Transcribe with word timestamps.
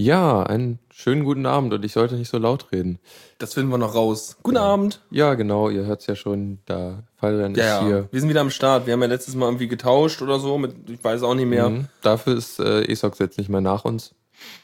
Ja, 0.00 0.42
einen 0.44 0.78
schönen 0.90 1.24
guten 1.24 1.44
Abend 1.44 1.74
und 1.74 1.84
ich 1.84 1.92
sollte 1.92 2.14
nicht 2.14 2.30
so 2.30 2.38
laut 2.38 2.72
reden. 2.72 2.98
Das 3.36 3.52
finden 3.52 3.70
wir 3.70 3.76
noch 3.76 3.94
raus. 3.94 4.38
Guten 4.42 4.56
Abend. 4.56 5.02
Ja, 5.10 5.34
genau, 5.34 5.68
ihr 5.68 5.84
hört 5.84 6.00
es 6.00 6.06
ja 6.06 6.16
schon, 6.16 6.58
da 6.64 7.02
Fallrennen 7.16 7.54
Ja, 7.54 7.64
ist 7.64 7.82
ja. 7.82 7.86
hier. 7.86 8.08
Wir 8.10 8.20
sind 8.20 8.30
wieder 8.30 8.40
am 8.40 8.48
Start. 8.48 8.86
Wir 8.86 8.94
haben 8.94 9.02
ja 9.02 9.08
letztes 9.08 9.34
Mal 9.34 9.44
irgendwie 9.44 9.68
getauscht 9.68 10.22
oder 10.22 10.38
so. 10.38 10.56
Mit, 10.56 10.88
ich 10.88 11.04
weiß 11.04 11.22
auch 11.22 11.34
nicht 11.34 11.48
mehr. 11.48 11.68
Mhm. 11.68 11.88
Dafür 12.00 12.34
ist 12.34 12.58
äh, 12.60 12.90
ESOX 12.90 13.18
jetzt 13.18 13.36
nicht 13.36 13.50
mehr 13.50 13.60
nach 13.60 13.84
uns. 13.84 14.14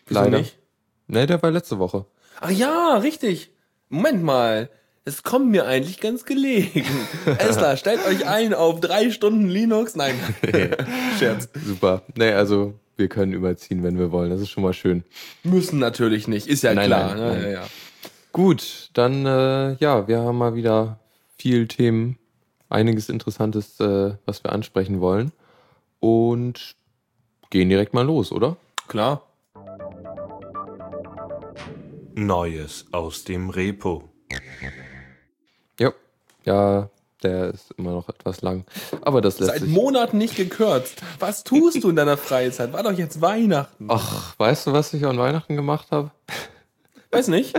Wieso 0.06 0.20
Leider. 0.22 0.38
nicht? 0.38 0.56
Nee, 1.06 1.26
der 1.26 1.42
war 1.42 1.50
letzte 1.50 1.78
Woche. 1.78 2.06
Ach 2.40 2.50
ja, 2.50 2.96
richtig. 2.96 3.50
Moment 3.90 4.22
mal. 4.22 4.70
Es 5.04 5.22
kommt 5.22 5.50
mir 5.50 5.66
eigentlich 5.66 6.00
ganz 6.00 6.24
gelegen. 6.24 6.86
Esther, 7.38 7.76
stellt 7.76 8.00
euch 8.06 8.26
ein 8.26 8.54
auf 8.54 8.80
drei 8.80 9.10
Stunden 9.10 9.48
Linux. 9.48 9.96
Nein. 9.96 10.14
Scherz. 11.18 11.50
Super. 11.62 12.04
Nee, 12.14 12.32
also 12.32 12.72
wir 12.96 13.08
können 13.08 13.32
überziehen, 13.32 13.82
wenn 13.82 13.98
wir 13.98 14.12
wollen. 14.12 14.30
Das 14.30 14.40
ist 14.40 14.50
schon 14.50 14.62
mal 14.62 14.72
schön. 14.72 15.04
Müssen 15.42 15.78
natürlich 15.78 16.28
nicht. 16.28 16.46
Ist 16.46 16.62
ja 16.62 16.74
Nein, 16.74 16.86
klar. 16.86 17.14
nein, 17.14 17.18
ne? 17.18 17.32
nein. 17.32 17.42
Ja, 17.42 17.48
ja. 17.50 17.66
Gut, 18.32 18.90
dann 18.92 19.24
äh, 19.24 19.74
ja, 19.74 20.06
wir 20.08 20.20
haben 20.20 20.36
mal 20.38 20.54
wieder 20.54 20.98
viel 21.38 21.68
Themen, 21.68 22.18
einiges 22.68 23.08
Interessantes, 23.08 23.80
äh, 23.80 24.14
was 24.26 24.44
wir 24.44 24.52
ansprechen 24.52 25.00
wollen. 25.00 25.32
Und 26.00 26.76
gehen 27.50 27.68
direkt 27.68 27.94
mal 27.94 28.04
los, 28.04 28.32
oder? 28.32 28.56
Klar. 28.88 29.22
Neues 32.14 32.86
aus 32.92 33.24
dem 33.24 33.50
Repo. 33.50 34.10
Ja. 35.78 35.92
Ja, 36.44 36.90
der 37.26 37.50
ist 37.54 37.72
immer 37.76 37.90
noch 37.92 38.08
etwas 38.08 38.40
lang. 38.42 38.64
Aber 39.02 39.20
das 39.20 39.38
lässt 39.38 39.50
Seit 39.52 39.60
sich. 39.62 39.70
Monaten 39.70 40.18
nicht 40.18 40.36
gekürzt. 40.36 41.02
Was 41.18 41.44
tust 41.44 41.82
du 41.84 41.90
in 41.90 41.96
deiner 41.96 42.16
Freizeit? 42.16 42.72
War 42.72 42.82
doch 42.82 42.92
jetzt 42.92 43.20
Weihnachten. 43.20 43.86
Ach, 43.88 44.38
weißt 44.38 44.66
du, 44.68 44.72
was 44.72 44.92
ich 44.94 45.04
an 45.04 45.18
Weihnachten 45.18 45.56
gemacht 45.56 45.88
habe? 45.90 46.10
Weiß 47.10 47.28
nicht. 47.28 47.54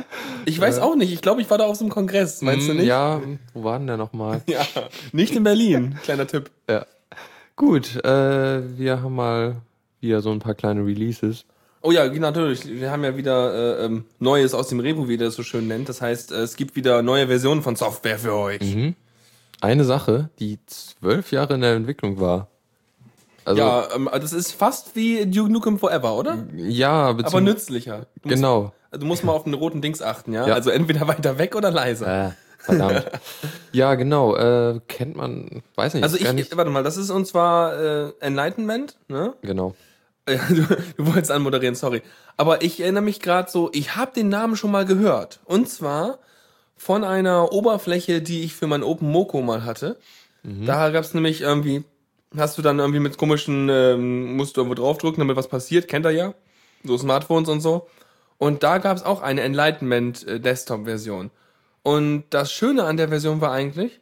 Ich 0.46 0.60
weiß 0.60 0.80
auch 0.80 0.96
nicht. 0.96 1.12
Ich 1.14 1.22
glaube, 1.22 1.42
ich 1.42 1.50
war 1.50 1.58
da 1.58 1.66
auf 1.66 1.78
so 1.78 1.84
einem 1.84 1.92
Kongress. 1.92 2.42
Meinst 2.42 2.68
du 2.68 2.72
Hm, 2.72 2.78
nicht? 2.78 2.88
Ja, 2.88 3.22
wo 3.54 3.64
war 3.64 3.78
denn 3.78 3.88
der 3.88 3.98
nochmal? 3.98 4.42
Ja. 4.48 4.62
Nicht 5.12 5.36
in 5.36 5.44
Berlin. 5.44 5.98
Kleiner 6.04 6.28
Tipp. 6.28 6.52
Ja. 6.70 6.86
Gut, 7.56 7.96
äh, 8.04 8.78
wir 8.78 9.02
haben 9.02 9.16
mal 9.16 9.56
wieder 10.00 10.22
so 10.22 10.32
ein 10.32 10.40
paar 10.40 10.54
kleine 10.54 10.86
Releases. 10.86 11.46
Oh 11.82 11.92
ja, 11.92 12.08
natürlich. 12.08 12.68
Wir 12.68 12.92
haben 12.92 13.04
ja 13.04 13.16
wieder 13.18 13.80
äh, 13.80 13.86
ähm, 13.86 14.06
Neues 14.20 14.54
aus 14.54 14.68
dem 14.68 14.80
Repo, 14.80 15.08
wie 15.08 15.14
ihr 15.14 15.18
das 15.20 15.36
so 15.36 15.44
schön 15.44 15.68
nennt. 15.68 15.90
Das 15.90 16.02
heißt, 16.02 16.32
äh, 16.34 16.36
es 16.42 16.56
gibt 16.56 16.76
wieder 16.76 17.02
neue 17.02 17.28
Versionen 17.28 17.62
von 17.64 17.76
Software 17.76 18.20
für 18.20 18.34
euch. 18.34 18.62
Mhm. 18.62 18.96
Eine 19.62 19.84
Sache, 19.86 20.30
die 20.40 20.60
zwölf 20.68 21.32
Jahre 21.32 21.56
in 21.56 21.62
der 21.62 21.74
Entwicklung 21.76 22.20
war. 22.20 22.48
Also, 23.46 23.62
Ja, 23.62 23.88
ähm, 23.96 24.10
das 24.12 24.34
ist 24.34 24.52
fast 24.52 24.96
wie 24.96 25.26
Duke 25.26 25.52
Nukem 25.52 25.80
Forever, 25.80 26.16
oder? 26.16 26.46
ja 26.56 27.08
Aber 27.10 27.42
nützlicher. 27.42 28.06
Du 28.22 28.30
musst, 28.30 28.36
Genau. 28.36 28.74
du 28.92 29.06
musst 29.06 29.24
mal 29.24 29.32
auf 29.32 29.46
den 29.46 29.54
roten 29.54 29.82
Dings 29.82 30.02
achten, 30.02 30.34
ja? 30.34 30.48
Ja. 30.48 30.54
Also 30.54 30.70
entweder 30.70 31.08
weiter 31.08 31.38
weg 31.38 31.56
oder 31.56 31.72
leiser. 31.72 32.28
Äh, 32.28 32.32
verdammt. 32.60 33.06
ja, 33.72 33.96
genau. 33.96 34.36
Äh, 34.36 34.82
kennt 34.88 35.16
man, 35.16 35.64
weiß 35.76 35.94
nicht. 35.94 36.04
also 36.04 36.18
ich, 36.18 36.32
nicht. 36.34 36.56
warte 36.58 36.70
mal, 36.72 36.84
das 36.84 36.98
ist 36.98 37.10
und 37.10 37.26
zwar 37.26 37.74
äh, 37.80 38.12
Enlightenment, 38.20 38.98
ne? 39.08 39.34
Genau. 39.42 39.76
Ja, 40.30 40.42
du, 40.50 40.64
du 40.98 41.06
wolltest 41.08 41.32
anmoderieren, 41.32 41.76
sorry. 41.76 42.02
Aber 42.36 42.62
ich 42.62 42.82
erinnere 42.82 43.02
mich 43.02 43.22
gerade 43.22 43.50
so, 43.50 43.70
ich 43.72 43.96
habe 43.96 44.12
den 44.14 44.28
Namen 44.28 44.58
schon 44.58 44.72
mal 44.72 44.84
gehört. 44.84 45.40
Und 45.46 45.70
zwar 45.70 46.20
von 46.78 47.04
einer 47.04 47.52
Oberfläche, 47.52 48.22
die 48.22 48.44
ich 48.44 48.54
für 48.54 48.68
mein 48.68 48.84
Open 48.84 49.12
Moco 49.12 49.42
mal 49.42 49.66
hatte. 49.66 49.98
Da 50.66 50.90
gab's 50.92 51.14
nämlich 51.14 51.42
irgendwie, 51.42 51.84
hast 52.38 52.58
du 52.58 52.62
dann 52.62 52.80
irgendwie 52.80 53.00
mit 53.00 53.18
komischen, 53.18 53.68
ähm, 53.70 54.38
musst 54.38 54.56
du 54.56 54.62
irgendwo 54.62 54.76
draufdrücken, 54.76 55.20
damit 55.20 55.36
was 55.36 55.50
passiert, 55.50 55.88
kennt 55.88 56.06
ihr 56.06 56.12
ja. 56.12 56.34
So 56.84 56.98
Smartphones 56.98 57.50
und 57.50 57.60
so. 57.60 57.88
Und 58.38 58.64
da 58.64 58.78
gab's 58.78 59.04
auch 59.04 59.22
eine 59.22 59.42
Enlightenment 59.42 60.26
äh, 60.28 60.40
Desktop-Version. 60.40 61.32
Und 61.84 62.26
das 62.30 62.52
Schöne 62.52 62.84
an 62.84 62.98
der 62.98 63.10
Version 63.10 63.42
war 63.42 63.52
eigentlich, 63.52 64.00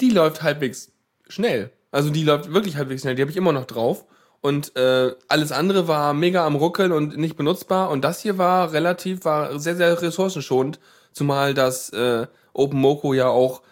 die 0.00 0.10
läuft 0.10 0.42
halbwegs 0.42 0.92
schnell. 1.28 1.70
Also 1.90 2.10
die 2.10 2.24
läuft 2.24 2.52
wirklich 2.52 2.76
halbwegs 2.76 3.02
schnell. 3.02 3.14
Die 3.14 3.22
habe 3.22 3.30
ich 3.30 3.36
immer 3.36 3.52
noch 3.52 3.64
drauf. 3.64 4.04
Und 4.42 4.76
äh, 4.76 5.14
alles 5.28 5.50
andere 5.50 5.88
war 5.88 6.14
mega 6.14 6.46
am 6.46 6.54
Ruckeln 6.54 6.92
und 6.92 7.16
nicht 7.16 7.36
benutzbar. 7.36 7.90
Und 7.90 8.04
das 8.04 8.20
hier 8.20 8.38
war 8.38 8.72
relativ, 8.72 9.24
war 9.24 9.58
sehr, 9.58 9.76
sehr 9.76 10.00
ressourcenschonend. 10.00 10.78
Zumal 11.16 11.54
das 11.54 11.88
äh, 11.94 12.26
OpenMoko 12.52 13.14
ja 13.14 13.28
auch 13.28 13.62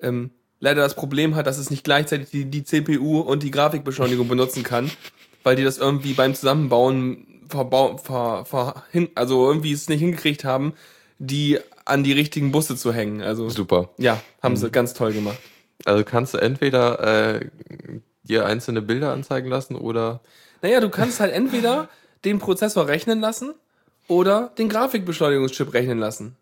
ähm, 0.00 0.30
leider 0.60 0.80
das 0.80 0.94
Problem 0.94 1.34
hat, 1.34 1.46
dass 1.46 1.58
es 1.58 1.70
nicht 1.70 1.84
gleichzeitig 1.84 2.30
die, 2.30 2.46
die 2.46 2.64
CPU 2.64 3.20
und 3.20 3.42
die 3.42 3.50
Grafikbeschleunigung 3.50 4.26
benutzen 4.28 4.62
kann. 4.62 4.90
Weil 5.42 5.56
die 5.56 5.62
das 5.62 5.76
irgendwie 5.76 6.14
beim 6.14 6.34
Zusammenbauen 6.34 7.42
verbau 7.50 7.98
ver, 7.98 8.46
ver, 8.46 8.82
hin, 8.92 9.10
also 9.14 9.46
irgendwie 9.46 9.72
es 9.72 9.90
nicht 9.90 10.00
hingekriegt 10.00 10.44
haben, 10.44 10.72
die 11.18 11.58
an 11.84 12.02
die 12.02 12.12
richtigen 12.12 12.50
Busse 12.50 12.76
zu 12.76 12.94
hängen. 12.94 13.20
Also 13.20 13.50
Super. 13.50 13.90
ja, 13.98 14.18
haben 14.42 14.56
sie 14.56 14.70
ganz 14.70 14.94
toll 14.94 15.12
gemacht. 15.12 15.36
Also 15.84 16.02
kannst 16.02 16.32
du 16.32 16.38
entweder 16.38 17.34
äh, 17.34 17.50
dir 18.22 18.46
einzelne 18.46 18.80
Bilder 18.80 19.12
anzeigen 19.12 19.50
lassen 19.50 19.76
oder. 19.76 20.20
Naja, 20.62 20.80
du 20.80 20.88
kannst 20.88 21.20
halt 21.20 21.34
entweder 21.34 21.90
den 22.24 22.38
Prozessor 22.38 22.88
rechnen 22.88 23.20
lassen 23.20 23.52
oder 24.08 24.50
den 24.56 24.70
Grafikbeschleunigungschip 24.70 25.74
rechnen 25.74 25.98
lassen. 25.98 26.36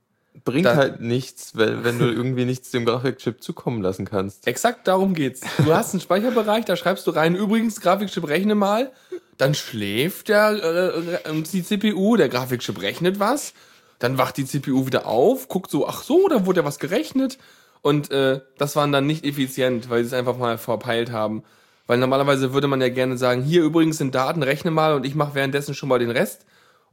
Bringt 0.45 0.67
Da- 0.67 0.77
halt 0.77 1.01
nichts, 1.01 1.57
wenn, 1.57 1.85
wenn 1.85 1.99
du 1.99 2.05
irgendwie 2.13 2.45
nichts 2.45 2.71
dem 2.71 2.85
Grafikchip 2.85 3.43
zukommen 3.43 3.83
lassen 3.83 4.05
kannst. 4.05 4.47
Exakt 4.47 4.89
darum 4.89 5.15
geht's. 5.15 5.43
Du 5.65 5.73
hast 5.73 5.95
einen 5.95 6.01
Speicherbereich, 6.03 6.65
da 6.65 6.77
schreibst 6.77 7.07
du 7.07 7.13
rein, 7.13 7.35
übrigens, 7.37 7.81
Grafikchip 7.81 8.27
rechne 8.29 8.55
mal. 8.55 8.91
Dann 9.39 9.55
schläft 9.55 10.29
der, 10.29 10.51
äh, 10.53 11.29
äh, 11.31 11.43
die 11.43 11.63
CPU, 11.63 12.17
der 12.17 12.29
Grafikchip 12.29 12.81
rechnet 12.81 13.19
was. 13.21 13.53
Dann 13.99 14.19
wacht 14.19 14.37
die 14.37 14.45
CPU 14.45 14.87
wieder 14.87 15.07
auf, 15.07 15.49
guckt 15.49 15.71
so, 15.71 15.87
ach 15.89 16.03
so, 16.03 16.29
da 16.29 16.47
wurde 16.47 16.61
ja 16.61 16.67
was 16.67 16.79
gerechnet. 16.79 17.39
Und 17.81 18.11
äh, 18.11 18.41
das 18.59 18.77
waren 18.77 18.93
dann 18.93 19.07
nicht 19.07 19.25
effizient, 19.25 19.89
weil 19.91 20.03
sie 20.03 20.09
es 20.09 20.13
einfach 20.15 20.37
mal 20.37 20.59
verpeilt 20.59 21.13
haben. 21.13 21.43
Weil 21.87 21.99
normalerweise 21.99 22.53
würde 22.55 22.67
man 22.67 22.81
ja 22.81 22.89
gerne 22.89 23.19
sagen, 23.19 23.43
hier 23.43 23.63
übrigens 23.63 23.99
sind 23.99 24.15
Daten, 24.15 24.43
rechne 24.43 24.71
mal 24.71 24.95
und 24.95 25.05
ich 25.05 25.15
mache 25.15 25.35
währenddessen 25.35 25.75
schon 25.75 25.89
mal 25.91 25.99
den 25.99 26.11
Rest. 26.11 26.45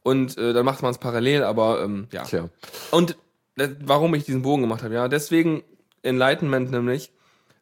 Und 0.04 0.38
äh, 0.38 0.52
dann 0.54 0.66
macht 0.66 0.82
man 0.82 0.92
es 0.92 0.98
parallel, 0.98 1.44
aber 1.44 1.82
ähm, 1.84 2.08
ja. 2.12 2.24
Tja. 2.24 2.50
Und 2.92 3.18
warum 3.84 4.14
ich 4.16 4.24
diesen 4.26 4.42
Bogen 4.42 4.62
gemacht 4.64 4.84
habe, 4.84 4.94
ja, 4.94 5.08
deswegen 5.08 5.64
Enlightenment 6.04 6.72
nämlich, 6.72 7.12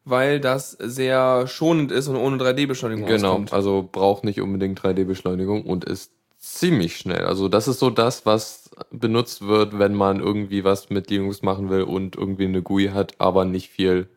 weil 0.04 0.40
das 0.40 0.70
sehr 0.72 1.46
schonend 1.46 1.92
ist 1.92 2.08
und 2.08 2.16
ohne 2.16 2.36
3D-Beschleunigung 2.38 3.06
Genau, 3.06 3.28
auskommt. 3.32 3.52
also 3.52 3.88
braucht 3.90 4.24
nicht 4.24 4.40
unbedingt 4.40 4.80
3D-Beschleunigung 4.80 5.64
und 5.64 5.84
ist 5.84 6.12
ziemlich 6.38 6.96
schnell. 6.96 7.26
Also 7.26 7.48
das 7.48 7.68
ist 7.68 7.78
so 7.80 7.90
das, 7.90 8.24
was 8.24 8.70
benutzt 8.90 9.46
wird, 9.46 9.78
wenn 9.78 9.94
man 9.94 10.20
irgendwie 10.20 10.64
was 10.64 10.88
mit 10.88 11.10
Linux 11.10 11.42
machen 11.42 11.68
will 11.68 11.82
und 11.82 12.16
irgendwie 12.16 12.44
eine 12.46 12.62
GUI 12.62 12.88
hat, 12.94 13.12
aber 13.18 13.44
nicht 13.44 13.68
viel 13.68 14.08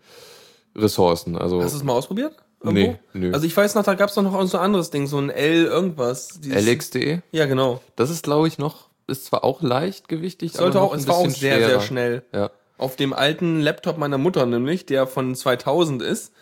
Ressourcen. 0.76 1.38
Also 1.38 1.62
Hast 1.62 1.74
du 1.74 1.78
es 1.78 1.84
mal 1.84 1.94
ausprobiert? 1.94 2.36
Nee, 2.66 2.96
nö. 3.12 3.34
Also 3.34 3.46
ich 3.46 3.56
weiß 3.56 3.76
noch, 3.76 3.84
da 3.84 3.94
gab 3.94 4.08
es 4.08 4.16
doch 4.16 4.22
noch 4.24 4.42
so 4.46 4.58
ein 4.58 4.64
anderes 4.64 4.90
Ding, 4.90 5.06
so 5.06 5.18
ein 5.18 5.30
L 5.30 5.66
irgendwas. 5.66 6.40
LX.de, 6.48 7.20
Ja, 7.34 7.46
genau. 7.46 7.82
das 7.98 8.10
ist 8.10 8.24
glaube 8.24 8.48
ich 8.48 8.58
noch, 8.58 8.88
ist 9.14 9.26
zwar 9.26 9.44
auch 9.46 9.62
leichtgewichtig, 9.62 10.52
Sollte 10.54 10.80
aber 10.80 10.88
auch, 10.88 10.96
es 10.96 11.08
war 11.08 11.16
auch 11.16 11.30
sehr, 11.30 11.58
sehr 11.58 11.68
schwerer. 11.68 11.82
schnell. 11.82 12.24
Ja. 12.34 12.50
Auf 12.78 12.96
dem 12.98 13.14
alten 13.14 13.62
Laptop 13.62 13.98
meiner 13.98 14.18
Mutter 14.18 14.46
nämlich, 14.46 14.86
der 14.86 15.08
von 15.08 15.36
2000 15.36 16.02
ist, 16.02 16.34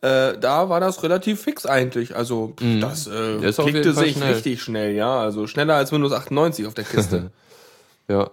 äh, 0.00 0.38
da 0.38 0.68
war 0.68 0.78
das 0.78 1.02
relativ 1.02 1.42
fix 1.42 1.66
eigentlich. 1.66 2.14
Also 2.14 2.54
pff, 2.56 2.80
das 2.80 3.06
äh, 3.08 3.10
Mhm. 3.10 3.52
Fall 3.52 3.94
sich 3.94 4.12
schnell. 4.16 4.32
richtig 4.34 4.62
schnell, 4.62 4.94
ja. 4.94 5.18
Also 5.18 5.46
schneller 5.48 5.74
als 5.74 5.90
Windows 5.90 6.12
98 6.12 6.66
auf 6.66 6.74
der 6.74 6.84
Kiste. 6.92 7.30
Ja. 8.06 8.30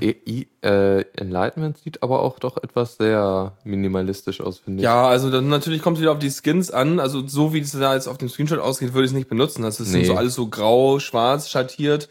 E 0.00 0.14
I 0.26 0.48
äh, 0.64 1.02
Enlightenment 1.16 1.78
sieht 1.78 2.02
aber 2.02 2.20
auch 2.22 2.40
doch 2.40 2.56
etwas 2.56 2.96
sehr 2.96 3.52
minimalistisch 3.64 4.40
aus, 4.40 4.58
finde 4.58 4.78
ich. 4.80 4.84
Ja, 4.84 5.06
also 5.06 5.30
dann 5.30 5.48
natürlich 5.48 5.82
kommt 5.82 5.98
es 5.98 6.00
wieder 6.00 6.10
auf 6.12 6.18
die 6.18 6.30
Skins 6.32 6.70
an. 6.72 6.98
Also 6.98 7.26
so 7.26 7.52
wie 7.54 7.60
es 7.60 7.72
da 7.72 7.94
jetzt 7.94 8.08
auf 8.08 8.18
dem 8.18 8.28
Screenshot 8.28 8.58
aussieht, 8.58 8.92
würde 8.94 9.04
ich 9.04 9.12
es 9.12 9.16
nicht 9.16 9.28
benutzen. 9.28 9.62
Das 9.62 9.78
ist 9.78 9.92
Nee. 9.92 10.04
so 10.04 10.14
alles 10.14 10.34
so 10.34 10.48
grau, 10.48 10.98
schwarz, 10.98 11.48
schattiert 11.48 12.08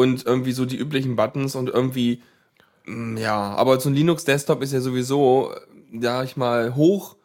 und 0.00 0.24
irgendwie 0.24 0.52
so 0.52 0.64
die 0.64 0.78
üblichen 0.78 1.14
Buttons 1.14 1.54
und 1.54 1.68
irgendwie, 1.68 2.22
mm, 2.86 3.18
ja, 3.18 3.36
aber 3.36 3.78
so 3.78 3.90
ein 3.90 3.94
Linux-Desktop 3.94 4.62
ist 4.62 4.72
ja 4.72 4.80
sowieso, 4.80 5.52
sag 6.00 6.24
ich 6.24 6.38
mal, 6.38 6.74
hoch, 6.74 7.16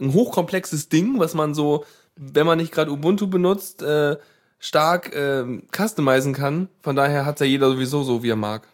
ein 0.00 0.12
hochkomplexes 0.12 0.88
Ding, 0.88 1.18
was 1.18 1.34
man 1.34 1.54
so, 1.54 1.84
wenn 2.14 2.46
man 2.46 2.58
nicht 2.58 2.72
gerade 2.72 2.92
Ubuntu 2.92 3.26
benutzt, 3.26 3.82
äh, 3.82 4.16
stark 4.60 5.12
äh, 5.12 5.44
customizen 5.76 6.34
kann. 6.34 6.68
Von 6.82 6.94
daher 6.94 7.26
hat 7.26 7.40
ja 7.40 7.46
jeder 7.46 7.68
sowieso 7.68 8.04
so, 8.04 8.22
wie 8.22 8.30
er 8.30 8.36
mag. 8.36 8.68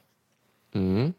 Mhm. 0.75 1.14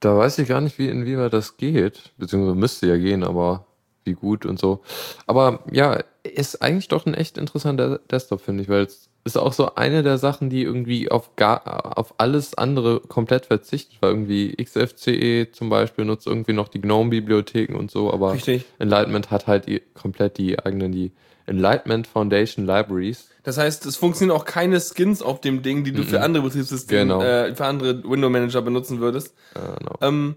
Da 0.00 0.16
weiß 0.16 0.38
ich 0.38 0.48
gar 0.48 0.60
nicht, 0.60 0.80
wie 0.80 0.88
inwieweit 0.88 1.32
das 1.32 1.56
geht. 1.56 2.10
Beziehungsweise 2.18 2.56
müsste 2.56 2.88
ja 2.88 2.96
gehen, 2.96 3.22
aber 3.22 3.66
wie 4.04 4.14
gut 4.14 4.44
und 4.44 4.58
so. 4.58 4.82
Aber 5.28 5.60
ja, 5.70 6.02
ist 6.24 6.60
eigentlich 6.62 6.88
doch 6.88 7.06
ein 7.06 7.14
echt 7.14 7.38
interessanter 7.38 8.00
Desktop, 8.10 8.40
finde 8.40 8.64
ich, 8.64 8.68
weil 8.68 8.82
es 8.82 9.08
ist 9.24 9.36
auch 9.38 9.52
so 9.52 9.74
eine 9.76 10.02
der 10.02 10.18
Sachen, 10.18 10.50
die 10.50 10.62
irgendwie 10.62 11.10
auf 11.10 11.36
gar, 11.36 11.96
auf 11.98 12.14
alles 12.18 12.54
andere 12.58 13.00
komplett 13.00 13.46
verzichtet, 13.46 13.98
weil 14.00 14.10
irgendwie 14.10 14.56
XFCE 14.56 15.50
zum 15.52 15.68
Beispiel 15.68 16.04
nutzt 16.04 16.26
irgendwie 16.26 16.52
noch 16.52 16.68
die 16.68 16.80
GNOME-Bibliotheken 16.80 17.76
und 17.76 17.90
so, 17.90 18.12
aber 18.12 18.32
Richtig. 18.34 18.64
Enlightenment 18.78 19.30
hat 19.30 19.46
halt 19.46 19.66
komplett 19.94 20.38
die 20.38 20.58
eigenen, 20.58 20.90
die 20.92 21.12
Enlightenment 21.46 22.06
Foundation 22.06 22.66
Libraries. 22.66 23.28
Das 23.44 23.58
heißt, 23.58 23.86
es 23.86 23.96
funktionieren 23.96 24.36
auch 24.36 24.44
keine 24.44 24.80
Skins 24.80 25.22
auf 25.22 25.40
dem 25.40 25.62
Ding, 25.62 25.84
die 25.84 25.92
du 25.92 26.02
für 26.04 26.20
andere 26.20 26.44
Betriebssysteme, 26.44 27.00
Genau. 27.02 27.22
äh, 27.22 27.54
für 27.54 27.64
andere 27.66 28.02
Window-Manager 28.04 28.62
benutzen 28.62 29.00
würdest. 29.00 29.34
Genau. 29.54 29.96
Ähm, 30.00 30.36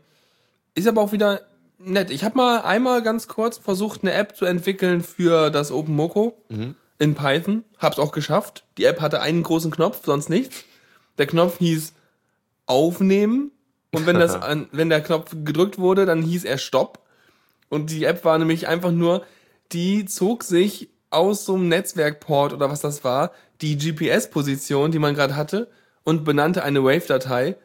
ist 0.74 0.88
aber 0.88 1.02
auch 1.02 1.12
wieder 1.12 1.42
nett. 1.80 2.10
Ich 2.12 2.24
habe 2.24 2.38
mal 2.38 2.62
einmal 2.62 3.04
ganz 3.04 3.28
kurz 3.28 3.58
versucht, 3.58 4.02
eine 4.04 4.14
App 4.14 4.36
zu 4.36 4.46
entwickeln 4.46 5.02
für 5.02 5.50
das 5.52 5.72
OpenMoko 5.72 6.38
in 7.00 7.16
Python. 7.16 7.64
Hab's 7.78 8.00
auch 8.00 8.12
geschafft. 8.12 8.66
Die 8.78 8.86
App 8.86 9.02
hatte 9.02 9.22
einen 9.22 9.44
großen 9.44 9.72
Knopf, 9.72 10.06
sonst 10.06 10.30
nichts. 10.30 10.64
Der 11.18 11.28
Knopf 11.28 11.60
hieß 11.60 11.94
Aufnehmen. 12.66 13.52
Und 13.92 14.06
wenn, 14.06 14.20
das 14.20 14.36
an, 14.42 14.68
wenn 14.72 14.90
der 14.90 15.02
Knopf 15.02 15.36
gedrückt 15.44 15.78
wurde, 15.78 16.06
dann 16.06 16.22
hieß 16.22 16.44
er 16.46 16.58
Stopp. 16.58 17.00
Und 17.70 17.90
die 17.90 18.06
App 18.06 18.24
war 18.26 18.38
nämlich 18.38 18.68
einfach 18.68 18.92
nur, 18.92 19.24
die 19.72 20.06
zog 20.06 20.44
sich 20.44 20.90
aus 21.10 21.46
so 21.46 21.56
einem 21.56 21.70
Netzwerkport 21.70 22.54
oder 22.54 22.70
was 22.70 22.82
das 22.82 23.04
war, 23.04 23.32
die 23.62 23.78
GPS-Position, 23.78 24.92
die 24.92 25.00
man 25.00 25.16
gerade 25.16 25.36
hatte, 25.36 25.70
und 26.04 26.24
benannte 26.24 26.64
eine 26.64 26.84
Wave-Datei, 26.84 27.56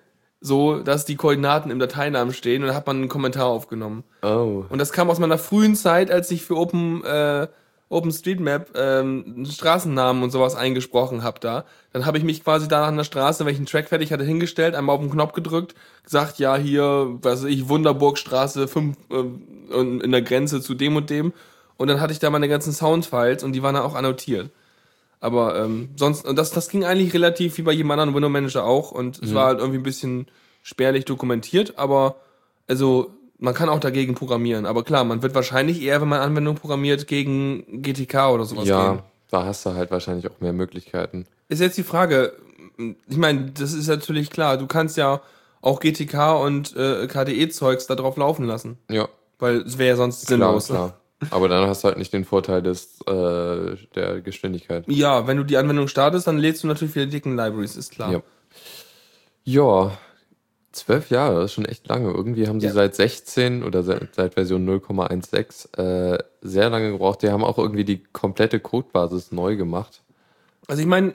so 0.40 0.80
dass 0.80 1.04
die 1.04 1.16
Koordinaten 1.16 1.70
im 1.70 1.78
Dateinamen 1.78 2.32
stehen 2.32 2.62
und 2.62 2.68
da 2.68 2.74
hat 2.74 2.86
man 2.86 2.96
einen 2.96 3.08
Kommentar 3.08 3.46
aufgenommen. 3.46 4.04
Oh. 4.22 4.64
Und 4.68 4.78
das 4.78 4.92
kam 4.92 5.10
aus 5.10 5.18
meiner 5.18 5.36
frühen 5.36 5.76
Zeit, 5.76 6.10
als 6.10 6.30
ich 6.30 6.42
für 6.42 6.56
Open, 6.56 7.04
äh, 7.04 7.48
OpenStreetMap 7.90 8.70
ähm, 8.76 9.44
Straßennamen 9.44 10.22
und 10.22 10.30
sowas 10.30 10.54
eingesprochen 10.54 11.22
habe 11.22 11.40
da. 11.40 11.64
Dann 11.92 12.06
habe 12.06 12.18
ich 12.18 12.24
mich 12.24 12.42
quasi 12.42 12.68
da 12.68 12.86
an 12.86 12.96
der 12.96 13.04
Straße, 13.04 13.44
wenn 13.44 13.52
ich 13.52 13.58
einen 13.58 13.66
Track 13.66 13.88
fertig 13.88 14.12
hatte, 14.12 14.24
hingestellt, 14.24 14.74
einmal 14.74 14.94
auf 14.94 15.02
den 15.02 15.10
Knopf 15.10 15.32
gedrückt, 15.32 15.74
gesagt, 16.04 16.38
ja, 16.38 16.56
hier, 16.56 17.18
was 17.20 17.42
weiß 17.42 17.50
ich, 17.50 17.68
Wunderburgstraße 17.68 18.68
5 18.68 18.96
äh, 19.10 19.80
in 19.80 20.10
der 20.12 20.22
Grenze 20.22 20.62
zu 20.62 20.74
dem 20.74 20.96
und 20.96 21.10
dem. 21.10 21.32
Und 21.76 21.88
dann 21.88 22.00
hatte 22.00 22.12
ich 22.12 22.20
da 22.20 22.30
meine 22.30 22.48
ganzen 22.48 22.72
Soundfiles 22.72 23.42
und 23.42 23.52
die 23.52 23.62
waren 23.62 23.74
dann 23.74 23.84
auch 23.84 23.94
annotiert. 23.94 24.50
Aber 25.18 25.58
ähm, 25.58 25.90
sonst, 25.96 26.26
und 26.26 26.36
das, 26.36 26.50
das 26.50 26.68
ging 26.68 26.84
eigentlich 26.84 27.12
relativ 27.12 27.58
wie 27.58 27.62
bei 27.62 27.72
jedem 27.72 27.90
anderen 27.90 28.14
Window 28.14 28.28
Manager 28.28 28.64
auch 28.64 28.90
und 28.90 29.22
es 29.22 29.34
war 29.34 29.46
halt 29.46 29.58
irgendwie 29.58 29.78
ein 29.78 29.82
bisschen 29.82 30.28
spärlich 30.62 31.04
dokumentiert, 31.04 31.76
aber 31.76 32.16
also 32.68 33.10
man 33.40 33.54
kann 33.54 33.68
auch 33.68 33.80
dagegen 33.80 34.14
programmieren. 34.14 34.66
Aber 34.66 34.84
klar, 34.84 35.02
man 35.04 35.22
wird 35.22 35.34
wahrscheinlich 35.34 35.82
eher, 35.82 36.00
wenn 36.00 36.08
man 36.08 36.20
Anwendungen 36.20 36.60
programmiert, 36.60 37.06
gegen 37.06 37.82
GTK 37.82 38.30
oder 38.30 38.44
sowas 38.44 38.68
Ja, 38.68 38.92
gehen. 38.94 39.02
da 39.30 39.44
hast 39.44 39.66
du 39.66 39.74
halt 39.74 39.90
wahrscheinlich 39.90 40.30
auch 40.30 40.40
mehr 40.40 40.52
Möglichkeiten. 40.52 41.26
Ist 41.48 41.60
jetzt 41.60 41.76
die 41.78 41.82
Frage, 41.82 42.34
ich 43.08 43.16
meine, 43.16 43.50
das 43.52 43.72
ist 43.72 43.88
natürlich 43.88 44.30
klar, 44.30 44.56
du 44.58 44.66
kannst 44.66 44.96
ja 44.96 45.20
auch 45.62 45.80
GTK 45.80 46.40
und 46.42 46.76
äh, 46.76 47.06
KDE-Zeugs 47.06 47.86
da 47.86 47.94
drauf 47.94 48.16
laufen 48.16 48.46
lassen. 48.46 48.78
Ja, 48.90 49.08
Weil 49.38 49.56
es 49.62 49.76
wäre 49.78 49.90
ja 49.90 49.96
sonst 49.96 50.26
klar, 50.26 50.38
sinnlos. 50.38 50.68
ne? 50.70 50.76
klar. 50.76 50.96
Aber 51.30 51.48
dann 51.48 51.66
hast 51.68 51.84
du 51.84 51.88
halt 51.88 51.98
nicht 51.98 52.14
den 52.14 52.24
Vorteil 52.24 52.62
des, 52.62 53.00
äh, 53.06 53.76
der 53.94 54.22
Geschwindigkeit. 54.22 54.84
Ja, 54.88 55.26
wenn 55.26 55.36
du 55.36 55.44
die 55.44 55.58
Anwendung 55.58 55.86
startest, 55.88 56.26
dann 56.26 56.38
lädst 56.38 56.62
du 56.62 56.66
natürlich 56.66 56.94
wieder 56.94 57.04
dicken 57.06 57.36
Libraries, 57.36 57.76
ist 57.76 57.92
klar. 57.92 58.10
Ja. 58.12 58.22
Ja, 59.44 59.92
zwölf 60.72 61.10
Jahre, 61.10 61.36
das 61.36 61.46
ist 61.46 61.54
schon 61.54 61.64
echt 61.64 61.88
lange. 61.88 62.10
Irgendwie 62.10 62.46
haben 62.48 62.60
sie 62.60 62.66
Ja. 62.68 62.72
seit 62.72 62.94
16 62.94 63.62
oder 63.62 63.82
seit, 63.82 64.14
seit 64.14 64.34
Version 64.34 64.64
0,16 64.68 65.76
äh, 65.78 66.18
sehr 66.42 66.70
lange 66.70 66.92
gebraucht. 66.92 67.22
Die 67.22 67.30
haben 67.30 67.44
auch 67.44 67.58
irgendwie 67.58 67.84
die 67.84 68.02
komplette 68.12 68.60
Codebasis 68.60 69.32
neu 69.32 69.56
gemacht. 69.56 70.02
Also 70.68 70.80
ich 70.82 70.88
meine, 70.88 71.14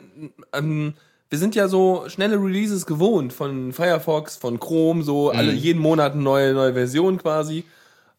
ähm, 0.54 0.94
wir 1.30 1.40
sind 1.40 1.56
ja 1.56 1.68
so 1.68 2.04
schnelle 2.07 2.38
Releases 2.38 2.86
gewohnt 2.86 3.34
von 3.34 3.72
Firefox, 3.74 4.36
von 4.38 4.60
Chrome, 4.60 5.04
so 5.04 5.30
alle 5.30 5.54
jeden 5.54 5.81
Monat 5.81 6.13
eine 6.13 6.22
neue, 6.22 6.54
neue 6.54 6.74
Version 6.74 7.18
quasi. 7.18 7.63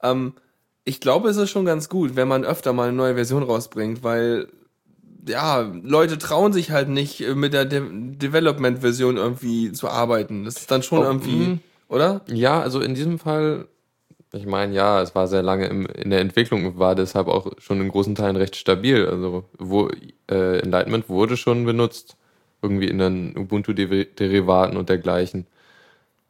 Ähm, 0.02 0.32
ich 0.84 1.00
glaube, 1.00 1.28
es 1.28 1.36
ist 1.36 1.50
schon 1.50 1.64
ganz 1.64 1.88
gut, 1.88 2.16
wenn 2.16 2.28
man 2.28 2.44
öfter 2.44 2.72
mal 2.72 2.88
eine 2.88 2.96
neue 2.96 3.14
Version 3.14 3.42
rausbringt, 3.42 4.02
weil 4.02 4.48
ja, 5.28 5.60
Leute 5.60 6.18
trauen 6.18 6.52
sich 6.52 6.70
halt 6.70 6.88
nicht 6.88 7.20
äh, 7.20 7.34
mit 7.34 7.52
der 7.52 7.64
De 7.64 7.82
Development-Version 7.82 9.16
irgendwie 9.16 9.72
zu 9.72 9.88
arbeiten. 9.88 10.44
Das 10.44 10.56
ist 10.56 10.70
dann 10.70 10.82
schon 10.82 11.00
Oh, 11.00 11.04
irgendwie, 11.04 11.46
mhm. 11.48 11.60
oder? 11.88 12.22
Ja, 12.28 12.60
also 12.60 12.80
in 12.80 12.94
diesem 12.94 13.18
Fall, 13.18 13.66
ich 14.32 14.46
meine, 14.46 14.74
ja, 14.74 15.02
es 15.02 15.14
war 15.14 15.28
sehr 15.28 15.42
lange 15.42 15.66
im, 15.66 15.86
in 15.86 16.10
der 16.10 16.20
Entwicklung 16.20 16.66
und 16.66 16.78
war 16.78 16.94
deshalb 16.94 17.28
auch 17.28 17.52
schon 17.58 17.80
in 17.80 17.88
großen 17.88 18.14
Teilen 18.14 18.36
recht 18.36 18.56
stabil. 18.56 19.06
Also 19.06 19.44
wo 19.58 19.88
äh, 20.30 20.58
Enlightenment 20.60 21.08
wurde 21.08 21.36
schon 21.36 21.64
benutzt, 21.64 22.16
irgendwie 22.62 22.88
in 22.88 22.98
den 22.98 23.36
Ubuntu-Derivaten 23.36 24.76
und 24.76 24.88
dergleichen. 24.88 25.46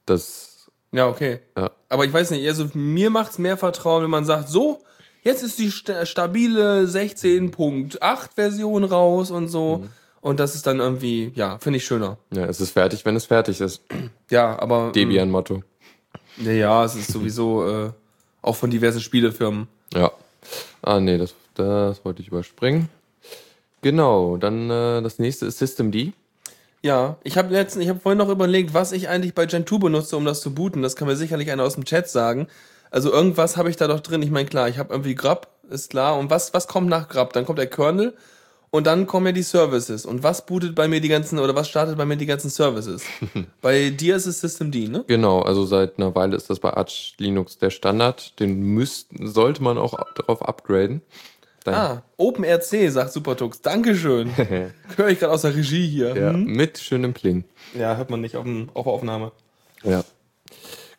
Das, 0.06 0.70
Ja, 0.92 1.08
okay. 1.08 1.40
ja, 1.56 1.70
Aber 1.88 2.04
ich 2.04 2.12
weiß 2.12 2.30
nicht, 2.30 2.46
also 2.48 2.68
mir 2.74 3.10
macht's 3.10 3.38
mehr 3.38 3.56
Vertrauen, 3.56 4.02
wenn 4.04 4.10
man 4.10 4.24
sagt, 4.24 4.48
so, 4.48 4.80
jetzt 5.26 5.42
ist 5.42 5.58
die 5.58 5.70
sta 5.70 6.06
stabile 6.06 6.84
16.8 6.84 8.28
Version 8.34 8.84
raus 8.84 9.30
und 9.30 9.48
so. 9.48 9.84
Und 10.20 10.40
das 10.40 10.54
ist 10.54 10.66
dann 10.66 10.80
irgendwie, 10.80 11.30
ja, 11.34 11.58
finde 11.58 11.76
ich 11.76 11.84
schöner. 11.84 12.16
ja, 12.32 12.46
es 12.46 12.60
ist 12.60 12.70
fertig, 12.70 13.04
wenn 13.04 13.16
es 13.16 13.26
fertig 13.26 13.60
ist. 13.60 13.82
Ja, 14.28 14.58
aber. 14.58 14.90
Debian-Motto. 14.90 15.62
Ja, 16.38 16.50
ja, 16.50 16.84
es 16.84 16.96
ist 16.96 17.12
sowieso 17.12 17.68
äh, 17.68 17.90
auch 18.42 18.56
von 18.56 18.70
diversen 18.70 19.00
Spielefirmen. 19.00 19.68
Ja. 19.94 20.10
Ah, 20.82 20.98
nee, 20.98 21.16
das, 21.16 21.32
das 21.54 22.04
wollte 22.04 22.22
ich 22.22 22.28
überspringen. 22.28 22.88
Genau, 23.82 24.36
dann 24.36 24.68
äh, 24.68 25.00
das 25.00 25.20
nächste 25.20 25.46
ist 25.46 25.58
Systemd. 25.58 26.12
Ja, 26.82 27.18
ich 27.22 27.38
habe 27.38 27.52
letzten, 27.52 27.80
ich 27.80 27.88
habe 27.88 28.00
vorhin 28.00 28.18
noch 28.18 28.28
überlegt, 28.28 28.74
was 28.74 28.90
ich 28.90 29.08
eigentlich 29.08 29.32
bei 29.32 29.46
Gentoo 29.46 29.78
benutze, 29.78 30.16
um 30.16 30.24
das 30.24 30.40
zu 30.40 30.52
booten. 30.52 30.82
Das 30.82 30.96
kann 30.96 31.06
mir 31.06 31.14
sicherlich 31.14 31.52
einer 31.52 31.62
aus 31.62 31.74
dem 31.74 31.84
Chat 31.84 32.08
sagen. 32.08 32.48
Also 32.90 33.12
irgendwas 33.12 33.56
habe 33.56 33.70
ich 33.70 33.76
da 33.76 33.88
doch 33.88 34.00
drin. 34.00 34.22
Ich 34.22 34.30
meine, 34.30 34.48
klar, 34.48 34.68
ich 34.68 34.78
habe 34.78 34.92
irgendwie 34.94 35.14
Grub, 35.14 35.48
ist 35.70 35.90
klar. 35.90 36.18
Und 36.18 36.30
was, 36.30 36.54
was 36.54 36.68
kommt 36.68 36.88
nach 36.88 37.08
Grub? 37.08 37.32
Dann 37.32 37.44
kommt 37.44 37.58
der 37.58 37.66
Kernel 37.66 38.14
und 38.70 38.86
dann 38.86 39.06
kommen 39.06 39.26
ja 39.26 39.32
die 39.32 39.42
Services. 39.42 40.06
Und 40.06 40.22
was 40.22 40.46
bootet 40.46 40.74
bei 40.74 40.86
mir 40.88 41.00
die 41.00 41.08
ganzen, 41.08 41.38
oder 41.38 41.54
was 41.54 41.68
startet 41.68 41.96
bei 41.96 42.04
mir 42.04 42.16
die 42.16 42.26
ganzen 42.26 42.50
Services? 42.50 43.02
bei 43.60 43.90
dir 43.90 44.16
ist 44.16 44.26
es 44.26 44.40
Systemd, 44.40 44.74
ne? 44.90 45.04
Genau, 45.06 45.40
also 45.42 45.64
seit 45.66 45.98
einer 45.98 46.14
Weile 46.14 46.36
ist 46.36 46.48
das 46.50 46.60
bei 46.60 46.72
Arch 46.72 47.14
Linux 47.18 47.58
der 47.58 47.70
Standard. 47.70 48.38
Den 48.40 48.60
müssten, 48.60 49.26
sollte 49.28 49.62
man 49.62 49.78
auch 49.78 49.98
darauf 50.14 50.42
upgraden. 50.42 51.02
Dann, 51.64 51.74
Ah, 51.74 52.02
OpenRC, 52.16 52.90
sagt 52.92 53.12
Supertux. 53.12 53.60
Dankeschön. 53.60 54.30
Höre 54.96 55.08
ich 55.08 55.18
gerade 55.18 55.32
aus 55.32 55.42
der 55.42 55.56
Regie 55.56 55.86
hier. 55.88 56.16
ja, 56.16 56.30
Hm? 56.32 56.44
mit 56.44 56.78
schönem 56.78 57.12
Pling. 57.12 57.44
ja, 57.76 57.96
hört 57.96 58.08
man 58.10 58.20
nicht 58.20 58.36
auf, 58.36 58.44
dem, 58.44 58.68
auf 58.74 58.84
der 58.84 58.92
Aufnahme. 58.92 59.32
Ja. 59.82 60.04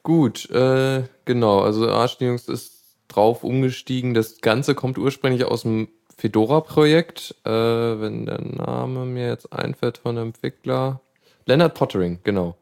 Gut, 0.08 0.50
äh, 0.52 1.04
genau, 1.26 1.60
also 1.60 1.90
Arch 1.90 2.22
Linux 2.22 2.48
ist 2.48 2.96
drauf 3.10 3.44
umgestiegen. 3.44 4.14
Das 4.14 4.40
Ganze 4.40 4.74
kommt 4.74 4.98
ursprünglich 4.98 5.44
aus 5.44 5.64
dem 5.64 5.90
Fedora-Projekt, 6.16 7.36
äh, 7.44 7.50
wenn 7.50 8.26
der 8.26 8.40
Name 8.40 9.04
mir 9.04 9.28
jetzt 9.28 9.52
einfällt 9.52 9.98
von 9.98 10.16
dem 10.16 10.28
Entwickler. 10.28 11.02
Leonard 11.46 11.74
Pottering, 11.74 12.20
genau. 12.24 12.56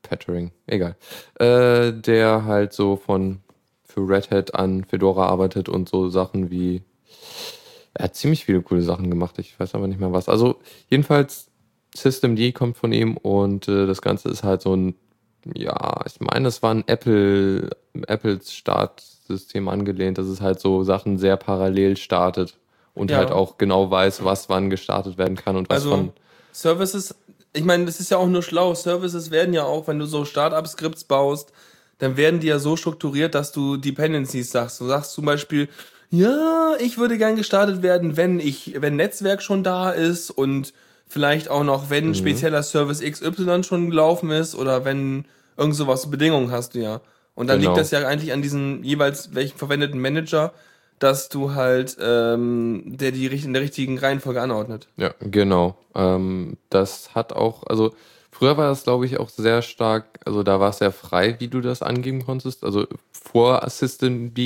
Pottering, 0.00 0.52
egal. 0.66 0.96
Äh, 1.38 1.92
der 1.92 2.46
halt 2.46 2.72
so 2.72 2.96
von 2.96 3.40
für 3.84 4.08
Red 4.08 4.30
Hat 4.30 4.54
an 4.54 4.84
Fedora 4.84 5.26
arbeitet 5.26 5.68
und 5.68 5.90
so 5.90 6.08
Sachen 6.08 6.50
wie 6.50 6.80
er 7.92 8.04
hat 8.04 8.16
ziemlich 8.16 8.46
viele 8.46 8.62
coole 8.62 8.80
Sachen 8.80 9.10
gemacht, 9.10 9.38
ich 9.38 9.60
weiß 9.60 9.74
aber 9.74 9.86
nicht 9.86 10.00
mehr 10.00 10.14
was. 10.14 10.30
Also 10.30 10.62
jedenfalls 10.88 11.50
Systemd 11.94 12.54
kommt 12.54 12.78
von 12.78 12.90
ihm 12.90 13.18
und 13.18 13.68
äh, 13.68 13.86
das 13.86 14.00
Ganze 14.00 14.30
ist 14.30 14.44
halt 14.44 14.62
so 14.62 14.74
ein, 14.74 14.94
ja, 15.54 16.00
ich 16.06 16.20
meine, 16.20 16.48
es 16.48 16.62
war 16.62 16.72
ein 16.74 16.84
Apple, 16.86 17.70
Apples 18.06 18.52
Startsystem 18.52 19.68
angelehnt, 19.68 20.18
dass 20.18 20.26
es 20.26 20.40
halt 20.40 20.60
so 20.60 20.84
Sachen 20.84 21.18
sehr 21.18 21.36
parallel 21.36 21.96
startet 21.96 22.56
und 22.94 23.10
Ja. 23.10 23.18
halt 23.18 23.30
auch 23.32 23.58
genau 23.58 23.90
weiß, 23.90 24.24
was 24.24 24.48
wann 24.48 24.70
gestartet 24.70 25.18
werden 25.18 25.36
kann 25.36 25.56
und 25.56 25.68
was 25.68 25.76
Also 25.76 25.90
von. 25.90 26.12
Services, 26.52 27.14
ich 27.52 27.64
meine, 27.64 27.84
das 27.84 28.00
ist 28.00 28.10
ja 28.10 28.16
auch 28.18 28.28
nur 28.28 28.42
schlau. 28.42 28.74
Services 28.74 29.30
werden 29.30 29.52
ja 29.54 29.64
auch, 29.64 29.88
wenn 29.88 29.98
du 29.98 30.06
so 30.06 30.24
Startup-Skripts 30.24 31.04
baust, 31.04 31.52
dann 31.98 32.16
werden 32.16 32.40
die 32.40 32.46
ja 32.48 32.58
so 32.58 32.76
strukturiert, 32.76 33.34
dass 33.34 33.52
du 33.52 33.76
Dependencies 33.76 34.50
sagst. 34.50 34.80
Du 34.80 34.86
sagst 34.86 35.12
zum 35.12 35.24
Beispiel, 35.24 35.68
ja, 36.10 36.74
ich 36.78 36.96
würde 36.98 37.18
gern 37.18 37.34
gestartet 37.36 37.82
werden, 37.82 38.16
wenn 38.16 38.38
ich, 38.38 38.76
wenn 38.80 38.96
Netzwerk 38.96 39.42
schon 39.42 39.64
da 39.64 39.90
ist 39.90 40.30
und 40.30 40.72
vielleicht 41.06 41.48
auch 41.50 41.64
noch, 41.64 41.90
wenn 41.90 42.08
Mhm. 42.08 42.14
spezieller 42.14 42.62
Service 42.62 43.00
XY 43.00 43.62
schon 43.64 43.90
gelaufen 43.90 44.30
ist 44.30 44.54
oder 44.54 44.84
wenn 44.84 45.24
irgend 45.56 45.76
sowas 45.76 46.10
Bedingungen 46.10 46.50
hast 46.50 46.74
du 46.74 46.80
ja. 46.80 47.00
Und 47.34 47.48
dann 47.48 47.58
Genau. 47.58 47.70
liegt 47.70 47.80
das 47.80 47.90
ja 47.90 48.06
eigentlich 48.06 48.32
an 48.32 48.42
diesen 48.42 48.82
jeweils 48.84 49.34
welchen 49.34 49.58
verwendeten 49.58 50.00
Manager, 50.00 50.52
dass 50.98 51.28
du 51.28 51.54
halt, 51.54 51.96
ähm, 52.00 52.82
der 52.86 53.10
die 53.12 53.26
in 53.26 53.52
der 53.52 53.62
richtigen 53.62 53.98
Reihenfolge 53.98 54.40
anordnet. 54.40 54.88
Ja, 54.96 55.12
genau. 55.20 55.76
Ähm, 55.94 56.56
das 56.70 57.14
hat 57.14 57.32
auch, 57.32 57.64
also 57.66 57.92
früher 58.30 58.56
war 58.56 58.68
das, 58.68 58.84
glaube 58.84 59.06
ich, 59.06 59.18
auch 59.18 59.28
sehr 59.28 59.62
stark, 59.62 60.20
also 60.24 60.42
da 60.42 60.60
war 60.60 60.70
es 60.70 60.78
sehr 60.78 60.92
frei, 60.92 61.36
wie 61.40 61.48
du 61.48 61.60
das 61.60 61.82
angeben 61.82 62.24
konntest. 62.24 62.62
Also 62.64 62.86
vor 63.12 63.68
Systemd 63.68 64.36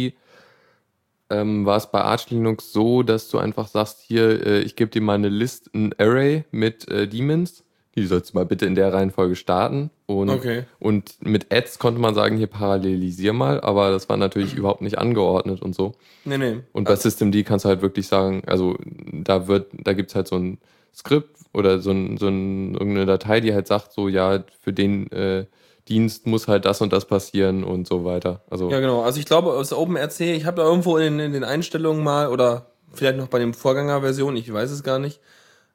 ähm, 1.31 1.67
war 1.67 1.77
es 1.77 1.91
bei 1.91 2.01
Arch 2.01 2.31
Linux 2.31 2.73
so, 2.73 3.03
dass 3.03 3.29
du 3.29 3.39
einfach 3.39 3.69
sagst, 3.69 4.01
hier, 4.01 4.47
äh, 4.47 4.61
ich 4.61 4.77
gebe 4.77 4.91
dir 4.91 5.03
mal 5.03 5.15
eine 5.15 5.29
List, 5.29 5.71
ein 5.75 5.93
Array 5.99 6.45
mit 6.51 6.89
äh, 6.89 7.07
Daemons. 7.07 7.65
Die 7.97 8.07
sollst 8.07 8.33
du 8.33 8.39
mal 8.39 8.47
bitte 8.47 8.65
in 8.65 8.77
der 8.77 8.93
Reihenfolge 8.93 9.35
starten. 9.35 9.91
Und, 10.07 10.31
Okay. 10.31 10.65
und 10.79 11.17
mit 11.21 11.53
Ads 11.53 11.79
konnte 11.81 12.01
man 12.01 12.15
sagen, 12.15 12.37
hier 12.37 12.47
parallelisier 12.47 13.33
mal, 13.33 13.61
aber 13.61 13.91
das 13.91 14.09
war 14.09 14.17
natürlich 14.17 14.55
überhaupt 14.57 14.83
nicht 14.83 14.99
angeordnet 14.99 15.61
und 15.63 15.75
so. 15.75 15.95
Nee, 16.25 16.39
nee. 16.39 16.61
Und 16.73 16.85
bei 16.85 16.95
Systemd 16.97 17.35
kannst 17.45 17.65
du 17.65 17.69
halt 17.69 17.83
wirklich 17.83 18.07
sagen, 18.07 18.43
also 18.47 18.77
da 19.13 19.49
wird, 19.49 19.67
da 19.73 19.93
gibt's 19.95 20.15
halt 20.15 20.29
so 20.29 20.37
ein 20.37 20.59
Skript 20.95 21.37
oder 21.53 21.81
so, 21.81 21.91
ein, 21.91 22.17
so 22.19 22.29
ein, 22.29 22.75
irgendeine 22.75 23.07
Datei, 23.07 23.41
die 23.41 23.53
halt 23.53 23.67
sagt, 23.67 23.93
so 23.93 24.09
ja, 24.09 24.45
für 24.63 24.73
den 24.73 25.11
äh, 25.11 25.47
Dienst 25.88 26.26
muss 26.26 26.49
halt 26.49 26.64
das 26.64 26.80
und 26.80 26.92
das 26.92 27.07
passieren 27.07 27.64
und 27.64 27.87
so 27.87 28.04
weiter. 28.04 28.42
Also 28.50 28.71
Ja, 28.71 28.80
genau. 28.80 29.02
Also 29.02 29.18
ich 29.21 29.26
glaube, 29.26 29.52
aus 29.52 29.73
OpenRC, 29.73 30.21
ich 30.21 30.45
habe 30.45 30.59
da 30.59 30.68
irgendwo 30.68 30.97
in, 30.99 31.18
in 31.18 31.33
den 31.33 31.45
Einstellungen 31.45 32.02
mal, 32.02 32.28
oder 32.28 32.66
vielleicht 32.92 33.16
noch 33.16 33.28
bei 33.28 33.38
den 33.38 33.54
Vorgängerversionen, 33.54 34.37
ich 34.37 34.52
weiß 34.52 34.71
es 34.71 34.83
gar 34.83 34.99
nicht, 34.99 35.21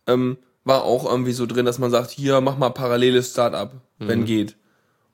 ähm, 0.08 0.38
war 0.63 0.84
auch 0.84 1.10
irgendwie 1.10 1.34
so 1.34 1.46
drin, 1.46 1.65
dass 1.65 1.79
man 1.79 1.91
sagt, 1.91 2.12
hier, 2.12 2.39
mach 2.41 2.58
mal 2.58 2.70
paralleles 2.70 3.32
Startup, 3.32 3.72
wenn 4.00 4.25
geht. 4.25 4.55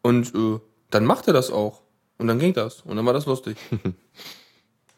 Und 0.02 0.34
äh, 0.36 0.60
dann 0.90 1.06
macht 1.06 1.28
er 1.28 1.34
das 1.34 1.52
auch. 1.52 1.82
Und 2.18 2.28
dann 2.28 2.40
ging 2.40 2.54
das. 2.54 2.82
Und 2.82 2.98
dann 2.98 3.06
war 3.06 3.14
das 3.14 3.26
lustig. 3.26 3.58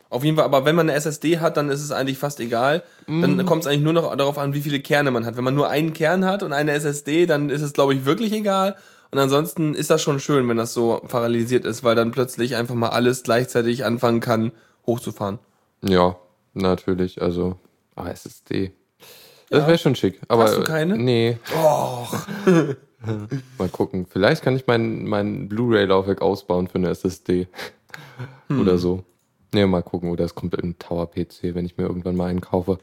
Auf 0.10 0.26
jeden 0.26 0.36
Fall, 0.36 0.44
aber 0.44 0.66
wenn 0.66 0.76
man 0.76 0.90
eine 0.90 0.98
SSD 0.98 1.40
hat, 1.40 1.56
dann 1.56 1.70
ist 1.70 1.82
es 1.82 1.94
eigentlich 1.94 2.18
fast 2.18 2.42
egal. 2.42 2.84
Dann 3.08 3.46
kommt 3.46 3.64
es 3.64 3.68
eigentlich 3.68 3.84
nur 3.84 3.94
noch 3.94 4.14
darauf 4.14 4.38
an, 4.38 4.54
wie 4.54 4.60
viele 4.60 4.82
Kerne 4.82 5.10
man 5.10 5.26
hat. 5.26 5.38
Wenn 5.38 5.46
man 5.46 5.56
nur 5.56 5.70
einen 5.70 5.94
Kern 5.94 6.26
hat 6.26 6.44
und 6.44 6.52
eine 6.52 6.74
SSD, 6.74 7.28
dann 7.28 7.50
ist 7.50 7.62
es, 7.62 7.72
glaube 7.72 7.94
ich, 7.94 8.04
wirklich 8.04 8.34
egal. 8.34 8.76
Und 9.12 9.20
ansonsten 9.20 9.74
ist 9.74 9.90
das 9.90 10.02
schon 10.02 10.20
schön, 10.20 10.48
wenn 10.48 10.58
das 10.58 10.74
so 10.74 11.02
parallelisiert 11.08 11.66
ist, 11.66 11.84
weil 11.84 11.96
dann 11.96 12.12
plötzlich 12.12 12.56
einfach 12.56 12.76
mal 12.76 12.90
alles 12.90 13.24
gleichzeitig 13.24 13.84
anfangen 13.84 14.22
kann, 14.22 14.52
hochzufahren. 14.88 15.40
ja, 15.82 16.16
natürlich. 16.54 17.22
Also 17.22 17.58
ah, 17.96 18.10
SSD. 18.10 18.72
Das 19.50 19.68
wäre 19.68 19.78
schon 19.78 19.96
schick. 19.96 20.22
Aber, 20.30 20.44
Hast 20.46 20.58
du 20.58 20.64
keine? 20.64 20.98
Nee. 20.98 21.38
Och. 21.54 22.26
Mal 23.58 23.70
gucken. 23.70 24.06
Vielleicht 24.08 24.44
kann 24.44 24.56
ich 24.56 24.68
mein, 24.68 25.06
mein 25.06 25.50
Blu-ray-Laufwerk 25.50 26.22
ausbauen 26.22 26.68
für 26.68 26.76
eine 26.76 26.90
SSD. 26.90 27.48
Hm. 28.48 28.62
Oder 28.62 28.78
so. 28.78 29.04
Nee, 29.54 29.66
mal 29.66 29.82
gucken. 29.82 30.12
Oder 30.12 30.24
es 30.24 30.36
kommt 30.36 30.56
ein 30.62 30.78
Tower-PC, 30.78 31.56
wenn 31.56 31.66
ich 31.66 31.78
mir 31.78 31.84
irgendwann 31.84 32.16
mal 32.16 32.28
einen 32.28 32.42
kaufe. 32.42 32.78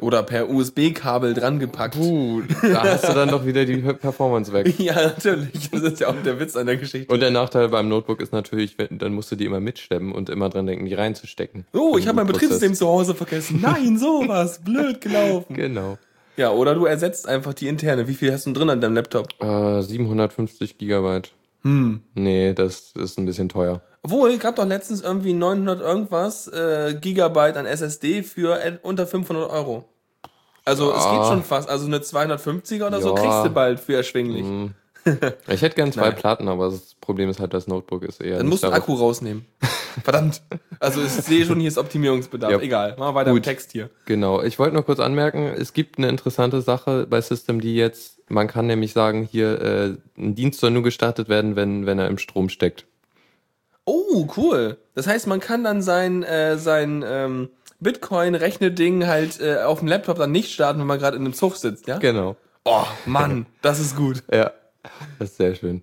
Oder 0.00 0.22
per 0.22 0.50
USB-Kabel 0.50 1.32
dran 1.34 1.58
gepackt. 1.58 1.96
Uh, 1.96 2.42
da 2.62 2.84
hast 2.84 3.08
du 3.08 3.14
dann 3.14 3.30
doch 3.30 3.46
wieder 3.46 3.64
die 3.64 3.76
Performance 3.78 4.52
weg. 4.52 4.78
Ja, 4.78 4.94
natürlich. 4.94 5.70
Das 5.70 5.80
ist 5.82 6.00
ja 6.00 6.08
auch 6.08 6.22
der 6.22 6.38
Witz 6.38 6.54
an 6.54 6.66
der 6.66 6.76
Geschichte. 6.76 7.12
Und 7.12 7.20
der 7.20 7.30
Nachteil 7.30 7.68
beim 7.68 7.88
Notebook 7.88 8.20
ist 8.20 8.32
natürlich, 8.32 8.76
dann 8.90 9.14
musst 9.14 9.32
du 9.32 9.36
die 9.36 9.46
immer 9.46 9.60
mitschleppen 9.60 10.12
und 10.12 10.28
immer 10.28 10.50
dran 10.50 10.66
denken, 10.66 10.84
die 10.84 10.94
reinzustecken. 10.94 11.66
Oh, 11.72 11.96
ich 11.98 12.06
habe 12.06 12.16
mein. 12.16 12.26
Betriebssystem 12.26 12.74
zu 12.74 12.86
Hause 12.86 13.14
vergessen. 13.14 13.60
Nein, 13.62 13.98
sowas. 13.98 14.60
Blöd 14.64 15.00
gelaufen. 15.00 15.54
Genau. 15.54 15.96
Ja, 16.36 16.50
oder 16.50 16.74
du 16.74 16.84
ersetzt 16.84 17.26
einfach 17.26 17.54
die 17.54 17.68
interne. 17.68 18.08
Wie 18.08 18.14
viel 18.14 18.32
hast 18.32 18.46
du 18.46 18.52
drin 18.52 18.68
an 18.68 18.80
deinem 18.80 18.94
Laptop? 18.94 19.28
Äh, 19.40 19.80
750 19.80 20.76
Gigabyte. 20.76 21.32
Hm. 21.62 22.02
Nee, 22.14 22.52
das 22.52 22.92
ist 22.92 23.18
ein 23.18 23.24
bisschen 23.24 23.48
teuer. 23.48 23.80
Obwohl, 24.06 24.38
gab 24.38 24.54
doch 24.54 24.64
letztens 24.66 25.02
irgendwie 25.02 25.32
900 25.32 25.80
irgendwas 25.80 26.46
äh, 26.46 26.94
Gigabyte 27.00 27.56
an 27.56 27.66
SSD 27.66 28.22
für 28.22 28.78
unter 28.82 29.04
500 29.04 29.50
Euro. 29.50 29.84
Also 30.64 30.92
es 30.92 31.04
Ja. 31.04 31.12
geht 31.18 31.26
schon 31.26 31.42
fast. 31.42 31.68
Also 31.68 31.86
eine 31.86 31.98
250er 31.98 32.86
oder 32.86 33.00
so 33.00 33.16
Ja. 33.16 33.20
kriegst 33.20 33.44
du 33.44 33.50
bald 33.50 33.80
für 33.80 33.94
erschwinglich. 33.96 34.46
Ich 35.48 35.62
hätte 35.62 35.76
gern 35.76 35.92
zwei 35.92 36.08
Nein. 36.08 36.16
Platten, 36.16 36.48
aber 36.48 36.68
das 36.68 36.96
Problem 37.00 37.30
ist 37.30 37.38
halt, 37.38 37.54
das 37.54 37.68
Notebook 37.68 38.02
ist 38.02 38.20
eher. 38.20 38.38
Dann 38.38 38.48
musst 38.48 38.64
du 38.64 38.68
Akku 38.72 38.92
rausnehmen. 38.94 39.46
Verdammt. 40.02 40.42
Also 40.80 41.00
ich 41.00 41.10
sehe 41.12 41.44
schon, 41.46 41.60
hier 41.60 41.68
ist 41.68 41.78
Optimierungsbedarf. 41.78 42.50
Ja. 42.50 42.58
Egal, 42.58 42.96
machen 42.98 43.14
wir 43.14 43.14
weiter 43.14 43.30
Gut. 43.30 43.38
im 43.38 43.42
Text 43.44 43.70
hier. 43.70 43.88
Genau. 44.06 44.42
Ich 44.42 44.58
wollte 44.58 44.74
nur 44.74 44.82
kurz 44.84 44.98
anmerken, 44.98 45.46
es 45.46 45.72
gibt 45.74 45.98
eine 45.98 46.08
interessante 46.08 46.60
Sache 46.60 47.06
bei 47.08 47.20
System, 47.20 47.60
die 47.60 47.76
jetzt, 47.76 48.18
man 48.28 48.48
kann 48.48 48.66
nämlich 48.66 48.92
sagen, 48.94 49.22
hier, 49.30 49.60
äh, 49.62 49.94
ein 50.20 50.34
Dienst 50.34 50.58
soll 50.58 50.72
nur 50.72 50.82
gestartet 50.82 51.28
werden, 51.28 51.54
wenn, 51.54 51.86
wenn 51.86 52.00
er 52.00 52.08
im 52.08 52.18
Strom 52.18 52.48
steckt. 52.48 52.86
Oh, 53.86 54.26
cool. 54.36 54.76
Das 54.94 55.06
heißt, 55.06 55.26
man 55.28 55.40
kann 55.40 55.64
dann 55.64 55.80
sein, 55.80 56.24
äh, 56.24 56.58
sein 56.58 57.04
ähm, 57.06 57.48
Bitcoin-Rechne-Ding 57.80 59.06
halt 59.06 59.40
äh, 59.40 59.62
auf 59.62 59.78
dem 59.78 59.88
Laptop 59.88 60.18
dann 60.18 60.32
nicht 60.32 60.52
starten, 60.52 60.80
wenn 60.80 60.86
man 60.86 60.98
gerade 60.98 61.16
in 61.16 61.22
einem 61.22 61.34
Zug 61.34 61.56
sitzt, 61.56 61.86
ja? 61.86 61.98
Genau. 61.98 62.36
Oh, 62.64 62.84
Mann, 63.06 63.46
das 63.62 63.78
ist 63.78 63.96
gut. 63.96 64.24
Ja. 64.30 64.50
Das 65.18 65.30
ist 65.30 65.36
sehr 65.36 65.54
schön. 65.54 65.82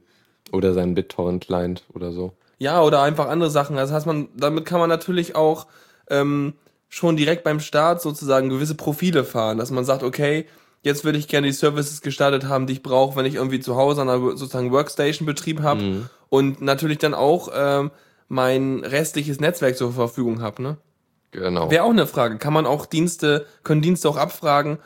Oder 0.51 0.73
sein 0.73 0.95
BitTorrent-Client 0.95 1.83
oder 1.93 2.11
so. 2.11 2.33
Ja, 2.59 2.81
oder 2.81 3.01
einfach 3.01 3.27
andere 3.27 3.49
Sachen. 3.49 3.77
Also 3.77 3.93
heißt 3.93 4.05
man, 4.05 4.27
damit 4.35 4.65
kann 4.65 4.79
man 4.79 4.89
natürlich 4.89 5.35
auch 5.35 5.67
ähm, 6.09 6.53
schon 6.89 7.15
direkt 7.15 7.43
beim 7.43 7.59
Start 7.59 8.01
sozusagen 8.01 8.49
gewisse 8.49 8.75
Profile 8.75 9.23
fahren, 9.23 9.57
dass 9.57 9.71
man 9.71 9.85
sagt, 9.85 10.03
okay, 10.03 10.45
jetzt 10.81 11.05
würde 11.05 11.17
ich 11.17 11.27
gerne 11.27 11.47
die 11.47 11.53
Services 11.53 12.01
gestartet 12.01 12.45
haben, 12.45 12.67
die 12.67 12.73
ich 12.73 12.83
brauche, 12.83 13.15
wenn 13.15 13.25
ich 13.25 13.35
irgendwie 13.35 13.61
zu 13.61 13.75
Hause 13.75 14.01
an 14.01 14.09
einer 14.09 14.37
sozusagen 14.37 14.71
Workstation-Betrieb 14.71 15.61
habe 15.61 16.09
und 16.33 16.63
natürlich 16.63 16.97
dann 16.97 17.13
auch 17.13 17.49
ähm, 17.53 17.91
mein 18.27 18.79
restliches 18.83 19.39
Netzwerk 19.39 19.77
zur 19.77 19.93
Verfügung 19.93 20.41
habe. 20.41 20.63
Ne? 20.63 20.77
Genau. 21.29 21.69
Wäre 21.69 21.83
auch 21.83 21.91
eine 21.91 22.07
Frage. 22.07 22.39
Kann 22.39 22.53
man 22.53 22.65
auch 22.65 22.87
Dienste, 22.87 23.45
können 23.63 23.83
Dienste 23.83 24.09
auch 24.09 24.17
abfragen, 24.17 24.79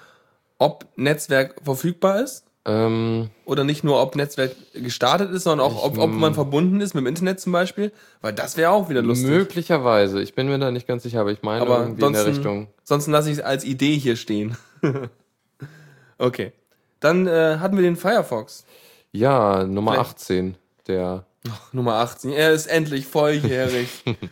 ob 0.57 0.85
Netzwerk 0.97 1.55
verfügbar 1.63 2.21
ist? 2.21 2.43
Ähm, 2.65 3.29
Oder 3.45 3.63
nicht 3.63 3.85
nur, 3.85 4.01
ob 4.01 4.17
Netzwerk 4.17 4.57
gestartet 4.73 5.31
ist, 5.31 5.43
sondern 5.43 5.65
auch, 5.65 5.85
ob, 5.85 5.97
ob 5.97 6.09
man 6.11 6.33
verbunden 6.33 6.81
ist 6.81 6.93
mit 6.95 7.05
dem 7.05 7.07
Internet 7.07 7.39
zum 7.39 7.53
Beispiel? 7.53 7.93
Weil 8.19 8.33
das 8.33 8.57
wäre 8.57 8.71
auch 8.71 8.89
wieder 8.89 9.01
lustig. 9.01 9.29
möglicherweise. 9.29 10.21
Ich 10.21 10.35
bin 10.35 10.49
mir 10.49 10.59
da 10.59 10.69
nicht 10.71 10.85
ganz 10.85 11.03
sicher, 11.03 11.21
aber 11.21 11.31
ich 11.31 11.43
meine 11.43 11.61
Aber 11.61 11.79
irgendwie 11.79 12.03
in 12.07 12.11
der 12.11 12.23
sonst, 12.25 12.37
Richtung. 12.39 12.67
sonst 12.83 13.07
lasse 13.07 13.31
ich 13.31 13.37
es 13.37 13.41
als 13.41 13.63
Idee 13.63 13.97
hier 13.97 14.17
stehen. 14.17 14.57
okay. 16.17 16.51
Dann 16.99 17.25
äh, 17.25 17.59
hatten 17.59 17.77
wir 17.77 17.83
den 17.83 17.95
Firefox. 17.95 18.65
Ja, 19.13 19.63
Nummer 19.63 19.93
Vielleicht- 19.93 20.09
18. 20.17 20.55
Der. 20.87 21.25
Nummer 21.71 21.95
18. 21.95 22.31
Er 22.31 22.51
ist 22.51 22.67
endlich 22.67 23.05
volljährig. 23.07 23.89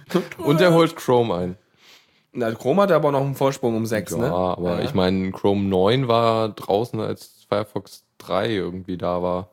Und 0.38 0.60
der 0.60 0.74
holt 0.74 0.96
Chrome 0.96 1.34
ein. 1.36 1.58
Na, 2.34 2.52
Chrome 2.52 2.82
hat 2.84 2.92
aber 2.92 3.12
noch 3.12 3.22
einen 3.22 3.36
Vorsprung 3.36 3.76
um 3.78 3.86
6, 3.86 4.12
Ja, 4.14 4.18
ne? 4.18 4.32
aber 4.32 4.80
Ja. 4.80 4.84
ich 4.84 4.94
meine, 4.94 5.32
Chrome 5.32 5.64
9 5.70 6.08
war 6.08 6.50
draußen, 6.50 7.00
als 7.00 7.46
Firefox 7.48 8.04
3 8.18 8.50
irgendwie 8.52 8.98
da 8.98 9.22
war. 9.24 9.50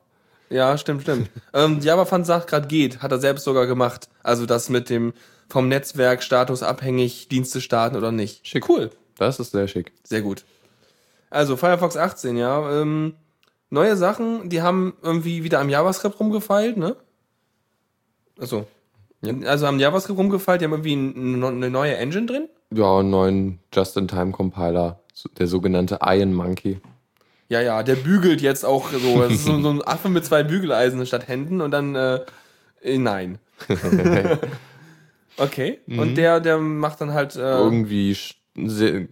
Ja, 0.50 0.76
stimmt, 0.76 1.02
stimmt. 1.02 1.30
ähm, 1.54 1.78
JavaFan 1.80 2.24
sagt 2.24 2.48
gerade 2.48 2.66
geht, 2.66 3.00
hat 3.02 3.12
er 3.12 3.18
selbst 3.20 3.44
sogar 3.44 3.66
gemacht. 3.66 4.08
Also 4.22 4.46
das 4.46 4.68
mit 4.68 4.90
dem 4.90 5.12
vom 5.48 5.68
Netzwerk 5.68 6.22
Status 6.22 6.62
abhängig 6.62 7.28
Dienste 7.28 7.60
starten 7.60 7.96
oder 7.96 8.10
nicht. 8.10 8.46
Schick. 8.46 8.68
Cool. 8.68 8.90
Das 9.18 9.38
ist 9.38 9.52
sehr 9.52 9.68
schick. 9.68 9.92
Sehr 10.02 10.22
gut. 10.22 10.44
Also 11.30 11.56
Firefox 11.56 11.96
18, 11.96 12.36
ja. 12.36 12.80
Ähm, 12.80 13.14
neue 13.70 13.96
Sachen, 13.96 14.48
die 14.50 14.60
haben 14.62 14.94
irgendwie 15.02 15.44
wieder 15.44 15.60
am 15.60 15.68
JavaScript 15.68 16.18
rumgefeilt, 16.18 16.76
ne? 16.76 16.96
Achso. 18.40 18.66
Ja. 19.24 19.32
Also 19.48 19.66
am 19.66 19.78
JavaScript 19.78 20.18
rumgefeilt, 20.18 20.60
die 20.60 20.64
haben 20.64 20.72
irgendwie 20.72 20.94
ein- 20.96 21.44
eine 21.44 21.70
neue 21.70 21.96
Engine 21.96 22.26
drin. 22.26 22.48
Ja, 22.74 22.98
einen 22.98 23.10
neuen 23.10 23.58
Just-in-Time-Compiler, 23.72 24.98
der 25.38 25.46
sogenannte 25.46 25.98
Iron 26.02 26.34
Monkey. 26.34 26.80
Ja, 27.48 27.60
ja, 27.60 27.82
der 27.82 27.96
bügelt 27.96 28.40
jetzt 28.40 28.64
auch 28.64 28.88
so. 28.90 29.20
Das 29.22 29.32
ist 29.32 29.44
so, 29.44 29.52
ein 29.52 29.82
Affe 29.82 30.08
mit 30.08 30.24
zwei 30.24 30.42
Bügeleisen 30.42 31.04
statt 31.06 31.28
Händen 31.28 31.60
und 31.60 31.70
dann, 31.70 31.94
äh, 31.94 32.20
äh, 32.82 32.96
nein. 32.98 33.38
okay. 35.36 35.80
Und 35.86 36.16
der, 36.16 36.40
der 36.40 36.58
macht 36.58 37.00
dann 37.00 37.12
halt, 37.12 37.36
äh, 37.36 37.40
irgendwie 37.58 38.16
sehr, 38.54 39.06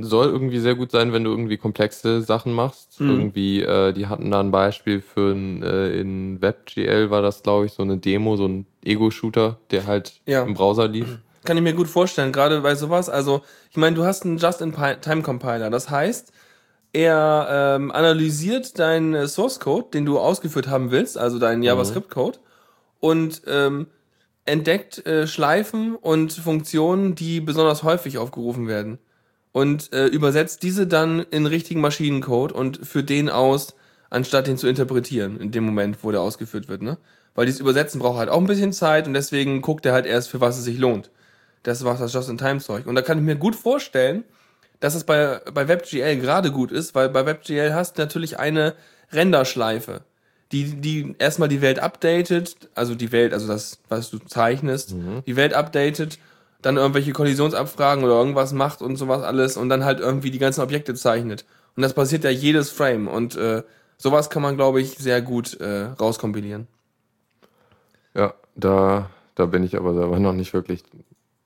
soll 0.00 0.26
irgendwie 0.28 0.58
sehr 0.58 0.74
gut 0.74 0.90
sein, 0.90 1.12
wenn 1.12 1.24
du 1.24 1.30
irgendwie 1.30 1.58
komplexe 1.58 2.22
Sachen 2.22 2.52
machst. 2.52 3.00
Mhm. 3.00 3.10
Irgendwie, 3.10 3.62
äh, 3.62 3.92
die 3.92 4.06
hatten 4.06 4.30
da 4.30 4.40
ein 4.40 4.50
Beispiel 4.50 5.02
für 5.02 5.32
ein, 5.32 5.62
äh, 5.62 6.00
in 6.00 6.40
WebGL 6.40 7.10
war 7.10 7.20
das, 7.22 7.42
glaube 7.42 7.66
ich, 7.66 7.72
so 7.72 7.82
eine 7.82 7.98
Demo, 7.98 8.36
so 8.36 8.46
ein 8.46 8.66
Ego-Shooter, 8.84 9.58
der 9.70 9.86
halt 9.86 10.20
Ja. 10.26 10.42
im 10.44 10.54
Browser 10.54 10.88
lief. 10.88 11.18
Kann 11.44 11.56
ich 11.58 11.62
mir 11.62 11.74
gut 11.74 11.88
vorstellen, 11.88 12.32
gerade 12.32 12.60
bei 12.62 12.74
sowas. 12.74 13.08
Also, 13.08 13.42
ich 13.70 13.76
meine, 13.76 13.94
du 13.94 14.04
hast 14.04 14.24
einen 14.24 14.38
Just-in-Time-Compiler. 14.38 15.70
Das 15.70 15.90
heißt, 15.90 16.32
er 16.92 17.76
ähm, 17.76 17.92
analysiert 17.92 18.78
deinen 18.78 19.28
Source 19.28 19.60
Code, 19.60 19.88
den 19.92 20.06
du 20.06 20.18
ausgeführt 20.18 20.68
haben 20.68 20.90
willst, 20.90 21.18
also 21.18 21.38
deinen 21.38 21.62
JavaScript-Code, 21.62 22.38
und 23.00 23.42
ähm, 23.46 23.86
entdeckt 24.46 25.04
äh, 25.06 25.26
Schleifen 25.26 25.96
und 25.96 26.32
Funktionen, 26.32 27.14
die 27.14 27.40
besonders 27.40 27.82
häufig 27.82 28.18
aufgerufen 28.18 28.68
werden. 28.68 28.98
Und 29.52 29.92
äh, 29.92 30.06
übersetzt 30.06 30.62
diese 30.62 30.86
dann 30.86 31.20
in 31.30 31.46
richtigen 31.46 31.80
Maschinencode 31.80 32.52
und 32.52 32.86
führt 32.86 33.08
den 33.08 33.28
aus, 33.28 33.74
anstatt 34.10 34.46
den 34.46 34.58
zu 34.58 34.68
interpretieren, 34.68 35.40
in 35.40 35.50
dem 35.50 35.64
Moment, 35.64 35.98
wo 36.02 36.10
der 36.10 36.20
ausgeführt 36.20 36.68
wird. 36.68 36.82
Ne? 36.82 36.98
Weil 37.34 37.46
dieses 37.46 37.60
Übersetzen 37.60 38.00
braucht 38.00 38.18
halt 38.18 38.28
auch 38.28 38.38
ein 38.38 38.46
bisschen 38.46 38.72
Zeit 38.72 39.06
und 39.06 39.14
deswegen 39.14 39.62
guckt 39.62 39.84
er 39.86 39.92
halt 39.92 40.06
erst, 40.06 40.28
für 40.28 40.40
was 40.40 40.58
es 40.58 40.64
sich 40.64 40.78
lohnt. 40.78 41.10
Das 41.62 41.84
war 41.84 41.96
das 41.96 42.12
Just-in-Time-Zeug. 42.12 42.86
Und 42.86 42.94
da 42.94 43.02
kann 43.02 43.18
ich 43.18 43.24
mir 43.24 43.36
gut 43.36 43.56
vorstellen, 43.56 44.24
dass 44.80 44.94
es 44.94 45.04
bei, 45.04 45.40
bei 45.52 45.68
WebGL 45.68 46.18
gerade 46.18 46.52
gut 46.52 46.70
ist, 46.70 46.94
weil 46.94 47.08
bei 47.08 47.26
WebGL 47.26 47.74
hast 47.74 47.96
du 47.96 48.02
natürlich 48.02 48.38
eine 48.38 48.74
Renderschleife, 49.10 50.02
die, 50.64 50.80
die 50.80 51.14
erstmal 51.18 51.48
die 51.48 51.60
Welt 51.60 51.78
updatet, 51.78 52.56
also 52.74 52.94
die 52.94 53.12
Welt, 53.12 53.32
also 53.32 53.46
das, 53.46 53.78
was 53.88 54.10
du 54.10 54.18
zeichnest, 54.18 54.94
die 55.26 55.36
Welt 55.36 55.54
updatet, 55.54 56.18
dann 56.62 56.76
irgendwelche 56.76 57.12
Kollisionsabfragen 57.12 58.02
oder 58.04 58.14
irgendwas 58.14 58.52
macht 58.52 58.80
und 58.82 58.96
sowas 58.96 59.22
alles 59.22 59.56
und 59.56 59.68
dann 59.68 59.84
halt 59.84 60.00
irgendwie 60.00 60.30
die 60.30 60.38
ganzen 60.38 60.62
Objekte 60.62 60.94
zeichnet. 60.94 61.44
Und 61.76 61.82
das 61.82 61.92
passiert 61.94 62.24
ja 62.24 62.30
jedes 62.30 62.70
Frame 62.70 63.06
und 63.08 63.36
äh, 63.36 63.62
sowas 63.98 64.30
kann 64.30 64.42
man, 64.42 64.56
glaube 64.56 64.80
ich, 64.80 64.96
sehr 64.98 65.20
gut 65.22 65.60
äh, 65.60 65.84
rauskompilieren. 66.00 66.66
Ja, 68.14 68.34
da, 68.54 69.10
da 69.34 69.46
bin 69.46 69.62
ich 69.62 69.76
aber 69.76 69.94
selber 69.94 70.18
noch 70.18 70.32
nicht 70.32 70.54
wirklich. 70.54 70.82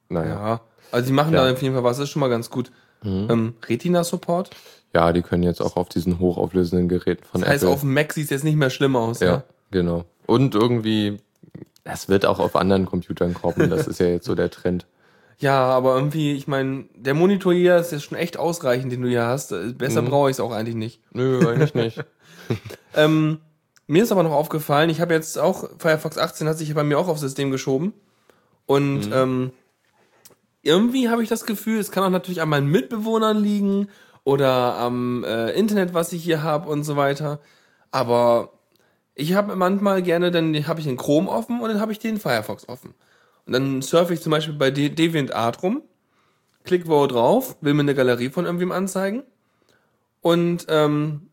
Naja. 0.08 0.34
Ja, 0.34 0.60
also 0.92 1.06
die 1.06 1.12
machen 1.12 1.34
Ja. 1.34 1.46
da 1.46 1.52
auf 1.52 1.60
jeden 1.62 1.74
Fall 1.74 1.84
was, 1.84 1.96
das 1.98 2.04
ist 2.04 2.10
schon 2.10 2.20
mal 2.20 2.28
ganz 2.30 2.50
gut. 2.50 2.70
Ähm, 3.02 3.54
Retina-Support? 3.66 4.50
Ja, 4.94 5.12
die 5.12 5.22
können 5.22 5.42
jetzt 5.42 5.60
auch 5.60 5.76
auf 5.76 5.88
diesen 5.88 6.18
hochauflösenden 6.18 6.88
Geräten 6.88 7.24
von 7.24 7.40
Das 7.42 7.50
heißt, 7.50 7.62
Apple. 7.62 7.74
auf 7.74 7.80
dem 7.80 7.94
Mac 7.94 8.12
sieht 8.12 8.24
es 8.24 8.30
jetzt 8.30 8.44
nicht 8.44 8.56
mehr 8.56 8.70
schlimm 8.70 8.96
aus. 8.96 9.20
ja, 9.20 9.26
Ja. 9.26 9.44
genau. 9.70 10.04
Und 10.26 10.54
irgendwie, 10.54 11.18
das 11.84 12.08
wird 12.08 12.26
auch 12.26 12.38
auf 12.40 12.56
anderen 12.56 12.86
Computern 12.86 13.34
kommen. 13.34 13.70
Das 13.70 13.86
ist 13.86 14.00
ja 14.00 14.06
jetzt 14.06 14.26
so 14.26 14.34
der 14.34 14.50
Trend. 14.50 14.86
Ja, 15.42 15.62
aber 15.70 15.94
irgendwie, 15.96 16.32
ich 16.34 16.46
meine, 16.48 16.84
der 16.94 17.14
Monitor 17.14 17.54
hier 17.54 17.78
ist 17.78 17.92
jetzt 17.92 18.04
schon 18.04 18.18
echt 18.18 18.36
ausreichend, 18.36 18.92
den 18.92 19.00
du 19.00 19.08
hier 19.08 19.24
hast. 19.24 19.54
Besser 19.78 20.02
brauche 20.02 20.28
ich 20.28 20.36
es 20.36 20.40
auch 20.40 20.52
eigentlich 20.52 20.74
nicht. 20.74 21.00
Nö, 21.14 21.40
eigentlich 21.48 21.72
nicht. 21.74 22.04
Ähm, 22.94 23.38
mir 23.86 24.02
ist 24.02 24.12
aber 24.12 24.22
noch 24.22 24.32
aufgefallen, 24.32 24.90
ich 24.90 25.00
habe 25.00 25.14
jetzt 25.14 25.38
auch, 25.38 25.70
Firefox 25.78 26.18
18 26.18 26.46
hat 26.46 26.58
sich 26.58 26.68
ja 26.68 26.74
bei 26.74 26.82
mir 26.84 26.98
auch 26.98 27.08
aufs 27.08 27.22
System 27.22 27.50
geschoben. 27.50 27.94
Und 28.66 29.08
ähm, 29.14 29.52
irgendwie 30.62 31.08
habe 31.08 31.22
ich 31.22 31.28
das 31.30 31.46
Gefühl, 31.46 31.78
es 31.80 31.90
kann 31.90 32.04
auch 32.04 32.10
natürlich 32.10 32.42
an 32.42 32.48
meinen 32.50 32.66
Mitbewohnern 32.66 33.38
liegen 33.42 33.88
oder 34.24 34.76
am 34.76 35.24
äh, 35.24 35.50
Internet, 35.52 35.94
was 35.94 36.12
ich 36.12 36.22
hier 36.22 36.42
habe 36.42 36.68
und 36.68 36.84
so 36.84 36.96
weiter. 36.96 37.40
Aber 37.90 38.52
ich 39.14 39.34
habe 39.34 39.56
manchmal 39.56 40.02
gerne, 40.02 40.30
dann 40.30 40.66
habe 40.66 40.80
ich 40.80 40.86
den 40.86 40.96
Chrome 40.96 41.30
offen 41.30 41.60
und 41.60 41.68
dann 41.68 41.80
habe 41.80 41.92
ich 41.92 41.98
den 41.98 42.18
Firefox 42.18 42.68
offen. 42.68 42.94
Und 43.46 43.52
dann 43.52 43.82
surfe 43.82 44.14
ich 44.14 44.20
zum 44.20 44.30
Beispiel 44.30 44.54
bei 44.54 44.70
De 44.70 44.88
DeviantArt 44.88 45.62
rum, 45.62 45.82
klick 46.64 46.86
wo 46.88 47.06
drauf, 47.06 47.56
will 47.60 47.74
mir 47.74 47.82
eine 47.82 47.94
Galerie 47.94 48.30
von 48.30 48.44
irgendwem 48.44 48.72
anzeigen. 48.72 49.22
Und 50.20 50.66
ähm, 50.68 51.28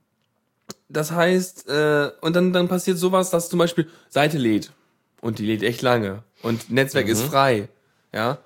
das 0.89 1.11
heißt, 1.11 1.67
äh, 1.69 2.11
und 2.21 2.35
dann, 2.35 2.53
dann 2.53 2.67
passiert 2.67 2.97
sowas, 2.97 3.29
dass 3.29 3.49
zum 3.49 3.59
Beispiel 3.59 3.89
Seite 4.09 4.37
lädt. 4.37 4.71
Und 5.21 5.39
die 5.39 5.45
lädt 5.45 5.63
echt 5.63 5.81
lange. 5.81 6.23
Und 6.43 6.71
Netzwerk 6.71 7.07
ist 7.07 7.23
frei. 7.23 7.67
Ja. 8.13 8.37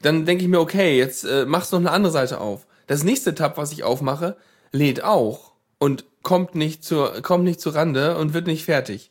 Dann 0.00 0.24
denke 0.24 0.44
ich 0.44 0.48
mir, 0.48 0.60
okay, 0.60 0.96
jetzt 0.96 1.24
äh, 1.24 1.44
machst 1.44 1.72
du 1.72 1.76
noch 1.76 1.82
eine 1.82 1.90
andere 1.90 2.12
Seite 2.12 2.40
auf. 2.40 2.66
Das 2.86 3.04
nächste 3.04 3.34
Tab, 3.34 3.56
was 3.56 3.72
ich 3.72 3.84
aufmache, 3.84 4.36
lädt 4.72 5.04
auch. 5.04 5.52
Und 5.78 6.04
kommt 6.22 6.54
nicht 6.54 6.84
zur, 6.84 7.20
kommt 7.22 7.44
nicht 7.44 7.60
zur 7.60 7.74
Rande 7.74 8.16
und 8.16 8.34
wird 8.34 8.46
nicht 8.46 8.64
fertig. 8.64 9.10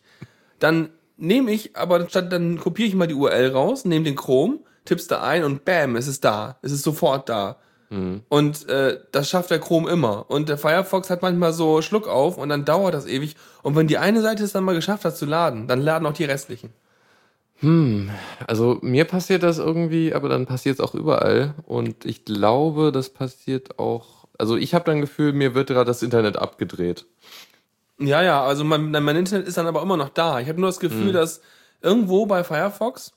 Dann 0.59 0.89
nehme 1.17 1.51
ich, 1.51 1.75
aber 1.75 2.07
statt, 2.09 2.31
dann 2.31 2.59
kopiere 2.59 2.87
ich 2.87 2.95
mal 2.95 3.07
die 3.07 3.13
URL 3.13 3.51
raus, 3.51 3.85
nehme 3.85 4.05
den 4.05 4.15
Chrome, 4.15 4.59
tipp's 4.85 5.07
da 5.07 5.21
ein 5.21 5.43
und 5.43 5.65
bam, 5.65 5.95
es 5.95 6.07
ist 6.07 6.23
da. 6.23 6.57
Es 6.61 6.71
ist 6.71 6.83
sofort 6.83 7.29
da. 7.29 7.57
Und 8.29 8.69
äh, 8.69 8.99
das 9.11 9.29
schafft 9.29 9.51
der 9.51 9.59
Chrome 9.59 9.89
immer. 9.89 10.29
Und 10.29 10.47
der 10.47 10.57
Firefox 10.57 11.09
hat 11.09 11.21
manchmal 11.21 11.51
so 11.51 11.81
Schluck 11.81 12.07
auf 12.07 12.37
und 12.37 12.47
dann 12.47 12.63
dauert 12.63 12.93
das 12.93 13.05
ewig. 13.05 13.35
Und 13.63 13.75
wenn 13.75 13.87
die 13.87 13.97
eine 13.97 14.21
Seite 14.21 14.43
es 14.43 14.53
dann 14.53 14.63
mal 14.63 14.75
geschafft 14.75 15.03
hat 15.03 15.17
zu 15.17 15.25
laden, 15.25 15.67
dann 15.67 15.81
laden 15.81 16.05
auch 16.05 16.13
die 16.13 16.23
restlichen. 16.23 16.71
Also 18.47 18.79
mir 18.81 19.05
passiert 19.05 19.43
das 19.43 19.59
irgendwie, 19.59 20.13
aber 20.13 20.29
dann 20.29 20.45
passiert 20.45 20.75
es 20.75 20.79
auch 20.79 20.95
überall. 20.95 21.53
Und 21.65 22.05
ich 22.05 22.25
glaube, 22.25 22.91
das 22.91 23.09
passiert 23.09 23.79
auch. 23.79 24.25
Also 24.37 24.57
ich 24.57 24.73
habe 24.73 24.85
dann 24.85 25.01
Gefühl, 25.01 25.33
mir 25.33 25.53
wird 25.53 25.67
gerade 25.67 25.85
das 25.85 26.01
Internet 26.01 26.37
abgedreht. 26.37 27.05
Ja, 27.99 28.23
ja, 28.23 28.43
also 28.43 28.63
mein, 28.63 28.89
mein 28.89 29.15
Internet 29.15 29.47
ist 29.47 29.57
dann 29.57 29.67
aber 29.67 29.81
immer 29.83 29.97
noch 29.97 30.09
da. 30.09 30.39
Ich 30.39 30.49
habe 30.49 30.59
nur 30.59 30.69
das 30.69 30.79
Gefühl, 30.79 31.13
dass 31.13 31.41
irgendwo 31.81 32.25
bei 32.25 32.43
Firefox 32.43 33.13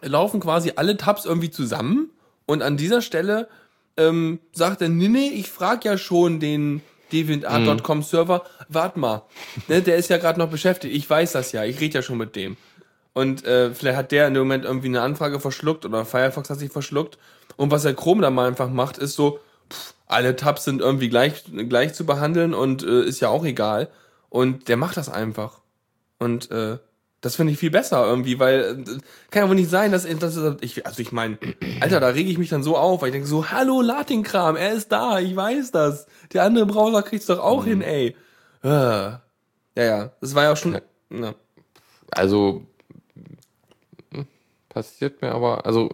laufen 0.00 0.40
quasi 0.40 0.72
alle 0.76 0.96
Tabs 0.96 1.26
irgendwie 1.26 1.50
zusammen 1.50 2.10
und 2.46 2.62
an 2.62 2.76
dieser 2.76 3.02
Stelle 3.02 3.48
ähm, 3.96 4.38
sagt 4.52 4.80
er, 4.80 4.88
nee, 4.88 5.08
nee, 5.08 5.28
ich 5.28 5.50
frag 5.50 5.84
ja 5.84 5.98
schon 5.98 6.40
den 6.40 6.82
deviantart.com 7.12 8.02
Server, 8.02 8.44
wart 8.68 8.96
mal, 8.96 9.22
ne, 9.66 9.82
der 9.82 9.96
ist 9.96 10.08
ja 10.08 10.18
gerade 10.18 10.38
noch 10.38 10.50
beschäftigt, 10.50 10.94
ich 10.94 11.08
weiß 11.08 11.32
das 11.32 11.52
ja, 11.52 11.64
ich 11.64 11.80
rede 11.80 11.96
ja 11.96 12.02
schon 12.02 12.18
mit 12.18 12.36
dem. 12.36 12.56
Und 13.18 13.44
äh, 13.44 13.74
vielleicht 13.74 13.96
hat 13.96 14.12
der 14.12 14.28
in 14.28 14.34
dem 14.34 14.44
Moment 14.44 14.64
irgendwie 14.64 14.86
eine 14.86 15.00
Anfrage 15.00 15.40
verschluckt 15.40 15.84
oder 15.84 16.04
Firefox 16.04 16.50
hat 16.50 16.60
sich 16.60 16.70
verschluckt. 16.70 17.18
Und 17.56 17.72
was 17.72 17.82
der 17.82 17.94
Chrome 17.94 18.22
dann 18.22 18.32
mal 18.32 18.46
einfach 18.46 18.70
macht, 18.70 18.96
ist 18.96 19.16
so, 19.16 19.40
pff, 19.72 19.94
alle 20.06 20.36
Tabs 20.36 20.62
sind 20.62 20.80
irgendwie 20.80 21.08
gleich, 21.08 21.42
gleich 21.68 21.94
zu 21.94 22.06
behandeln 22.06 22.54
und 22.54 22.84
äh, 22.84 23.02
ist 23.02 23.18
ja 23.18 23.28
auch 23.28 23.44
egal. 23.44 23.88
Und 24.28 24.68
der 24.68 24.76
macht 24.76 24.96
das 24.96 25.08
einfach. 25.08 25.58
Und 26.20 26.52
äh, 26.52 26.78
das 27.20 27.34
finde 27.34 27.54
ich 27.54 27.58
viel 27.58 27.72
besser 27.72 28.06
irgendwie, 28.06 28.38
weil 28.38 28.84
äh, 28.86 28.98
kann 29.32 29.42
ja 29.42 29.48
wohl 29.48 29.56
nicht 29.56 29.68
sein, 29.68 29.90
dass, 29.90 30.06
dass 30.06 30.38
ich, 30.60 30.86
also 30.86 31.02
ich 31.02 31.10
meine, 31.10 31.38
Alter, 31.80 31.98
da 31.98 32.10
rege 32.10 32.30
ich 32.30 32.38
mich 32.38 32.50
dann 32.50 32.62
so 32.62 32.76
auf, 32.76 33.02
weil 33.02 33.08
ich 33.08 33.14
denke 33.14 33.26
so, 33.26 33.50
hallo, 33.50 33.80
lad 33.82 34.10
den 34.10 34.22
Kram, 34.22 34.54
er 34.54 34.74
ist 34.74 34.92
da, 34.92 35.18
ich 35.18 35.34
weiß 35.34 35.72
das. 35.72 36.06
Der 36.32 36.44
andere 36.44 36.66
Browser 36.66 37.02
kriegt's 37.02 37.26
doch 37.26 37.40
auch 37.40 37.64
hin, 37.64 37.82
ey. 37.82 38.14
Äh. 38.62 38.68
Ja, 38.68 39.20
ja, 39.74 40.12
das 40.20 40.36
war 40.36 40.44
ja 40.44 40.52
auch 40.52 40.56
schon. 40.56 40.80
Ja. 41.10 41.34
Also 42.12 42.64
passiert 44.68 45.22
mir 45.22 45.32
aber, 45.32 45.66
also 45.66 45.90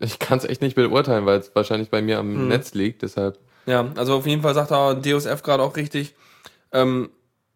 ich 0.00 0.18
kann 0.18 0.38
es 0.38 0.44
echt 0.44 0.62
nicht 0.62 0.76
beurteilen, 0.76 1.26
weil 1.26 1.38
es 1.38 1.54
wahrscheinlich 1.54 1.90
bei 1.90 2.02
mir 2.02 2.18
am 2.18 2.48
Netz 2.48 2.74
liegt. 2.74 3.02
Deshalb 3.02 3.38
Ja, 3.66 3.90
also 3.96 4.14
auf 4.14 4.26
jeden 4.26 4.42
Fall 4.42 4.54
sagt 4.54 4.70
er 4.70 4.94
DOSF 4.94 5.42
gerade 5.42 5.62
auch 5.62 5.76
richtig. 5.76 6.14
Ähm, 6.72 7.10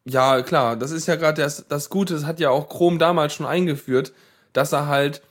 ja, 0.04 0.42
klar, 0.42 0.76
das 0.76 0.90
ist 0.90 1.06
ja 1.06 1.16
gerade 1.16 1.42
das, 1.42 1.66
das 1.68 1.90
Gute, 1.90 2.14
das 2.14 2.24
hat 2.24 2.40
ja 2.40 2.50
auch 2.50 2.68
Chrome 2.68 2.98
damals 2.98 3.34
schon 3.34 3.46
eingeführt, 3.46 4.12
dass 4.52 4.72
er 4.72 4.86
halt 4.86 5.22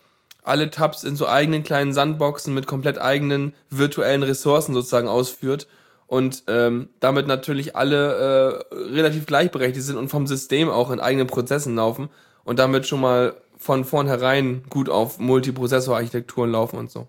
alle 0.43 0.69
Tabs 0.69 1.03
in 1.03 1.15
so 1.15 1.27
eigenen 1.27 1.63
kleinen 1.63 1.93
Sandboxen 1.93 2.53
mit 2.53 2.67
komplett 2.67 2.99
eigenen 2.99 3.53
virtuellen 3.69 4.23
Ressourcen 4.23 4.73
sozusagen 4.73 5.07
ausführt 5.07 5.67
und 6.07 6.43
ähm, 6.47 6.89
damit 6.99 7.27
natürlich 7.27 7.75
alle 7.75 8.63
äh, 8.71 8.75
relativ 8.75 9.25
gleichberechtigt 9.25 9.85
sind 9.85 9.97
und 9.97 10.09
vom 10.09 10.27
System 10.27 10.69
auch 10.69 10.91
in 10.91 10.99
eigenen 10.99 11.27
Prozessen 11.27 11.75
laufen 11.75 12.09
und 12.43 12.57
damit 12.57 12.87
schon 12.87 13.01
mal 13.01 13.35
von 13.59 13.83
vornherein 13.85 14.63
gut 14.69 14.89
auf 14.89 15.19
Multiprozessor-Architekturen 15.19 16.51
laufen 16.51 16.79
und 16.79 16.89
so. 16.89 17.07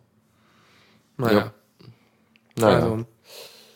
Naja, 1.17 1.39
Ja. 1.39 1.53
naja, 2.57 2.75
also 2.77 3.05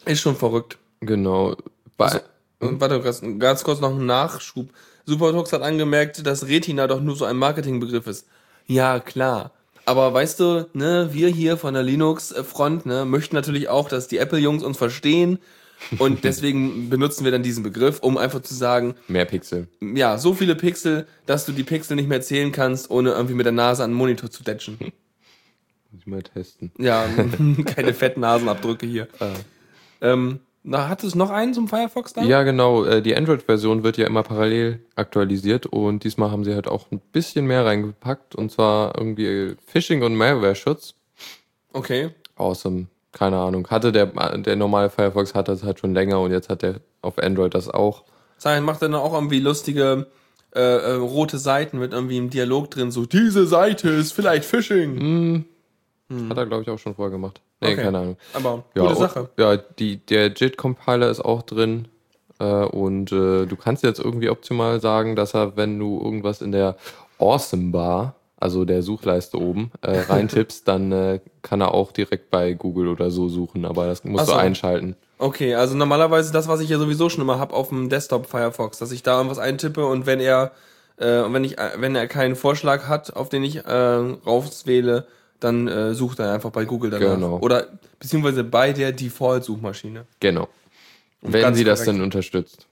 ist 0.04 0.20
schon 0.20 0.36
verrückt. 0.36 0.76
genau. 1.00 1.56
Bei, 1.96 2.20
Und 2.58 2.80
warte, 2.80 3.00
ganz, 3.00 3.22
ganz 3.38 3.62
kurz 3.62 3.80
noch 3.80 3.90
ein 3.96 4.04
Nachschub. 4.06 4.68
Supertux 5.06 5.52
hat 5.52 5.62
angemerkt, 5.62 6.26
dass 6.26 6.48
Retina 6.48 6.86
doch 6.88 7.00
nur 7.00 7.14
so 7.14 7.24
ein 7.24 7.36
Marketingbegriff 7.36 8.06
ist. 8.08 8.26
Ja, 8.66 8.98
klar. 8.98 9.52
Aber 9.86 10.12
weißt 10.12 10.40
du, 10.40 10.68
ne, 10.72 11.10
wir 11.12 11.28
hier 11.28 11.56
von 11.56 11.74
der 11.74 11.82
Linux-Front, 11.84 12.86
ne, 12.86 13.04
möchten 13.04 13.36
natürlich 13.36 13.68
auch, 13.68 13.88
dass 13.88 14.08
die 14.08 14.16
Apple-Jungs 14.18 14.64
uns 14.64 14.76
verstehen. 14.78 15.38
Und 15.98 16.24
deswegen 16.24 16.88
benutzen 16.90 17.24
wir 17.24 17.32
dann 17.32 17.42
diesen 17.42 17.62
Begriff, 17.62 18.00
um 18.00 18.16
einfach 18.16 18.40
zu 18.42 18.54
sagen, 18.54 18.94
mehr 19.08 19.24
Pixel. 19.24 19.68
ja, 19.80 20.18
so 20.18 20.34
viele 20.34 20.54
Pixel, 20.54 21.06
dass 21.26 21.46
du 21.46 21.52
die 21.52 21.64
Pixel 21.64 21.96
nicht 21.96 22.08
mehr 22.08 22.20
zählen 22.20 22.52
kannst, 22.52 22.90
ohne 22.90 23.10
irgendwie 23.12 23.34
mit 23.34 23.46
der 23.46 23.52
Nase 23.52 23.84
an 23.84 23.90
den 23.90 23.96
Monitor 23.96 24.30
zu 24.30 24.42
datschen. 24.42 24.78
Muss 24.80 26.00
ich 26.00 26.06
mal 26.06 26.22
testen. 26.22 26.72
Ja, 26.78 27.06
keine 27.66 27.94
fetten 27.94 28.20
Nasenabdrücke 28.20 28.86
hier. 28.86 29.08
Ähm, 30.00 30.40
na, 30.64 30.88
hat 30.88 31.04
es 31.04 31.14
noch 31.14 31.30
einen 31.30 31.52
zum 31.54 31.68
Firefox 31.68 32.14
da? 32.14 32.22
Ja, 32.22 32.42
genau. 32.42 32.84
äh, 32.84 33.02
Die 33.02 33.14
Android-Version 33.14 33.82
wird 33.84 33.98
ja 33.98 34.06
immer 34.06 34.22
parallel 34.22 34.80
aktualisiert 34.96 35.66
und 35.66 36.04
diesmal 36.04 36.30
haben 36.30 36.42
sie 36.42 36.54
halt 36.54 36.66
auch 36.68 36.90
ein 36.90 37.00
bisschen 37.12 37.46
mehr 37.46 37.64
reingepackt 37.66 38.34
und 38.34 38.50
zwar 38.50 38.96
irgendwie 38.98 39.56
Phishing 39.66 40.02
und 40.02 40.16
Malware-Schutz. 40.16 40.94
Okay. 41.72 42.10
Awesome. 42.36 42.86
Keine 43.14 43.38
Ahnung. 43.38 43.66
Hatte 43.68 43.92
der, 43.92 44.06
der 44.06 44.56
normale 44.56 44.90
Firefox 44.90 45.34
hat 45.34 45.48
das 45.48 45.62
halt 45.62 45.78
schon 45.78 45.94
länger 45.94 46.20
und 46.20 46.30
jetzt 46.32 46.48
hat 46.50 46.60
der 46.62 46.80
auf 47.00 47.18
Android 47.18 47.54
das 47.54 47.68
auch. 47.70 48.04
Sein 48.36 48.64
macht 48.64 48.82
dann 48.82 48.94
auch 48.94 49.14
irgendwie 49.14 49.38
lustige 49.40 50.06
äh, 50.54 50.60
äh, 50.60 50.92
rote 50.96 51.38
Seiten 51.38 51.78
mit 51.78 51.92
irgendwie 51.92 52.18
im 52.18 52.28
Dialog 52.30 52.70
drin, 52.70 52.90
so 52.90 53.06
diese 53.06 53.46
Seite 53.46 53.88
ist 53.90 54.12
vielleicht 54.12 54.44
Phishing. 54.44 55.44
Hat 56.28 56.36
er, 56.36 56.46
glaube 56.46 56.62
ich, 56.62 56.70
auch 56.70 56.78
schon 56.78 56.94
vorher 56.94 57.10
gemacht. 57.10 57.40
Nee, 57.60 57.72
Okay. 57.72 57.82
keine 57.84 57.98
Ahnung. 57.98 58.16
Aber 58.34 58.64
Ja, 58.74 58.82
gute 58.82 58.94
und- 58.94 59.00
Sache. 59.00 59.30
Ja, 59.38 59.56
die, 59.56 59.96
der 60.04 60.28
JIT-Compiler 60.28 61.08
ist 61.10 61.24
auch 61.24 61.42
drin. 61.42 61.88
Äh, 62.40 62.44
und 62.66 63.10
äh, 63.12 63.46
du 63.46 63.56
kannst 63.56 63.84
jetzt 63.84 64.00
irgendwie 64.00 64.28
optimal 64.28 64.80
sagen, 64.80 65.14
dass 65.16 65.34
er, 65.34 65.56
wenn 65.56 65.78
du 65.78 66.00
irgendwas 66.02 66.42
in 66.42 66.52
der 66.52 66.76
Awesome 67.18 67.70
Bar, 67.70 68.16
also 68.36 68.64
der 68.64 68.82
Suchleiste 68.82 69.38
oben, 69.38 69.70
äh, 69.80 70.00
reintippst, 70.00 70.66
dann 70.68 70.92
äh, 70.92 71.20
kann 71.42 71.60
er 71.60 71.72
auch 71.72 71.92
direkt 71.92 72.30
bei 72.30 72.54
Google 72.54 72.88
oder 72.88 73.10
so 73.10 73.28
suchen. 73.28 73.64
Aber 73.64 73.86
das 73.86 74.04
musst 74.04 74.26
so. 74.26 74.32
du 74.32 74.38
einschalten. 74.38 74.96
Okay, 75.18 75.54
also 75.54 75.76
normalerweise 75.76 76.32
das, 76.32 76.48
was 76.48 76.60
ich 76.60 76.68
ja 76.68 76.78
sowieso 76.78 77.08
schon 77.08 77.22
immer 77.22 77.38
hab 77.38 77.52
auf 77.52 77.68
dem 77.68 77.88
Desktop 77.88 78.26
Firefox, 78.26 78.78
dass 78.78 78.92
ich 78.92 79.02
da 79.02 79.16
irgendwas 79.16 79.38
eintippe 79.38 79.86
und 79.86 80.06
wenn 80.06 80.20
er 80.20 80.52
äh, 80.96 81.20
und 81.20 81.32
wenn 81.32 81.44
ich 81.44 81.58
äh, 81.58 81.70
wenn 81.76 81.94
er 81.94 82.06
keinen 82.06 82.36
Vorschlag 82.36 82.88
hat, 82.88 83.14
auf 83.14 83.28
den 83.28 83.44
ich 83.44 83.64
äh, 83.64 83.70
rauswähle, 83.70 85.06
dann 85.40 85.68
äh, 85.68 85.94
sucht 85.94 86.18
er 86.18 86.32
einfach 86.32 86.50
bei 86.50 86.64
Google 86.64 86.90
danach. 86.90 87.14
Genau. 87.14 87.38
Oder 87.38 87.66
beziehungsweise 87.98 88.44
bei 88.44 88.72
der 88.72 88.92
Default-Suchmaschine. 88.92 90.06
Genau. 90.20 90.48
Wenn 91.20 91.42
ganz 91.42 91.56
sie 91.56 91.64
das 91.64 91.80
korrekt. 91.80 91.96
denn 91.96 92.04
unterstützt. 92.04 92.66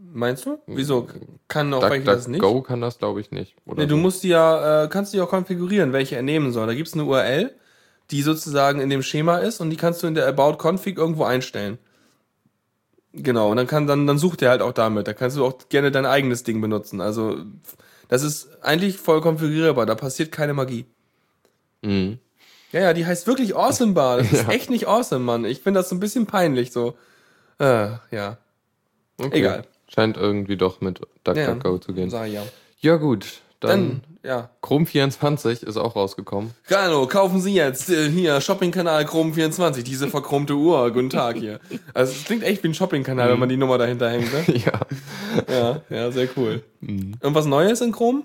Meinst 0.00 0.46
du? 0.46 0.58
Wieso? 0.66 1.08
Kann 1.48 1.74
auch 1.74 1.82
welche 1.82 2.04
das 2.04 2.28
nicht? 2.28 2.40
DuckDuckGo 2.42 2.62
kann 2.62 2.80
das, 2.80 2.98
glaube 2.98 3.20
ich, 3.20 3.30
nicht. 3.32 3.56
Oder 3.66 3.82
Nee, 3.82 3.88
du 3.88 3.96
so. 3.96 4.00
musst 4.00 4.22
die 4.22 4.28
ja, 4.28 4.84
äh, 4.84 4.88
kannst 4.88 5.12
du 5.12 5.18
ja 5.18 5.24
auch 5.24 5.28
konfigurieren, 5.28 5.92
welche 5.92 6.14
er 6.16 6.22
nehmen 6.22 6.52
soll. 6.52 6.66
Da 6.68 6.74
gibt's 6.74 6.94
eine 6.94 7.04
URL, 7.04 7.52
die 8.10 8.22
sozusagen 8.22 8.80
in 8.80 8.90
dem 8.90 9.02
Schema 9.02 9.38
ist 9.38 9.60
und 9.60 9.70
die 9.70 9.76
kannst 9.76 10.02
du 10.02 10.06
in 10.06 10.14
der 10.14 10.26
About 10.28 10.58
Config 10.62 10.96
irgendwo 10.96 11.24
einstellen. 11.24 11.78
Genau, 13.12 13.50
und 13.50 13.56
dann 13.56 13.66
kann 13.66 13.86
dann 13.86 14.06
dann 14.06 14.18
sucht 14.18 14.42
er 14.42 14.50
halt 14.50 14.62
auch 14.62 14.72
damit. 14.72 15.08
Da 15.08 15.14
kannst 15.14 15.36
du 15.36 15.44
auch 15.44 15.54
gerne 15.68 15.90
dein 15.90 16.06
eigenes 16.06 16.44
Ding 16.44 16.60
benutzen. 16.60 17.00
Also 17.00 17.38
das 18.08 18.22
ist 18.22 18.62
eigentlich 18.62 18.98
voll 18.98 19.20
konfigurierbar, 19.20 19.84
da 19.86 19.94
passiert 19.94 20.30
keine 20.30 20.54
Magie. 20.54 20.86
Mhm. 21.82 22.18
Ja, 22.70 22.80
ja, 22.80 22.92
die 22.92 23.06
heißt 23.06 23.26
wirklich 23.26 23.56
Awesome 23.56 23.94
Bar. 23.94 24.18
Das 24.18 24.32
ist 24.32 24.48
echt 24.48 24.70
nicht 24.70 24.86
awesome, 24.86 25.24
Mann. 25.24 25.44
Ich 25.44 25.60
finde 25.62 25.80
das 25.80 25.88
so 25.88 25.96
ein 25.96 26.00
bisschen 26.00 26.26
peinlich 26.26 26.70
so. 26.70 26.96
Äh, 27.58 27.88
ja. 28.10 28.36
Okay. 29.20 29.38
Egal. 29.38 29.64
Scheint 29.92 30.16
irgendwie 30.16 30.56
doch 30.56 30.80
mit 30.80 31.00
DuckDuckGo 31.24 31.74
Ja. 31.74 31.80
zu 31.80 31.92
gehen. 31.92 32.10
Sag 32.10 32.26
ich 32.28 32.34
ja. 32.34 32.42
Ja, 32.80 32.96
gut. 32.96 33.40
Dann, 33.60 33.70
Dann, 33.70 34.00
ja. 34.22 34.50
Chrome 34.62 34.86
24 34.86 35.64
ist 35.64 35.76
auch 35.76 35.96
rausgekommen. 35.96 36.52
Hallo, 36.70 37.06
kaufen 37.08 37.40
Sie 37.40 37.54
jetzt 37.54 37.90
äh, 37.90 38.08
hier 38.08 38.40
Shoppingkanal 38.40 39.04
Chrome24, 39.04 39.82
diese 39.82 40.06
verchromte 40.08 40.54
Uhr. 40.54 40.92
Guten 40.92 41.10
Tag 41.10 41.36
hier. 41.38 41.58
Also 41.92 42.12
es 42.12 42.24
klingt 42.24 42.44
echt 42.44 42.62
wie 42.62 42.68
ein 42.68 42.74
Shoppingkanal, 42.74 43.30
wenn 43.30 43.38
man 43.40 43.48
die 43.48 43.56
Nummer 43.56 43.76
dahinter 43.78 44.10
hängt, 44.10 44.32
ne? 44.32 44.44
ja. 44.64 44.80
Ja, 45.50 45.80
ja, 45.90 46.10
sehr 46.12 46.28
cool. 46.36 46.62
Irgendwas 46.80 47.46
Neues 47.46 47.80
in 47.80 47.90
Chrome? 47.90 48.22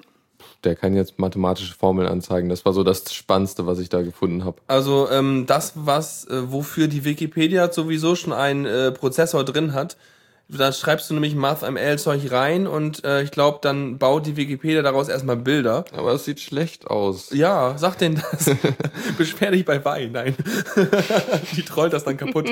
Der 0.63 0.76
kann 0.76 0.95
jetzt 0.95 1.17
mathematische 1.19 1.73
Formeln 1.73 2.08
anzeigen. 2.08 2.49
Das 2.49 2.63
war 2.63 2.73
so 2.73 2.84
das 2.84 3.12
Spannendste, 3.13 3.65
was 3.65 3.80
ich 3.80 3.89
da 3.89 4.02
gefunden 4.04 4.45
habe. 4.45 4.58
Also 4.67 5.10
ähm, 5.10 5.45
das, 5.47 5.73
was 5.76 6.26
äh, 6.26 6.52
wofür 6.52 6.88
die 6.88 7.06
Wikipedia 7.06 7.71
sowieso 7.71 8.15
schon 8.15 8.34
einen 8.34 8.65
äh, 8.65 8.91
Prozessor 8.91 9.43
drin 9.43 9.73
hat, 9.73 9.97
da 10.58 10.72
schreibst 10.72 11.10
du 11.10 11.13
nämlich 11.13 11.36
MathML-Zeug 11.36 12.32
rein 12.32 12.68
und 12.68 13.04
äh, 13.04 13.24
ich 13.24 13.32
glaube, 13.32 13.60
dann 13.62 13.98
baut 13.98 14.26
die 14.26 14.36
Wikipedia 14.36 14.82
daraus 14.82 15.10
erstmal 15.10 15.38
Bilder. 15.38 15.86
Aber 15.96 16.13
es 16.13 16.26
sieht 16.26 16.39
schlecht 16.39 16.88
aus. 16.88 17.32
Ja, 17.32 17.78
sag 17.78 17.98
denn 17.98 18.16
das. 18.16 18.50
Beschwer 19.18 19.52
dich 19.52 19.66
bei 19.66 19.84
Wein. 19.84 20.12
Nein. 20.12 20.36
die 21.56 21.63
trollt 21.63 21.94
das 21.94 22.04
dann 22.04 22.18
kaputt. 22.18 22.50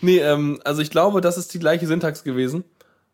Nee, 0.00 0.18
ähm, 0.18 0.60
also 0.64 0.82
ich 0.82 0.90
glaube, 0.90 1.20
das 1.20 1.38
ist 1.38 1.52
die 1.54 1.58
gleiche 1.58 1.86
Syntax 1.86 2.24
gewesen. 2.24 2.64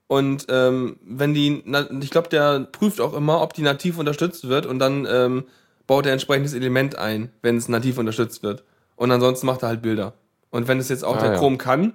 Und 0.06 0.46
ähm, 0.48 0.96
wenn 1.04 1.34
die, 1.34 1.62
na, 1.64 1.88
ich 2.00 2.10
glaube, 2.10 2.28
der 2.28 2.60
prüft 2.60 3.00
auch 3.00 3.14
immer, 3.14 3.40
ob 3.42 3.54
die 3.54 3.62
nativ 3.62 3.96
unterstützt 3.96 4.48
wird 4.48 4.66
und 4.66 4.80
dann 4.80 5.06
ähm, 5.08 5.44
baut 5.86 6.06
er 6.06 6.12
entsprechendes 6.12 6.52
Element 6.54 6.96
ein, 6.96 7.30
wenn 7.42 7.56
es 7.56 7.68
nativ 7.68 7.96
unterstützt 7.98 8.42
wird. 8.42 8.64
Und 8.96 9.12
ansonsten 9.12 9.46
macht 9.46 9.62
er 9.62 9.68
halt 9.68 9.82
Bilder. 9.82 10.14
Und 10.50 10.66
wenn 10.66 10.78
es 10.78 10.88
jetzt 10.88 11.04
auch 11.04 11.16
Ah, 11.16 11.20
der 11.20 11.32
ja. 11.32 11.38
Chrome 11.38 11.58
kann, 11.58 11.92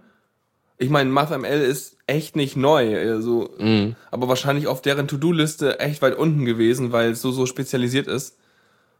ich 0.77 0.89
meine, 0.89 1.09
MathML 1.09 1.61
ist 1.61 1.97
echt 2.07 2.35
nicht 2.35 2.55
neu, 2.57 2.97
also, 2.99 3.49
Mhm. 3.59 3.95
aber 4.11 4.27
wahrscheinlich 4.27 4.67
auf 4.67 4.81
deren 4.81 5.07
To-Do-Liste 5.07 5.79
echt 5.79 6.01
weit 6.01 6.15
unten 6.17 6.45
gewesen, 6.45 6.91
weil 6.91 7.11
es 7.11 7.21
so, 7.21 7.31
so 7.31 7.45
spezialisiert 7.45 8.07
ist. 8.07 8.37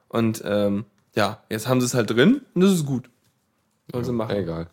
Und 0.07 0.41
ähm, 0.45 0.85
ja, 1.15 1.43
jetzt 1.49 1.67
haben 1.67 1.81
sie 1.81 1.87
es 1.87 1.93
halt 1.93 2.09
drin 2.11 2.41
und 2.53 2.61
das 2.61 2.71
ist 2.71 2.85
gut. 2.85 3.09
Sollen 3.91 4.03
sie 4.05 4.11
machen. 4.13 4.35
Egal. 4.35 4.67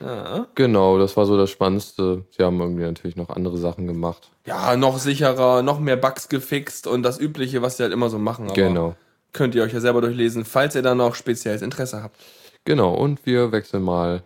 Ja. 0.00 0.46
Genau, 0.54 0.96
das 0.98 1.16
war 1.16 1.26
so 1.26 1.36
das 1.36 1.50
Spannendste. 1.50 2.24
Sie 2.36 2.44
haben 2.44 2.60
irgendwie 2.60 2.84
natürlich 2.84 3.16
noch 3.16 3.30
andere 3.30 3.58
Sachen 3.58 3.86
gemacht. 3.88 4.30
ja, 4.46 4.76
noch 4.76 4.98
sicherer, 4.98 5.62
noch 5.62 5.80
mehr 5.80 5.96
Bugs 5.96 6.28
gefixt 6.28 6.86
und 6.86 7.02
das 7.02 7.18
Übliche, 7.18 7.62
was 7.62 7.76
sie 7.76 7.82
halt 7.82 7.92
immer 7.92 8.08
so 8.08 8.18
machen. 8.18 8.44
Aber 8.46 8.54
Genau. 8.54 8.94
Könnt 9.32 9.54
ihr 9.56 9.62
euch 9.64 9.72
ja 9.74 9.80
selber 9.80 10.00
durchlesen, 10.00 10.44
falls 10.44 10.74
ihr 10.76 10.82
da 10.82 10.94
noch 10.94 11.14
spezielles 11.16 11.60
Interesse 11.62 12.02
habt. 12.02 12.16
Genau, 12.64 12.94
und 12.94 13.26
wir 13.26 13.50
wechseln 13.52 13.82
mal 13.82 14.22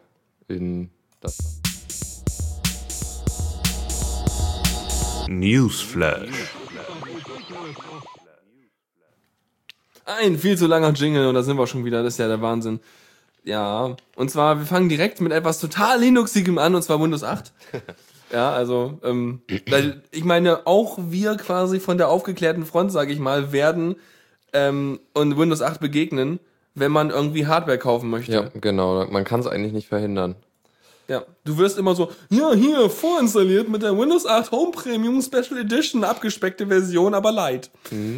in 0.46 0.90
das. 1.20 1.62
Newsflash. 5.38 6.30
Ein 10.04 10.38
viel 10.38 10.58
zu 10.58 10.66
langer 10.66 10.92
Jingle 10.92 11.26
und 11.26 11.34
da 11.34 11.42
sind 11.42 11.56
wir 11.56 11.66
schon 11.66 11.84
wieder, 11.84 12.02
das 12.02 12.14
ist 12.14 12.18
ja 12.18 12.28
der 12.28 12.42
Wahnsinn. 12.42 12.80
Ja, 13.44 13.96
und 14.16 14.30
zwar, 14.30 14.58
wir 14.58 14.66
fangen 14.66 14.88
direkt 14.88 15.20
mit 15.20 15.32
etwas 15.32 15.58
total 15.60 16.00
Linuxigem 16.00 16.58
an, 16.58 16.74
und 16.74 16.82
zwar 16.82 17.00
Windows 17.00 17.24
8. 17.24 17.52
Ja, 18.32 18.50
also, 18.50 18.98
ähm, 19.04 19.42
ich 20.10 20.24
meine, 20.24 20.66
auch 20.66 20.98
wir 20.98 21.36
quasi 21.36 21.80
von 21.80 21.98
der 21.98 22.08
aufgeklärten 22.08 22.64
Front, 22.64 22.90
sage 22.90 23.12
ich 23.12 23.18
mal, 23.18 23.52
werden 23.52 23.96
ähm, 24.54 25.00
und 25.12 25.36
Windows 25.36 25.60
8 25.60 25.80
begegnen, 25.80 26.40
wenn 26.74 26.92
man 26.92 27.10
irgendwie 27.10 27.46
Hardware 27.46 27.76
kaufen 27.76 28.08
möchte. 28.08 28.32
Ja, 28.32 28.50
genau. 28.58 29.06
Man 29.08 29.24
kann 29.24 29.40
es 29.40 29.46
eigentlich 29.46 29.74
nicht 29.74 29.88
verhindern. 29.88 30.36
Ja, 31.08 31.24
du 31.44 31.58
wirst 31.58 31.78
immer 31.78 31.94
so, 31.94 32.10
ja, 32.30 32.52
hier, 32.54 32.88
vorinstalliert 32.88 33.68
mit 33.68 33.82
der 33.82 33.98
Windows 33.98 34.24
8 34.24 34.50
Home 34.52 34.70
Premium 34.70 35.20
Special 35.20 35.58
Edition, 35.58 36.04
abgespeckte 36.04 36.66
Version, 36.68 37.14
aber 37.14 37.32
light. 37.32 37.70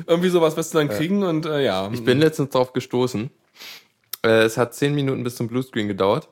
Irgendwie 0.06 0.28
sowas 0.28 0.56
wirst 0.56 0.74
du 0.74 0.78
dann 0.78 0.88
kriegen 0.88 1.22
und 1.22 1.46
äh, 1.46 1.64
ja. 1.64 1.90
Ich 1.92 2.04
bin 2.04 2.18
letztens 2.18 2.50
drauf 2.50 2.72
gestoßen. 2.72 3.30
Äh, 4.24 4.44
es 4.44 4.56
hat 4.56 4.74
zehn 4.74 4.94
Minuten 4.94 5.24
bis 5.24 5.36
zum 5.36 5.48
Bluescreen 5.48 5.88
gedauert. 5.88 6.28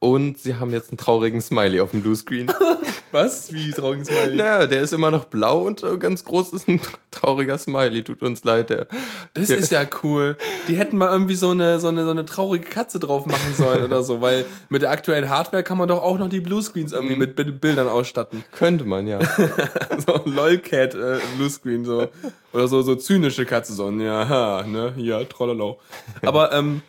Und 0.00 0.38
sie 0.38 0.54
haben 0.54 0.70
jetzt 0.70 0.90
einen 0.90 0.98
traurigen 0.98 1.40
Smiley 1.40 1.80
auf 1.80 1.90
dem 1.90 2.02
Bluescreen. 2.02 2.46
Was? 3.10 3.52
Wie 3.52 3.72
traurigen 3.72 4.04
Smiley? 4.04 4.36
naja, 4.36 4.66
der 4.68 4.82
ist 4.82 4.92
immer 4.92 5.10
noch 5.10 5.24
blau 5.24 5.62
und 5.66 5.82
äh, 5.82 5.96
ganz 5.98 6.24
groß 6.24 6.52
ist 6.52 6.68
ein 6.68 6.80
trauriger 7.10 7.58
Smiley. 7.58 8.04
Tut 8.04 8.22
uns 8.22 8.44
leid, 8.44 8.70
der. 8.70 8.86
Das 9.34 9.50
ist 9.50 9.72
ja 9.72 9.84
cool. 10.04 10.36
Die 10.68 10.76
hätten 10.76 10.98
mal 10.98 11.10
irgendwie 11.10 11.34
so 11.34 11.50
eine, 11.50 11.80
so 11.80 11.88
eine, 11.88 12.04
so 12.04 12.10
eine 12.12 12.24
traurige 12.26 12.66
Katze 12.68 13.00
drauf 13.00 13.26
machen 13.26 13.54
sollen 13.56 13.82
oder 13.82 14.04
so, 14.04 14.20
weil 14.20 14.44
mit 14.68 14.82
der 14.82 14.90
aktuellen 14.90 15.28
Hardware 15.30 15.64
kann 15.64 15.78
man 15.78 15.88
doch 15.88 16.00
auch 16.02 16.18
noch 16.18 16.28
die 16.28 16.40
Bluescreens 16.40 16.92
irgendwie 16.92 17.16
mit 17.16 17.34
Bi- 17.34 17.50
Bildern 17.50 17.88
ausstatten. 17.88 18.44
Könnte 18.52 18.84
man, 18.84 19.08
ja. 19.08 19.18
So 20.06 20.20
LOLcat 20.26 20.94
äh, 20.94 21.18
Bluescreen, 21.38 21.84
so. 21.84 22.06
Oder 22.52 22.68
so, 22.68 22.82
so 22.82 22.94
zynische 22.94 23.44
Katze, 23.46 23.72
so, 23.72 23.90
ja, 23.90 24.28
ha, 24.28 24.64
ne, 24.64 24.94
ja, 24.96 25.24
trollolo. 25.24 25.80
Aber, 26.22 26.52
ähm, 26.52 26.82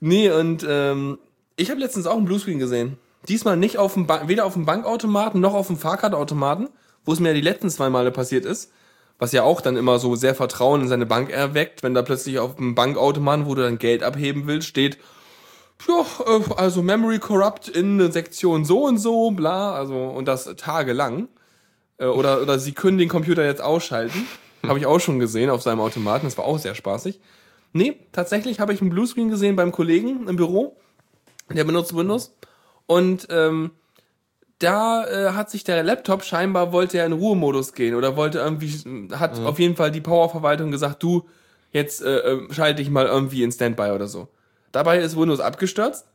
nee, 0.00 0.30
und, 0.30 0.66
ähm, 0.68 1.18
ich 1.56 1.70
habe 1.70 1.80
letztens 1.80 2.06
auch 2.06 2.16
einen 2.16 2.26
Bluescreen 2.26 2.58
gesehen. 2.58 2.98
Diesmal 3.28 3.56
nicht 3.56 3.78
auf 3.78 3.94
dem 3.94 4.06
ba 4.06 4.26
weder 4.26 4.44
auf 4.44 4.54
dem 4.54 4.66
Bankautomaten 4.66 5.40
noch 5.40 5.54
auf 5.54 5.68
dem 5.68 5.76
Fahrkartautomaten, 5.76 6.68
wo 7.04 7.12
es 7.12 7.20
mir 7.20 7.28
ja 7.28 7.34
die 7.34 7.40
letzten 7.40 7.70
zwei 7.70 7.90
Male 7.90 8.10
passiert 8.10 8.44
ist. 8.44 8.72
Was 9.18 9.32
ja 9.32 9.44
auch 9.44 9.60
dann 9.60 9.76
immer 9.76 9.98
so 10.00 10.16
sehr 10.16 10.34
Vertrauen 10.34 10.82
in 10.82 10.88
seine 10.88 11.06
Bank 11.06 11.30
erweckt, 11.30 11.82
wenn 11.84 11.94
da 11.94 12.02
plötzlich 12.02 12.40
auf 12.40 12.56
dem 12.56 12.74
Bankautomaten, 12.74 13.46
wo 13.46 13.54
du 13.54 13.62
dann 13.62 13.78
Geld 13.78 14.02
abheben 14.02 14.46
willst, 14.46 14.66
steht, 14.66 14.98
ja, 15.88 16.04
äh, 16.26 16.40
also 16.56 16.82
Memory 16.82 17.18
Corrupt 17.18 17.68
in 17.68 18.10
Sektion 18.10 18.64
so 18.64 18.84
und 18.84 18.98
so, 18.98 19.30
bla, 19.30 19.74
also, 19.74 19.94
und 19.94 20.26
das 20.26 20.44
tagelang. 20.56 21.28
Äh, 21.98 22.06
Oder, 22.06 22.42
oder 22.42 22.58
sie 22.58 22.72
können 22.72 22.98
den 22.98 23.08
Computer 23.08 23.44
jetzt 23.44 23.62
ausschalten. 23.62 24.26
Habe 24.66 24.78
ich 24.78 24.86
auch 24.86 25.00
schon 25.00 25.18
gesehen 25.18 25.50
auf 25.50 25.62
seinem 25.62 25.80
Automaten, 25.80 26.26
das 26.26 26.38
war 26.38 26.44
auch 26.44 26.58
sehr 26.58 26.74
spaßig. 26.74 27.20
Nee, 27.72 27.96
tatsächlich 28.12 28.60
habe 28.60 28.74
ich 28.74 28.80
einen 28.80 28.90
Bluescreen 28.90 29.30
gesehen 29.30 29.56
beim 29.56 29.72
Kollegen 29.72 30.28
im 30.28 30.36
Büro, 30.36 30.76
der 31.54 31.64
benutzt 31.64 31.94
Windows. 31.94 32.34
Und 32.86 33.28
ähm, 33.30 33.70
da 34.58 35.04
äh, 35.06 35.32
hat 35.32 35.50
sich 35.50 35.64
der 35.64 35.82
Laptop 35.82 36.24
scheinbar 36.24 36.72
wollte 36.72 36.98
er 36.98 37.06
in 37.06 37.12
Ruhemodus 37.12 37.74
gehen 37.74 37.94
oder 37.94 38.16
wollte 38.16 38.38
irgendwie, 38.38 38.70
hat 39.12 39.38
auf 39.40 39.58
jeden 39.58 39.76
Fall 39.76 39.90
die 39.90 40.00
Powerverwaltung 40.00 40.70
gesagt, 40.70 41.02
du, 41.02 41.28
jetzt 41.72 42.02
äh, 42.02 42.18
äh, 42.18 42.52
schalte 42.52 42.76
dich 42.76 42.90
mal 42.90 43.06
irgendwie 43.06 43.42
in 43.42 43.50
Standby 43.50 43.90
oder 43.90 44.06
so. 44.06 44.28
Dabei 44.70 44.98
ist 44.98 45.16
Windows 45.16 45.40
abgestürzt, 45.40 46.06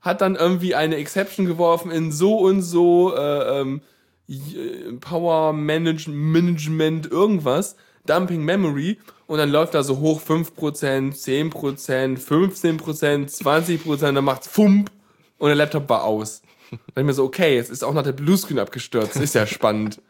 hat 0.00 0.20
dann 0.20 0.36
irgendwie 0.36 0.74
eine 0.74 0.96
Exception 0.96 1.46
geworfen 1.46 1.90
in 1.90 2.12
so 2.12 2.38
und 2.38 2.62
so 2.62 3.14
äh, 3.16 3.60
ähm, 3.60 3.80
äh, 4.28 4.92
Power 5.00 5.52
Manage 5.52 6.10
Management 6.10 7.10
irgendwas, 7.10 7.76
Dumping 8.06 8.42
Memory 8.42 8.98
und 9.26 9.38
dann 9.38 9.50
läuft 9.50 9.74
da 9.74 9.82
so 9.82 9.98
hoch 9.98 10.20
5%, 10.20 11.12
10%, 11.14 12.18
15%, 12.18 13.42
20%, 13.42 14.12
dann 14.12 14.24
macht's 14.24 14.48
Fump 14.48 14.90
und 15.38 15.48
der 15.48 15.56
Laptop 15.56 15.88
war 15.88 16.04
aus. 16.04 16.42
Dann 16.70 17.02
ich 17.02 17.06
mir 17.06 17.12
so, 17.14 17.24
okay, 17.24 17.56
jetzt 17.56 17.70
ist 17.70 17.84
auch 17.84 17.94
noch 17.94 18.02
der 18.02 18.12
Bluescreen 18.12 18.58
abgestürzt, 18.58 19.16
ist 19.16 19.34
ja 19.34 19.46
spannend. 19.46 20.00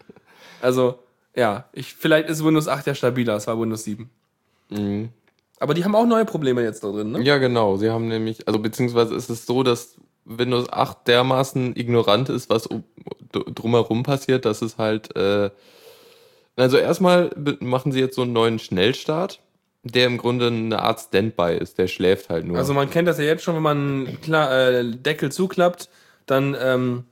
Also, 0.63 0.99
ja, 1.35 1.69
ich, 1.73 1.95
vielleicht 1.95 2.29
ist 2.29 2.45
Windows 2.45 2.69
8 2.69 2.87
ja 2.87 2.95
stabiler, 2.95 3.37
es 3.37 3.47
war 3.47 3.61
Windows 3.61 3.85
7. 3.85 4.09
Aber 5.59 5.75
die 5.75 5.85
haben 5.85 5.95
auch 5.95 6.07
neue 6.07 6.25
Probleme 6.25 6.63
jetzt 6.63 6.83
da 6.85 6.91
drin, 6.91 7.13
ne? 7.13 7.23
Ja, 7.23 7.39
genau. 7.39 7.77
Sie 7.77 7.91
haben 7.91 8.09
nämlich, 8.09 8.47
also 8.49 8.59
beziehungsweise 8.59 9.15
ist 9.15 9.31
es 9.31 9.47
so, 9.47 9.63
dass 9.63 9.97
Windows 10.25 10.71
8 10.71 11.07
dermaßen 11.09 11.77
ignorant 11.77 12.29
ist, 12.29 12.51
was 12.51 12.67
um- 12.67 12.85
drumherum 13.33 14.03
passiert, 14.03 14.45
dass 14.45 14.63
es 14.63 14.79
halt, 14.79 15.15
äh, 15.17 15.51
also 16.57 16.77
erstmal 16.79 17.31
machen 17.61 17.93
sie 17.93 18.01
jetzt 18.01 18.17
so 18.17 18.23
einen 18.23 18.33
neuen 18.33 18.59
Schnellstart, 18.59 19.41
der 19.83 20.07
im 20.07 20.19
Grunde 20.19 20.49
eine 20.49 20.81
Art 20.81 21.01
Standby 21.01 21.57
ist, 21.61 21.79
der 21.79 21.87
schläft 21.87 22.29
halt 22.29 22.45
nur. 22.45 22.59
Also 22.59 22.75
man 22.75 22.91
kennt 22.91 23.07
das 23.09 23.19
ja 23.19 23.25
jetzt 23.25 23.45
schon, 23.45 23.55
wenn 23.57 23.63
man 23.63 24.19
klar, 24.23 24.53
äh, 24.53 24.85
Deckel 24.91 25.31
zuklappt, 25.31 25.89
dann, 26.27 26.57
ähm, 26.61 27.05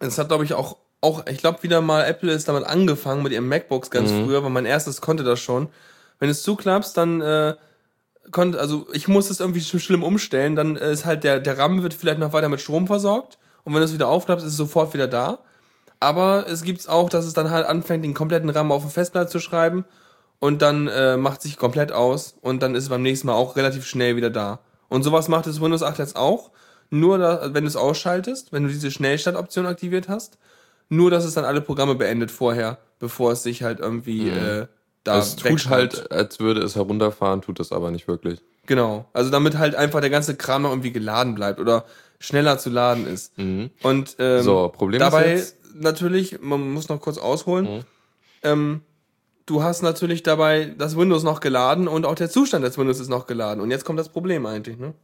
es 0.00 0.18
hat 0.18 0.28
glaube 0.28 0.44
ich 0.44 0.54
auch, 0.54 0.76
auch, 1.00 1.26
ich 1.26 1.38
glaube 1.38 1.62
wieder 1.62 1.80
mal, 1.80 2.04
Apple 2.04 2.30
ist 2.32 2.48
damit 2.48 2.64
angefangen 2.64 3.22
mit 3.22 3.32
ihren 3.32 3.48
MacBooks 3.48 3.90
ganz 3.90 4.10
früher, 4.24 4.42
weil 4.42 4.50
mein 4.50 4.66
erstes 4.66 5.00
konnte 5.00 5.24
das 5.24 5.40
schon. 5.40 5.68
Wenn 6.18 6.28
du 6.28 6.32
es 6.32 6.42
zuklappst, 6.42 6.96
dann, 6.96 7.20
äh, 7.20 7.54
konnte, 8.30 8.60
also 8.60 8.86
ich 8.92 9.08
muss 9.08 9.30
es 9.30 9.40
irgendwie 9.40 9.60
sch- 9.60 9.78
schlimm 9.78 10.02
umstellen, 10.02 10.54
dann 10.56 10.76
ist 10.76 11.04
halt 11.06 11.24
der, 11.24 11.40
der 11.40 11.56
RAM 11.56 11.82
wird 11.82 11.94
vielleicht 11.94 12.18
noch 12.18 12.32
weiter 12.32 12.48
mit 12.48 12.60
Strom 12.60 12.86
versorgt 12.86 13.38
und 13.64 13.72
wenn 13.72 13.80
du 13.80 13.86
es 13.86 13.94
wieder 13.94 14.08
aufklappst, 14.08 14.44
ist 14.44 14.52
es 14.52 14.58
sofort 14.58 14.92
wieder 14.94 15.08
da. 15.08 15.38
Aber 16.00 16.46
es 16.48 16.62
gibt's 16.62 16.88
auch, 16.88 17.08
dass 17.10 17.24
es 17.24 17.32
dann 17.34 17.50
halt 17.50 17.66
anfängt, 17.66 18.04
den 18.04 18.14
kompletten 18.14 18.50
RAM 18.50 18.70
auf 18.72 18.82
den 18.82 18.90
Festplatte 18.90 19.30
zu 19.30 19.40
schreiben 19.40 19.84
und 20.38 20.62
dann 20.62 20.86
äh, 20.88 21.16
macht 21.16 21.42
sich 21.42 21.56
komplett 21.56 21.90
aus 21.92 22.36
und 22.40 22.62
dann 22.62 22.74
ist 22.74 22.84
es 22.84 22.88
beim 22.88 23.02
nächsten 23.02 23.26
Mal 23.26 23.34
auch 23.34 23.56
relativ 23.56 23.84
schnell 23.86 24.14
wieder 24.16 24.30
da. 24.30 24.60
Und 24.88 25.02
sowas 25.02 25.28
macht 25.28 25.46
das 25.46 25.60
Windows 25.60 25.82
8 25.82 25.98
jetzt 25.98 26.16
auch. 26.16 26.50
Nur, 26.90 27.18
da, 27.18 27.50
wenn 27.52 27.64
du 27.64 27.68
es 27.68 27.76
ausschaltest, 27.76 28.52
wenn 28.52 28.62
du 28.62 28.70
diese 28.70 28.90
Schnellstartoption 28.90 29.66
aktiviert 29.66 30.08
hast. 30.08 30.38
Nur, 30.88 31.10
dass 31.10 31.24
es 31.26 31.34
dann 31.34 31.44
alle 31.44 31.60
Programme 31.60 31.96
beendet 31.96 32.30
vorher, 32.30 32.78
bevor 32.98 33.32
es 33.32 33.42
sich 33.42 33.62
halt 33.62 33.80
irgendwie 33.80 34.22
Mhm. 34.30 34.36
äh, 34.62 34.66
da 35.04 35.18
es 35.18 35.36
tut 35.36 35.68
halt, 35.68 36.10
als 36.10 36.38
würde 36.40 36.60
es 36.62 36.76
herunterfahren, 36.76 37.42
tut 37.42 37.60
es 37.60 37.72
aber 37.72 37.90
nicht 37.90 38.08
wirklich. 38.08 38.40
Genau. 38.66 39.06
Also 39.12 39.30
damit 39.30 39.58
halt 39.58 39.74
einfach 39.74 40.00
der 40.00 40.10
ganze 40.10 40.34
Kram 40.36 40.62
noch 40.62 40.70
irgendwie 40.70 40.92
geladen 40.92 41.34
bleibt 41.34 41.60
oder 41.60 41.84
schneller 42.20 42.58
zu 42.58 42.70
laden 42.70 43.06
ist. 43.06 43.32
Und 43.82 44.16
ähm, 44.18 44.38
Mhm. 44.38 44.42
So, 44.42 44.68
Problem 44.68 45.00
ist 45.00 45.06
dabei 45.12 45.30
jetzt- 45.32 45.56
natürlich, 45.74 46.40
man 46.40 46.72
muss 46.72 46.88
noch 46.88 47.00
kurz 47.00 47.18
ausholen. 47.18 47.64
Mhm. 47.64 47.80
Ähm, 48.42 48.80
du 49.46 49.62
hast 49.62 49.82
natürlich 49.82 50.22
dabei 50.22 50.74
das 50.76 50.96
Windows 50.96 51.22
noch 51.22 51.40
geladen 51.40 51.88
und 51.88 52.06
auch 52.06 52.14
der 52.14 52.30
Zustand 52.30 52.64
des 52.64 52.78
Windows 52.78 53.00
ist 53.00 53.08
noch 53.08 53.26
geladen. 53.26 53.60
Und 53.60 53.70
jetzt 53.70 53.84
kommt 53.84 53.98
das 53.98 54.08
Problem 54.08 54.46
eigentlich, 54.46 54.78
ne? 54.78 54.94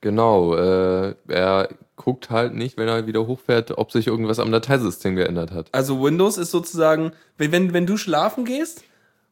Genau, 0.00 0.56
äh, 0.56 1.14
er 1.28 1.68
guckt 1.94 2.28
halt 2.28 2.54
nicht, 2.54 2.76
wenn 2.76 2.88
er 2.88 3.06
wieder 3.06 3.24
hochfährt, 3.28 3.78
ob 3.78 3.92
sich 3.92 4.08
irgendwas 4.08 4.40
am 4.40 4.50
Dateisystem 4.50 5.14
geändert 5.14 5.52
hat. 5.52 5.68
Also 5.70 6.02
Windows 6.02 6.38
ist 6.38 6.50
sozusagen, 6.50 7.12
wenn, 7.38 7.72
wenn, 7.72 7.86
du 7.86 7.96
schlafen 7.96 8.44
gehst 8.44 8.82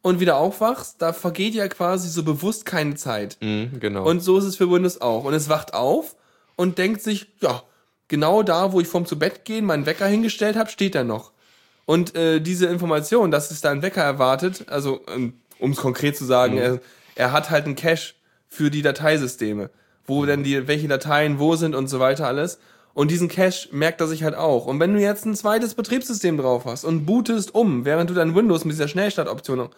und 0.03 0.21
wieder 0.21 0.37
aufwachst, 0.37 1.03
da 1.03 1.12
vergeht 1.12 1.55
ja 1.55 1.66
quasi 1.66 2.09
so 2.09 2.23
bewusst 2.23 2.66
keine 2.66 2.95
Zeit. 2.95 3.37
Mhm, 3.40 3.81
genau. 3.81 4.09
Und 4.09 4.21
so 4.21 4.38
ist 4.38 4.45
es 4.45 4.55
für 4.55 4.71
Windows 4.71 5.01
auch. 5.01 5.25
Und 5.25 5.35
es 5.35 5.49
wacht 5.49 5.75
auf 5.75 6.14
und 6.55 6.79
denkt 6.79 7.03
sich, 7.03 7.27
ja, 7.40 7.64
genau 8.11 8.42
da, 8.42 8.73
wo 8.73 8.81
ich 8.81 8.88
vorm 8.88 9.07
zu 9.07 9.18
Bett 9.18 9.46
gehen 9.46 9.64
meinen 9.64 9.87
Wecker 9.87 10.07
hingestellt 10.07 10.57
habe, 10.57 10.68
steht 10.68 10.94
er 10.94 11.05
noch. 11.05 11.33
Und 11.87 12.14
äh, 12.14 12.40
diese 12.40 12.66
Information, 12.66 13.31
dass 13.31 13.51
es 13.51 13.62
da 13.62 13.70
einen 13.70 13.83
Wecker 13.83 14.03
erwartet, 14.03 14.66
also 14.68 15.01
ähm, 15.09 15.35
um 15.59 15.70
es 15.70 15.79
konkret 15.79 16.16
zu 16.16 16.27
sagen, 16.27 16.59
er, 16.59 16.81
er 17.14 17.33
hat 17.33 17.49
halt 17.49 17.64
einen 17.64 17.77
Cache 17.77 18.14
für 18.49 18.70
die 18.70 18.83
Dateisysteme, 18.83 19.70
wo 20.07 20.27
dann 20.27 20.44
die, 20.44 20.68
welche 20.68 20.88
Dateien 20.88 21.38
wo 21.38 21.57
sind 21.57 21.75
und 21.75 21.88
so 21.88 22.01
weiter 22.01 22.27
alles. 22.27 22.59
Und 22.92 23.11
diesen 23.11 23.29
Cache 23.29 23.68
merkt 23.70 24.01
er 24.01 24.09
sich 24.09 24.25
halt 24.25 24.35
auch. 24.35 24.66
Und 24.66 24.81
wenn 24.81 24.92
du 24.92 25.01
jetzt 25.01 25.25
ein 25.25 25.37
zweites 25.37 25.75
Betriebssystem 25.75 26.37
drauf 26.37 26.64
hast 26.64 26.85
und 26.85 27.07
bootest 27.07 27.55
um, 27.55 27.85
während 27.85 28.11
du 28.11 28.14
dein 28.14 28.35
Windows 28.35 28.64
mit 28.64 28.75
dieser 28.75 28.88
Schnellstartoption 28.88 29.68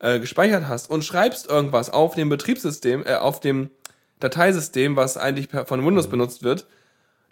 äh, 0.00 0.20
gespeichert 0.20 0.68
hast 0.68 0.90
und 0.90 1.04
schreibst 1.04 1.48
irgendwas 1.48 1.90
auf 1.90 2.14
dem 2.14 2.28
Betriebssystem, 2.28 3.04
äh, 3.06 3.14
auf 3.14 3.40
dem 3.40 3.70
Dateisystem, 4.18 4.96
was 4.96 5.16
eigentlich 5.16 5.48
per, 5.48 5.64
von 5.64 5.84
Windows 5.84 6.08
benutzt 6.08 6.42
wird, 6.42 6.66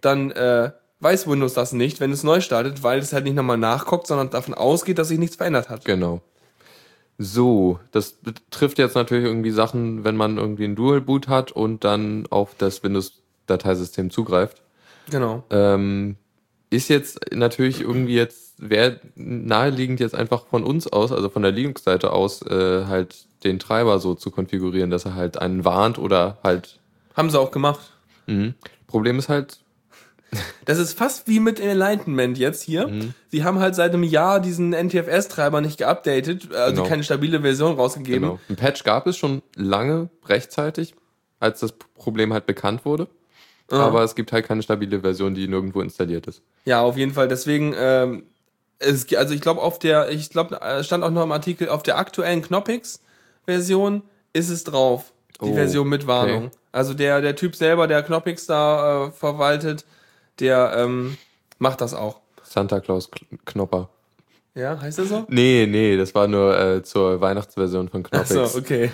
dann 0.00 0.30
äh, 0.30 0.72
weiß 1.00 1.26
Windows 1.28 1.54
das 1.54 1.72
nicht, 1.72 2.00
wenn 2.00 2.12
es 2.12 2.22
neu 2.22 2.40
startet, 2.40 2.82
weil 2.82 2.98
es 2.98 3.12
halt 3.12 3.24
nicht 3.24 3.36
nochmal 3.36 3.58
nachguckt, 3.58 4.06
sondern 4.06 4.30
davon 4.30 4.54
ausgeht, 4.54 4.98
dass 4.98 5.08
sich 5.08 5.18
nichts 5.18 5.36
verändert 5.36 5.68
hat. 5.68 5.84
Genau. 5.84 6.20
So, 7.18 7.80
das 7.90 8.12
betrifft 8.12 8.78
jetzt 8.78 8.94
natürlich 8.94 9.24
irgendwie 9.24 9.50
Sachen, 9.50 10.04
wenn 10.04 10.16
man 10.16 10.38
irgendwie 10.38 10.64
ein 10.64 10.76
Dual 10.76 11.00
Boot 11.00 11.28
hat 11.28 11.50
und 11.50 11.82
dann 11.82 12.26
auf 12.30 12.54
das 12.56 12.82
Windows-Dateisystem 12.82 14.10
zugreift. 14.10 14.62
Genau. 15.10 15.42
Ähm, 15.50 16.16
ist 16.70 16.88
jetzt 16.88 17.32
natürlich 17.32 17.80
irgendwie 17.80 18.14
jetzt, 18.14 18.54
wäre 18.58 19.00
naheliegend 19.16 20.00
jetzt 20.00 20.14
einfach 20.14 20.46
von 20.46 20.62
uns 20.62 20.86
aus, 20.86 21.10
also 21.10 21.28
von 21.28 21.42
der 21.42 21.50
Linux-Seite 21.50 22.12
aus, 22.12 22.42
äh, 22.42 22.84
halt 22.86 23.26
den 23.42 23.58
Treiber 23.58 23.98
so 23.98 24.14
zu 24.14 24.30
konfigurieren, 24.30 24.90
dass 24.90 25.04
er 25.04 25.14
halt 25.14 25.38
einen 25.38 25.64
warnt 25.64 25.98
oder 25.98 26.38
halt. 26.44 26.78
Haben 27.16 27.30
sie 27.30 27.40
auch 27.40 27.50
gemacht. 27.50 27.92
Mhm. 28.26 28.54
Problem 28.86 29.18
ist 29.18 29.28
halt, 29.28 29.58
Das 30.66 30.78
ist 30.78 30.98
fast 30.98 31.26
wie 31.28 31.40
mit 31.40 31.58
Enlightenment 31.60 32.36
jetzt 32.36 32.62
hier. 32.62 32.90
Sie 33.30 33.44
haben 33.44 33.58
halt 33.60 33.74
seit 33.74 33.94
einem 33.94 34.02
Jahr 34.02 34.40
diesen 34.40 34.72
NTFS-Treiber 34.74 35.60
nicht 35.62 35.78
geupdatet, 35.78 36.52
also 36.54 36.74
Genau. 36.82 36.88
keine 36.88 37.02
stabile 37.04 37.40
Version 37.40 37.74
rausgegeben. 37.76 38.20
genau. 38.22 38.38
Ein 38.50 38.56
Patch 38.56 38.84
gab 38.84 39.06
es 39.06 39.16
schon 39.16 39.40
lange 39.56 40.10
rechtzeitig, 40.26 40.94
als 41.40 41.60
das 41.60 41.72
Problem 41.72 42.32
halt 42.34 42.44
bekannt 42.46 42.84
wurde. 42.84 43.08
Aber 43.70 44.02
es 44.02 44.14
gibt 44.14 44.32
halt 44.32 44.46
keine 44.46 44.62
stabile 44.62 45.00
Version, 45.00 45.34
die 45.34 45.46
nirgendwo 45.48 45.80
installiert 45.82 46.26
ist. 46.26 46.42
Ja, 46.64 46.80
auf 46.82 46.96
jeden 46.96 47.12
Fall. 47.12 47.28
Deswegen, 47.28 47.74
ähm, 47.76 48.24
es, 48.78 49.12
also 49.14 49.34
ich 49.34 49.40
glaube 49.40 49.60
auf 49.62 49.78
der, 49.78 50.10
ich 50.10 50.30
glaube, 50.30 50.58
stand 50.82 51.04
auch 51.04 51.10
noch 51.10 51.22
im 51.24 51.32
Artikel, 51.32 51.68
auf 51.68 51.82
der 51.82 51.98
aktuellen 51.98 52.42
Knoppix-Version 52.42 54.02
ist 54.32 54.50
es 54.50 54.64
drauf. 54.64 55.12
Die 55.40 55.46
Oh, 55.50 55.54
Version 55.54 55.88
mit 55.88 56.06
Warnung. 56.06 56.46
okay. 56.46 56.56
Also 56.72 56.94
der, 56.94 57.20
der 57.20 57.36
Typ 57.36 57.54
selber, 57.56 57.86
der 57.86 58.02
Knoppix 58.02 58.46
da 58.46 59.06
äh, 59.06 59.10
verwaltet, 59.12 59.84
der 60.40 60.74
ähm, 60.76 61.16
macht 61.58 61.80
das 61.80 61.94
auch. 61.94 62.20
Santa 62.42 62.80
Claus 62.80 63.10
Knopper. 63.44 63.90
Ja, 64.54 64.80
heißt 64.80 64.98
er 64.98 65.04
so? 65.04 65.26
Nee, 65.28 65.66
nee, 65.68 65.96
das 65.96 66.14
war 66.14 66.26
nur 66.26 66.58
äh, 66.58 66.82
zur 66.82 67.20
Weihnachtsversion 67.20 67.88
von 67.88 68.02
Ach 68.06 68.10
Knoppix. 68.10 68.52
so, 68.52 68.58
okay. 68.58 68.90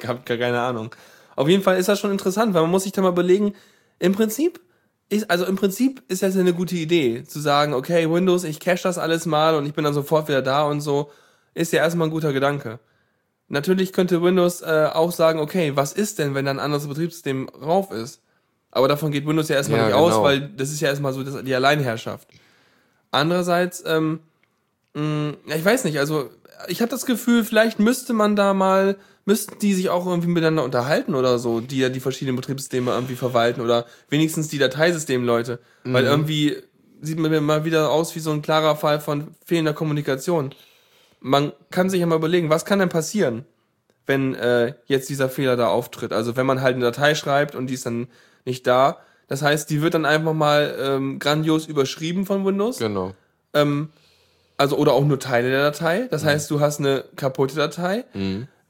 Ich 0.00 0.06
hab 0.08 0.24
gar 0.26 0.36
keine 0.36 0.60
Ahnung. 0.60 0.94
Auf 1.34 1.48
jeden 1.48 1.62
Fall 1.62 1.78
ist 1.78 1.88
das 1.88 1.98
schon 1.98 2.12
interessant, 2.12 2.54
weil 2.54 2.62
man 2.62 2.70
muss 2.70 2.84
sich 2.84 2.92
da 2.92 3.02
mal 3.02 3.10
überlegen, 3.10 3.54
im 3.98 4.12
Prinzip 4.12 4.60
ist, 5.08 5.30
also 5.30 5.44
im 5.46 5.56
Prinzip 5.56 6.02
ist 6.08 6.22
das 6.22 6.34
ja 6.34 6.40
eine 6.40 6.52
gute 6.52 6.76
Idee, 6.76 7.24
zu 7.24 7.40
sagen, 7.40 7.74
okay, 7.74 8.10
Windows, 8.10 8.44
ich 8.44 8.60
cache 8.60 8.82
das 8.82 8.98
alles 8.98 9.26
mal 9.26 9.54
und 9.54 9.66
ich 9.66 9.74
bin 9.74 9.84
dann 9.84 9.94
sofort 9.94 10.28
wieder 10.28 10.42
da 10.42 10.64
und 10.64 10.80
so, 10.80 11.10
ist 11.54 11.72
ja 11.72 11.80
erstmal 11.80 12.08
ein 12.08 12.12
guter 12.12 12.32
Gedanke. 12.32 12.78
Natürlich 13.48 13.92
könnte 13.92 14.22
Windows 14.22 14.60
äh, 14.60 14.90
auch 14.92 15.10
sagen, 15.10 15.40
okay, 15.40 15.74
was 15.74 15.92
ist 15.92 16.18
denn, 16.18 16.34
wenn 16.34 16.44
da 16.44 16.50
ein 16.50 16.60
anderes 16.60 16.86
Betriebssystem 16.86 17.48
rauf 17.48 17.90
ist? 17.90 18.20
Aber 18.70 18.88
davon 18.88 19.10
geht 19.10 19.26
Windows 19.26 19.48
ja 19.48 19.56
erstmal 19.56 19.80
Ja, 19.80 19.86
nicht 19.86 19.94
aus, 19.94 20.12
genau. 20.12 20.24
weil 20.24 20.48
das 20.56 20.70
ist 20.70 20.80
ja 20.80 20.88
erstmal 20.88 21.12
so 21.12 21.22
die 21.42 21.54
Alleinherrschaft. 21.54 22.28
Andererseits, 23.10 23.82
ähm, 23.86 24.20
mh, 24.94 25.34
ja, 25.46 25.56
ich 25.56 25.64
weiß 25.64 25.84
nicht, 25.84 25.98
also 25.98 26.30
ich 26.66 26.80
habe 26.80 26.90
das 26.90 27.06
Gefühl, 27.06 27.44
vielleicht 27.44 27.78
müsste 27.78 28.12
man 28.12 28.36
da 28.36 28.52
mal, 28.52 28.96
müssten 29.24 29.58
die 29.60 29.74
sich 29.74 29.88
auch 29.90 30.06
irgendwie 30.06 30.28
miteinander 30.28 30.64
unterhalten 30.64 31.14
oder 31.14 31.38
so, 31.38 31.60
die 31.60 31.78
ja 31.78 31.88
die 31.88 32.00
verschiedenen 32.00 32.36
Betriebssysteme 32.36 32.90
irgendwie 32.90 33.14
verwalten 33.14 33.60
oder 33.60 33.86
wenigstens 34.10 34.48
die 34.48 34.58
Dateisystemleute. 34.58 35.60
Weil 35.84 36.04
irgendwie 36.04 36.56
sieht 37.00 37.18
man 37.18 37.30
mir 37.30 37.40
mal 37.40 37.64
wieder 37.64 37.90
aus 37.90 38.14
wie 38.16 38.20
so 38.20 38.32
ein 38.32 38.42
klarer 38.42 38.76
Fall 38.76 39.00
von 39.00 39.28
fehlender 39.44 39.72
Kommunikation. 39.72 40.54
Man 41.20 41.52
kann 41.70 41.90
sich 41.90 42.00
ja 42.00 42.06
mal 42.06 42.16
überlegen, 42.16 42.50
was 42.50 42.64
kann 42.64 42.80
denn 42.80 42.88
passieren, 42.88 43.44
wenn 44.06 44.34
äh, 44.34 44.74
jetzt 44.86 45.08
dieser 45.08 45.28
Fehler 45.28 45.56
da 45.56 45.68
auftritt? 45.68 46.12
Also 46.12 46.36
wenn 46.36 46.46
man 46.46 46.60
halt 46.60 46.74
eine 46.74 46.84
Datei 46.86 47.14
schreibt 47.14 47.54
und 47.54 47.68
die 47.68 47.74
ist 47.74 47.86
dann 47.86 48.08
nicht 48.44 48.66
da. 48.66 48.98
Das 49.28 49.42
heißt, 49.42 49.68
die 49.70 49.82
wird 49.82 49.94
dann 49.94 50.06
einfach 50.06 50.32
mal 50.32 50.74
ähm, 50.80 51.18
grandios 51.18 51.66
überschrieben 51.66 52.26
von 52.26 52.44
Windows. 52.44 52.78
Genau. 52.78 53.14
Ähm, 53.54 53.90
also 54.56 54.76
oder 54.76 54.92
auch 54.92 55.04
nur 55.04 55.20
Teile 55.20 55.50
der 55.50 55.62
Datei. 55.62 56.08
Das 56.10 56.24
heißt, 56.24 56.50
du 56.50 56.60
hast 56.60 56.80
eine 56.80 57.04
kaputte 57.16 57.54
Datei. 57.54 58.04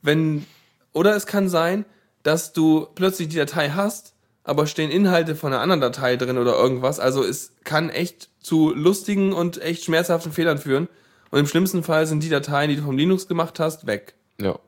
Wenn 0.02 0.46
oder 0.92 1.14
es 1.14 1.26
kann 1.26 1.48
sein, 1.48 1.84
dass 2.22 2.52
du 2.52 2.86
plötzlich 2.94 3.28
die 3.28 3.36
Datei 3.36 3.70
hast, 3.70 4.14
aber 4.44 4.66
stehen 4.66 4.90
Inhalte 4.90 5.34
von 5.34 5.52
einer 5.52 5.62
anderen 5.62 5.80
Datei 5.80 6.16
drin 6.16 6.38
oder 6.38 6.54
irgendwas. 6.54 7.00
Also 7.00 7.22
es 7.22 7.52
kann 7.64 7.90
echt 7.90 8.28
zu 8.40 8.74
lustigen 8.74 9.32
und 9.32 9.60
echt 9.62 9.84
schmerzhaften 9.84 10.32
Fehlern 10.32 10.58
führen. 10.58 10.88
Und 11.30 11.38
im 11.38 11.46
schlimmsten 11.46 11.82
Fall 11.82 12.06
sind 12.06 12.22
die 12.22 12.30
Dateien, 12.30 12.70
die 12.70 12.76
du 12.76 12.82
vom 12.82 12.96
Linux 12.96 13.28
gemacht 13.28 13.60
hast, 13.60 13.86
weg. 13.86 14.14
Ja. 14.40 14.58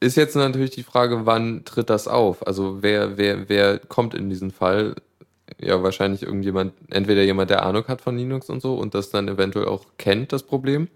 Ist 0.00 0.16
jetzt 0.16 0.36
natürlich 0.36 0.70
die 0.70 0.82
Frage, 0.82 1.24
wann 1.24 1.64
tritt 1.64 1.88
das 1.88 2.06
auf? 2.06 2.46
Also 2.46 2.82
wer, 2.82 3.16
wer, 3.16 3.48
wer 3.48 3.78
kommt 3.78 4.14
in 4.14 4.28
diesen 4.28 4.50
Fall? 4.50 4.94
Ja, 5.58 5.82
wahrscheinlich 5.82 6.22
irgendjemand, 6.22 6.74
entweder 6.90 7.22
jemand, 7.22 7.50
der 7.50 7.64
Ahnung 7.64 7.84
hat 7.88 8.02
von 8.02 8.16
Linux 8.16 8.50
und 8.50 8.60
so 8.60 8.74
und 8.74 8.94
das 8.94 9.10
dann 9.10 9.28
eventuell 9.28 9.66
auch 9.66 9.84
kennt, 9.96 10.32
das 10.32 10.42
Problem. 10.42 10.88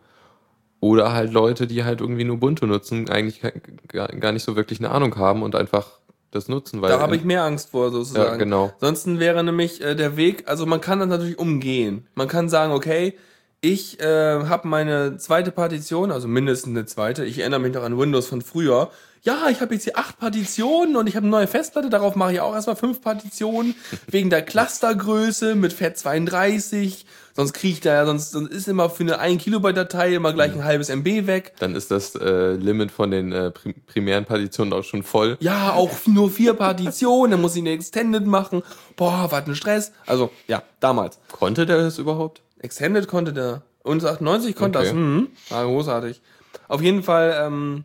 Oder 0.80 1.12
halt 1.12 1.32
Leute, 1.32 1.66
die 1.66 1.84
halt 1.84 2.00
irgendwie 2.00 2.24
nur 2.24 2.36
Ubuntu 2.36 2.66
nutzen, 2.66 3.08
eigentlich 3.08 3.40
gar 3.88 4.32
nicht 4.32 4.42
so 4.42 4.56
wirklich 4.56 4.80
eine 4.80 4.90
Ahnung 4.90 5.16
haben 5.16 5.42
und 5.42 5.54
einfach 5.54 6.00
das 6.30 6.48
nutzen, 6.48 6.80
weil. 6.80 6.90
Da 6.90 7.00
habe 7.00 7.16
ich 7.16 7.24
mehr 7.24 7.44
Angst 7.44 7.70
vor, 7.70 7.90
sozusagen. 7.90 8.32
Ja, 8.32 8.36
genau. 8.36 8.72
Ansonsten 8.74 9.18
wäre 9.18 9.42
nämlich 9.44 9.82
äh, 9.82 9.94
der 9.94 10.16
Weg, 10.16 10.44
also 10.46 10.66
man 10.66 10.80
kann 10.80 11.00
das 11.00 11.08
natürlich 11.08 11.38
umgehen. 11.38 12.06
Man 12.14 12.28
kann 12.28 12.48
sagen, 12.48 12.72
okay, 12.72 13.14
ich 13.62 14.00
äh, 14.00 14.44
habe 14.44 14.68
meine 14.68 15.18
zweite 15.18 15.52
Partition, 15.52 16.10
also 16.10 16.28
mindestens 16.28 16.70
eine 16.70 16.86
zweite. 16.86 17.24
Ich 17.26 17.40
erinnere 17.40 17.60
mich 17.60 17.74
noch 17.74 17.82
an 17.82 17.98
Windows 17.98 18.26
von 18.26 18.40
früher. 18.40 18.90
Ja, 19.22 19.48
ich 19.50 19.60
habe 19.60 19.74
jetzt 19.74 19.84
hier 19.84 19.98
acht 19.98 20.18
Partitionen 20.18 20.96
und 20.96 21.06
ich 21.06 21.14
habe 21.14 21.24
eine 21.24 21.30
neue 21.30 21.46
Festplatte. 21.46 21.90
Darauf 21.90 22.16
mache 22.16 22.32
ich 22.32 22.40
auch 22.40 22.54
erstmal 22.54 22.76
fünf 22.76 23.02
Partitionen 23.02 23.74
wegen 24.06 24.30
der 24.30 24.40
Clustergröße 24.40 25.56
mit 25.56 25.74
FAT32. 25.74 27.04
Sonst 27.36 27.52
kriege 27.52 27.74
ich 27.74 27.80
da 27.80 27.92
ja, 27.92 28.06
sonst, 28.06 28.30
sonst 28.30 28.50
ist 28.50 28.66
immer 28.66 28.88
für 28.88 29.02
eine 29.02 29.18
1 29.18 29.42
Kilobyte 29.42 29.76
Datei 29.76 30.14
immer 30.14 30.32
gleich 30.32 30.54
ein 30.54 30.64
halbes 30.64 30.88
MB 30.88 31.26
weg. 31.26 31.52
dann 31.58 31.74
ist 31.74 31.90
das 31.90 32.14
äh, 32.14 32.52
Limit 32.52 32.90
von 32.90 33.10
den 33.10 33.30
äh, 33.30 33.50
prim 33.50 33.74
primären 33.86 34.24
Partitionen 34.24 34.72
auch 34.72 34.84
schon 34.84 35.02
voll. 35.02 35.36
Ja, 35.40 35.74
auch 35.74 35.90
nur 36.06 36.30
vier 36.30 36.54
Partitionen, 36.54 37.32
dann 37.32 37.42
muss 37.42 37.56
ich 37.56 37.60
eine 37.60 37.72
Extended 37.72 38.26
machen. 38.26 38.62
Boah, 38.96 39.26
was 39.30 39.46
ein 39.46 39.54
Stress. 39.54 39.92
Also, 40.06 40.30
ja, 40.48 40.62
damals. 40.80 41.18
Konnte 41.30 41.66
der 41.66 41.76
das 41.76 41.98
überhaupt? 41.98 42.40
Extended 42.60 43.08
konnte 43.08 43.32
der. 43.32 43.62
Und 43.82 44.04
98 44.04 44.54
konnte 44.54 44.78
Okay. 44.78 44.88
das. 44.88 44.96
Mhm. 44.96 45.28
War 45.48 45.64
großartig. 45.64 46.20
Auf 46.68 46.82
jeden 46.82 47.02
Fall, 47.02 47.34
ähm, 47.46 47.84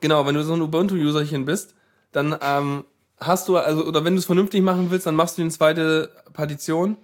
genau, 0.00 0.26
wenn 0.26 0.34
du 0.34 0.42
so 0.42 0.54
ein 0.54 0.62
Ubuntu-Userchen 0.62 1.44
bist, 1.44 1.74
dann 2.12 2.36
ähm, 2.40 2.84
hast 3.18 3.48
du, 3.48 3.56
also, 3.56 3.84
oder 3.84 4.04
wenn 4.04 4.14
du 4.14 4.18
es 4.18 4.24
vernünftig 4.26 4.62
machen 4.62 4.90
willst, 4.90 5.06
dann 5.06 5.14
machst 5.14 5.36
du 5.38 5.42
eine 5.42 5.50
zweite 5.50 6.10
Partition 6.32 6.96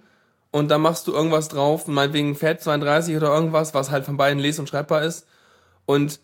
und 0.51 0.69
dann 0.69 0.81
machst 0.81 1.07
du 1.07 1.13
irgendwas 1.13 1.49
drauf, 1.49 1.87
meinetwegen 1.87 2.33
FAT32 2.35 3.17
oder 3.17 3.33
irgendwas, 3.33 3.73
was 3.73 3.91
halt 3.91 4.05
von 4.05 4.17
beiden 4.17 4.39
les- 4.39 4.59
und 4.59 4.67
schreibbar 4.67 5.03
ist. 5.03 5.27
Und 5.85 6.19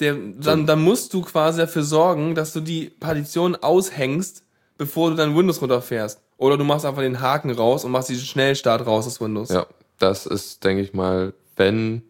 der, 0.00 0.14
dann, 0.14 0.66
dann 0.66 0.80
musst 0.82 1.12
du 1.14 1.22
quasi 1.22 1.58
dafür 1.60 1.82
sorgen, 1.82 2.34
dass 2.34 2.52
du 2.52 2.60
die 2.60 2.90
Partition 2.90 3.56
aushängst 3.56 4.44
bevor 4.76 5.10
du 5.10 5.16
dann 5.16 5.36
Windows 5.36 5.60
runterfährst. 5.62 6.20
Oder 6.44 6.58
du 6.58 6.64
machst 6.64 6.84
einfach 6.84 7.00
den 7.00 7.22
Haken 7.22 7.50
raus 7.52 7.86
und 7.86 7.90
machst 7.90 8.10
diesen 8.10 8.26
Schnellstart 8.26 8.84
raus 8.84 9.06
aus 9.06 9.18
Windows. 9.18 9.48
Ja, 9.48 9.64
das 9.98 10.26
ist, 10.26 10.62
denke 10.62 10.82
ich 10.82 10.92
mal, 10.92 11.32
wenn, 11.56 12.02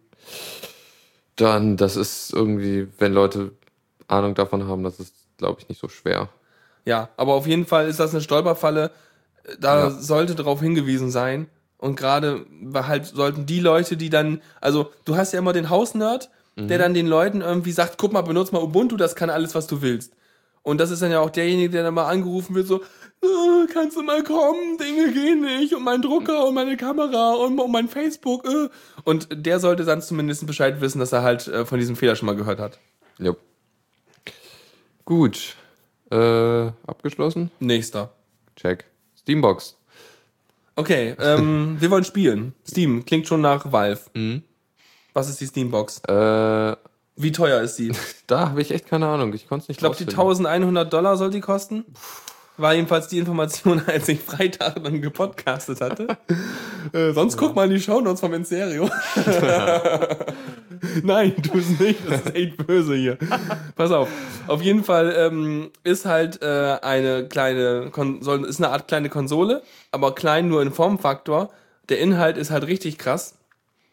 dann, 1.37 1.77
das 1.77 1.95
ist 1.95 2.33
irgendwie, 2.33 2.89
wenn 2.97 3.13
Leute 3.13 3.51
Ahnung 4.09 4.35
davon 4.35 4.67
haben, 4.67 4.83
das 4.83 4.99
ist, 4.99 5.13
glaube 5.37 5.61
ich, 5.61 5.69
nicht 5.69 5.79
so 5.79 5.87
schwer. 5.87 6.27
Ja, 6.83 7.07
aber 7.15 7.33
auf 7.35 7.47
jeden 7.47 7.65
Fall 7.65 7.87
ist 7.87 8.01
das 8.01 8.11
eine 8.11 8.19
Stolperfalle. 8.21 8.91
Da 9.57 9.85
Ja. 9.85 9.89
sollte 9.89 10.35
darauf 10.35 10.59
hingewiesen 10.59 11.11
sein. 11.11 11.47
Und 11.77 11.95
gerade 11.95 12.45
halt 12.73 13.05
sollten 13.05 13.45
die 13.45 13.61
Leute, 13.61 13.95
die 13.95 14.09
dann, 14.09 14.41
also 14.59 14.91
du 15.05 15.15
hast 15.15 15.31
ja 15.31 15.39
immer 15.39 15.53
den 15.53 15.69
Hausnerd, 15.69 16.29
der 16.57 16.77
dann 16.77 16.93
den 16.93 17.07
Leuten 17.07 17.39
irgendwie 17.39 17.71
sagt, 17.71 17.97
guck 17.97 18.11
mal, 18.11 18.21
benutz 18.21 18.51
mal 18.51 18.61
Ubuntu, 18.61 18.97
das 18.97 19.15
kann 19.15 19.29
alles, 19.29 19.55
was 19.55 19.67
du 19.67 19.81
willst. 19.81 20.11
Und 20.61 20.79
das 20.79 20.89
ist 20.89 21.01
dann 21.01 21.11
ja 21.11 21.19
auch 21.21 21.29
derjenige, 21.29 21.69
der 21.69 21.83
dann 21.83 21.93
mal 21.93 22.07
angerufen 22.09 22.53
wird, 22.55 22.65
so, 22.65 22.81
äh, 23.25 23.67
kannst 23.73 23.97
du 23.97 24.03
mal 24.03 24.23
kommen, 24.23 24.77
Dinge 24.77 25.11
gehen 25.11 25.41
nicht 25.41 25.73
und 25.73 25.83
mein 25.83 26.01
Drucker 26.01 26.47
und 26.47 26.53
meine 26.53 26.77
Kamera 26.77 27.33
und, 27.33 27.59
und 27.59 27.71
mein 27.71 27.87
Facebook. 27.87 28.45
Äh. 28.45 28.69
Und 29.03 29.27
der 29.31 29.59
sollte 29.59 29.85
dann 29.85 30.01
zumindest 30.01 30.45
Bescheid 30.47 30.81
wissen, 30.81 30.99
dass 30.99 31.11
er 31.11 31.23
halt 31.23 31.47
äh, 31.47 31.65
von 31.65 31.79
diesem 31.79 31.95
Fehler 31.95 32.15
schon 32.15 32.27
mal 32.27 32.35
gehört 32.35 32.59
hat. 32.59 32.79
Ja. 33.19 33.35
Gut. 35.05 35.55
Äh, 36.11 36.71
abgeschlossen? 36.87 37.51
Nächster. 37.59 38.13
Check. 38.55 38.85
Steambox. 39.19 39.77
Okay, 40.75 41.15
ähm, 41.19 41.77
wir 41.79 41.89
wollen 41.91 42.03
spielen. 42.03 42.53
Steam 42.67 43.05
klingt 43.05 43.27
schon 43.27 43.41
nach 43.41 43.71
Valve. 43.71 44.01
Was 45.13 45.29
ist 45.29 45.39
die 45.39 45.47
Steambox? 45.47 46.01
Äh, 46.07 46.75
Wie 47.15 47.31
teuer 47.31 47.61
ist 47.61 47.79
die? 47.79 47.89
Ich 47.91 47.97
da 48.27 48.49
habe 48.49 48.61
ich 48.61 48.71
echt 48.71 48.87
keine 48.87 49.07
Ahnung. 49.07 49.33
Ich 49.33 49.47
konnte 49.47 49.63
es 49.63 49.67
nicht 49.69 49.79
glaube, 49.79 49.95
die 49.95 50.03
rausfinden. 50.03 50.45
1100 50.47 50.91
Dollar 50.91 51.17
soll 51.17 51.31
die 51.31 51.39
kosten. 51.39 51.85
War 52.57 52.73
jedenfalls 52.73 53.07
die 53.07 53.19
Information, 53.19 53.81
als 53.87 54.07
ich 54.07 54.21
Freitag 54.21 54.83
dann 54.83 55.01
gepodcastet 55.01 55.81
hatte. 55.81 56.07
äh, 56.93 57.11
sonst 57.11 57.37
guck 57.37 57.55
mal 57.55 57.65
in 57.65 57.71
die 57.71 57.81
Shownotes 57.81 58.21
vom 58.21 58.33
Enserio. 58.33 58.89
Nein, 61.03 61.35
tu 61.41 61.57
es 61.57 61.79
nicht. 61.79 61.99
Das 62.07 62.21
ist 62.21 62.35
echt 62.35 62.65
böse 62.65 62.95
hier. 62.95 63.17
Pass 63.75 63.91
auf. 63.91 64.07
Auf 64.47 64.61
jeden 64.61 64.83
Fall 64.83 65.13
ähm, 65.17 65.71
ist 65.83 66.05
halt 66.05 66.41
äh, 66.41 66.77
eine 66.81 67.27
kleine 67.27 67.89
Konsole, 67.91 68.47
ist 68.47 68.61
eine 68.61 68.69
Art 68.69 68.87
kleine 68.87 69.09
Konsole, 69.09 69.61
aber 69.91 70.15
klein 70.15 70.47
nur 70.47 70.61
in 70.61 70.71
Formfaktor. 70.71 71.49
Der 71.89 71.99
Inhalt 71.99 72.37
ist 72.37 72.51
halt 72.51 72.67
richtig 72.67 72.97
krass, 72.97 73.35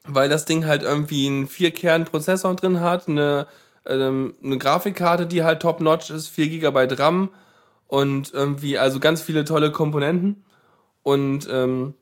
weil 0.06 0.28
das 0.28 0.44
Ding 0.44 0.66
halt 0.66 0.82
irgendwie 0.82 1.26
einen 1.26 1.48
4-Kern-Prozessor 1.48 2.54
drin 2.56 2.80
hat, 2.80 3.08
eine, 3.08 3.46
ähm, 3.86 4.34
eine 4.42 4.58
Grafikkarte, 4.58 5.26
die 5.26 5.42
halt 5.42 5.62
top-notch 5.62 6.10
ist, 6.10 6.28
4 6.28 6.48
GB 6.48 6.94
RAM 6.94 7.30
und 7.92 8.32
irgendwie, 8.32 8.78
also 8.78 9.00
ganz 9.00 9.20
viele 9.20 9.44
tolle 9.44 9.70
Komponenten. 9.70 10.46
Und 11.02 11.46
ähm, 11.52 11.92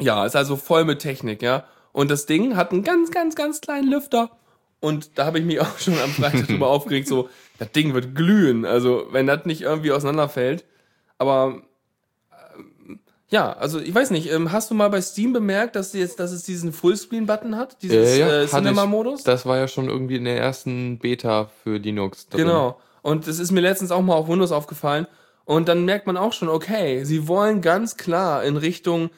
ja, 0.00 0.24
ist 0.24 0.34
also 0.34 0.56
voll 0.56 0.86
mit 0.86 1.00
Technik, 1.00 1.42
ja. 1.42 1.64
Und 1.92 2.10
das 2.10 2.24
Ding 2.24 2.56
hat 2.56 2.72
einen 2.72 2.84
ganz, 2.84 3.10
ganz, 3.10 3.34
ganz 3.34 3.60
kleinen 3.60 3.90
Lüfter. 3.90 4.30
Und 4.80 5.18
da 5.18 5.26
habe 5.26 5.38
ich 5.38 5.44
mich 5.44 5.60
auch 5.60 5.78
schon 5.78 5.92
am 6.00 6.08
Freitag 6.08 6.46
drüber 6.46 6.68
aufgeregt, 6.70 7.06
so, 7.06 7.28
das 7.58 7.70
Ding 7.72 7.92
wird 7.92 8.14
glühen. 8.14 8.64
Also, 8.64 9.08
wenn 9.10 9.26
das 9.26 9.44
nicht 9.44 9.60
irgendwie 9.60 9.92
auseinanderfällt. 9.92 10.64
Aber 11.18 11.60
ähm, 12.56 13.00
ja, 13.28 13.52
also 13.52 13.78
ich 13.78 13.94
weiß 13.94 14.12
nicht, 14.12 14.32
ähm, 14.32 14.52
hast 14.52 14.70
du 14.70 14.74
mal 14.74 14.88
bei 14.88 15.02
Steam 15.02 15.34
bemerkt, 15.34 15.76
dass, 15.76 15.92
jetzt, 15.92 16.18
dass 16.18 16.32
es 16.32 16.44
diesen 16.44 16.72
Fullscreen-Button 16.72 17.56
hat? 17.56 17.82
Dieses 17.82 18.16
Ja, 18.16 18.26
ja, 18.26 18.42
äh, 18.44 18.46
Cinema-Modus? 18.46 19.22
Das 19.24 19.44
war 19.44 19.58
ja 19.58 19.68
schon 19.68 19.90
irgendwie 19.90 20.16
in 20.16 20.24
der 20.24 20.38
ersten 20.38 20.98
Beta 20.98 21.50
für 21.62 21.76
Linux. 21.76 22.26
drin. 22.26 22.46
Genau. 22.46 22.80
Und 23.02 23.26
das 23.26 23.38
ist 23.38 23.50
mir 23.50 23.60
letztens 23.60 23.90
auch 23.90 24.02
mal 24.02 24.14
auf 24.14 24.28
Windows 24.28 24.52
aufgefallen. 24.52 25.06
Und 25.44 25.68
dann 25.68 25.84
merkt 25.84 26.06
man 26.06 26.16
auch 26.16 26.32
schon, 26.32 26.48
okay, 26.48 27.04
sie 27.04 27.26
wollen 27.26 27.60
ganz 27.60 27.96
klar 27.96 28.44
in 28.44 28.56
Richtung 28.56 29.10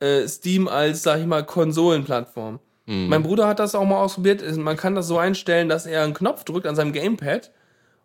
äh, 0.00 0.26
Steam 0.28 0.68
als, 0.68 1.02
sag 1.02 1.20
ich 1.20 1.26
mal, 1.26 1.44
Konsolenplattform. 1.44 2.60
Mein 2.90 3.22
Bruder 3.22 3.46
hat 3.46 3.58
das 3.58 3.74
auch 3.74 3.84
mal 3.84 4.00
ausprobiert. 4.00 4.42
Man 4.56 4.78
kann 4.78 4.94
das 4.94 5.06
so 5.06 5.18
einstellen, 5.18 5.68
dass 5.68 5.84
er 5.84 6.04
einen 6.04 6.14
Knopf 6.14 6.44
drückt 6.44 6.66
an 6.66 6.74
seinem 6.74 6.94
Gamepad 6.94 7.50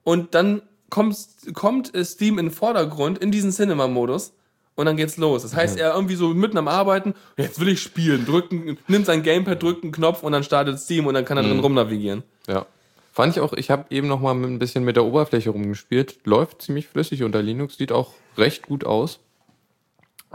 und 0.03 0.35
dann 0.35 0.61
kommt, 0.89 1.17
kommt 1.53 1.95
äh, 1.95 2.03
Steam 2.03 2.37
in 2.37 2.47
den 2.47 2.51
Vordergrund 2.51 3.17
in 3.17 3.31
diesen 3.31 3.51
Cinema-Modus 3.51 4.33
und 4.75 4.85
dann 4.85 4.97
geht's 4.97 5.15
los. 5.15 5.43
Das 5.43 5.55
heißt, 5.55 5.77
er 5.79 5.93
irgendwie 5.93 6.15
so 6.15 6.29
mitten 6.33 6.57
am 6.57 6.67
Arbeiten, 6.67 7.13
jetzt 7.37 7.61
will 7.61 7.69
ich 7.69 7.81
spielen, 7.81 8.25
drücken, 8.25 8.77
nimmt 8.89 9.05
sein 9.05 9.23
Gamepad, 9.23 9.63
drückt 9.63 9.83
einen 9.83 9.93
Knopf 9.93 10.21
und 10.21 10.33
dann 10.33 10.43
startet 10.43 10.77
Steam 10.79 11.07
und 11.07 11.13
dann 11.13 11.23
kann 11.23 11.37
er 11.37 11.43
drin 11.43 11.59
rumnavigieren. 11.59 12.23
Ja. 12.47 12.65
Fand 13.13 13.37
ich 13.37 13.41
auch, 13.41 13.53
ich 13.53 13.69
habe 13.69 13.85
eben 13.91 14.07
noch 14.07 14.21
mal 14.21 14.33
ein 14.33 14.57
bisschen 14.57 14.83
mit 14.83 14.95
der 14.95 15.05
Oberfläche 15.05 15.51
rumgespielt. 15.51 16.25
Läuft 16.25 16.63
ziemlich 16.63 16.87
flüssig 16.87 17.21
unter 17.21 17.43
Linux, 17.43 17.77
sieht 17.77 17.91
auch 17.91 18.13
recht 18.39 18.63
gut 18.63 18.87
aus. 18.87 19.19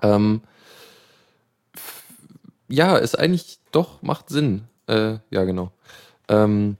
Ähm, 0.00 0.42
ja, 2.68 2.96
ist 2.96 3.18
eigentlich 3.18 3.58
doch, 3.72 4.00
macht 4.00 4.28
Sinn. 4.28 4.68
Äh, 4.86 5.18
ja, 5.30 5.42
genau. 5.42 5.72
Ähm, 6.28 6.76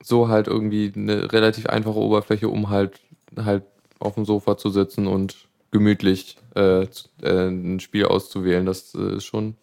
so 0.00 0.28
halt 0.28 0.46
irgendwie 0.46 0.92
eine 0.94 1.32
relativ 1.32 1.66
einfache 1.66 1.98
Oberfläche, 1.98 2.48
um 2.48 2.70
halt 2.70 3.00
halt 3.36 3.64
auf 3.98 4.14
dem 4.14 4.26
Sofa 4.26 4.56
zu 4.56 4.70
sitzen 4.70 5.08
und 5.08 5.48
gemütlich 5.72 6.38
äh, 6.54 6.82
äh, 6.82 7.48
ein 7.48 7.80
Spiel 7.80 8.04
auszuwählen. 8.04 8.64
Das 8.64 8.94
äh, 8.94 9.16
ist 9.16 9.24
schon, 9.24 9.56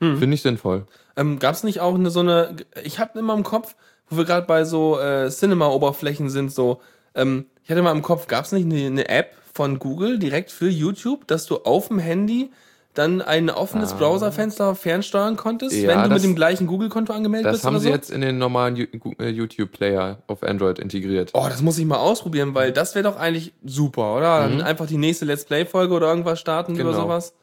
finde 0.00 0.34
ich 0.34 0.42
sinnvoll. 0.42 0.86
Ähm, 1.16 1.38
Gab 1.38 1.54
es 1.54 1.62
nicht 1.62 1.78
auch 1.78 1.94
eine 1.94 2.10
so 2.10 2.18
eine, 2.18 2.56
ich 2.82 2.98
habe 2.98 3.16
immer 3.18 3.34
im 3.34 3.44
Kopf, 3.44 3.76
wo 4.10 4.16
wir 4.18 4.24
gerade 4.24 4.46
bei 4.46 4.64
so 4.64 4.98
äh, 4.98 5.28
Cinema-Oberflächen 5.30 6.30
sind, 6.30 6.52
so, 6.52 6.80
ähm, 7.14 7.46
ich 7.64 7.70
hatte 7.70 7.82
mal 7.82 7.92
im 7.92 8.02
Kopf, 8.02 8.26
gab 8.26 8.44
es 8.44 8.52
nicht 8.52 8.64
eine, 8.64 8.86
eine 8.86 9.08
App 9.08 9.34
von 9.54 9.78
Google 9.78 10.18
direkt 10.18 10.50
für 10.50 10.68
YouTube, 10.68 11.26
dass 11.26 11.46
du 11.46 11.56
auf 11.58 11.88
dem 11.88 11.98
Handy 11.98 12.50
dann 12.94 13.22
ein 13.22 13.48
offenes 13.50 13.94
Browserfenster 13.94 14.74
fernsteuern 14.74 15.36
konntest, 15.36 15.76
Ja, 15.76 15.88
wenn 15.88 16.02
du 16.02 16.08
das- 16.08 16.22
mit 16.22 16.24
dem 16.24 16.34
gleichen 16.34 16.66
Google-Konto 16.66 17.12
angemeldet 17.12 17.46
Das 17.46 17.52
bist 17.58 17.64
haben 17.64 17.74
oder 17.74 17.80
sie 17.80 17.88
so? 17.88 17.94
jetzt 17.94 18.10
in 18.10 18.22
den 18.22 18.38
normalen 18.38 18.76
äh, 19.20 19.28
YouTube-Player 19.28 20.18
auf 20.26 20.42
Android 20.42 20.78
integriert. 20.80 21.30
Oh, 21.34 21.46
das 21.48 21.62
muss 21.62 21.78
ich 21.78 21.84
mal 21.86 21.98
ausprobieren, 21.98 22.54
weil 22.54 22.72
das 22.72 22.94
wäre 22.96 23.04
doch 23.04 23.16
eigentlich 23.16 23.52
super, 23.64 24.16
oder? 24.16 24.40
Dann 24.40 24.62
einfach 24.62 24.86
die 24.86 24.96
nächste 24.96 25.26
Let's 25.26 25.44
Play-Folge 25.44 25.94
oder 25.94 26.08
irgendwas 26.08 26.40
starten 26.40 26.72
oder 26.74 26.84
Mhm. 26.84 26.88
Genau. 26.88 27.02
sowas. 27.02 27.34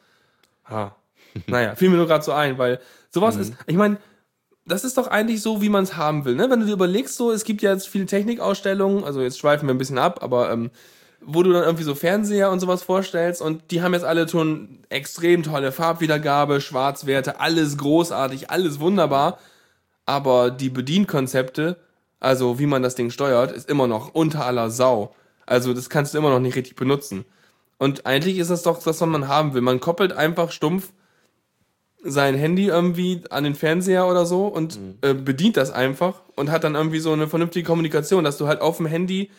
Ha. 0.70 0.96
naja, 1.48 1.76
fiel 1.76 1.90
mir 1.90 1.98
nur 1.98 2.08
gerade 2.08 2.24
so 2.24 2.32
ein, 2.34 2.58
weil 2.58 2.76
Mhm. 2.76 2.80
sowas 3.12 3.36
ist, 3.38 3.54
ich 3.68 3.76
meine, 3.78 3.98
das 4.66 4.84
ist 4.84 4.98
doch 4.98 5.08
eigentlich 5.08 5.42
so, 5.42 5.62
wie 5.62 5.70
man 5.70 5.84
es 5.84 5.96
haben 5.96 6.26
will, 6.26 6.36
ne? 6.36 6.50
Wenn 6.50 6.60
du 6.60 6.66
dir 6.66 6.74
überlegst, 6.74 7.16
so, 7.16 7.32
es 7.32 7.44
gibt 7.44 7.62
ja 7.62 7.72
jetzt 7.72 7.88
viele 7.88 8.06
Technikausstellungen, 8.08 9.04
also 9.04 9.22
jetzt 9.22 9.40
schweifen 9.40 9.68
wir 9.68 9.76
ein 9.76 9.78
bisschen 9.78 10.00
ab, 10.00 10.24
aber 10.24 10.52
ähm, 10.52 10.72
wo 11.22 11.44
du 11.44 11.52
dann 11.52 11.64
irgendwie 11.64 11.84
so 11.84 11.96
Fernseher 11.96 12.52
und 12.52 12.60
sowas 12.60 12.84
vorstellst 12.84 13.42
und 13.42 13.72
die 13.72 13.82
haben 13.82 13.94
jetzt 13.94 14.06
alle 14.06 14.28
schon 14.28 14.80
extrem 14.90 15.44
tolle 15.44 15.72
Farbwiedergabe, 15.72 16.62
Schwarzwerte, 16.62 17.40
alles 17.40 17.78
großartig, 17.78 18.50
alles 18.50 18.80
wunderbar, 18.80 19.40
aber 20.06 20.52
die 20.52 20.70
Bedienkonzepte, 20.70 21.78
also 22.20 22.60
wie 22.60 22.68
man 22.68 22.84
das 22.84 22.96
Ding 22.96 23.12
steuert, 23.12 23.52
ist 23.52 23.70
immer 23.70 23.88
noch 23.88 24.14
unter 24.14 24.46
aller 24.46 24.70
Sau. 24.72 25.16
Also 25.46 25.74
das 25.74 25.90
kannst 25.90 26.14
du 26.14 26.18
immer 26.18 26.30
noch 26.32 26.40
nicht 26.40 26.56
richtig 26.56 26.76
benutzen. 26.76 27.26
Und 27.78 28.06
eigentlich 28.06 28.38
ist 28.40 28.50
das 28.50 28.64
doch 28.64 28.78
das, 28.78 29.02
was 29.02 29.08
man 29.08 29.28
haben 29.28 29.54
will. 29.54 29.62
Man 29.62 29.80
koppelt 29.80 30.14
einfach 30.14 30.52
stumpf 30.52 30.92
sein 32.06 32.36
Handy 32.36 32.68
irgendwie 32.68 33.22
an 33.30 33.44
den 33.44 33.56
Fernseher 33.56 34.08
oder 34.08 34.26
so 34.26 34.48
und 34.48 34.80
äh, 35.02 35.14
bedient 35.14 35.58
das 35.58 35.72
einfach 35.72 36.22
und 36.36 36.52
hat 36.52 36.64
dann 36.64 36.76
irgendwie 36.76 37.00
so 37.00 37.12
eine 37.12 37.28
vernünftige 37.28 37.66
Kommunikation, 37.66 38.24
dass 38.24 38.38
du 38.38 38.48
halt 38.48 38.62
auf 38.62 38.78
dem 38.78 38.86
Handy 38.86 39.32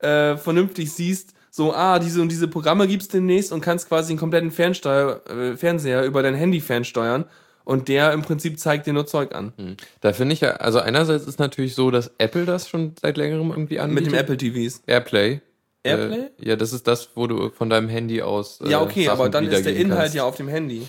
äh, 0.00 0.36
vernünftig 0.36 0.92
siehst, 0.92 1.34
so, 1.50 1.72
ah, 1.72 1.98
diese 1.98 2.20
und 2.20 2.30
diese 2.30 2.46
Programme 2.46 2.86
gibt's 2.86 3.08
demnächst 3.08 3.52
und 3.52 3.60
kannst 3.62 3.88
quasi 3.88 4.12
den 4.12 4.18
kompletten 4.18 4.50
Fernsteuer, 4.50 5.22
äh, 5.28 5.56
Fernseher 5.56 6.04
über 6.04 6.22
dein 6.22 6.34
Handy 6.34 6.60
fernsteuern 6.60 7.24
und 7.64 7.88
der 7.88 8.12
im 8.12 8.22
Prinzip 8.22 8.58
zeigt 8.60 8.86
dir 8.86 8.92
nur 8.92 9.06
Zeug 9.06 9.34
an. 9.34 9.52
Da 10.00 10.12
finde 10.12 10.34
ich 10.34 10.40
ja, 10.40 10.52
also 10.56 10.78
einerseits 10.80 11.26
ist 11.26 11.38
natürlich 11.38 11.74
so, 11.74 11.90
dass 11.90 12.10
Apple 12.18 12.44
das 12.44 12.68
schon 12.68 12.94
seit 13.00 13.16
längerem 13.16 13.50
irgendwie 13.50 13.74
Mit 13.74 13.82
anbietet. 13.82 14.12
dem 14.12 14.18
Apple 14.18 14.36
TVs. 14.36 14.82
Airplay. 14.86 15.40
Airplay? 15.84 16.18
Äh, 16.38 16.48
ja, 16.48 16.56
das 16.56 16.72
ist 16.72 16.86
das, 16.86 17.10
wo 17.14 17.26
du 17.26 17.50
von 17.50 17.70
deinem 17.70 17.88
Handy 17.88 18.22
aus. 18.22 18.60
äh, 18.60 18.70
Ja, 18.70 18.82
okay, 18.82 19.04
Sachen 19.06 19.20
aber 19.20 19.28
dann 19.28 19.46
ist 19.46 19.64
der 19.64 19.74
Inhalt 19.76 20.00
kannst. 20.00 20.14
ja 20.14 20.24
auf 20.24 20.36
dem 20.36 20.48
Handy. 20.48 20.86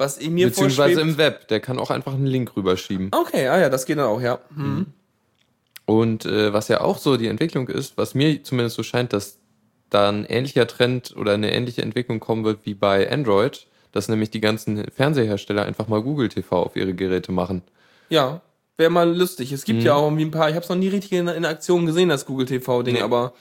Was 0.00 0.16
ich 0.16 0.30
mir 0.30 0.46
Beziehungsweise 0.46 0.94
vorschwebt. 0.94 1.10
im 1.12 1.18
Web. 1.18 1.48
Der 1.48 1.60
kann 1.60 1.78
auch 1.78 1.90
einfach 1.90 2.14
einen 2.14 2.26
Link 2.26 2.56
rüberschieben. 2.56 3.10
Okay, 3.12 3.48
ah 3.48 3.58
ja, 3.60 3.68
das 3.68 3.84
geht 3.84 3.98
dann 3.98 4.06
auch, 4.06 4.20
ja. 4.22 4.38
Hm. 4.56 4.86
Und 5.84 6.24
äh, 6.24 6.52
was 6.52 6.68
ja 6.68 6.80
auch 6.80 6.96
so 6.98 7.16
die 7.18 7.26
Entwicklung 7.26 7.68
ist, 7.68 7.98
was 7.98 8.14
mir 8.14 8.42
zumindest 8.42 8.76
so 8.76 8.82
scheint, 8.82 9.12
dass 9.12 9.36
da 9.90 10.08
ein 10.08 10.24
ähnlicher 10.24 10.66
Trend 10.66 11.14
oder 11.16 11.32
eine 11.34 11.52
ähnliche 11.52 11.82
Entwicklung 11.82 12.18
kommen 12.20 12.44
wird 12.44 12.60
wie 12.64 12.74
bei 12.74 13.10
Android, 13.12 13.66
dass 13.92 14.08
nämlich 14.08 14.30
die 14.30 14.40
ganzen 14.40 14.84
Fernsehersteller 14.90 15.64
einfach 15.64 15.88
mal 15.88 16.00
Google 16.00 16.28
TV 16.28 16.62
auf 16.62 16.76
ihre 16.76 16.94
Geräte 16.94 17.32
machen. 17.32 17.62
Ja, 18.08 18.40
wäre 18.78 18.88
mal 18.90 19.14
lustig. 19.14 19.52
Es 19.52 19.64
gibt 19.64 19.80
Mhm. 19.80 19.84
ja 19.86 19.94
auch 19.96 20.04
irgendwie 20.04 20.24
ein 20.24 20.30
paar, 20.30 20.48
ich 20.48 20.54
habe 20.54 20.62
es 20.62 20.68
noch 20.70 20.76
nie 20.76 20.88
richtig 20.88 21.12
in, 21.12 21.28
in 21.28 21.44
Aktion 21.44 21.84
gesehen, 21.86 22.08
das 22.08 22.24
Google 22.24 22.46
TV-Ding, 22.46 22.94
Nee. 22.94 23.02
aber 23.02 23.34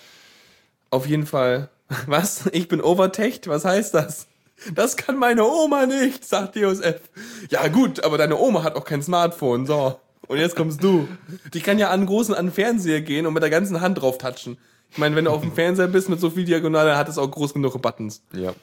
auf 0.90 1.08
jeden 1.08 1.26
Fall. 1.28 1.70
Was? 2.08 2.48
Ich 2.52 2.68
bin 2.68 2.82
overtecht? 2.82 3.48
Was 3.48 3.64
heißt 3.64 3.94
das? 3.94 4.28
Das 4.74 4.98
kann 4.98 5.18
meine 5.18 5.44
Oma 5.46 5.86
nicht, 5.86 6.26
sagt 6.26 6.56
DOSF. 6.56 7.02
Ja 7.50 7.68
gut, 7.68 8.04
aber 8.04 8.18
deine 8.18 8.38
Oma 8.38 8.64
hat 8.64 8.76
auch 8.76 8.86
kein 8.86 9.02
Smartphone, 9.02 9.66
so. 9.66 10.00
Und 10.28 10.38
jetzt 10.38 10.56
kommst 10.56 10.84
du. 10.84 11.08
Die 11.54 11.62
kann 11.62 11.80
ja 11.80 11.90
an 11.90 12.06
großen 12.06 12.36
an 12.36 12.48
den 12.48 12.52
Fernseher 12.52 13.02
gehen 13.02 13.26
und 13.26 13.34
mit 13.34 13.42
der 13.42 13.50
ganzen 13.50 13.82
Hand 13.82 14.02
drauf 14.02 14.18
touchen. 14.18 14.58
Ich 14.92 14.98
meine, 14.98 15.16
wenn 15.16 15.26
du 15.26 15.32
auf 15.32 15.42
dem 15.42 15.54
Fernseher 15.54 15.88
bist 15.88 16.10
mit 16.10 16.20
so 16.20 16.30
viel 16.30 16.46
Diagonale, 16.46 16.98
hat 16.98 17.10
es 17.10 17.18
auch 17.18 17.30
groß 17.30 17.54
genug 17.54 17.82
Buttons. 17.82 18.22
Ja. 18.34 18.54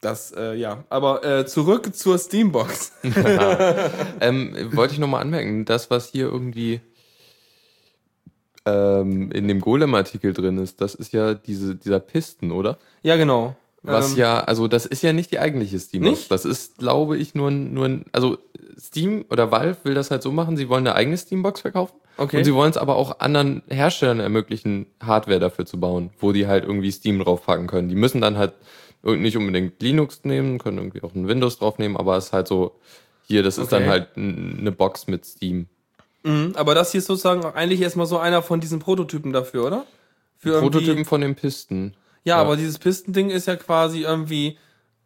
Das, 0.00 0.32
äh, 0.32 0.54
ja. 0.54 0.84
Aber 0.90 1.24
äh, 1.24 1.46
zurück 1.46 1.94
zur 1.94 2.18
Steambox. 2.18 2.92
ähm, 4.20 4.70
wollte 4.72 4.94
ich 4.94 5.00
nochmal 5.00 5.22
anmerken, 5.22 5.64
das, 5.64 5.90
was 5.90 6.10
hier 6.10 6.26
irgendwie 6.26 6.80
ähm, 8.66 9.30
in 9.32 9.48
dem 9.48 9.60
Golem-Artikel 9.60 10.32
drin 10.32 10.58
ist, 10.58 10.80
das 10.80 10.94
ist 10.94 11.12
ja 11.12 11.34
diese, 11.34 11.74
dieser 11.74 12.00
Pisten, 12.00 12.52
oder? 12.52 12.78
ja, 13.02 13.16
genau. 13.16 13.56
Was 13.84 14.12
Ähm, 14.12 14.18
ja, 14.18 14.40
also 14.40 14.66
das 14.66 14.86
ist 14.86 15.02
ja 15.02 15.12
nicht 15.12 15.30
die 15.30 15.38
eigentliche 15.38 15.78
Steambox. 15.78 16.18
Nicht? 16.18 16.30
Das 16.30 16.44
ist, 16.44 16.78
glaube 16.78 17.16
ich, 17.18 17.34
nur 17.34 17.50
ein, 17.50 17.74
nur 17.74 17.84
ein, 17.84 18.06
also 18.12 18.38
Steam 18.80 19.24
oder 19.30 19.50
Valve 19.50 19.76
will 19.84 19.94
das 19.94 20.10
halt 20.10 20.22
so 20.22 20.32
machen, 20.32 20.56
sie 20.56 20.68
wollen 20.68 20.86
eine 20.86 20.96
eigene 20.96 21.16
Steambox 21.16 21.60
verkaufen. 21.60 21.94
Okay. 22.16 22.38
Und 22.38 22.44
sie 22.44 22.54
wollen 22.54 22.70
es 22.70 22.76
aber 22.76 22.96
auch 22.96 23.20
anderen 23.20 23.62
Herstellern 23.68 24.20
ermöglichen, 24.20 24.86
Hardware 25.02 25.38
dafür 25.38 25.66
zu 25.66 25.78
bauen, 25.78 26.10
wo 26.18 26.32
die 26.32 26.46
halt 26.46 26.64
irgendwie 26.64 26.90
Steam 26.90 27.18
draufpacken 27.18 27.66
können. 27.66 27.88
Die 27.88 27.94
müssen 27.94 28.20
dann 28.20 28.38
halt 28.38 28.54
nicht 29.02 29.36
unbedingt 29.36 29.82
Linux 29.82 30.20
nehmen, 30.24 30.58
können 30.58 30.78
irgendwie 30.78 31.02
auch 31.02 31.14
ein 31.14 31.28
Windows 31.28 31.58
draufnehmen, 31.58 31.96
aber 31.96 32.16
es 32.16 32.26
ist 32.26 32.32
halt 32.32 32.48
so, 32.48 32.78
hier, 33.26 33.42
das 33.42 33.58
ist 33.58 33.66
Okay. 33.72 33.80
dann 33.80 33.88
halt 33.90 34.08
eine 34.16 34.72
Box 34.72 35.08
mit 35.08 35.26
Steam. 35.26 35.66
Mhm, 36.22 36.52
aber 36.54 36.74
das 36.74 36.92
hier 36.92 36.98
ist 37.00 37.06
sozusagen 37.06 37.44
auch 37.44 37.54
eigentlich 37.54 37.82
erstmal 37.82 38.06
so 38.06 38.18
einer 38.18 38.40
von 38.42 38.60
diesen 38.60 38.78
Prototypen 38.78 39.32
dafür, 39.32 39.66
oder? 39.66 39.84
Für 40.38 40.60
Prototypen 40.60 41.04
von 41.04 41.20
den 41.20 41.34
Pisten. 41.34 41.94
Ja, 42.24 42.36
Ja. 42.36 42.40
aber 42.42 42.56
dieses 42.56 42.78
Pistending 42.78 43.30
ist 43.30 43.46
ja 43.46 43.56
quasi 43.56 44.02
irgendwie 44.02 44.58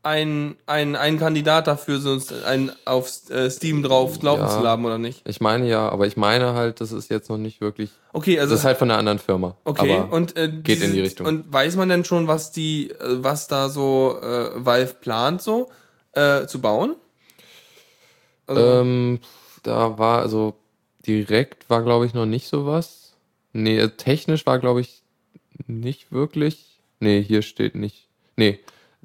ein, 0.05 0.57
ein, 0.67 0.95
ein 0.97 1.19
Kandidat 1.19 1.67
dafür, 1.67 1.99
so 1.99 2.19
ein 2.47 2.71
auf 2.85 3.11
äh, 3.31 3.51
Steam 3.51 3.83
drauf 3.83 4.23
laufen 4.23 4.43
Ja. 4.43 4.49
zu 4.49 4.67
haben, 4.67 4.85
oder 4.85 4.97
nicht? 4.97 5.29
Ich 5.29 5.41
meine 5.41 5.69
ja, 5.69 5.89
aber 5.89 6.07
ich 6.07 6.17
meine 6.17 6.55
halt, 6.55 6.81
das 6.81 6.93
ist 6.93 7.11
jetzt 7.11 7.29
noch 7.29 7.37
nicht 7.37 7.61
wirklich, 7.61 7.91
Okay, 8.13 8.39
also 8.39 8.53
das 8.55 8.61
ist 8.61 8.65
halt 8.65 8.79
von 8.79 8.91
einer 8.91 8.99
anderen 8.99 9.19
Firma. 9.19 9.57
okay 9.65 10.05
und 10.11 10.37
äh, 10.37 10.49
geht 10.63 10.81
in 10.81 10.93
die 10.95 11.01
Richtung. 11.01 11.27
Und 11.27 11.53
weiß 11.53 11.77
man 11.77 11.89
denn 11.89 12.05
schon, 12.05 12.29
was 12.29 12.53
die, 12.53 12.91
äh, 12.91 13.23
was 13.23 13.49
da 13.49 13.69
so 13.69 14.19
äh, 14.23 14.51
Valve 14.55 14.95
plant, 14.95 15.43
so 15.43 15.69
äh, 16.13 16.47
zu 16.47 16.61
bauen? 16.61 16.95
Also, 18.47 18.63
Ähm, 18.63 19.19
da 19.65 19.99
war, 19.99 20.21
also 20.21 20.55
direkt 21.07 21.69
war, 21.69 21.83
glaube 21.83 22.07
ich, 22.07 22.15
noch 22.15 22.25
nicht 22.27 22.49
sowas. 22.49 23.15
Nee, 23.53 23.79
äh, 23.79 23.91
technisch 23.91 24.47
war, 24.47 24.59
glaube 24.59 24.81
ich, 24.81 25.03
nicht 25.67 26.13
wirklich. 26.13 26.78
Nee, 27.01 27.23
hier 27.23 27.43
steht 27.43 27.75
nicht. 27.75 28.09
Nee, 28.37 28.61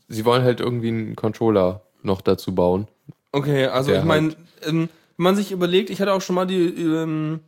sie 0.07 0.25
wollen 0.25 0.43
halt 0.43 0.59
irgendwie 0.59 0.89
einen 0.89 1.15
Controller 1.15 1.81
noch 2.01 2.21
dazu 2.21 2.53
bauen. 2.53 2.87
Okay, 3.31 3.65
also 3.65 3.93
ich 3.93 4.03
meine, 4.03 4.35
ähm, 4.63 4.89
wenn 5.17 5.23
man 5.23 5.35
sich 5.35 5.51
überlegt, 5.51 5.89
ich 5.89 6.01
hatte 6.01 6.13
auch 6.13 6.21
schon 6.21 6.35
mal 6.35 6.45
die, 6.45 6.67
ähm, 6.67 7.39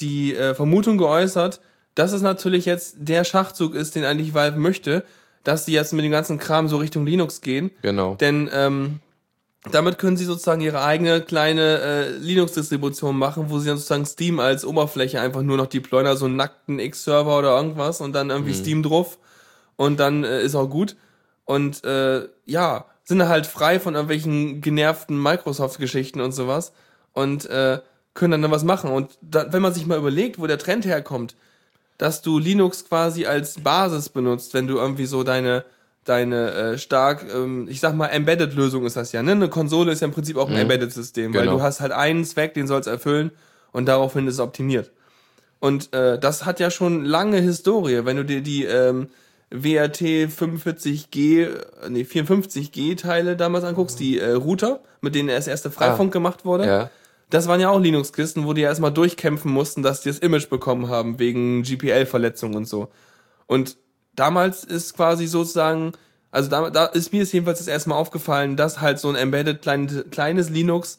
die 0.00 0.34
äh, 0.34 0.54
Vermutung 0.54 0.98
geäußert, 0.98 1.60
dass 1.94 2.12
es 2.12 2.22
natürlich 2.22 2.66
jetzt 2.66 2.96
der 2.98 3.24
Schachzug 3.24 3.74
ist, 3.74 3.94
den 3.94 4.04
eigentlich 4.04 4.34
Valve 4.34 4.58
möchte, 4.58 5.04
dass 5.44 5.64
die 5.64 5.72
jetzt 5.72 5.92
mit 5.92 6.04
dem 6.04 6.12
ganzen 6.12 6.38
Kram 6.38 6.68
so 6.68 6.76
Richtung 6.76 7.06
Linux 7.06 7.40
gehen. 7.40 7.70
Genau. 7.82 8.14
Denn 8.14 8.50
ähm, 8.52 9.00
damit 9.70 9.98
können 9.98 10.16
sie 10.16 10.24
sozusagen 10.24 10.60
ihre 10.60 10.82
eigene 10.82 11.20
kleine 11.20 11.80
äh, 11.80 12.10
Linux-Distribution 12.18 13.16
machen, 13.16 13.50
wo 13.50 13.58
sie 13.58 13.68
dann 13.68 13.76
sozusagen 13.76 14.06
Steam 14.06 14.40
als 14.40 14.64
Oberfläche 14.64 15.20
einfach 15.20 15.42
nur 15.42 15.56
noch 15.56 15.66
deployen, 15.66 16.06
also 16.06 16.26
einen 16.26 16.36
nackten 16.36 16.78
X-Server 16.78 17.38
oder 17.38 17.56
irgendwas 17.56 18.00
und 18.00 18.12
dann 18.14 18.30
irgendwie 18.30 18.54
Steam 18.54 18.82
drauf 18.82 19.18
und 19.80 19.98
dann 19.98 20.24
äh, 20.24 20.42
ist 20.42 20.54
auch 20.54 20.68
gut. 20.68 20.94
Und 21.46 21.84
äh, 21.84 22.28
ja, 22.44 22.84
sind 23.02 23.26
halt 23.26 23.46
frei 23.46 23.80
von 23.80 23.94
irgendwelchen 23.94 24.60
genervten 24.60 25.20
Microsoft-Geschichten 25.20 26.20
und 26.20 26.32
sowas 26.32 26.72
und 27.14 27.46
äh, 27.48 27.80
können 28.12 28.32
dann, 28.32 28.42
dann 28.42 28.50
was 28.50 28.62
machen. 28.62 28.90
Und 28.90 29.16
da, 29.22 29.50
wenn 29.54 29.62
man 29.62 29.72
sich 29.72 29.86
mal 29.86 29.96
überlegt, 29.96 30.38
wo 30.38 30.46
der 30.46 30.58
Trend 30.58 30.84
herkommt, 30.84 31.34
dass 31.96 32.20
du 32.20 32.38
Linux 32.38 32.84
quasi 32.86 33.24
als 33.24 33.54
Basis 33.62 34.10
benutzt, 34.10 34.52
wenn 34.52 34.66
du 34.66 34.76
irgendwie 34.76 35.06
so 35.06 35.22
deine 35.22 35.64
deine 36.04 36.50
äh, 36.52 36.78
stark, 36.78 37.24
ähm, 37.34 37.66
ich 37.70 37.80
sag 37.80 37.94
mal, 37.94 38.08
Embedded-Lösung 38.08 38.84
ist 38.84 38.96
das 38.96 39.12
ja, 39.12 39.22
ne? 39.22 39.32
Eine 39.32 39.48
Konsole 39.48 39.92
ist 39.92 40.00
ja 40.00 40.08
im 40.08 40.12
Prinzip 40.12 40.36
auch 40.36 40.50
ein 40.50 40.56
Embedded-System, 40.56 41.32
weil 41.32 41.44
Genau. 41.44 41.56
du 41.56 41.62
hast 41.62 41.80
halt 41.80 41.92
einen 41.92 42.26
Zweck, 42.26 42.52
den 42.52 42.66
soll 42.66 42.80
es 42.80 42.86
erfüllen 42.86 43.30
und 43.72 43.86
daraufhin 43.86 44.26
ist 44.26 44.34
es 44.34 44.40
optimiert. 44.40 44.90
Und 45.58 45.92
äh, 45.94 46.18
das 46.18 46.44
hat 46.44 46.60
ja 46.60 46.70
schon 46.70 47.06
lange 47.06 47.38
Historie, 47.38 48.04
wenn 48.04 48.18
du 48.18 48.24
dir 48.26 48.42
die 48.42 48.64
ähm, 48.64 49.08
WRT 49.50 50.28
45G, 50.28 51.44
äh, 51.44 51.90
nee, 51.90 52.02
54G 52.02 52.96
Teile 52.96 53.36
damals 53.36 53.64
anguckst, 53.64 53.98
die 53.98 54.18
äh, 54.18 54.32
Router, 54.32 54.80
mit 55.00 55.14
denen 55.14 55.28
das 55.28 55.48
erste 55.48 55.70
Freifunk 55.70 56.12
gemacht 56.12 56.44
wurde. 56.44 56.66
Ja. 56.66 56.90
Das 57.30 57.46
waren 57.46 57.60
ja 57.60 57.70
auch 57.70 57.80
Linux-Kisten, 57.80 58.44
wo 58.44 58.52
die 58.52 58.62
ja 58.62 58.68
erstmal 58.68 58.92
durchkämpfen 58.92 59.52
mussten, 59.52 59.82
dass 59.82 60.02
die 60.02 60.08
das 60.08 60.18
Image 60.18 60.48
bekommen 60.48 60.88
haben, 60.88 61.18
wegen 61.18 61.62
GPL-Verletzungen 61.62 62.56
und 62.56 62.66
so. 62.66 62.88
Und 63.46 63.76
damals 64.16 64.64
ist 64.64 64.94
quasi 64.94 65.26
sozusagen, 65.26 65.92
also 66.30 66.48
da, 66.48 66.70
da 66.70 66.86
ist 66.86 67.12
mir 67.12 67.22
es 67.22 67.32
jedenfalls 67.32 67.58
das 67.58 67.68
erste 67.68 67.88
Mal 67.88 67.96
aufgefallen, 67.96 68.56
dass 68.56 68.80
halt 68.80 68.98
so 68.98 69.08
ein 69.08 69.16
embedded 69.16 69.62
klein, 69.62 70.04
kleines 70.10 70.50
Linux 70.50 70.98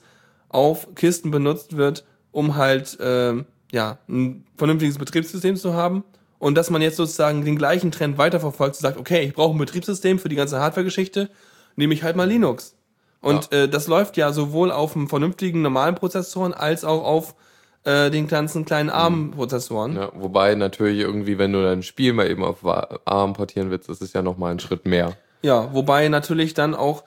auf 0.50 0.94
Kisten 0.96 1.32
benutzt 1.32 1.78
wird, 1.78 2.06
um 2.32 2.56
halt, 2.56 2.98
ähm, 3.02 3.46
ja, 3.72 4.00
ein 4.10 4.46
vernünftiges 4.58 4.98
Betriebssystem 4.98 5.56
zu 5.56 5.74
haben. 5.74 6.04
Und 6.42 6.56
dass 6.56 6.72
man 6.72 6.82
jetzt 6.82 6.98
sozusagen 6.98 7.46
den 7.46 7.56
gleichen 7.56 7.92
Trend 7.92 8.18
weiterverfolgt, 8.18 8.76
und 8.76 8.82
sagt, 8.82 8.98
okay, 8.98 9.22
ich 9.22 9.36
brauche 9.36 9.56
ein 9.56 9.60
Betriebssystem 9.60 10.18
für 10.18 10.28
die 10.28 10.36
ganze 10.36 10.60
Hardware-Geschichte, 10.60 11.30
nehme 11.76 11.94
ich 11.94 12.02
halt 12.02 12.16
mal 12.16 12.28
Linux. 12.28 12.76
Und 13.22 13.54
äh, 13.54 13.70
das 13.70 13.86
läuft 13.86 14.18
ja 14.18 14.34
sowohl 14.34 14.72
auf 14.72 14.96
einem 14.96 15.08
vernünftigen 15.08 15.62
normalen 15.62 15.94
Prozessoren 15.94 16.56
als 16.56 16.84
auch 16.84 17.04
auf 17.04 17.36
äh, 17.84 18.10
den 18.10 18.28
ganzen 18.28 18.66
kleinen 18.66 18.90
ARM-Prozessoren. 18.90 19.96
ja. 19.96 20.12
Wobei 20.16 20.56
natürlich 20.56 20.98
irgendwie, 20.98 21.38
wenn 21.38 21.54
du 21.54 21.62
dein 21.62 21.84
Spiel 21.84 22.12
mal 22.12 22.28
eben 22.28 22.44
auf 22.44 22.66
ARM 22.66 23.34
portieren 23.34 23.70
willst, 23.70 23.88
ist 23.88 24.02
es 24.02 24.14
ja 24.14 24.24
nochmal 24.24 24.54
ein 24.54 24.60
Schritt 24.60 24.88
mehr. 24.88 25.16
Ja, 25.44 25.72
wobei 25.76 26.10
natürlich 26.10 26.56
dann 26.56 26.74
auch, 26.74 27.04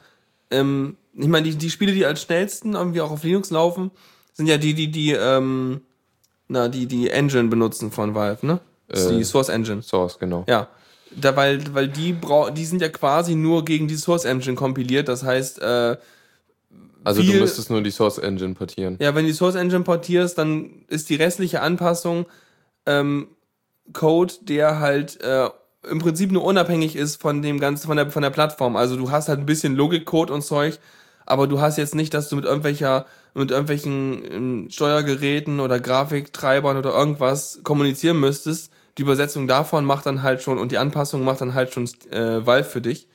ähm, 0.52 0.96
ich 1.12 1.26
meine, 1.26 1.48
die, 1.48 1.56
die 1.56 1.70
Spiele, 1.70 1.90
die 1.90 2.06
als 2.06 2.22
schnellsten 2.22 2.74
irgendwie 2.74 3.00
auch 3.00 3.10
auf 3.10 3.24
Linux 3.24 3.50
laufen, 3.50 3.90
sind 4.32 4.46
ja 4.46 4.58
die, 4.58 4.74
die, 4.74 4.92
die, 4.92 5.10
ähm, 5.10 5.80
na, 6.46 6.68
die, 6.68 6.86
die 6.86 7.10
Engine 7.10 7.48
benutzen 7.48 7.90
von 7.90 8.14
Valve, 8.14 8.46
ne? 8.46 8.60
Äh, 8.96 9.16
die 9.18 9.24
Source 9.24 9.48
Engine. 9.48 9.82
Source, 9.82 10.18
genau. 10.18 10.44
Ja. 10.48 10.68
Da, 11.16 11.36
weil, 11.36 11.60
weil 11.74 11.88
die 11.88 12.12
brau 12.12 12.50
die 12.50 12.64
sind 12.64 12.82
ja 12.82 12.88
quasi 12.88 13.34
nur 13.36 13.64
gegen 13.64 13.86
die 13.86 13.96
Source 13.96 14.24
Engine 14.24 14.56
kompiliert. 14.56 15.08
Das 15.08 15.22
heißt, 15.22 15.60
äh, 15.62 15.96
Also 17.04 17.22
viel- 17.22 17.34
du 17.34 17.40
müsstest 17.40 17.70
nur 17.70 17.82
die 17.82 17.90
Source 17.90 18.18
Engine 18.18 18.54
portieren. 18.54 18.96
ja, 19.00 19.14
wenn 19.14 19.24
du 19.24 19.30
die 19.30 19.36
Source 19.36 19.54
Engine 19.54 19.84
portierst, 19.84 20.38
dann 20.38 20.84
ist 20.88 21.08
die 21.10 21.14
restliche 21.16 21.60
Anpassung 21.60 22.26
ähm, 22.86 23.28
Code, 23.92 24.34
der 24.42 24.80
halt 24.80 25.20
äh, 25.20 25.48
im 25.90 25.98
Prinzip 25.98 26.32
nur 26.32 26.44
unabhängig 26.44 26.96
ist 26.96 27.20
von 27.20 27.42
dem 27.42 27.60
ganzen, 27.60 27.86
von 27.86 27.96
der, 27.96 28.10
von 28.10 28.22
der 28.22 28.30
Plattform. 28.30 28.74
Also 28.76 28.96
du 28.96 29.10
hast 29.10 29.28
halt 29.28 29.38
ein 29.40 29.46
bisschen 29.46 29.76
Logikcode 29.76 30.30
und 30.30 30.42
Zeug, 30.42 30.78
aber 31.26 31.46
du 31.46 31.60
hast 31.60 31.76
jetzt 31.78 31.94
nicht, 31.94 32.12
dass 32.14 32.28
du 32.30 32.36
mit 32.36 32.44
irgendwelcher, 32.46 33.06
mit 33.34 33.50
irgendwelchen 33.50 34.24
ähm, 34.32 34.68
Steuergeräten 34.70 35.60
oder 35.60 35.78
Grafiktreibern 35.80 36.76
oder 36.78 36.92
irgendwas 36.94 37.60
kommunizieren 37.62 38.18
müsstest. 38.18 38.72
Die 38.96 39.02
Übersetzung 39.02 39.48
davon 39.48 39.84
macht 39.84 40.06
dann 40.06 40.22
halt 40.22 40.42
schon 40.42 40.58
und 40.58 40.70
die 40.72 40.78
Anpassung 40.78 41.24
macht 41.24 41.40
dann 41.40 41.54
halt 41.54 41.72
schon 41.72 41.88
äh, 42.10 42.46
Valve 42.46 42.68
für 42.68 42.80
dich. 42.80 43.08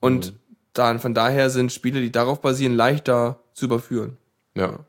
Und 0.00 0.34
dann 0.74 1.00
von 1.00 1.14
daher 1.14 1.50
sind 1.50 1.72
Spiele, 1.72 2.00
die 2.00 2.12
darauf 2.12 2.40
basieren, 2.40 2.74
leichter 2.74 3.40
zu 3.54 3.64
überführen. 3.64 4.18
Ja. 4.54 4.80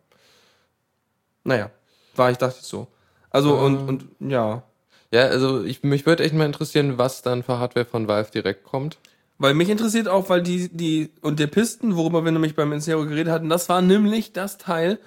Naja, 1.44 1.72
war 2.16 2.30
ich 2.32 2.38
dachte 2.38 2.60
so. 2.62 2.88
Also 3.30 3.56
Äh. 3.56 3.62
und, 3.62 3.78
und 3.88 4.06
ja. 4.20 4.64
Ja, 5.12 5.22
also 5.28 5.64
ich, 5.64 5.84
mich 5.84 6.06
würde 6.06 6.24
echt 6.24 6.34
mal 6.34 6.46
interessieren, 6.46 6.98
was 6.98 7.22
dann 7.22 7.44
für 7.44 7.60
Hardware 7.60 7.86
von 7.86 8.10
Valve 8.10 8.32
direkt 8.32 8.66
kommt. 8.66 8.98
Weil 9.38 9.54
mich 9.54 9.70
interessiert 9.70 10.08
auch, 10.08 10.30
weil 10.30 10.42
die, 10.42 10.68
die, 10.70 11.12
und 11.22 11.40
der 11.40 11.48
Pisten, 11.48 11.96
worüber 11.96 12.26
wir 12.26 12.32
nämlich 12.32 12.56
beim 12.56 12.74
Insero 12.74 13.06
geredet 13.06 13.32
hatten, 13.32 13.50
das 13.50 13.70
war 13.70 13.82
nämlich 13.82 14.34
das 14.34 14.58
Teil, 14.58 15.00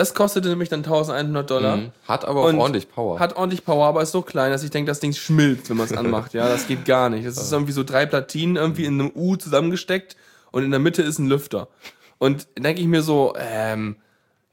das 0.00 0.14
kostete 0.14 0.48
nämlich 0.48 0.70
dann 0.70 0.80
1100 0.80 1.50
Dollar. 1.50 1.76
Mhm. 1.76 1.92
Hat 2.08 2.24
aber 2.24 2.40
auch 2.40 2.54
ordentlich 2.54 2.90
Power. 2.90 3.20
Hat 3.20 3.36
ordentlich 3.36 3.66
Power, 3.66 3.86
aber 3.86 4.00
ist 4.00 4.12
so 4.12 4.22
klein, 4.22 4.50
dass 4.50 4.64
ich 4.64 4.70
denke, 4.70 4.88
das 4.88 4.98
Ding 4.98 5.12
schmilzt, 5.12 5.68
wenn 5.68 5.76
man 5.76 5.84
es 5.84 5.92
anmacht. 5.92 6.32
Ja, 6.32 6.48
das 6.48 6.66
geht 6.66 6.86
gar 6.86 7.10
nicht. 7.10 7.26
Das 7.26 7.36
ist 7.36 7.52
irgendwie 7.52 7.72
so 7.72 7.84
drei 7.84 8.06
Platinen 8.06 8.56
irgendwie 8.56 8.86
in 8.86 8.98
einem 8.98 9.12
U 9.14 9.36
zusammengesteckt 9.36 10.16
und 10.52 10.64
in 10.64 10.70
der 10.70 10.80
Mitte 10.80 11.02
ist 11.02 11.18
ein 11.18 11.26
Lüfter. 11.26 11.68
Und 12.16 12.48
denke 12.58 12.80
ich 12.80 12.86
mir 12.86 13.02
so, 13.02 13.34
ähm, 13.36 13.96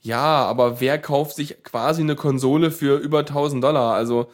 ja, 0.01 0.45
aber 0.45 0.81
wer 0.81 0.99
kauft 0.99 1.37
sich 1.37 1.63
quasi 1.63 2.01
eine 2.01 2.17
Konsole 2.17 2.69
für 2.69 2.97
über 2.97 3.19
1000 3.19 3.63
Dollar? 3.63 3.93
Also 3.93 4.29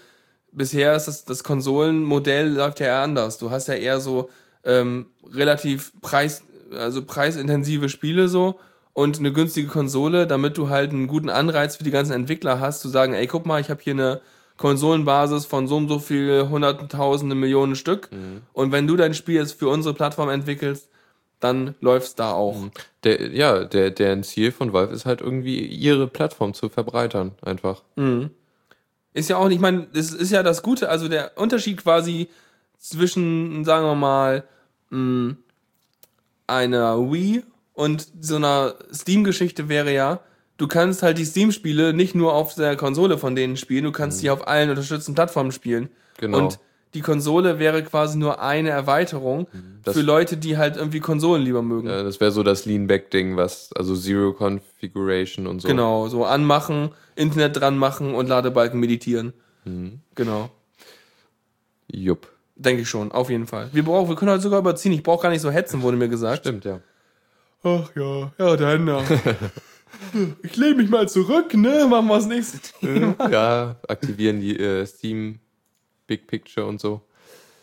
bisher 0.52 0.96
ist 0.96 1.08
das, 1.08 1.26
das 1.26 1.44
Konsolenmodell 1.44 2.50
läuft 2.56 2.80
ja 2.80 2.88
eher 2.88 3.02
anders. 3.02 3.38
Du 3.38 3.52
hast 3.52 3.68
ja 3.68 3.76
eher 3.76 4.00
so 4.00 4.32
ähm, 4.64 5.06
relativ 5.32 5.92
preis, 6.02 6.44
also 6.76 7.06
preisintensive 7.06 7.88
Spiele 7.90 8.30
so 8.30 8.60
und 8.94 9.20
eine 9.20 9.34
günstige 9.34 9.68
Konsole, 9.68 10.28
damit 10.28 10.58
du 10.58 10.70
halt 10.70 10.92
einen 10.92 11.08
guten 11.08 11.30
Anreiz 11.30 11.78
für 11.78 11.84
die 11.84 11.92
ganzen 11.92 12.14
Entwickler 12.14 12.60
hast, 12.60 12.82
zu 12.82 12.90
sagen, 12.90 13.14
ey, 13.14 13.28
guck 13.28 13.46
mal, 13.46 13.60
ich 13.60 13.70
habe 13.70 13.82
hier 13.82 13.94
eine 13.94 14.22
Konsolenbasis 14.58 15.46
von 15.46 15.68
so 15.68 15.78
und 15.78 15.90
so 15.90 16.00
viel 16.00 16.48
hunderttausende 16.50 17.36
Millionen 17.36 17.76
Stück 17.76 18.10
und 18.54 18.72
wenn 18.72 18.86
du 18.88 18.96
dein 18.96 19.14
Spiel 19.16 19.36
jetzt 19.36 19.60
für 19.60 19.68
unsere 19.68 19.96
Plattform 19.96 20.30
entwickelst, 20.30 20.90
dann 21.40 21.76
läuft's 21.82 22.16
da 22.16 22.32
auch. 22.32 22.56
Der, 23.04 23.32
ja, 23.32 23.66
der, 23.66 23.92
deren 23.92 24.24
Ziel 24.24 24.52
von 24.52 24.72
Valve 24.72 24.94
ist 24.94 25.06
halt 25.06 25.20
irgendwie 25.22 25.66
ihre 25.66 26.08
Plattform 26.08 26.54
zu 26.54 26.70
verbreitern, 26.70 27.32
einfach. 27.42 27.82
Ist 29.14 29.30
ja 29.30 29.38
auch 29.38 29.48
nicht, 29.48 29.56
ich 29.56 29.62
meine, 29.62 29.88
das 29.94 30.12
ist 30.12 30.32
ja 30.32 30.42
das 30.44 30.62
Gute, 30.62 30.88
also 30.90 31.08
der 31.10 31.32
Unterschied 31.36 31.78
quasi 31.84 32.30
zwischen, 32.80 33.66
sagen 33.66 33.86
wir 33.86 33.96
mal, 33.96 34.44
mh, 34.90 35.36
einer 36.48 37.12
Wii 37.12 37.44
und 37.74 38.08
so 38.20 38.36
einer 38.38 38.76
Steam-Geschichte 38.94 39.68
wäre 39.70 39.94
ja, 39.94 40.20
du 40.58 40.68
kannst 40.68 41.04
halt 41.04 41.18
die 41.18 41.26
Steam-Spiele 41.26 41.94
nicht 41.94 42.16
nur 42.16 42.34
auf 42.34 42.56
der 42.56 42.76
Konsole 42.76 43.18
von 43.18 43.36
denen 43.36 43.58
spielen, 43.58 43.84
du 43.86 43.92
kannst 43.92 44.20
sie 44.20 44.30
auf 44.30 44.48
allen 44.48 44.70
unterstützten 44.70 45.16
Plattformen 45.16 45.52
spielen. 45.52 45.90
Genau. 46.18 46.38
Und 46.38 46.60
die 46.94 47.02
Konsole 47.02 47.58
wäre 47.58 47.82
quasi 47.84 48.20
nur 48.20 48.40
eine 48.40 48.70
Erweiterung 48.70 49.48
Das- 49.84 49.96
für 49.96 50.02
Leute, 50.04 50.38
die 50.38 50.58
halt 50.60 50.78
irgendwie 50.78 51.00
Konsolen 51.00 51.42
lieber 51.42 51.64
mögen. 51.64 51.88
Ja, 51.90 52.04
das 52.04 52.20
wäre 52.22 52.32
so 52.32 52.44
das 52.44 52.66
Lean-Back-Ding, 52.66 53.36
was, 53.36 53.74
also 53.74 53.96
Zero 53.96 54.32
Configuration 54.34 55.48
und 55.48 55.62
so. 55.62 55.68
Genau, 55.68 56.08
so 56.08 56.24
anmachen, 56.26 56.92
Internet 57.16 57.60
dran 57.60 57.80
machen 57.80 58.14
und 58.14 58.28
Ladebalken 58.30 58.80
meditieren. 58.80 59.34
Mhm. 59.66 60.02
Genau. 60.14 60.52
Jupp. 61.92 62.28
Denke 62.56 62.84
ich 62.84 62.90
schon, 62.90 63.12
auf 63.12 63.32
jeden 63.32 63.48
Fall. 63.48 63.70
Wir 63.74 63.84
brauchen, 63.84 64.10
wir 64.10 64.16
können 64.16 64.30
heute 64.32 64.44
sogar 64.44 64.60
überziehen. 64.60 64.92
Ich 64.94 65.02
brauche 65.02 65.24
gar 65.24 65.30
nicht 65.30 65.42
so 65.42 65.50
hetzen, 65.50 65.82
wurde 65.82 65.98
mir 65.98 66.08
gesagt. 66.10 66.40
Stimmt, 66.44 66.66
ja. 66.66 66.80
Ach 67.64 67.90
ja, 67.96 68.32
ja, 68.38 68.56
dann. 68.58 68.88
ja. 68.88 69.04
ich 70.44 70.56
lehne 70.58 70.76
mich 70.76 70.90
mal 70.90 71.08
zurück, 71.08 71.54
ne? 71.54 71.88
Machen 71.90 72.08
wir 72.08 72.16
das 72.16 72.26
nächste 72.28 72.60
Thema. 72.60 73.30
ja, 73.30 73.76
aktivieren 73.88 74.42
die 74.42 74.58
äh, 74.60 74.86
Steam 74.86 75.40
Big 76.08 76.28
Picture 76.28 76.66
und 76.68 76.80
so. 76.82 77.02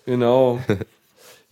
Genau. 0.07 0.61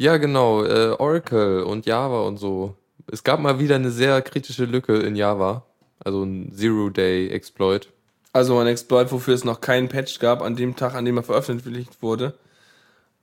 Ja, 0.01 0.17
genau. 0.17 0.63
Äh, 0.65 0.95
Oracle 0.97 1.65
und 1.65 1.85
Java 1.85 2.21
und 2.21 2.37
so. 2.37 2.77
Es 3.11 3.25
gab 3.25 3.41
mal 3.41 3.59
wieder 3.59 3.75
eine 3.75 3.91
sehr 3.91 4.23
kritische 4.23 4.65
Lücke 4.65 4.97
in 4.99 5.17
Java. 5.17 5.65
Also 5.99 6.23
ein 6.23 6.53
Zero-Day-Exploit. 6.55 7.89
Also 8.33 8.57
ein 8.59 8.69
Exploit, 8.69 9.11
wofür 9.11 9.35
es 9.35 9.43
noch 9.43 9.61
keinen 9.61 9.89
Patch 9.89 10.21
gab, 10.21 10.41
an 10.41 10.55
dem 10.55 10.77
Tag, 10.77 10.95
an 10.95 11.05
dem 11.05 11.17
er 11.17 11.25
veröffentlicht 11.25 12.01
wurde. 12.01 12.39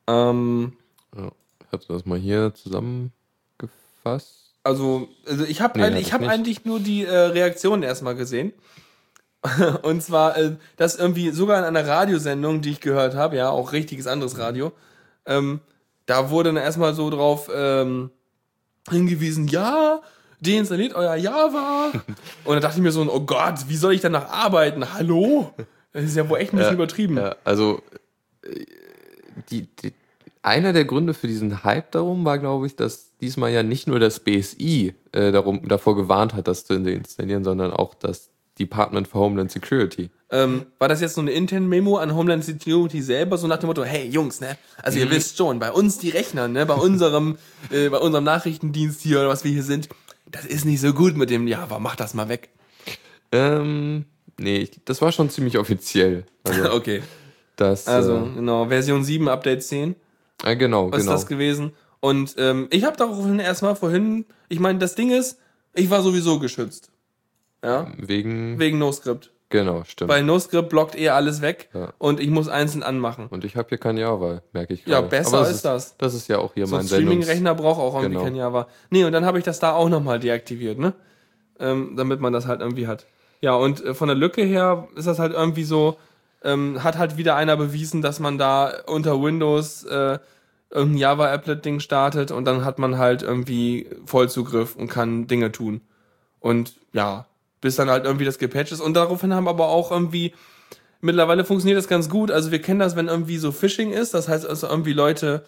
Ähm, 0.05 0.73
Ja. 1.15 1.31
Ich 1.61 1.71
habe 1.71 1.83
das 1.87 2.05
mal 2.05 2.19
hier 2.19 2.53
zusammengefasst. 2.53 4.44
Also, 4.65 5.07
also 5.27 5.45
ich 5.45 5.61
habe 5.61 5.79
Nee, 5.79 5.85
eigentlich, 5.85 5.93
hab 5.95 6.01
ich 6.01 6.07
ich 6.07 6.13
hab 6.13 6.21
nicht. 6.21 6.29
eigentlich 6.31 6.65
nur 6.65 6.79
die 6.79 7.05
äh, 7.05 7.15
Reaktionen 7.15 7.83
erstmal 7.83 8.15
gesehen. 8.15 8.51
Und 9.83 10.01
zwar, 10.01 10.37
äh, 10.37 10.55
dass 10.75 10.95
irgendwie 10.95 11.29
sogar 11.29 11.59
in 11.59 11.65
einer 11.65 11.87
Radiosendung, 11.87 12.61
die 12.61 12.71
ich 12.71 12.81
gehört 12.81 13.15
habe, 13.15 13.35
ja, 13.37 13.49
auch 13.49 13.71
richtiges 13.73 14.07
anderes 14.07 14.39
Radio, 14.39 14.71
ähm, 15.27 15.59
da 16.07 16.29
wurde 16.31 16.49
dann 16.53 16.63
erstmal 16.63 16.93
so 16.95 17.09
drauf 17.09 17.49
ähm, 17.53 18.09
hingewiesen, 18.89 19.47
ja, 19.47 20.01
deinstalliert 20.41 20.95
euer 20.95 21.15
Java. 21.15 21.91
Und 22.43 22.55
da 22.55 22.59
dachte 22.59 22.77
ich 22.77 22.83
mir 22.83 22.91
so, 22.91 23.01
oh 23.01 23.19
Gott, 23.21 23.67
wie 23.67 23.75
soll 23.77 23.93
ich 23.93 24.01
danach 24.01 24.29
arbeiten? 24.29 24.93
Hallo? 24.93 25.53
Das 25.93 26.03
ist 26.03 26.15
ja 26.17 26.27
wohl 26.27 26.39
echt 26.39 26.53
ein 26.53 26.57
bisschen 26.57 26.71
Ja, 26.73 26.75
übertrieben. 26.75 27.17
Ja, 27.17 27.35
also 27.43 27.81
äh, 28.43 28.65
die, 29.49 29.67
die, 29.77 29.93
einer 30.45 30.73
der 30.73 30.85
Gründe 30.85 31.13
für 31.13 31.27
diesen 31.27 31.63
Hype 31.63 31.91
darum 31.91 32.23
war, 32.23 32.37
glaube 32.37 32.67
ich, 32.67 32.75
dass 32.75 33.17
diesmal 33.17 33.51
ja 33.51 33.63
nicht 33.63 33.87
nur 33.87 33.99
das 33.99 34.19
BSI 34.19 34.93
äh, 35.11 35.31
darum, 35.31 35.67
davor 35.67 35.95
gewarnt 35.95 36.35
hat, 36.35 36.47
das 36.47 36.65
zu 36.65 36.75
installieren, 36.75 37.43
sondern 37.43 37.71
auch 37.71 37.95
das 37.95 38.29
Department 38.59 39.07
for 39.07 39.21
Homeland 39.21 39.51
Security. 39.51 40.11
Ähm, 40.29 40.67
war 40.77 40.87
das 40.87 41.01
jetzt 41.01 41.15
so 41.15 41.21
eine 41.21 41.31
interne 41.31 41.65
Memo 41.65 41.97
an 41.97 42.15
Homeland 42.15 42.43
Security 42.43 43.01
selber, 43.01 43.37
so 43.37 43.47
nach 43.47 43.57
dem 43.57 43.67
Motto, 43.67 43.83
hey 43.83 44.07
Jungs, 44.07 44.39
ne? 44.39 44.55
Also 44.81 44.99
ihr 44.99 45.09
wisst 45.09 45.37
schon, 45.37 45.59
bei 45.59 45.71
uns 45.71 45.97
die 45.97 46.09
Rechner, 46.09 46.47
ne? 46.47 46.65
Bei 46.65 46.75
unserem, 46.75 47.37
äh, 47.71 47.89
bei 47.89 47.97
unserem 47.97 48.23
Nachrichtendienst 48.23 49.01
hier 49.01 49.19
oder 49.19 49.29
was 49.29 49.43
wir 49.43 49.51
hier 49.51 49.63
sind, 49.63 49.89
das 50.31 50.45
ist 50.45 50.65
nicht 50.65 50.79
so 50.79 50.93
gut 50.93 51.17
mit 51.17 51.31
dem 51.31 51.47
Java, 51.47 51.79
mach 51.79 51.95
das 51.95 52.13
mal 52.13 52.29
weg. 52.29 52.49
Ähm, 53.31 54.05
nee, 54.37 54.69
das 54.85 55.01
war 55.01 55.11
schon 55.11 55.29
ziemlich 55.31 55.57
offiziell. 55.57 56.25
Also, 56.43 56.71
okay. 56.73 57.01
das, 57.55 57.87
Also, 57.87 58.17
äh, 58.17 58.35
genau, 58.35 58.67
Version 58.67 59.03
7, 59.03 59.27
Update 59.27 59.63
10, 59.63 59.95
äh, 60.45 60.55
genau, 60.55 60.91
was 60.91 61.01
genau. 61.01 61.13
ist 61.13 61.21
das 61.21 61.27
gewesen? 61.27 61.73
Und 61.99 62.35
ähm, 62.37 62.67
ich 62.71 62.83
habe 62.85 62.97
daraufhin 62.97 63.39
erstmal 63.39 63.75
vorhin, 63.75 64.25
ich 64.49 64.59
meine, 64.59 64.79
das 64.79 64.95
Ding 64.95 65.11
ist, 65.11 65.39
ich 65.73 65.89
war 65.89 66.01
sowieso 66.01 66.39
geschützt. 66.39 66.91
Ja? 67.63 67.87
Wegen, 67.97 68.59
Wegen 68.59 68.77
NoScript. 68.77 69.31
genau, 69.49 69.83
stimmt. 69.87 70.09
Weil 70.11 70.23
NoScript 70.23 70.69
blockt 70.69 70.95
eh 70.95 71.09
alles 71.09 71.41
weg 71.41 71.69
Ja. 71.73 71.93
und 71.97 72.19
ich 72.19 72.29
muss 72.29 72.47
einzeln 72.47 72.83
anmachen. 72.83 73.27
Und 73.31 73.43
ich 73.43 73.55
habe 73.55 73.69
hier 73.69 73.79
kein 73.79 73.97
Java, 73.97 74.41
merke 74.53 74.73
ich 74.75 74.85
Ja, 74.85 74.97
gerade. 74.99 75.07
besser 75.07 75.39
Aber 75.39 75.49
ist 75.49 75.65
das. 75.65 75.97
Das 75.97 76.13
ist 76.13 76.27
ja 76.27 76.37
auch 76.37 76.53
hier 76.53 76.67
So 76.67 76.75
ein 76.75 76.79
mein. 76.81 76.87
Streaming-Rechner 76.87 77.55
braucht 77.55 77.79
auch 77.79 77.95
irgendwie 77.95 78.13
Genau. 78.13 78.23
kein 78.25 78.35
Java. 78.35 78.67
Nee, 78.91 79.03
und 79.05 79.11
dann 79.13 79.25
habe 79.25 79.39
ich 79.39 79.43
das 79.43 79.59
da 79.59 79.73
auch 79.73 79.89
nochmal 79.89 80.19
deaktiviert, 80.19 80.77
ne? 80.77 80.93
Ähm, 81.59 81.93
damit 81.95 82.19
man 82.19 82.33
das 82.33 82.45
halt 82.47 82.59
irgendwie 82.61 82.85
hat. 82.87 83.05
Ja, 83.41 83.55
und 83.55 83.83
äh, 83.83 83.93
von 83.93 84.07
der 84.09 84.15
Lücke 84.17 84.43
her 84.43 84.87
ist 84.95 85.07
das 85.07 85.19
halt 85.19 85.33
irgendwie 85.33 85.63
so, 85.63 85.97
ähm, 86.43 86.83
hat 86.83 86.97
halt 86.97 87.17
wieder 87.17 87.35
einer 87.35 87.55
bewiesen, 87.57 88.01
dass 88.01 88.19
man 88.19 88.37
da 88.37 88.71
unter 88.87 89.21
Windows 89.21 89.83
äh, 89.85 90.19
irgendein 90.69 90.99
Java-Applet-Ding 90.99 91.79
startet 91.79 92.31
und 92.31 92.45
dann 92.45 92.65
hat 92.65 92.79
man 92.79 92.97
halt 92.97 93.21
irgendwie 93.21 93.89
Vollzugriff 94.05 94.75
und 94.75 94.87
kann 94.87 95.27
Dinge 95.27 95.51
tun. 95.51 95.81
Und 96.39 96.73
ja, 96.93 97.25
bis 97.61 97.75
dann 97.75 97.89
halt 97.89 98.05
irgendwie 98.05 98.25
das 98.25 98.37
gepatcht 98.37 98.71
ist. 98.71 98.81
Und 98.81 98.95
daraufhin 98.95 99.33
haben 99.33 99.47
aber 99.47 99.69
auch 99.69 99.91
irgendwie, 99.91 100.33
mittlerweile 101.01 101.45
funktioniert 101.45 101.77
das 101.77 101.87
ganz 101.87 102.09
gut. 102.09 102.31
Also 102.31 102.51
wir 102.51 102.61
kennen 102.61 102.79
das, 102.79 102.95
wenn 102.95 103.07
irgendwie 103.07 103.37
so 103.37 103.51
Phishing 103.51 103.91
ist, 103.91 104.13
das 104.13 104.27
heißt 104.27 104.45
also 104.45 104.67
irgendwie 104.67 104.93
Leute 104.93 105.45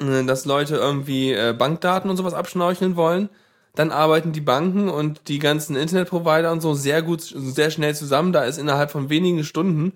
äh, 0.00 0.24
dass 0.24 0.44
Leute 0.44 0.76
irgendwie 0.76 1.32
äh, 1.32 1.54
Bankdaten 1.56 2.10
und 2.10 2.16
sowas 2.16 2.34
abschnorcheln 2.34 2.96
wollen, 2.96 3.28
dann 3.74 3.90
arbeiten 3.90 4.32
die 4.32 4.40
Banken 4.40 4.88
und 4.88 5.28
die 5.28 5.38
ganzen 5.38 5.76
Internetprovider 5.76 6.50
und 6.50 6.60
so 6.60 6.74
sehr 6.74 7.02
gut, 7.02 7.20
sehr 7.22 7.70
schnell 7.70 7.94
zusammen. 7.94 8.32
Da 8.32 8.44
ist 8.44 8.58
innerhalb 8.58 8.90
von 8.90 9.10
wenigen 9.10 9.44
Stunden 9.44 9.92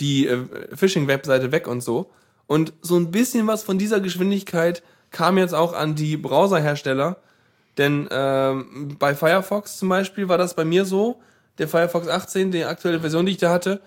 die 0.00 0.26
äh, 0.26 0.44
Phishing-Webseite 0.74 1.52
weg 1.52 1.66
und 1.66 1.82
so. 1.82 2.10
Und 2.46 2.72
so 2.82 2.96
ein 2.96 3.10
bisschen 3.10 3.46
was 3.46 3.62
von 3.62 3.78
dieser 3.78 4.00
Geschwindigkeit 4.00 4.82
kam 5.10 5.38
jetzt 5.38 5.54
auch 5.54 5.72
an 5.72 5.94
die 5.94 6.16
Browserhersteller. 6.16 7.16
Denn 7.78 8.08
ähm, 8.10 8.96
bei 8.98 9.14
Firefox 9.14 9.78
zum 9.78 9.88
Beispiel 9.88 10.28
war 10.28 10.38
das 10.38 10.54
bei 10.54 10.64
mir 10.64 10.84
so, 10.84 11.20
der 11.58 11.68
Firefox 11.68 12.08
18, 12.08 12.50
die 12.50 12.64
aktuelle 12.64 13.00
Version, 13.00 13.26
die 13.26 13.32
ich 13.32 13.38
da 13.38 13.50
hatte, 13.50 13.80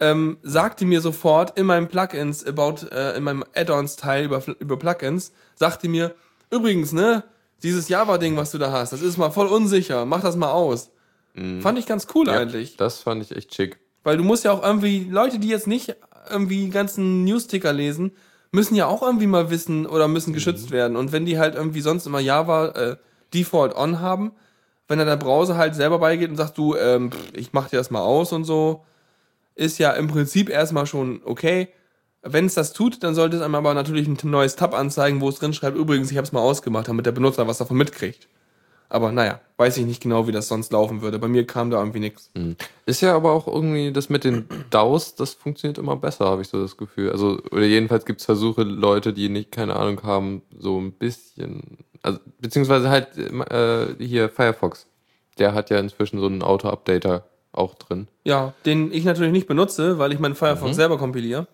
ähm, 0.00 0.38
sagte 0.42 0.84
mir 0.84 1.00
sofort 1.00 1.58
in 1.58 1.66
meinem 1.66 1.88
Plugins 1.88 2.44
about, 2.46 2.86
äh, 2.90 3.16
in 3.16 3.24
meinem 3.24 3.44
Add-ons-Teil 3.54 4.24
über, 4.24 4.42
über 4.60 4.78
Plugins, 4.78 5.32
sagte 5.56 5.88
mir, 5.88 6.14
übrigens, 6.50 6.92
ne, 6.92 7.24
dieses 7.62 7.88
Java-Ding, 7.88 8.36
was 8.36 8.52
du 8.52 8.58
da 8.58 8.70
hast, 8.70 8.92
das 8.92 9.02
ist 9.02 9.18
mal 9.18 9.30
voll 9.30 9.48
unsicher, 9.48 10.04
mach 10.04 10.22
das 10.22 10.36
mal 10.36 10.52
aus. 10.52 10.90
Fand 11.60 11.78
ich 11.78 11.86
ganz 11.86 12.08
cool 12.14 12.24
Mhm. 12.24 12.32
Ja, 12.32 12.40
eigentlich. 12.40 12.76
Das 12.76 13.02
fand 13.02 13.22
ich 13.22 13.36
echt 13.36 13.54
schick. 13.54 13.78
Weil 14.02 14.16
du 14.16 14.24
musst 14.24 14.44
ja 14.44 14.52
auch 14.52 14.62
irgendwie, 14.62 15.06
Leute, 15.08 15.38
die 15.38 15.48
jetzt 15.48 15.66
nicht 15.66 15.94
irgendwie 16.30 16.66
die 16.66 16.70
ganzen 16.70 17.24
Newsticker 17.24 17.72
lesen, 17.72 18.12
müssen 18.50 18.74
ja 18.74 18.86
auch 18.86 19.02
irgendwie 19.02 19.26
mal 19.26 19.50
wissen 19.50 19.86
oder 19.86 20.08
müssen 20.08 20.32
geschützt 20.32 20.70
werden. 20.70 20.96
Und 20.96 21.12
wenn 21.12 21.26
die 21.26 21.38
halt 21.38 21.54
irgendwie 21.54 21.80
sonst 21.80 22.06
immer 22.06 22.20
Java 22.20 22.68
äh, 22.68 22.96
Default 23.34 23.76
on 23.76 24.00
haben, 24.00 24.32
wenn 24.88 24.98
dann 24.98 25.06
der 25.06 25.16
Browser 25.16 25.56
halt 25.56 25.74
selber 25.74 25.98
beigeht 25.98 26.30
und 26.30 26.36
sagt, 26.36 26.56
du, 26.56 26.74
ähm, 26.74 27.10
ich 27.34 27.52
mach 27.52 27.68
dir 27.68 27.76
das 27.76 27.90
mal 27.90 28.00
aus 28.00 28.32
und 28.32 28.44
so, 28.44 28.84
ist 29.54 29.78
ja 29.78 29.92
im 29.92 30.08
Prinzip 30.08 30.48
erstmal 30.48 30.86
schon 30.86 31.20
okay. 31.24 31.68
Wenn 32.22 32.46
es 32.46 32.54
das 32.54 32.72
tut, 32.72 33.02
dann 33.02 33.14
sollte 33.14 33.36
es 33.36 33.42
einem 33.42 33.54
aber 33.54 33.74
natürlich 33.74 34.08
ein 34.08 34.18
neues 34.24 34.56
Tab 34.56 34.74
anzeigen, 34.74 35.20
wo 35.20 35.28
es 35.28 35.38
drin 35.38 35.52
schreibt, 35.52 35.76
übrigens, 35.76 36.10
ich 36.10 36.16
habe 36.16 36.26
es 36.26 36.32
mal 36.32 36.40
ausgemacht, 36.40 36.88
damit 36.88 37.06
der 37.06 37.12
Benutzer 37.12 37.46
was 37.46 37.58
davon 37.58 37.76
mitkriegt. 37.76 38.28
Aber 38.88 39.12
naja, 39.12 39.40
weiß 39.58 39.76
ich 39.76 39.84
nicht 39.84 40.02
genau, 40.02 40.26
wie 40.26 40.32
das 40.32 40.48
sonst 40.48 40.72
laufen 40.72 41.02
würde. 41.02 41.18
Bei 41.18 41.28
mir 41.28 41.46
kam 41.46 41.70
da 41.70 41.78
irgendwie 41.78 42.00
nichts. 42.00 42.30
Ist 42.86 43.00
ja 43.02 43.14
aber 43.14 43.32
auch 43.32 43.46
irgendwie 43.46 43.92
das 43.92 44.08
mit 44.08 44.24
den 44.24 44.46
DAOs, 44.70 45.14
das 45.14 45.34
funktioniert 45.34 45.78
immer 45.78 45.96
besser, 45.96 46.26
habe 46.26 46.42
ich 46.42 46.48
so 46.48 46.60
das 46.62 46.76
Gefühl. 46.76 47.10
Also, 47.10 47.38
oder 47.50 47.64
jedenfalls 47.64 48.06
gibt 48.06 48.20
es 48.20 48.26
Versuche, 48.26 48.62
Leute, 48.62 49.12
die 49.12 49.28
nicht 49.28 49.52
keine 49.52 49.76
Ahnung 49.76 50.02
haben, 50.04 50.42
so 50.58 50.80
ein 50.80 50.92
bisschen. 50.92 51.78
Also, 52.02 52.18
beziehungsweise 52.40 52.88
halt 52.88 53.18
äh, 53.18 53.94
hier 53.98 54.30
Firefox. 54.30 54.86
Der 55.38 55.54
hat 55.54 55.70
ja 55.70 55.78
inzwischen 55.78 56.18
so 56.18 56.26
einen 56.26 56.42
Auto-Updater 56.42 57.24
auch 57.52 57.74
drin. 57.74 58.08
Ja, 58.24 58.54
den 58.64 58.92
ich 58.92 59.04
natürlich 59.04 59.32
nicht 59.32 59.46
benutze, 59.46 59.98
weil 59.98 60.12
ich 60.12 60.18
meinen 60.18 60.34
Firefox 60.34 60.76
selber 60.76 60.98
kompiliere. 60.98 61.46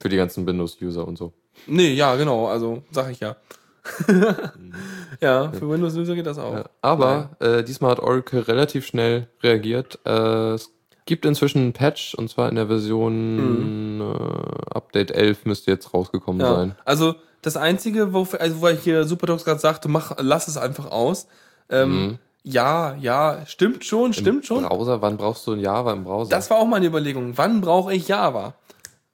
Für 0.00 0.08
die 0.08 0.16
ganzen 0.16 0.46
Windows-User 0.46 1.06
und 1.06 1.18
so. 1.18 1.32
Nee, 1.66 1.92
ja, 1.92 2.16
genau, 2.16 2.46
also 2.46 2.82
sag 2.90 3.10
ich 3.10 3.20
ja. 3.20 3.36
ja, 5.20 5.50
für 5.52 5.68
Windows-User 5.68 6.14
geht 6.14 6.26
das 6.26 6.38
auch. 6.38 6.54
Ja, 6.54 6.64
aber 6.80 7.30
äh, 7.40 7.62
diesmal 7.64 7.92
hat 7.92 8.00
Oracle 8.00 8.40
relativ 8.40 8.86
schnell 8.86 9.28
reagiert. 9.42 9.98
Äh, 10.04 10.54
es 10.54 10.70
gibt 11.06 11.24
inzwischen 11.24 11.58
einen 11.58 11.72
Patch 11.72 12.14
und 12.14 12.28
zwar 12.30 12.48
in 12.48 12.54
der 12.54 12.66
Version 12.68 14.00
äh, 14.00 14.74
Update 14.74 15.10
11 15.10 15.44
müsste 15.46 15.70
jetzt 15.70 15.92
rausgekommen 15.94 16.40
Ja. 16.40 16.54
sein. 16.54 16.76
Also 16.84 17.14
das 17.42 17.56
Einzige, 17.56 18.12
wo, 18.12 18.26
also, 18.38 18.60
wo 18.60 18.68
ich 18.68 18.80
hier 18.82 19.04
Superdocs 19.04 19.44
gerade 19.44 19.58
sagte, 19.60 19.88
mach, 19.88 20.12
lass 20.18 20.46
es 20.48 20.56
einfach 20.56 20.90
aus. 20.90 21.26
Ähm, 21.68 22.18
Ja, 22.44 22.94
ja, 23.00 23.44
stimmt 23.46 23.84
schon, 23.84 24.12
stimmt 24.12 24.46
schon. 24.46 24.64
Browser, 24.64 25.00
wann 25.02 25.16
brauchst 25.16 25.46
du 25.46 25.52
ein 25.52 25.60
Java 25.60 25.92
im 25.92 26.04
Browser? 26.04 26.30
Das 26.30 26.50
war 26.50 26.58
auch 26.58 26.66
meine 26.66 26.86
Überlegung. 26.86 27.36
Wann 27.38 27.60
brauche 27.60 27.92
ich 27.94 28.08
Java? 28.08 28.54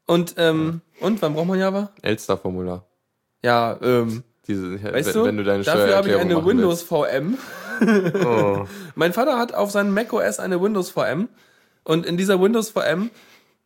Und, 0.07 0.35
ähm, 0.39 0.81
und 1.01 1.21
wann 1.21 1.35
braucht 1.35 1.47
man 1.47 1.59
Java? 1.59 1.91
Elster-Formular. 2.01 2.87
Ja, 3.43 3.79
ähm, 3.83 4.25
Diese, 4.49 4.83
weißt 4.83 5.09
wenn, 5.09 5.15
du, 5.15 5.25
wenn 5.25 5.37
du 5.37 5.45
deine 5.45 5.63
dafür 5.63 5.97
habe 5.97 6.09
ich 6.09 6.17
eine 6.17 6.45
Windows 6.45 6.83
VM. 6.83 7.37
Oh. 8.25 8.65
Mein 8.95 9.13
Vater 9.13 9.39
hat 9.39 9.55
auf 9.55 9.71
seinem 9.71 9.93
macOS 9.93 10.41
eine 10.41 10.61
Windows 10.61 10.91
VM 10.91 11.29
und 11.85 12.07
in 12.07 12.17
dieser 12.17 12.41
Windows 12.41 12.71
VM 12.71 13.11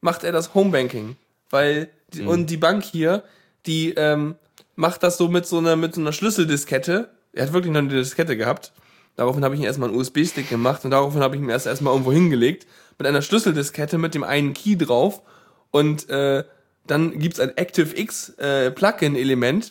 macht 0.01 0.24
er 0.24 0.33
das 0.33 0.55
Homebanking. 0.55 1.16
Weil, 1.51 1.89
die, 2.12 2.22
und 2.22 2.51
die 2.51 2.57
Bank 2.57 2.83
hier, 2.83 3.22
die 3.66 3.95
ähm, 3.95 4.35
macht 4.74 5.03
das 5.03 5.16
so 5.16 5.28
mit 5.28 5.47
so 5.47 5.59
einer, 5.59 5.76
mit 5.76 5.95
so 5.95 6.01
einer 6.01 6.12
Schlüsseldiskette. 6.12 7.11
Er 7.33 7.47
hat 7.47 7.53
wirklich 7.53 7.72
noch 7.72 7.80
eine 7.80 7.89
Diskette 7.89 8.37
gehabt. 8.37 8.72
Daraufhin 9.16 9.45
habe 9.45 9.55
ich 9.55 9.61
ihm 9.61 9.66
erstmal 9.66 9.91
einen 9.91 9.99
USB-Stick 9.99 10.49
gemacht 10.49 10.85
und 10.85 10.91
daraufhin 10.91 11.20
habe 11.20 11.37
ich 11.37 11.43
ihn 11.43 11.49
erst 11.49 11.66
erstmal 11.66 11.93
irgendwo 11.93 12.12
hingelegt. 12.12 12.66
Mit 12.99 13.07
einer 13.07 13.22
Schlüsseldiskette 13.22 13.99
mit 13.99 14.14
dem 14.14 14.24
einen 14.24 14.55
Key 14.55 14.76
drauf. 14.76 15.22
Und 15.70 16.09
äh, 16.09 16.45
dann 16.87 17.18
gibt's 17.18 17.41
ein 17.41 17.53
ActiveX 17.57 18.30
äh, 18.39 18.72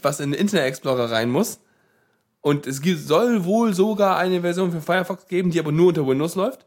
was 0.01 0.19
in 0.19 0.31
den 0.31 0.39
Internet 0.39 0.65
Explorer 0.65 1.11
rein 1.11 1.29
muss. 1.29 1.59
Und 2.41 2.65
es 2.65 2.81
gibt, 2.81 2.99
soll 2.99 3.45
wohl 3.45 3.73
sogar 3.73 4.17
eine 4.17 4.41
Version 4.41 4.71
für 4.71 4.81
Firefox 4.81 5.27
geben, 5.27 5.51
die 5.51 5.59
aber 5.59 5.71
nur 5.71 5.89
unter 5.89 6.07
Windows 6.07 6.35
läuft. 6.35 6.65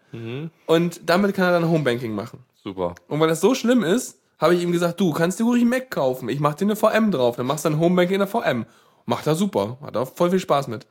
Und 0.66 1.00
damit 1.04 1.34
kann 1.34 1.46
er 1.46 1.60
dann 1.60 1.68
Homebanking 1.68 2.14
machen. 2.14 2.44
Super. 2.62 2.94
Und 3.08 3.18
weil 3.18 3.28
das 3.28 3.40
so 3.40 3.54
schlimm 3.54 3.82
ist, 3.82 4.20
habe 4.38 4.54
ich 4.54 4.62
ihm 4.62 4.72
gesagt, 4.72 5.00
du 5.00 5.12
kannst 5.12 5.40
dir 5.40 5.44
ruhig 5.44 5.62
einen 5.62 5.70
Mac 5.70 5.90
kaufen. 5.90 6.28
Ich 6.28 6.38
mach 6.38 6.54
dir 6.54 6.66
eine 6.66 6.76
VM 6.76 7.10
drauf. 7.10 7.36
Dann 7.36 7.46
machst 7.46 7.64
du 7.64 7.70
ein 7.70 7.80
Homebanking 7.80 8.14
in 8.14 8.20
der 8.20 8.28
VM. 8.28 8.66
Macht 9.04 9.26
er 9.26 9.34
super. 9.34 9.78
Hat 9.82 9.96
er 9.96 10.06
voll 10.06 10.30
viel 10.30 10.38
Spaß 10.38 10.68
mit. 10.68 10.86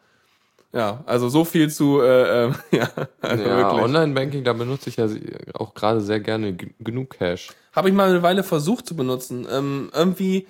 Ja, 0.73 1.03
also 1.05 1.29
so 1.29 1.45
viel 1.45 1.69
zu, 1.69 2.01
äh, 2.01 2.45
äh, 2.47 2.51
ja, 2.71 2.89
also 3.21 3.43
Ja. 3.43 3.73
Online-Banking, 3.73 4.43
da 4.43 4.53
benutze 4.53 4.89
ich 4.89 4.95
ja 4.97 5.07
auch 5.53 5.75
gerade 5.75 6.01
sehr 6.01 6.19
gerne 6.19 6.55
genug 6.79 7.11
Cash. 7.11 7.49
Habe 7.73 7.89
ich 7.89 7.95
mal 7.95 8.09
eine 8.09 8.23
Weile 8.23 8.43
versucht 8.43 8.87
zu 8.87 8.95
benutzen. 8.95 9.47
Ähm, 9.51 9.91
irgendwie, 9.93 10.47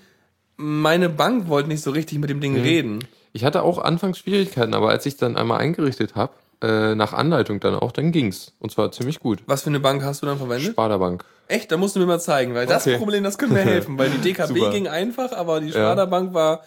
meine 0.56 1.10
Bank 1.10 1.50
wollte 1.50 1.68
nicht 1.68 1.84
so 1.84 1.92
richtig 1.92 2.20
mit 2.20 2.30
dem 2.30 2.40
Ding 2.40 2.58
reden. 2.58 3.00
Ich 3.34 3.44
hatte 3.44 3.64
auch 3.64 3.80
anfangs 3.80 4.20
Schwierigkeiten, 4.20 4.74
aber 4.74 4.90
als 4.90 5.06
ich 5.06 5.18
dann 5.18 5.36
einmal 5.36 5.60
eingerichtet 5.60 6.16
habe, 6.16 6.34
äh, 6.62 6.96
nach 6.96 7.12
Anleitung 7.12 7.60
dann 7.60 7.76
auch, 7.76 7.92
dann 7.92 8.14
ging's. 8.14 8.54
Und 8.60 8.72
zwar 8.72 8.92
ziemlich 8.94 9.20
gut. 9.20 9.44
Was 9.48 9.64
für 9.64 9.70
eine 9.70 9.82
Bank 9.82 10.04
hast 10.04 10.22
du 10.22 10.26
dann 10.26 10.38
verwendet? 10.38 10.72
Sparda-Bank. 10.72 11.26
Echt? 11.50 11.70
Da 11.70 11.76
musst 11.76 11.96
du 11.98 12.00
mir 12.00 12.06
mal 12.06 12.22
zeigen, 12.22 12.54
weil 12.54 12.66
das 12.66 12.88
Okay. 12.88 12.98
Problem, 12.98 13.26
das 13.26 13.38
könnte 13.38 13.56
mir 13.56 13.62
helfen, 13.62 13.98
weil 13.98 14.10
die 14.10 14.18
DKB 14.34 14.72
ging 14.72 14.88
einfach, 14.88 15.34
aber 15.34 15.60
die 15.60 15.72
Sparda-Bank 15.72 16.34
war 16.34 16.62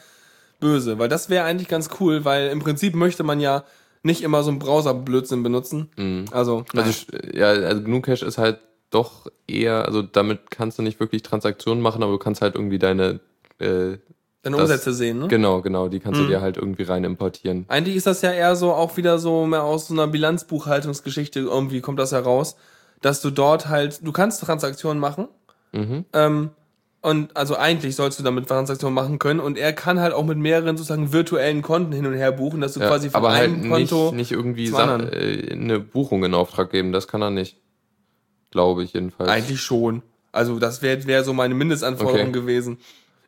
böse, 0.60 0.98
weil 0.98 1.08
das 1.08 1.28
wäre 1.30 1.44
eigentlich 1.44 1.68
ganz 1.68 1.90
cool, 2.00 2.24
weil 2.24 2.48
im 2.50 2.60
Prinzip 2.60 2.94
möchte 2.94 3.22
man 3.22 3.40
ja 3.40 3.64
nicht 4.02 4.22
immer 4.22 4.42
so 4.42 4.50
einen 4.50 4.58
Browser-Blödsinn 4.58 5.42
benutzen. 5.42 5.90
Also, 6.30 6.64
Also, 6.74 6.90
sch- 6.90 7.36
ja, 7.36 7.48
also 7.48 7.82
GNU 7.82 8.00
Cache 8.00 8.24
ist 8.24 8.38
halt 8.38 8.58
doch 8.90 9.26
eher, 9.48 9.84
also 9.86 10.00
damit 10.02 10.50
kannst 10.50 10.78
du 10.78 10.82
nicht 10.82 11.00
wirklich 11.00 11.22
Transaktionen 11.22 11.82
machen, 11.82 12.02
aber 12.02 12.12
du 12.12 12.18
kannst 12.18 12.40
halt 12.40 12.54
irgendwie 12.54 12.78
deine, 12.78 13.20
äh, 13.58 13.98
deine 14.42 14.56
das- 14.56 14.60
Umsätze 14.60 14.92
sehen, 14.94 15.18
ne? 15.18 15.26
genau, 15.28 15.60
genau, 15.60 15.88
die 15.88 15.98
Mhm. 15.98 16.02
kannst 16.02 16.20
du 16.20 16.26
dir 16.26 16.40
halt 16.40 16.56
irgendwie 16.56 16.84
rein 16.84 17.02
importieren. 17.02 17.64
Eigentlich 17.68 17.96
ist 17.96 18.06
das 18.06 18.22
ja 18.22 18.30
eher 18.30 18.54
so 18.54 18.72
auch 18.72 18.96
wieder 18.96 19.18
so 19.18 19.44
mehr 19.44 19.64
aus 19.64 19.88
so 19.88 19.94
einer 19.94 20.06
Bilanzbuchhaltungsgeschichte 20.06 21.40
irgendwie 21.40 21.80
kommt 21.80 21.98
das 21.98 22.12
heraus, 22.12 22.56
dass 23.02 23.20
du 23.20 23.30
dort 23.30 23.68
halt, 23.68 24.06
du 24.06 24.12
kannst 24.12 24.40
Transaktionen 24.42 25.00
machen. 25.00 25.28
Mhm. 25.72 26.04
Ähm, 26.12 26.50
und 27.06 27.36
also 27.36 27.56
eigentlich 27.56 27.94
sollst 27.94 28.18
du 28.18 28.24
damit 28.24 28.48
Transaktionen 28.48 28.92
machen 28.92 29.20
können 29.20 29.38
und 29.38 29.56
er 29.56 29.72
kann 29.72 30.00
halt 30.00 30.12
auch 30.12 30.24
mit 30.24 30.38
mehreren 30.38 30.76
sozusagen 30.76 31.12
virtuellen 31.12 31.62
Konten 31.62 31.92
hin 31.92 32.04
und 32.04 32.14
her 32.14 32.32
buchen, 32.32 32.60
dass 32.60 32.72
du 32.72 32.80
Ja, 32.80 32.88
quasi 32.88 33.10
von 33.10 33.18
aber 33.18 33.32
halt 33.32 33.44
einem 33.52 33.68
Konto 33.70 34.06
nicht, 34.06 34.14
nicht 34.14 34.32
irgendwie 34.32 34.66
äh, 34.66 35.52
eine 35.52 35.78
Buchung 35.78 36.24
in 36.24 36.34
Auftrag 36.34 36.70
geben, 36.70 36.90
das 36.90 37.06
kann 37.06 37.22
er 37.22 37.30
nicht. 37.30 37.58
Glaube 38.50 38.82
ich 38.82 38.92
jedenfalls. 38.92 39.30
eigentlich 39.30 39.60
schon. 39.60 40.02
Also 40.32 40.58
das 40.58 40.82
wäre 40.82 41.06
wär 41.06 41.22
so 41.22 41.32
meine 41.32 41.54
Mindestanforderung 41.54 42.30
Okay. 42.30 42.32
gewesen. 42.32 42.78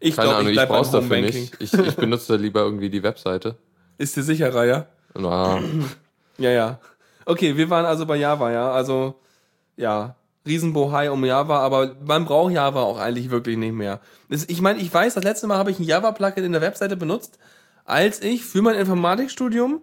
Ich 0.00 0.16
glaube, 0.16 0.50
ich 0.50 0.58
ich 0.60 0.68
brauch's 0.68 0.90
dafür 0.90 1.20
nicht. 1.20 1.52
Ich, 1.60 1.72
ich 1.72 1.96
benutze 1.96 2.32
da 2.32 2.42
lieber 2.42 2.62
irgendwie 2.62 2.90
die 2.90 3.04
Webseite. 3.04 3.58
Ist 3.96 4.16
dir 4.16 4.24
sicherer, 4.24 4.64
ja? 4.64 4.86
Na, 5.14 5.62
Ja, 6.38 6.50
ja. 6.50 6.80
Okay, 7.26 7.56
wir 7.56 7.70
waren 7.70 7.84
also 7.84 8.06
bei 8.06 8.16
Java, 8.16 8.50
ja. 8.50 8.72
Also, 8.72 9.14
ja, 9.76 10.16
Riesenbohai 10.48 11.10
um 11.10 11.24
Java, 11.24 11.60
aber 11.60 11.96
man 12.04 12.24
braucht 12.24 12.52
Java 12.52 12.82
auch 12.82 12.98
eigentlich 12.98 13.30
wirklich 13.30 13.56
nicht 13.56 13.74
mehr. 13.74 14.00
Ich 14.48 14.60
meine, 14.60 14.80
ich 14.80 14.92
weiß, 14.92 15.14
das 15.14 15.24
letzte 15.24 15.46
Mal 15.46 15.58
habe 15.58 15.70
ich 15.70 15.78
ein 15.78 15.84
Java-Plugin 15.84 16.44
in 16.44 16.52
der 16.52 16.60
Webseite 16.60 16.96
benutzt, 16.96 17.38
als 17.84 18.20
ich 18.20 18.44
für 18.44 18.62
mein 18.62 18.74
Informatikstudium 18.74 19.82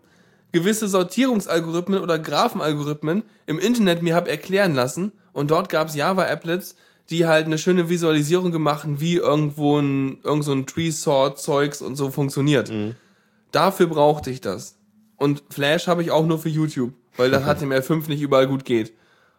gewisse 0.51 0.87
Sortierungsalgorithmen 0.87 2.01
oder 2.01 2.19
Graphenalgorithmen 2.19 3.23
im 3.45 3.59
Internet 3.59 4.01
mir 4.01 4.15
habe 4.15 4.29
erklären 4.29 4.73
lassen 4.73 5.11
und 5.33 5.51
dort 5.51 5.69
gab 5.69 5.89
es 5.89 5.95
Java-Applets, 5.95 6.75
die 7.09 7.27
halt 7.27 7.45
eine 7.45 7.57
schöne 7.57 7.89
Visualisierung 7.89 8.51
gemacht 8.51 8.83
haben, 8.83 8.99
wie 8.99 9.15
irgendwo 9.17 9.79
ein, 9.79 10.19
irgend 10.23 10.43
so 10.43 10.53
ein 10.53 10.65
Tree-Sort-Zeugs 10.65 11.81
und 11.81 11.95
so 11.95 12.09
funktioniert. 12.09 12.71
Dafür 13.51 13.87
brauchte 13.87 14.31
ich 14.31 14.41
das. 14.41 14.77
Und 15.17 15.43
Flash 15.49 15.87
habe 15.87 16.01
ich 16.01 16.11
auch 16.11 16.25
nur 16.25 16.39
für 16.39 16.49
YouTube, 16.49 16.93
weil 17.17 17.31
das 17.31 17.43
HTML5 17.43 18.09
nicht 18.09 18.21
überall 18.21 18.47
gut 18.47 18.65
geht. 18.65 18.93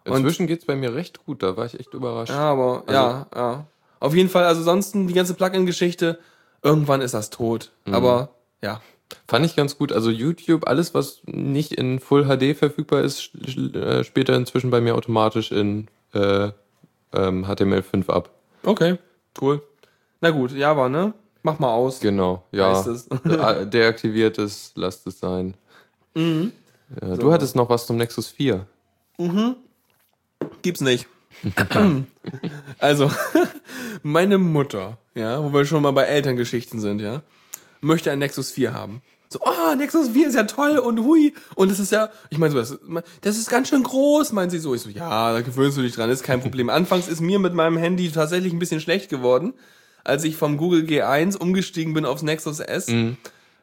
Inzwischen 0.07 0.47
geht's 0.47 0.65
bei 0.65 0.77
mir 0.77 0.95
recht 0.95 1.25
gut, 1.25 1.43
da 1.43 1.57
war 1.57 1.67
ich 1.67 1.79
echt 1.79 1.93
überrascht. 1.95 2.33
Ja, 2.33 2.53
aber 2.53 2.85
ja, 2.89 3.27
ja. 3.35 3.67
Auf 4.01 4.15
jeden 4.15 4.29
Fall, 4.29 4.45
also 4.45 4.63
sonst 4.63 4.95
die 4.95 5.13
ganze 5.13 5.35
Plugin-Geschichte, 5.35 6.19
irgendwann 6.63 7.01
ist 7.01 7.15
das 7.15 7.31
tot. 7.31 7.73
Aber 7.91 8.31
ja. 8.63 8.81
Fand 9.29 9.47
ich 9.47 9.55
ganz 9.57 9.79
gut. 9.79 9.93
Also 9.93 10.11
YouTube, 10.11 10.67
alles, 10.67 10.93
was 10.95 11.23
nicht 11.27 11.73
in 11.73 12.01
Full 12.01 12.25
HD 12.25 12.57
verfügbar 12.57 13.03
ist, 13.03 13.31
äh, 13.57 14.03
spielt 14.05 14.29
er 14.29 14.37
inzwischen 14.37 14.71
bei 14.71 14.81
mir 14.81 14.97
automatisch 14.97 15.53
in 15.53 15.87
äh, 16.13 16.51
ähm, 17.13 17.45
HTML5 17.45 18.11
ab. 18.11 18.31
Okay, 18.65 18.99
cool. 19.41 19.63
Na 20.21 20.31
gut, 20.31 20.53
Java, 20.53 20.89
ne? 20.89 21.15
Mach 21.43 21.59
mal 21.61 21.73
aus. 21.73 22.01
Genau, 22.01 22.43
ja. 22.51 22.77
Heißt 22.77 22.89
es. 22.89 23.09
Äh, 23.25 23.67
Deaktiviert 23.67 24.39
ist, 24.39 24.77
lasst 24.77 25.07
es 25.07 25.21
sein. 25.21 25.55
Mhm. 26.15 26.53
Ja, 27.01 27.17
Du 27.17 27.33
hattest 27.33 27.55
noch 27.55 27.69
was 27.69 27.87
zum 27.87 27.97
Nexus 27.97 28.29
4. 28.29 28.67
Gibt's 30.63 30.81
nicht. 30.81 31.07
also, 32.79 33.11
meine 34.03 34.39
Mutter, 34.39 34.99
ja, 35.15 35.43
wo 35.43 35.53
wir 35.53 35.65
schon 35.65 35.83
mal 35.83 35.93
bei 35.93 36.05
Elterngeschichten 36.05 36.81
sind, 36.81 37.01
ja, 37.01 37.23
möchte 37.81 38.11
ein 38.11 38.19
Nexus 38.19 38.51
4 38.51 38.73
haben. 38.73 39.03
So, 39.29 39.41
oh, 39.43 39.75
Nexus 39.77 40.11
4 40.11 40.29
ist 40.29 40.35
ja 40.35 40.45
toll 40.45 40.79
und 40.79 41.01
hui. 41.01 41.35
Und 41.57 41.71
das 41.71 41.81
ist 41.81 41.93
ja, 41.93 42.11
ich 42.31 42.39
meine 42.39 42.53
so, 42.53 42.59
das, 42.59 42.79
das 43.21 43.39
ist 43.39 43.51
ganz 43.51 43.69
schön 43.69 43.83
groß, 43.83 44.33
meint 44.33 44.53
sie 44.53 44.59
so. 44.59 44.75
Ich 44.75 44.83
so, 44.83 44.91
ja, 44.91 45.33
da 45.33 45.41
gewöhnst 45.41 45.77
du 45.77 45.83
dich 45.83 45.95
dran, 45.95 46.11
ist 46.11 46.23
kein 46.23 46.41
Problem. 46.41 46.71
Anfangs 46.71 47.09
ist 47.09 47.21
mir 47.21 47.39
mit 47.39 47.53
meinem 47.53 47.77
Handy 47.77 48.11
tatsächlich 48.11 48.53
ein 48.53 48.59
bisschen 48.59 48.81
schlecht 48.81 49.09
geworden, 49.11 49.55
als 50.05 50.23
ich 50.25 50.37
vom 50.37 50.57
Google 50.57 50.85
G1 50.85 51.37
umgestiegen 51.37 51.93
bin 51.93 52.05
aufs 52.05 52.23
Nexus 52.23 52.61
S. 52.61 52.87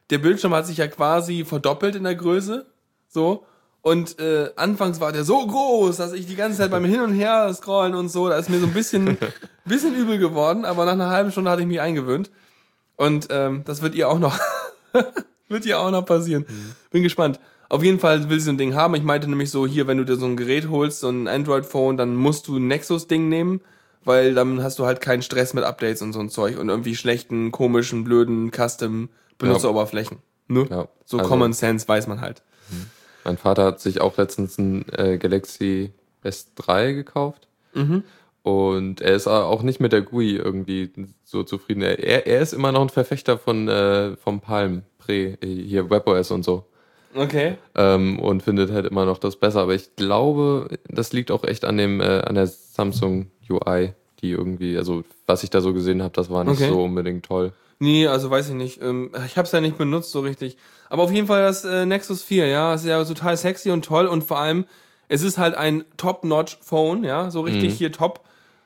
Der 0.10 0.18
Bildschirm 0.18 0.54
hat 0.54 0.68
sich 0.68 0.78
ja 0.78 0.88
quasi 0.88 1.46
verdoppelt 1.46 1.96
in 1.96 2.04
der 2.04 2.16
Größe. 2.16 2.66
So. 3.08 3.46
Und 3.84 4.18
äh, 4.18 4.50
anfangs 4.56 5.02
war 5.02 5.12
der 5.12 5.26
so 5.26 5.46
groß, 5.46 5.98
dass 5.98 6.14
ich 6.14 6.26
die 6.26 6.38
ganze 6.38 6.58
Zeit 6.58 6.72
beim 6.72 6.86
Hin 6.86 7.02
und 7.02 7.14
Her 7.14 7.54
scrollen 7.54 7.96
und 7.96 8.08
so, 8.08 8.30
da 8.30 8.38
ist 8.38 8.50
mir 8.50 8.60
so 8.60 8.66
ein 8.66 8.74
bisschen, 8.74 9.18
bisschen 9.66 9.94
übel 9.94 10.18
geworden, 10.18 10.64
aber 10.64 10.86
nach 10.86 10.94
einer 10.94 11.10
halben 11.10 11.34
Stunde 11.34 11.52
hatte 11.52 11.64
ich 11.64 11.68
mich 11.68 11.82
eingewöhnt. 11.82 12.32
Und 12.96 13.28
ähm, 13.30 13.64
das 13.66 13.82
wird 13.82 13.94
ihr 13.94 14.08
auch 14.08 14.20
noch, 14.20 14.40
wird 15.50 15.66
ihr 15.66 15.82
auch 15.82 15.92
noch 15.92 16.06
passieren. 16.06 16.46
Bin 16.92 17.04
gespannt. 17.04 17.42
Auf 17.68 17.84
jeden 17.84 18.00
Fall 18.00 18.30
will 18.30 18.40
sie 18.40 18.46
so 18.46 18.52
ein 18.52 18.58
Ding 18.58 18.74
haben. 18.74 18.96
Ich 18.96 19.04
meinte 19.04 19.28
nämlich 19.28 19.52
so, 19.52 19.68
hier, 19.68 19.86
wenn 19.86 19.98
du 19.98 20.06
dir 20.06 20.16
so 20.16 20.28
ein 20.28 20.38
Gerät 20.38 20.70
holst, 20.70 21.02
so 21.02 21.10
ein 21.10 21.28
Android-Phone, 21.28 21.98
dann 21.98 22.16
musst 22.16 22.48
du 22.48 22.60
ein 22.60 22.68
Nexus-Ding 22.68 23.28
nehmen, 23.28 23.60
weil 24.06 24.34
dann 24.34 24.64
hast 24.64 24.80
du 24.80 24.86
halt 24.86 25.02
keinen 25.02 25.24
Stress 25.24 25.54
mit 25.54 25.66
Updates 25.66 26.02
und 26.02 26.14
so 26.14 26.22
ein 26.22 26.30
Zeug 26.30 26.58
und 26.58 26.70
irgendwie 26.70 26.96
schlechten, 26.96 27.52
komischen, 27.52 28.06
blöden, 28.06 28.50
custom 28.52 29.10
Benutzeroberflächen. 29.40 30.20
Ne? 30.48 30.68
Ja, 30.70 30.88
so 31.04 31.18
also- 31.18 31.30
Common 31.30 31.52
Sense 31.52 31.86
weiß 31.86 32.08
man 32.08 32.22
halt. 32.22 32.44
Mein 33.24 33.38
Vater 33.38 33.66
hat 33.66 33.80
sich 33.80 34.02
auch 34.02 34.18
letztens 34.18 34.58
ein 34.58 34.86
äh, 34.92 35.18
Galaxy 35.18 35.92
S3 36.24 36.94
gekauft. 36.94 37.48
Mhm. 37.74 38.04
Und 38.44 39.00
er 39.00 39.16
ist 39.16 39.28
auch 39.28 39.64
nicht 39.64 39.80
mit 39.80 39.94
der 39.94 40.02
GUI 40.02 40.36
irgendwie 40.36 40.92
so 41.24 41.44
zufrieden. 41.44 41.82
Er, 41.82 42.28
er 42.28 42.42
ist 42.42 42.54
immer 42.54 42.74
noch 42.74 42.82
ein 42.82 42.90
Verfechter 42.90 43.38
von 43.38 43.70
äh, 43.70 44.18
vom 44.18 44.42
Palm 44.42 44.84
Pre, 44.98 45.38
äh, 45.42 45.48
hier 45.48 45.90
WebOS 45.90 46.32
und 46.32 46.44
so. 46.44 46.66
Okay. 47.16 47.56
Ähm, 47.76 48.20
und 48.20 48.44
findet 48.44 48.72
halt 48.72 48.86
immer 48.88 49.06
noch 49.06 49.18
das 49.18 49.38
besser. 49.38 49.62
Aber 49.62 49.76
ich 49.76 49.96
glaube, 49.96 50.68
das 50.90 51.14
liegt 51.14 51.32
auch 51.32 51.44
echt 51.44 51.64
an 51.64 51.78
dem 51.78 52.02
äh, 52.02 52.20
an 52.22 52.36
der 52.36 52.48
Samsung 52.48 53.28
UI, 53.50 53.94
die 54.22 54.32
irgendwie, 54.32 54.78
also 54.78 55.04
was 55.26 55.44
ich 55.44 55.50
da 55.50 55.62
so 55.62 55.74
gesehen 55.74 56.02
habe, 56.04 56.14
das 56.14 56.30
war 56.30 56.44
nicht 56.44 56.60
Okay. 56.60 56.70
so 56.70 56.84
unbedingt 56.84 57.26
toll. 57.26 57.54
Nee, 57.80 58.08
also 58.08 58.30
weiß 58.30 58.50
ich 58.50 58.56
nicht. 58.56 58.82
Ähm, 58.82 59.12
ich 59.26 59.38
habe 59.38 59.46
es 59.46 59.52
ja 59.52 59.62
nicht 59.62 59.78
benutzt 59.78 60.12
so 60.12 60.22
richtig. 60.22 60.58
Aber 60.90 61.04
auf 61.04 61.12
jeden 61.12 61.28
Fall 61.28 61.42
das 61.42 61.66
äh, 61.66 61.86
Nexus 61.86 62.24
4, 62.24 62.48
ja, 62.48 62.74
ist 62.74 62.86
ja 62.86 63.04
total 63.04 63.36
sexy 63.36 63.72
und 63.72 63.84
toll 63.84 64.06
und 64.06 64.24
vor 64.24 64.40
allem, 64.40 64.66
es 65.08 65.22
ist 65.24 65.38
halt 65.38 65.56
ein 65.56 65.84
Top-Notch-Phone, 65.98 67.04
ja, 67.04 67.32
so 67.32 67.42
richtig 67.42 67.74
hier 67.74 67.92
top. 67.92 68.22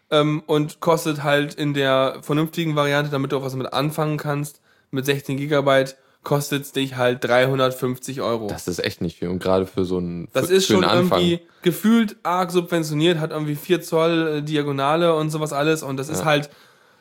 Ähm, 0.09 0.43
und 0.45 0.79
kostet 0.79 1.23
halt 1.23 1.55
in 1.55 1.73
der 1.73 2.19
vernünftigen 2.21 2.75
Variante, 2.75 3.11
damit 3.11 3.31
du 3.31 3.37
auch 3.37 3.43
was 3.43 3.55
mit 3.55 3.73
anfangen 3.73 4.17
kannst, 4.17 4.61
mit 4.91 5.05
16 5.05 5.37
Gigabyte, 5.37 5.97
kostet 6.23 6.63
es 6.63 6.71
dich 6.71 6.95
halt 6.95 7.23
350 7.23 8.21
Euro. 8.21 8.47
Das 8.47 8.67
ist 8.67 8.79
echt 8.79 9.01
nicht 9.01 9.19
viel. 9.19 9.29
Und 9.29 9.39
gerade 9.39 9.65
für 9.65 9.85
so 9.85 9.97
einen 9.97 10.27
Das 10.33 10.47
für, 10.47 10.53
ist 10.53 10.67
schon 10.67 10.83
irgendwie 10.83 11.39
gefühlt 11.61 12.17
arg 12.23 12.51
subventioniert, 12.51 13.19
hat 13.19 13.31
irgendwie 13.31 13.55
4 13.55 13.81
Zoll 13.81 14.27
äh, 14.27 14.41
Diagonale 14.41 15.15
und 15.15 15.29
sowas 15.29 15.53
alles 15.53 15.83
und 15.83 15.97
das 15.97 16.09
ist 16.09 16.25
halt, 16.25 16.49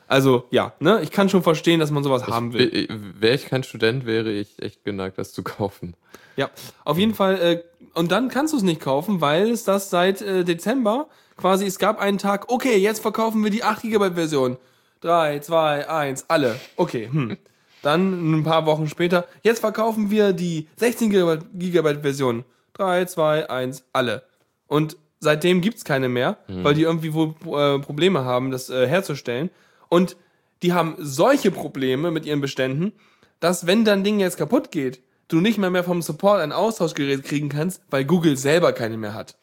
also 0.07 0.45
ja, 0.51 0.73
ne, 0.79 1.01
ich 1.01 1.11
kann 1.11 1.29
schon 1.29 1.43
verstehen, 1.43 1.79
dass 1.79 1.91
man 1.91 2.03
sowas 2.03 2.27
haben 2.27 2.53
will. 2.53 2.87
Wäre 3.19 3.35
ich 3.35 3.45
kein 3.45 3.63
Student, 3.63 4.05
wäre 4.05 4.31
ich 4.31 4.61
echt 4.61 4.83
geneigt, 4.83 5.17
das 5.17 5.33
zu 5.33 5.43
kaufen. 5.43 5.95
Ja, 6.35 6.49
auf 6.85 6.97
jeden 6.97 7.15
Fall, 7.15 7.41
äh, 7.41 7.63
und 7.93 8.11
dann 8.11 8.29
kannst 8.29 8.53
du 8.53 8.57
es 8.57 8.63
nicht 8.63 8.79
kaufen, 8.79 9.21
weil 9.21 9.49
es 9.49 9.63
das 9.63 9.89
seit 9.89 10.21
äh, 10.21 10.43
Dezember 10.43 11.07
quasi, 11.35 11.65
es 11.65 11.79
gab 11.79 11.99
einen 11.99 12.17
Tag, 12.17 12.49
okay, 12.49 12.77
jetzt 12.77 13.01
verkaufen 13.01 13.43
wir 13.43 13.51
die 13.51 13.63
8 13.63 13.83
GB 13.83 14.11
Version. 14.11 14.57
3, 15.01 15.39
2, 15.39 15.89
1, 15.89 16.25
alle. 16.27 16.59
Okay, 16.75 17.09
hm. 17.11 17.37
Dann 17.83 18.39
ein 18.39 18.43
paar 18.43 18.65
Wochen 18.65 18.87
später, 18.87 19.25
jetzt 19.43 19.59
verkaufen 19.59 20.09
wir 20.09 20.33
die 20.33 20.67
16 20.77 21.09
GB 21.09 22.01
Version. 22.01 22.43
3, 22.73 23.05
2, 23.05 23.49
1, 23.49 23.85
alle. 23.93 24.23
Und 24.67 24.97
seitdem 25.19 25.61
gibt's 25.61 25.85
keine 25.85 26.09
mehr, 26.09 26.37
weil 26.47 26.73
die 26.73 26.83
irgendwie 26.83 27.13
wohl 27.13 27.35
äh, 27.45 27.79
Probleme 27.79 28.25
haben, 28.25 28.51
das 28.51 28.69
äh, 28.69 28.87
herzustellen. 28.87 29.49
Und 29.89 30.17
die 30.63 30.73
haben 30.73 30.95
solche 30.97 31.51
Probleme 31.51 32.11
mit 32.11 32.25
ihren 32.25 32.41
Beständen, 32.41 32.93
dass 33.39 33.67
wenn 33.67 33.85
dein 33.85 34.03
Ding 34.03 34.19
jetzt 34.19 34.37
kaputt 34.37 34.71
geht, 34.71 35.01
du 35.27 35.41
nicht 35.41 35.57
mehr, 35.57 35.69
mehr 35.69 35.83
vom 35.83 36.01
Support 36.01 36.41
ein 36.41 36.51
Austauschgerät 36.51 37.23
kriegen 37.23 37.49
kannst, 37.49 37.81
weil 37.89 38.05
Google 38.05 38.37
selber 38.37 38.73
keine 38.73 38.97
mehr 38.97 39.13
hat. 39.13 39.37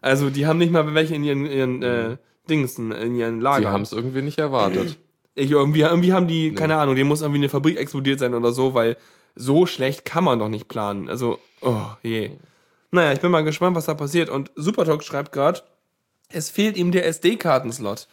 Also 0.00 0.30
die 0.30 0.46
haben 0.46 0.58
nicht 0.58 0.72
mal 0.72 0.94
welche 0.94 1.14
in 1.14 1.24
ihren, 1.24 1.46
ihren 1.46 1.82
äh, 1.82 2.16
Dings, 2.48 2.78
in 2.78 3.14
ihren 3.14 3.38
Die 3.38 3.42
Lagern. 3.44 3.72
haben 3.72 3.82
es 3.82 3.92
irgendwie 3.92 4.22
nicht 4.22 4.38
erwartet. 4.38 4.98
Ich, 5.34 5.50
irgendwie, 5.50 5.82
irgendwie 5.82 6.12
haben 6.12 6.26
die, 6.26 6.52
keine 6.54 6.76
Ahnung, 6.76 6.96
die 6.96 7.04
muss 7.04 7.20
irgendwie 7.22 7.40
eine 7.40 7.48
Fabrik 7.48 7.78
explodiert 7.78 8.18
sein 8.18 8.34
oder 8.34 8.52
so, 8.52 8.74
weil 8.74 8.96
so 9.36 9.66
schlecht 9.66 10.04
kann 10.04 10.24
man 10.24 10.38
doch 10.38 10.48
nicht 10.48 10.66
planen. 10.68 11.08
Also, 11.08 11.38
oh 11.62 11.86
je. 12.02 12.32
Naja, 12.90 13.12
ich 13.12 13.20
bin 13.20 13.30
mal 13.30 13.44
gespannt, 13.44 13.76
was 13.76 13.86
da 13.86 13.94
passiert. 13.94 14.28
Und 14.28 14.50
Supertalk 14.56 15.04
schreibt 15.04 15.30
gerade, 15.32 15.60
es 16.30 16.50
fehlt 16.50 16.76
ihm 16.76 16.90
der 16.90 17.06
SD-Kartenslot. 17.06 18.08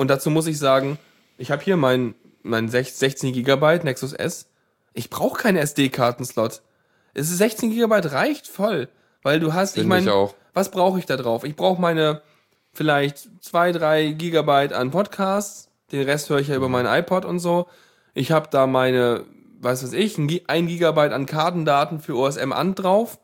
Und 0.00 0.08
dazu 0.08 0.30
muss 0.30 0.46
ich 0.46 0.58
sagen, 0.58 0.98
ich 1.36 1.50
habe 1.50 1.62
hier 1.62 1.76
mein, 1.76 2.14
mein 2.42 2.70
16 2.70 3.34
GB 3.34 3.80
Nexus 3.84 4.14
S. 4.14 4.48
Ich 4.94 5.10
brauche 5.10 5.38
keinen 5.42 5.58
SD-Kartenslot. 5.58 6.62
Es 7.12 7.30
ist 7.30 7.36
16 7.36 7.70
GB 7.70 7.94
reicht 8.08 8.46
voll, 8.46 8.88
weil 9.22 9.40
du 9.40 9.52
hast, 9.52 9.76
ich 9.76 9.82
Finde 9.82 9.98
ich 9.98 10.06
meine, 10.06 10.30
was 10.54 10.70
brauche 10.70 10.98
ich 10.98 11.04
da 11.04 11.18
drauf? 11.18 11.44
Ich 11.44 11.54
brauche 11.54 11.78
meine 11.82 12.22
vielleicht 12.72 13.28
zwei, 13.44 13.72
drei 13.72 14.12
Gigabyte 14.12 14.72
an 14.72 14.90
Podcasts. 14.90 15.68
Den 15.92 16.08
Rest 16.08 16.30
höre 16.30 16.38
ich 16.38 16.48
ja 16.48 16.56
über 16.56 16.68
Mhm. 16.68 16.72
mein 16.72 16.86
iPod 16.86 17.26
und 17.26 17.38
so. 17.38 17.66
Ich 18.14 18.32
habe 18.32 18.48
da 18.50 18.66
meine, 18.66 19.24
was 19.60 19.82
weiß 19.82 19.92
ich, 19.92 20.16
ein, 20.16 20.28
Gi- 20.28 20.44
ein 20.46 20.66
Gigabyte 20.66 21.12
an 21.12 21.26
Kartendaten 21.26 22.00
für 22.00 22.16
OSM 22.16 22.52
an 22.52 22.74
drauf. 22.74 23.18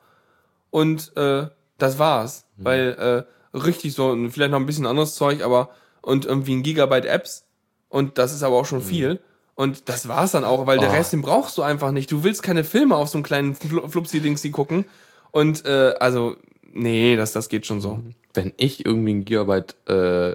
Und 0.68 1.16
äh, 1.16 1.46
das 1.78 1.98
war's. 1.98 2.44
Mhm. 2.58 2.64
Weil 2.66 3.24
äh, 3.54 3.56
richtig 3.58 3.94
so, 3.94 4.14
vielleicht 4.28 4.50
noch 4.50 4.60
ein 4.60 4.66
bisschen 4.66 4.84
anderes 4.86 5.14
Zeug, 5.14 5.42
aber 5.42 5.70
und 6.06 6.24
irgendwie 6.24 6.54
ein 6.54 6.62
Gigabyte 6.62 7.04
Apps. 7.06 7.44
Und 7.88 8.16
das 8.18 8.32
ist 8.32 8.42
aber 8.44 8.54
auch 8.56 8.64
schon 8.66 8.80
viel. 8.80 9.18
Und 9.56 9.88
das 9.88 10.06
war's 10.06 10.32
dann 10.32 10.44
auch, 10.44 10.66
weil 10.66 10.78
der 10.78 10.88
Mhm. 10.88 10.94
Oh. 10.94 10.98
Rest, 10.98 11.12
den 11.12 11.22
brauchst 11.22 11.56
du 11.58 11.62
einfach 11.62 11.90
nicht. 11.90 12.12
Du 12.12 12.22
willst 12.24 12.42
keine 12.42 12.62
Filme 12.62 12.94
auf 12.96 13.08
so 13.08 13.16
einem 13.18 13.24
kleinen 13.24 13.54
Fl 13.54 13.88
Flupsi-Dingsi 13.88 14.50
gucken. 14.50 14.84
Und 15.32 15.64
äh, 15.66 15.94
also, 15.98 16.36
nee, 16.72 17.16
das, 17.16 17.32
das 17.32 17.48
geht 17.48 17.66
schon 17.66 17.80
so. 17.80 18.00
Wenn 18.34 18.52
ich 18.58 18.84
irgendwie 18.84 19.14
ein 19.14 19.24
Gigabyte 19.24 19.74
äh, 19.88 20.32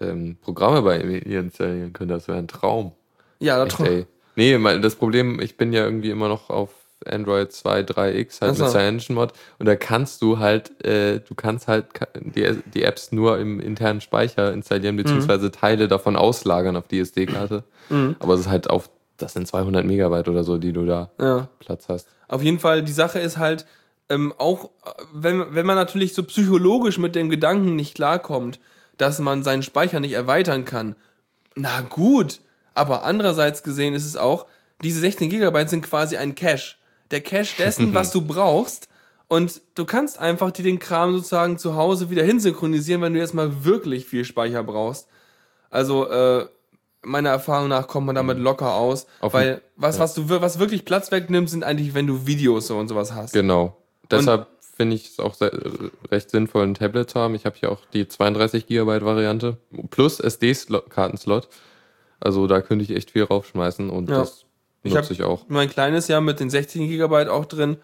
ähm, 0.00 0.36
Programme 0.42 0.82
bei 0.82 1.02
mir 1.04 1.24
installieren 1.24 1.92
könnte, 1.92 2.14
das 2.14 2.26
wäre 2.28 2.38
ein 2.38 2.48
Traum. 2.48 2.92
Ja, 3.38 3.58
da 3.58 3.66
Echt, 3.66 3.80
ey. 3.80 4.06
Nee, 4.36 4.58
mein- 4.58 4.82
das 4.82 4.96
Problem, 4.96 5.40
ich 5.40 5.56
bin 5.56 5.72
ja 5.72 5.84
irgendwie 5.84 6.10
immer 6.10 6.28
noch 6.28 6.50
auf 6.50 6.70
Android 7.08 7.52
2, 7.52 7.80
3X 7.80 8.40
halt 8.40 8.56
so. 8.56 8.64
mit 8.64 8.72
CyanogenMod 8.72 9.32
und 9.58 9.66
da 9.66 9.76
kannst 9.76 10.22
du 10.22 10.38
halt, 10.38 10.84
äh, 10.84 11.20
du 11.20 11.34
kannst 11.34 11.68
halt 11.68 11.86
die, 12.20 12.58
die 12.72 12.82
Apps 12.82 13.12
nur 13.12 13.38
im 13.38 13.60
internen 13.60 14.00
Speicher 14.00 14.52
installieren, 14.52 14.96
beziehungsweise 14.96 15.50
Teile 15.50 15.88
davon 15.88 16.16
auslagern 16.16 16.76
auf 16.76 16.88
die 16.88 16.98
SD-Karte. 17.00 17.64
Aber 18.18 18.34
es 18.34 18.40
ist 18.40 18.48
halt 18.48 18.70
auf, 18.70 18.90
das 19.16 19.32
sind 19.34 19.46
200 19.46 19.84
Megabyte 19.84 20.28
oder 20.28 20.42
so, 20.44 20.58
die 20.58 20.72
du 20.72 20.86
da 20.86 21.10
Ja. 21.20 21.48
Platz 21.58 21.86
hast. 21.88 22.08
Auf 22.28 22.42
jeden 22.42 22.58
Fall, 22.58 22.82
die 22.82 22.92
Sache 22.92 23.18
ist 23.18 23.36
halt, 23.38 23.66
ähm, 24.08 24.34
auch 24.38 24.64
äh, 24.64 24.68
wenn, 25.12 25.54
wenn 25.54 25.66
man 25.66 25.76
natürlich 25.76 26.14
so 26.14 26.22
psychologisch 26.24 26.98
mit 26.98 27.14
dem 27.14 27.30
Gedanken 27.30 27.76
nicht 27.76 27.94
klarkommt, 27.94 28.58
dass 28.98 29.18
man 29.18 29.42
seinen 29.42 29.62
Speicher 29.62 30.00
nicht 30.00 30.12
erweitern 30.12 30.64
kann, 30.64 30.96
na 31.56 31.80
gut, 31.82 32.40
aber 32.74 33.04
andererseits 33.04 33.62
gesehen 33.62 33.94
ist 33.94 34.06
es 34.06 34.16
auch, 34.16 34.46
diese 34.82 35.00
16 35.00 35.30
Gigabyte 35.30 35.70
sind 35.70 35.82
quasi 35.82 36.16
ein 36.16 36.34
Cache. 36.34 36.74
Der 37.10 37.20
Cache 37.20 37.56
dessen, 37.58 37.94
was 37.94 38.10
du 38.10 38.20
brauchst. 38.26 38.88
Und 39.28 39.62
du 39.74 39.84
kannst 39.84 40.18
einfach 40.18 40.50
dir 40.50 40.62
den 40.62 40.78
Kram 40.78 41.14
sozusagen 41.14 41.58
zu 41.58 41.74
Hause 41.76 42.10
wieder 42.10 42.22
hinsynchronisieren, 42.22 43.00
wenn 43.02 43.14
du 43.14 43.18
jetzt 43.20 43.34
mal 43.34 43.64
wirklich 43.64 44.04
viel 44.06 44.24
Speicher 44.24 44.62
brauchst. 44.62 45.08
Also, 45.70 46.08
äh, 46.08 46.46
meiner 47.02 47.30
Erfahrung 47.30 47.68
nach 47.68 47.86
kommt 47.88 48.06
man 48.06 48.14
damit 48.14 48.38
locker 48.38 48.74
aus, 48.74 49.06
Auf 49.20 49.34
weil 49.34 49.60
was, 49.76 49.98
was 49.98 50.14
du 50.14 50.28
was 50.28 50.58
wirklich 50.58 50.84
Platz 50.84 51.10
wegnimmt, 51.10 51.50
sind 51.50 51.64
eigentlich, 51.64 51.94
wenn 51.94 52.06
du 52.06 52.26
Videos 52.26 52.66
so 52.68 52.76
und 52.78 52.88
sowas 52.88 53.12
hast. 53.12 53.32
Genau. 53.32 53.76
Deshalb 54.10 54.46
finde 54.76 54.96
ich 54.96 55.06
es 55.10 55.18
auch 55.20 55.34
sehr, 55.34 55.52
recht 56.10 56.30
sinnvoll, 56.30 56.62
ein 56.64 56.74
Tablet 56.74 57.10
zu 57.10 57.18
haben. 57.20 57.34
Ich 57.34 57.44
habe 57.46 57.56
hier 57.58 57.70
auch 57.72 57.80
die 57.92 58.06
32 58.08 58.66
Gigabyte 58.66 59.04
Variante 59.04 59.56
plus 59.90 60.20
SD-Kartenslot. 60.20 61.48
Also 62.20 62.46
da 62.46 62.60
könnte 62.60 62.84
ich 62.84 62.90
echt 62.96 63.10
viel 63.10 63.24
raufschmeißen 63.24 63.90
und 63.90 64.08
Ja. 64.08 64.20
das 64.20 64.44
Ich 64.84 64.94
nutze 64.94 65.12
ich 65.12 65.22
auch. 65.22 65.44
Mein 65.48 65.68
kleines 65.68 66.08
Jahr 66.08 66.20
mit 66.20 66.38
den 66.40 66.50
16 66.50 66.86
Gigabyte 66.88 67.28
auch 67.28 67.46
drin 67.46 67.78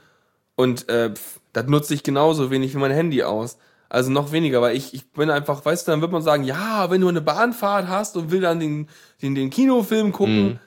und 0.55 0.89
äh, 0.89 1.13
das 1.53 1.67
nutze 1.67 1.95
ich 1.95 2.03
genauso 2.03 2.51
wenig 2.51 2.75
wie 2.75 2.79
mein 2.79 2.93
Handy 2.93 3.23
aus. 3.25 3.59
Also 3.89 4.11
noch 4.13 4.31
weniger, 4.31 4.61
weil 4.63 4.77
ich, 4.77 4.95
ich 4.95 5.11
bin 5.11 5.31
einfach, 5.31 5.65
weißt 5.65 5.89
du, 5.89 5.91
dann 5.93 6.01
wird 6.01 6.13
man 6.13 6.23
sagen, 6.23 6.45
ja, 6.45 6.91
wenn 6.91 7.01
du 7.01 7.09
eine 7.09 7.21
Bahnfahrt 7.21 7.89
hast 7.89 8.17
und 8.17 8.31
will 8.31 8.41
dann 8.41 8.61
den, 8.61 8.89
den, 9.21 9.35
den 9.35 9.51
Kinofilm 9.51 10.13
gucken, 10.13 10.45
Mhm. 10.45 10.59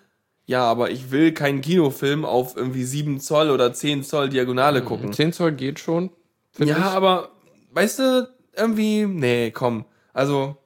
ja, 0.46 0.64
aber 0.66 0.92
ich 0.92 1.10
will 1.12 1.34
keinen 1.34 1.62
Kinofilm 1.62 2.26
auf 2.26 2.58
irgendwie 2.58 2.84
7 2.84 3.22
Zoll 3.22 3.50
oder 3.50 3.72
10 3.72 4.04
Zoll 4.04 4.28
Diagonale 4.30 4.82
gucken. 4.82 5.14
10 5.14 5.32
Zoll 5.32 5.54
geht 5.54 5.80
schon. 5.80 6.10
Ja, 6.58 6.66
ich. 6.78 6.84
aber 6.84 7.30
weißt 7.72 8.00
du, 8.00 8.30
irgendwie, 8.58 9.06
nee, 9.06 9.52
komm. 9.52 9.86
Also, 10.14 10.58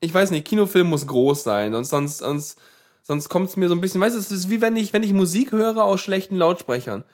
ich 0.00 0.12
weiß 0.12 0.32
nicht, 0.32 0.44
Kinofilm 0.46 0.88
muss 0.88 1.06
groß 1.06 1.44
sein, 1.44 1.72
sonst, 1.72 1.90
sonst, 1.90 2.18
sonst, 2.18 2.58
sonst 3.02 3.28
kommt 3.28 3.48
es 3.48 3.56
mir 3.56 3.68
so 3.68 3.74
ein 3.74 3.80
bisschen, 3.80 4.00
weißt 4.00 4.14
du, 4.14 4.20
es 4.20 4.30
ist 4.30 4.50
wie 4.50 4.60
wenn 4.60 4.76
ich, 4.76 4.92
wenn 4.92 5.02
ich 5.02 5.12
Musik 5.12 5.52
höre 5.52 5.84
aus 5.84 6.00
schlechten 6.00 6.36
Lautsprechern. 6.36 7.04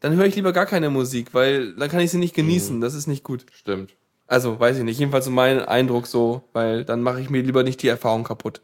Dann 0.00 0.14
höre 0.14 0.26
ich 0.26 0.36
lieber 0.36 0.52
gar 0.52 0.66
keine 0.66 0.90
Musik, 0.90 1.32
weil 1.32 1.74
dann 1.74 1.88
kann 1.88 2.00
ich 2.00 2.10
sie 2.10 2.18
nicht 2.18 2.34
genießen. 2.34 2.80
Das 2.80 2.94
ist 2.94 3.06
nicht 3.06 3.24
gut. 3.24 3.46
Stimmt. 3.52 3.96
Also, 4.26 4.58
weiß 4.58 4.78
ich 4.78 4.84
nicht. 4.84 4.98
Jedenfalls 4.98 5.24
so 5.24 5.30
mein 5.30 5.60
Eindruck 5.60 6.06
so, 6.06 6.42
weil 6.52 6.84
dann 6.84 7.02
mache 7.02 7.20
ich 7.20 7.30
mir 7.30 7.42
lieber 7.42 7.62
nicht 7.62 7.82
die 7.82 7.88
Erfahrung 7.88 8.24
kaputt. 8.24 8.60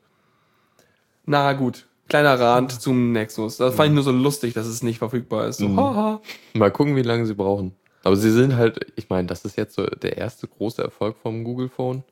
Na 1.24 1.52
gut. 1.52 1.86
Kleiner 2.08 2.38
Rand 2.38 2.72
zum 2.80 3.12
Nexus. 3.12 3.56
Das 3.56 3.74
fand 3.74 3.88
ich 3.88 3.94
nur 3.94 4.02
so 4.02 4.10
lustig, 4.10 4.54
dass 4.54 4.66
es 4.66 4.82
nicht 4.82 4.98
verfügbar 4.98 5.46
ist. 5.48 5.58
So, 5.58 5.74
haha. 5.76 6.20
Mal 6.52 6.70
gucken, 6.70 6.96
wie 6.96 7.02
lange 7.02 7.24
sie 7.24 7.34
brauchen. 7.34 7.74
Aber 8.02 8.16
sie 8.16 8.30
sind 8.30 8.56
halt, 8.56 8.92
ich 8.96 9.08
meine, 9.08 9.28
das 9.28 9.44
ist 9.44 9.56
jetzt 9.56 9.74
so 9.74 9.86
der 9.86 10.18
erste 10.18 10.48
große 10.48 10.82
Erfolg 10.82 11.16
vom 11.22 11.44
Google 11.44 11.68
Phone. 11.68 12.02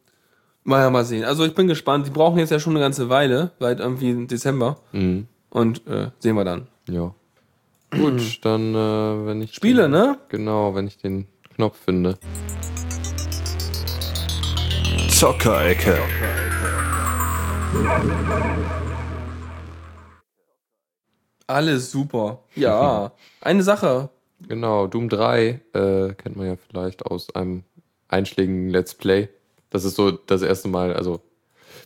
Mal, 0.63 0.83
ja, 0.83 0.91
mal 0.91 1.05
sehen. 1.05 1.25
Also 1.25 1.47
ich 1.47 1.55
bin 1.55 1.69
gespannt. 1.69 2.07
Die 2.07 2.11
brauchen 2.11 2.39
jetzt 2.39 2.51
ja 2.51 2.61
schon 2.61 2.75
eine 2.75 2.81
ganze 2.81 3.09
Weile, 3.09 3.53
seit 3.59 3.81
irgendwie 3.81 4.27
Dezember. 4.27 4.77
Mhm. 4.93 5.27
Und 5.49 5.87
äh, 5.87 6.11
sehen 6.19 6.37
wir 6.37 6.45
dann. 6.45 6.69
Ja. 6.87 7.15
Gut, 7.91 8.45
dann, 8.45 8.75
äh, 8.75 9.27
wenn 9.27 9.41
ich. 9.41 9.55
Spiele, 9.55 9.83
den, 9.83 9.93
ne? 9.93 10.19
Genau, 10.29 10.75
wenn 10.75 10.87
ich 10.87 10.99
den 10.99 11.27
Knopf 11.57 11.79
finde. 11.79 12.19
Zockerecke. 15.09 15.99
Alles 21.47 21.91
super. 21.91 22.45
Ja. 22.55 23.13
Eine 23.41 23.63
Sache. 23.63 24.11
Genau, 24.47 24.87
Doom 24.87 25.09
3 25.09 25.61
äh, 25.73 26.15
kennt 26.15 26.37
man 26.37 26.47
ja 26.47 26.57
vielleicht 26.57 27.07
aus 27.07 27.35
einem 27.35 27.65
einschlägigen 28.09 28.69
Let's 28.69 28.95
Play. 28.95 29.29
Das 29.71 29.85
ist 29.85 29.97
so 29.97 30.11
das 30.11 30.43
erste 30.43 30.69
Mal, 30.69 30.95
also 30.95 31.21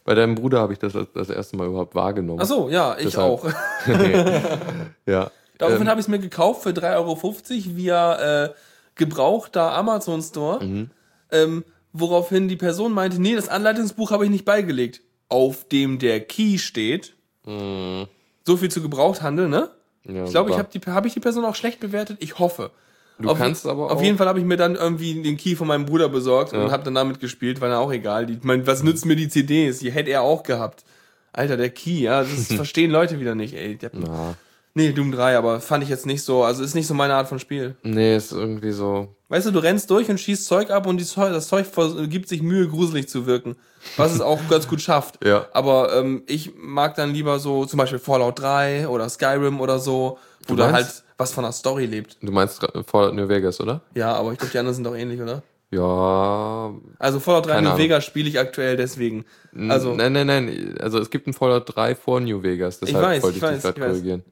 bei 0.05 0.15
deinem 0.15 0.35
Bruder 0.35 0.61
habe 0.61 0.73
ich 0.73 0.79
das 0.79 0.93
das 1.15 1.31
erste 1.31 1.57
Mal 1.57 1.67
überhaupt 1.69 1.95
wahrgenommen. 1.95 2.41
Ach 2.43 2.47
so, 2.47 2.69
ja, 2.69 2.97
ich 2.99 3.05
Deshalb- 3.05 3.31
auch. 3.31 3.45
ja. 5.07 5.31
Daraufhin 5.59 5.83
Ähm, 5.83 5.89
habe 5.89 6.01
ich 6.01 6.07
es 6.07 6.09
mir 6.09 6.19
gekauft 6.19 6.63
für 6.63 6.71
3,50 6.71 6.97
Euro 6.97 7.77
via 7.77 8.45
äh, 8.45 8.51
gebrauchter 8.97 9.73
Amazon 9.73 10.21
Store. 10.23 10.65
Mhm. 10.65 10.91
Ähm, 11.31 11.65
woraufhin 11.93 12.49
die 12.49 12.57
Person 12.57 12.93
meinte, 12.93 13.21
nee, 13.21 13.35
das 13.37 13.49
Anleitungsbuch 13.49 14.11
habe 14.11 14.25
ich 14.25 14.31
nicht 14.31 14.45
beigelegt. 14.45 15.01
Auf 15.29 15.67
dem 15.69 15.99
der 15.99 16.21
Key 16.21 16.59
steht. 16.59 17.15
mh, 17.47 18.07
So 18.45 18.57
viel 18.57 18.71
zu 18.71 18.83
Gebrauchthandel, 18.83 19.49
ne? 19.49 19.71
ja, 20.07 20.25
Ich 20.25 20.31
glaube, 20.31 20.51
ich 20.51 20.59
habe 20.59 20.69
die, 20.73 20.81
hab 20.91 21.07
ich 21.07 21.15
die 21.15 21.21
Person 21.21 21.45
auch 21.45 21.55
schlecht 21.55 21.81
bewertet. 21.81 22.19
Ich 22.21 22.39
hoffe. 22.39 22.71
Du 23.19 23.29
auf, 23.31 23.39
kannst 23.39 23.67
aber 23.67 23.85
Auf 23.87 23.99
auch, 23.99 24.03
jeden 24.03 24.19
Fall 24.19 24.27
habe 24.27 24.41
ich 24.41 24.45
mir 24.45 24.57
dann 24.57 24.75
irgendwie 24.75 25.23
den 25.23 25.37
Key 25.37 25.55
von 25.55 25.69
meinem 25.69 25.87
Bruder 25.87 26.09
besorgt 26.09 26.53
Ja. 26.53 26.65
und 26.65 26.73
habe 26.73 26.83
dann 26.83 26.95
damit 26.97 27.21
gespielt, 27.21 27.61
war 27.61 27.69
dann 27.69 27.79
auch 27.79 27.93
egal. 27.93 28.27
Die, 28.27 28.39
mein, 28.43 28.67
was 28.67 28.83
nützt 28.83 29.07
mir 29.07 29.15
die 29.17 29.29
CDs? 29.29 29.79
Die 29.79 29.93
hätte 29.93 30.11
er 30.11 30.23
auch 30.23 30.43
gehabt. 30.43 30.85
Alter, 31.33 31.57
der 31.57 31.71
Key, 31.71 32.01
ja, 32.03 32.23
das 32.23 32.47
verstehen 32.57 32.91
Leute 32.91 33.21
wieder 33.21 33.35
nicht, 33.35 33.55
ey. 33.55 33.77
Der, 33.77 33.91
Na, 33.93 34.35
nee, 34.75 34.93
Doom 34.93 35.13
3, 35.13 35.37
aber 35.39 35.61
fand 35.61 35.85
ich 35.85 35.91
jetzt 35.91 36.07
nicht 36.07 36.23
so, 36.23 36.43
also 36.45 36.63
ist 36.65 36.75
nicht 36.75 36.87
so 36.89 36.95
meine 36.95 37.15
Art 37.15 37.29
von 37.29 37.39
Spiel. 37.39 37.77
nee, 37.85 38.17
ist 38.17 38.33
irgendwie 38.33 38.73
so. 38.73 39.09
Weißt 39.29 39.47
du, 39.47 39.51
du 39.53 39.59
rennst 39.61 39.91
durch 39.91 40.09
und 40.11 40.19
schießt 40.21 40.47
Zeug 40.47 40.71
ab 40.71 40.87
und 40.87 41.05
Zeug, 41.05 41.33
das 41.33 41.49
Zeug 41.49 41.67
gibt 42.09 42.29
sich 42.29 42.43
Mühe, 42.43 42.69
gruselig 42.69 43.09
zu 43.09 43.27
wirken. 43.27 43.57
Was 43.97 44.13
es 44.15 44.21
auch 44.21 44.39
ganz 44.49 44.67
gut 44.69 44.81
schafft. 44.81 45.19
Ja. 45.25 45.47
Aber 45.53 45.93
ähm, 45.97 46.23
ich 46.27 46.53
mag 46.57 46.95
dann 46.97 47.13
lieber 47.13 47.39
so 47.39 47.65
zum 47.65 47.79
Beispiel 47.79 47.99
Fallout 47.99 48.39
3 48.41 48.89
oder 48.89 49.09
Skyrim 49.09 49.61
oder 49.61 49.79
so, 49.79 50.19
wo 50.49 50.55
Du 50.55 50.63
meinst- 50.63 50.75
halt 50.75 51.04
was 51.19 51.33
von 51.33 51.45
der 51.45 51.53
Story 51.53 51.87
lebt. 51.87 52.17
Du 52.23 52.33
meinst 52.33 52.67
Fallout 52.87 53.15
New 53.15 53.29
Vegas, 53.29 53.61
oder? 53.61 53.81
Ja, 53.95 54.15
aber 54.15 54.33
ich 54.33 54.39
glaube, 54.39 54.53
die 54.53 54.59
anderen 54.59 54.75
sind 54.75 54.85
doch 54.85 54.97
ähnlich, 54.97 55.21
oder? 55.21 55.43
Ja. 55.71 56.73
Also 56.99 57.21
Fallout 57.21 57.47
3 57.47 57.51
Keine 57.53 57.63
New 57.63 57.69
Ahnung. 57.75 57.83
Vegas 57.83 58.05
spiele 58.05 58.29
ich 58.29 58.39
aktuell 58.39 58.77
deswegen. 58.77 59.25
Also- 59.69 59.95
Nein, 59.95 60.13
nein, 60.13 60.27
nein. 60.27 60.77
Also 60.81 60.99
es 60.99 61.11
gibt 61.11 61.27
ein 61.27 61.33
Fallout 61.33 61.75
3 61.75 61.95
vor 61.95 62.21
New 62.21 62.43
Vegas. 62.43 62.81
Deshalb 62.81 63.05
weiß, 63.05 63.23
wollte 63.23 63.37
ich 63.39 63.43
ich, 63.43 63.43
weiß, 63.43 63.55
dich 63.55 63.63
gerade 63.63 63.79
ich 63.81 63.85
weiß. 63.85 63.91
korrigieren. 63.93 64.25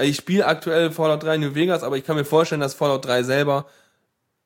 Ich 0.00 0.16
spiele 0.16 0.46
aktuell 0.46 0.90
Fallout 0.90 1.22
3 1.22 1.38
New 1.38 1.54
Vegas, 1.54 1.82
aber 1.82 1.96
ich 1.96 2.04
kann 2.04 2.16
mir 2.16 2.24
vorstellen, 2.24 2.60
dass 2.60 2.74
Fallout 2.74 3.04
3 3.04 3.22
selber 3.24 3.66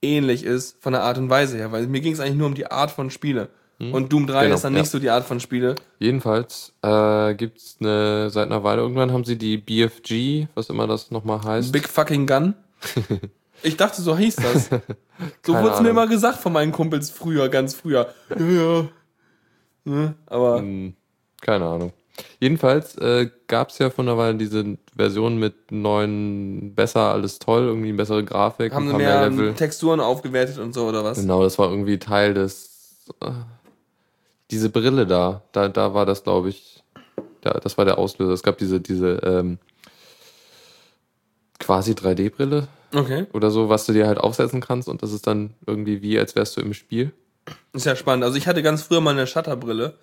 ähnlich 0.03 0.45
ist 0.45 0.83
von 0.83 0.93
der 0.93 1.03
Art 1.03 1.19
und 1.19 1.31
Weise 1.31 1.57
her, 1.59 1.73
weil 1.73 1.87
mir 1.87 2.01
ging 2.01 2.13
es 2.13 2.21
eigentlich 2.21 2.37
nur 2.37 2.47
um 2.49 2.55
die 2.55 2.67
Art 2.71 2.91
von 2.91 3.11
Spiele. 3.11 3.49
Und 3.91 4.13
Doom 4.13 4.27
3 4.27 4.45
Genau, 4.45 4.55
ist 4.55 4.65
dann 4.65 4.75
ja. 4.75 4.81
nicht 4.81 4.91
so 4.91 4.99
die 4.99 5.11
Art 5.11 5.25
von 5.25 5.41
Spiele. 5.41 5.75
Jedenfalls 5.99 6.73
äh, 6.83 7.35
gibt 7.35 7.59
es 7.59 7.77
eine, 7.81 8.31
seit 8.31 8.47
einer 8.47 8.63
Weile, 8.63 8.83
irgendwann 8.83 9.13
haben 9.13 9.25
sie 9.25 9.37
die 9.37 9.57
BFG, 9.57 10.47
was 10.55 10.69
immer 10.69 10.87
das 10.87 11.11
nochmal 11.11 11.43
heißt. 11.43 11.73
Big 11.73 11.89
fucking 11.89 12.27
Gun. 12.27 12.55
Ich 13.65 13.77
dachte, 13.77 14.03
so 14.03 14.17
hieß 14.17 14.37
das. 14.37 14.71
So 15.47 15.55
wurde 15.55 15.75
es 15.75 15.81
mir 15.81 15.91
immer 15.91 16.09
gesagt 16.09 16.39
von 16.39 16.53
meinen 16.53 16.73
Kumpels 16.73 17.09
früher, 17.11 17.49
ganz 17.49 17.75
früher. 17.75 18.13
Ja, 18.37 18.45
ja. 18.45 18.89
Ne? 19.85 20.15
Aber 20.27 20.59
Hm, 20.59 20.95
Keine 21.41 21.67
Ahnung. 21.67 21.93
Jedenfalls 22.41 22.97
äh, 22.99 23.31
gab 23.47 23.69
es 23.69 23.79
ja 23.79 23.91
von 23.91 24.09
einer 24.09 24.19
Weile 24.19 24.37
diese 24.37 24.79
Version 24.97 25.39
mit 25.39 25.71
neuen, 25.71 26.75
besser, 26.75 27.13
alles 27.13 27.39
toll, 27.39 27.63
irgendwie 27.63 27.93
bessere 27.93 28.25
Grafik, 28.25 28.75
haben 28.75 28.87
sie 28.87 28.91
paar 28.95 29.31
mehr 29.31 29.55
Texturen 29.55 30.01
aufgewertet 30.01 30.59
und 30.59 30.75
so, 30.75 30.89
oder 30.89 31.05
was? 31.05 31.21
Genau, 31.21 31.43
das 31.45 31.59
war 31.59 31.71
irgendwie 31.71 31.99
Teil 31.99 32.35
des. 32.35 32.99
Äh, 33.21 33.31
diese 34.53 34.69
Brille 34.69 35.07
da, 35.07 35.43
da, 35.53 35.69
da 35.69 35.95
war 35.95 36.07
das, 36.07 36.23
glaube 36.23 36.51
ich. 36.51 36.85
Da, 37.41 37.55
das 37.55 37.77
war 37.77 37.85
der 37.85 37.99
Auslöser. 37.99 38.33
Es 38.33 38.45
gab 38.45 38.59
diese, 38.59 38.81
diese 38.81 39.15
ähm, 39.25 39.59
quasi 41.59 41.93
3D-Brille 41.93 42.69
Okay. 42.95 43.27
oder 43.33 43.51
so, 43.51 43.71
was 43.71 43.87
du 43.87 43.95
dir 43.95 44.07
halt 44.07 44.19
aufsetzen 44.19 44.61
kannst 44.61 44.87
und 44.87 45.03
das 45.03 45.13
ist 45.13 45.27
dann 45.27 45.55
irgendwie 45.67 46.03
wie, 46.03 46.19
als 46.19 46.37
wärst 46.37 46.57
du 46.57 46.61
im 46.61 46.75
Spiel. 46.75 47.13
Ist 47.73 47.87
ja 47.87 47.97
spannend. 47.97 48.23
Also 48.23 48.37
ich 48.37 48.47
hatte 48.47 48.63
ganz 48.63 48.83
früher 48.83 49.01
mal 49.01 49.13
eine 49.13 49.27
Shutterbrille, 49.27 49.95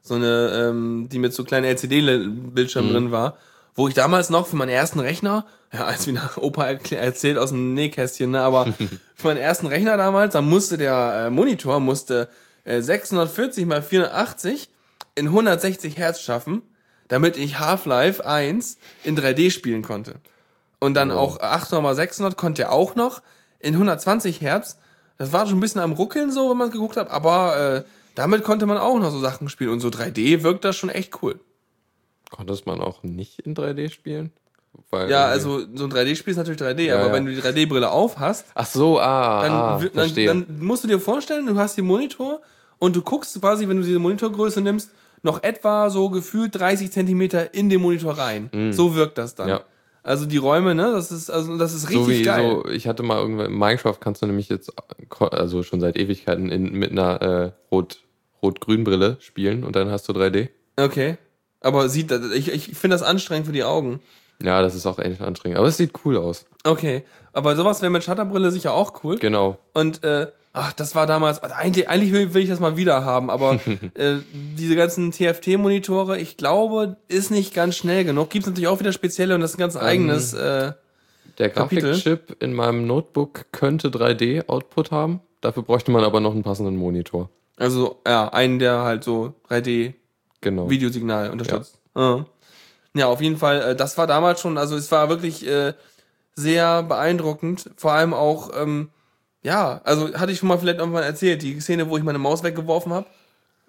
so 0.00 0.14
eine, 0.14 0.50
ähm, 0.54 1.08
die 1.12 1.18
mit 1.18 1.34
so 1.34 1.44
kleinen 1.44 1.66
LCD-Bildschirmen 1.66 2.92
drin 2.92 3.10
war, 3.12 3.36
wo 3.74 3.88
ich 3.88 3.94
damals 3.94 4.30
noch 4.30 4.46
für 4.46 4.56
meinen 4.56 4.70
ersten 4.70 5.00
Rechner, 5.00 5.44
ja, 5.70 5.84
als 5.84 6.06
wie 6.06 6.12
nach 6.12 6.38
Opa 6.38 6.64
erzählt 6.66 7.36
aus 7.36 7.50
dem 7.50 7.74
Nähkästchen, 7.74 8.30
ne, 8.30 8.40
aber 8.40 8.72
für 9.14 9.28
meinen 9.28 9.36
ersten 9.36 9.66
Rechner 9.66 9.98
damals, 9.98 10.32
da 10.32 10.40
musste 10.40 10.78
der 10.78 11.26
äh, 11.26 11.30
Monitor 11.30 11.78
musste 11.78 12.28
640 12.64 13.66
mal 13.66 13.82
480 13.82 14.68
in 15.14 15.26
160 15.26 15.96
Hertz 15.96 16.20
schaffen, 16.20 16.62
damit 17.08 17.36
ich 17.36 17.58
Half-Life 17.58 18.24
1 18.24 18.78
in 19.04 19.16
3D 19.16 19.50
spielen 19.50 19.82
konnte. 19.82 20.16
Und 20.78 20.94
dann 20.94 21.10
auch 21.10 21.40
800 21.40 21.82
mal 21.82 21.94
600 21.94 22.36
konnte 22.36 22.62
er 22.62 22.72
auch 22.72 22.94
noch 22.94 23.22
in 23.58 23.74
120 23.74 24.40
Hertz. 24.40 24.78
Das 25.18 25.32
war 25.32 25.46
schon 25.46 25.58
ein 25.58 25.60
bisschen 25.60 25.82
am 25.82 25.92
Ruckeln 25.92 26.32
so, 26.32 26.50
wenn 26.50 26.56
man 26.56 26.70
geguckt 26.70 26.96
hat, 26.96 27.10
aber 27.10 27.56
äh, 27.58 27.84
damit 28.14 28.42
konnte 28.42 28.66
man 28.66 28.78
auch 28.78 28.98
noch 28.98 29.10
so 29.10 29.20
Sachen 29.20 29.48
spielen. 29.48 29.70
Und 29.70 29.80
so 29.80 29.88
3D 29.88 30.42
wirkt 30.42 30.64
das 30.64 30.76
schon 30.76 30.88
echt 30.88 31.22
cool. 31.22 31.40
Konnte 32.30 32.56
man 32.64 32.80
auch 32.80 33.02
nicht 33.02 33.40
in 33.40 33.54
3D 33.54 33.90
spielen? 33.90 34.32
Weil 34.90 35.10
Ja, 35.10 35.26
also 35.26 35.60
so 35.74 35.84
ein 35.84 35.92
3D-Spiel 35.92 36.32
ist 36.32 36.36
natürlich 36.36 36.60
3D, 36.60 36.82
Ja, 36.82 36.96
aber 36.96 37.08
ja. 37.08 37.12
wenn 37.12 37.26
du 37.26 37.32
die 37.32 37.40
3D-Brille 37.40 37.90
auf 37.90 38.18
hast, 38.18 38.46
Ach 38.54 38.66
so, 38.66 38.98
ah, 39.00 39.42
dann, 39.42 39.52
ah 39.52 39.80
dann, 39.94 40.46
dann 40.46 40.58
musst 40.60 40.84
du 40.84 40.88
dir 40.88 41.00
vorstellen, 41.00 41.46
du 41.46 41.56
hast 41.56 41.76
den 41.76 41.86
Monitor 41.86 42.40
und 42.78 42.96
du 42.96 43.02
guckst 43.02 43.40
quasi, 43.40 43.68
wenn 43.68 43.76
du 43.78 43.82
diese 43.82 43.98
Monitorgröße 43.98 44.60
nimmst, 44.60 44.90
noch 45.22 45.42
etwa 45.42 45.90
so 45.90 46.08
gefühlt 46.08 46.58
30 46.58 46.90
Zentimeter 46.90 47.52
in 47.52 47.68
den 47.68 47.80
Monitor 47.80 48.16
rein. 48.16 48.48
So 48.72 48.94
wirkt 48.94 49.18
das 49.18 49.34
dann. 49.34 49.46
Mhm. 49.46 49.52
Ja. 49.52 49.60
Also 50.02 50.24
die 50.24 50.38
Räume, 50.38 50.74
ne, 50.74 50.92
das 50.92 51.12
ist, 51.12 51.30
also 51.30 51.58
das 51.58 51.74
ist 51.74 51.90
richtig 51.90 52.04
so 52.04 52.10
wie 52.10 52.22
geil. 52.22 52.62
so, 52.64 52.70
ich 52.70 52.88
hatte 52.88 53.02
mal 53.02 53.18
irgendwann, 53.18 53.46
in 53.46 53.58
Minecraft 53.58 53.96
kannst 54.00 54.22
du 54.22 54.26
nämlich 54.26 54.48
jetzt, 54.48 54.72
also 55.20 55.62
schon 55.62 55.80
seit 55.80 55.98
Ewigkeiten 55.98 56.50
in, 56.50 56.72
mit 56.72 56.90
einer 56.90 57.20
äh, 57.20 57.52
Rot, 57.70 58.00
Rot-Grün-Brille 58.42 59.18
spielen 59.20 59.62
und 59.62 59.76
dann 59.76 59.90
hast 59.90 60.08
du 60.08 60.12
3D. 60.14 60.48
Okay. 60.76 61.18
Aber 61.60 61.90
sieht, 61.90 62.10
ich, 62.34 62.50
ich 62.50 62.78
finde 62.78 62.94
das 62.94 63.02
anstrengend 63.02 63.46
für 63.46 63.52
die 63.52 63.64
Augen. 63.64 64.00
Ja, 64.42 64.62
das 64.62 64.74
ist 64.74 64.86
auch 64.86 64.98
echt 64.98 65.20
anstrengend. 65.20 65.58
Aber 65.58 65.68
es 65.68 65.76
sieht 65.76 65.92
cool 66.04 66.16
aus. 66.16 66.46
Okay. 66.64 67.04
Aber 67.32 67.54
sowas 67.56 67.80
wäre 67.82 67.90
mit 67.90 68.02
Shutterbrille 68.04 68.50
sicher 68.50 68.72
auch 68.74 69.04
cool. 69.04 69.18
Genau. 69.18 69.58
Und 69.74 70.02
äh, 70.02 70.28
ach, 70.52 70.72
das 70.72 70.94
war 70.94 71.06
damals, 71.06 71.38
also 71.42 71.54
eigentlich, 71.54 71.88
eigentlich 71.88 72.12
will, 72.12 72.34
will 72.34 72.42
ich 72.42 72.48
das 72.48 72.58
mal 72.58 72.76
wieder 72.76 73.04
haben, 73.04 73.30
aber 73.30 73.54
äh, 73.94 74.16
diese 74.32 74.74
ganzen 74.76 75.12
TFT-Monitore, 75.12 76.18
ich 76.18 76.36
glaube, 76.36 76.96
ist 77.08 77.30
nicht 77.30 77.54
ganz 77.54 77.76
schnell 77.76 78.04
genug. 78.04 78.30
Gibt 78.30 78.44
es 78.44 78.50
natürlich 78.50 78.68
auch 78.68 78.80
wieder 78.80 78.92
spezielle 78.92 79.34
und 79.34 79.40
das 79.42 79.52
ist 79.52 79.56
ein 79.58 79.60
ganz 79.60 79.76
eigenes. 79.76 80.32
Äh, 80.34 80.72
Der. 81.38 81.48
Grafikchip 81.50 82.36
in 82.40 82.52
meinem 82.54 82.86
Notebook 82.86 83.46
könnte 83.52 83.88
3D-Output 83.88 84.90
haben. 84.90 85.20
Dafür 85.40 85.62
bräuchte 85.62 85.90
man 85.90 86.02
aber 86.04 86.20
noch 86.20 86.32
einen 86.32 86.42
passenden 86.42 86.76
Monitor. 86.76 87.30
also, 87.56 88.00
ja, 88.06 88.28
einen, 88.30 88.58
der 88.58 88.80
halt 88.82 89.04
so 89.04 89.34
3D-Videosignal 89.48 91.22
Genau. 91.24 91.32
unterstützt. 91.32 91.78
Ja. 91.96 92.24
Ja, 92.94 93.06
auf 93.06 93.20
jeden 93.20 93.36
Fall, 93.36 93.62
äh, 93.62 93.76
das 93.76 93.96
war 93.98 94.06
damals 94.06 94.40
schon, 94.40 94.58
also 94.58 94.76
es 94.76 94.90
war 94.90 95.08
wirklich 95.08 95.46
äh, 95.46 95.74
sehr 96.34 96.82
beeindruckend. 96.82 97.70
Vor 97.76 97.92
allem 97.92 98.14
auch, 98.14 98.50
ähm, 98.60 98.90
ja, 99.42 99.80
also 99.84 100.12
hatte 100.14 100.32
ich 100.32 100.38
schon 100.38 100.48
mal 100.48 100.58
vielleicht 100.58 100.78
irgendwann 100.78 101.04
erzählt, 101.04 101.42
die 101.42 101.60
Szene, 101.60 101.88
wo 101.88 101.96
ich 101.96 102.02
meine 102.02 102.18
Maus 102.18 102.42
weggeworfen 102.42 102.92
habe. 102.92 103.06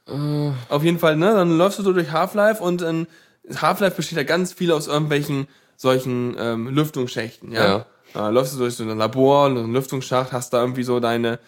Äh. 0.07 0.51
Auf 0.69 0.83
jeden 0.83 0.99
Fall, 0.99 1.15
ne? 1.15 1.33
Dann 1.33 1.57
läufst 1.57 1.79
du 1.79 1.83
so 1.83 1.93
durch 1.93 2.11
Half-Life 2.11 2.61
und 2.63 2.81
in 2.81 3.07
Half-Life 3.55 3.95
besteht 3.95 4.17
ja 4.17 4.23
ganz 4.23 4.53
viel 4.53 4.71
aus 4.71 4.87
irgendwelchen 4.87 5.47
solchen 5.77 6.35
ähm, 6.37 6.67
Lüftungsschächten, 6.67 7.51
ja. 7.51 7.65
Ja. 7.65 7.85
Da 8.13 8.29
läufst 8.29 8.53
du 8.53 8.59
durch 8.59 8.75
so 8.75 8.83
ein 8.83 8.97
Labor, 8.97 9.49
so 9.51 9.59
einen 9.59 9.73
Lüftungsschacht, 9.73 10.33
hast 10.33 10.53
da 10.53 10.61
irgendwie 10.61 10.83
so 10.83 10.99
deine 10.99 11.39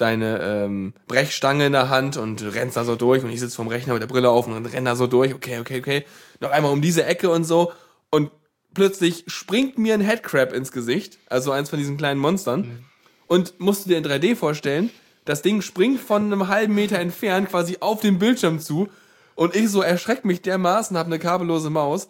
deine 0.00 0.40
ähm, 0.40 0.94
Brechstange 1.06 1.66
in 1.66 1.72
der 1.72 1.88
Hand 1.88 2.16
und 2.16 2.42
rennst 2.54 2.76
da 2.76 2.84
so 2.84 2.96
durch 2.96 3.24
und 3.24 3.30
ich 3.30 3.40
sitze 3.40 3.56
vorm 3.56 3.68
Rechner 3.68 3.94
mit 3.94 4.02
der 4.02 4.08
Brille 4.08 4.30
auf 4.30 4.46
und 4.46 4.66
renn 4.66 4.84
da 4.84 4.96
so 4.96 5.06
durch, 5.06 5.34
okay, 5.34 5.58
okay, 5.58 5.78
okay, 5.78 6.04
noch 6.40 6.50
einmal 6.50 6.72
um 6.72 6.80
diese 6.80 7.04
Ecke 7.04 7.30
und 7.30 7.44
so. 7.44 7.72
Und 8.10 8.30
plötzlich 8.74 9.24
springt 9.26 9.78
mir 9.78 9.94
ein 9.94 10.00
Headcrab 10.00 10.52
ins 10.52 10.72
Gesicht, 10.72 11.18
also 11.28 11.52
eins 11.52 11.70
von 11.70 11.78
diesen 11.78 11.96
kleinen 11.96 12.20
Monstern 12.20 12.84
und 13.30 13.60
musst 13.60 13.84
du 13.84 13.90
dir 13.90 13.98
in 13.98 14.04
3D 14.04 14.34
vorstellen, 14.34 14.90
das 15.24 15.40
Ding 15.40 15.62
springt 15.62 16.00
von 16.00 16.24
einem 16.24 16.48
halben 16.48 16.74
Meter 16.74 16.98
entfernt 16.98 17.50
quasi 17.50 17.76
auf 17.78 18.00
den 18.00 18.18
Bildschirm 18.18 18.58
zu. 18.58 18.88
Und 19.36 19.54
ich 19.54 19.70
so 19.70 19.82
erschreckt 19.82 20.24
mich 20.24 20.42
dermaßen, 20.42 20.98
hab 20.98 21.06
eine 21.06 21.20
kabellose 21.20 21.70
Maus, 21.70 22.08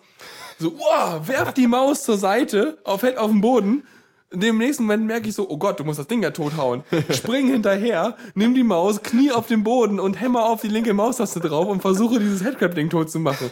so, 0.59 0.79
wow, 0.79 1.29
werf 1.29 1.53
die 1.53 1.67
Maus 1.67 2.05
zur 2.05 2.17
Seite, 2.17 2.79
auf, 2.85 3.01
fällt 3.01 3.19
auf 3.19 3.31
den 3.31 3.43
Boden. 3.43 3.85
In 4.33 4.41
dem 4.41 4.59
nächsten 4.59 4.85
Moment 4.85 5.07
merke 5.07 5.29
ich 5.29 5.35
so, 5.35 5.49
oh 5.49 5.59
Gott, 5.59 5.81
du 5.81 5.85
musst 5.85 5.99
das 5.99 6.07
Ding 6.07 6.23
ja 6.23 6.31
tothauen. 6.31 6.85
Spring 7.11 7.49
hinterher, 7.49 8.17
nimm 8.35 8.55
die 8.55 8.63
Maus, 8.63 9.03
knie 9.03 9.33
auf 9.33 9.49
den 9.49 9.65
Boden 9.65 9.99
und 9.99 10.21
hämmer 10.21 10.45
auf 10.45 10.61
die 10.61 10.69
linke 10.69 10.95
Maustaste 10.95 11.41
drauf 11.41 11.67
und 11.67 11.81
versuche 11.81 12.21
dieses 12.21 12.45
Headcrab-Ding 12.45 12.91
tot 12.91 13.11
zu 13.11 13.19
machen. 13.19 13.51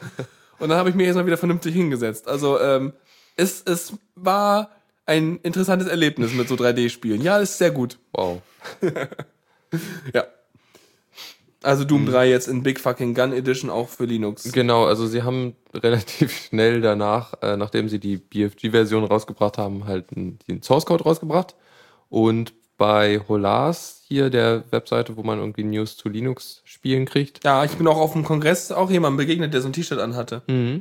Und 0.60 0.68
dann 0.68 0.78
habe 0.78 0.90
ich 0.90 0.94
mich 0.94 1.06
erstmal 1.06 1.26
wieder 1.26 1.36
vernünftig 1.36 1.74
hingesetzt. 1.74 2.28
Also, 2.28 2.60
ähm, 2.60 2.92
es, 3.36 3.62
es 3.62 3.94
war 4.14 4.70
ein 5.06 5.38
interessantes 5.42 5.88
Erlebnis 5.88 6.32
mit 6.32 6.48
so 6.48 6.54
3D-Spielen. 6.54 7.22
Ja, 7.22 7.38
ist 7.38 7.58
sehr 7.58 7.70
gut. 7.70 7.98
Wow. 8.12 8.42
Ja. 10.14 10.24
Also 11.62 11.84
Mhm. 11.84 11.88
Doom 11.88 12.06
3 12.06 12.28
jetzt 12.30 12.48
in 12.48 12.62
Big 12.62 12.78
Fucking 12.80 13.14
Gun 13.14 13.32
Edition 13.32 13.70
auch 13.70 13.88
für 13.88 14.04
Linux. 14.04 14.52
Genau, 14.52 14.84
also 14.84 15.06
sie 15.06 15.22
haben 15.22 15.56
relativ 15.74 16.32
schnell 16.46 16.80
danach, 16.80 17.34
äh, 17.42 17.56
nachdem 17.56 17.88
sie 17.88 17.98
die 17.98 18.16
BFG-Version 18.16 19.04
rausgebracht 19.04 19.58
haben, 19.58 19.86
halt 19.86 20.06
einen, 20.14 20.38
den 20.48 20.62
Source 20.62 20.86
Code 20.86 21.04
rausgebracht. 21.04 21.56
Und 22.08 22.52
bei 22.76 23.20
Holas, 23.28 24.02
hier 24.06 24.30
der 24.30 24.62
Webseite, 24.70 25.16
wo 25.16 25.24
man 25.24 25.40
irgendwie 25.40 25.64
News 25.64 25.96
zu 25.96 26.08
Linux 26.08 26.62
spielen 26.64 27.06
kriegt, 27.06 27.44
Ja, 27.44 27.64
ich 27.64 27.72
bin 27.72 27.88
auch 27.88 27.98
auf 27.98 28.12
dem 28.12 28.24
Kongress 28.24 28.70
auch 28.70 28.88
jemandem 28.90 29.16
begegnet, 29.16 29.52
der 29.52 29.60
so 29.60 29.68
ein 29.68 29.72
T-Shirt 29.72 29.98
anhatte. 29.98 30.42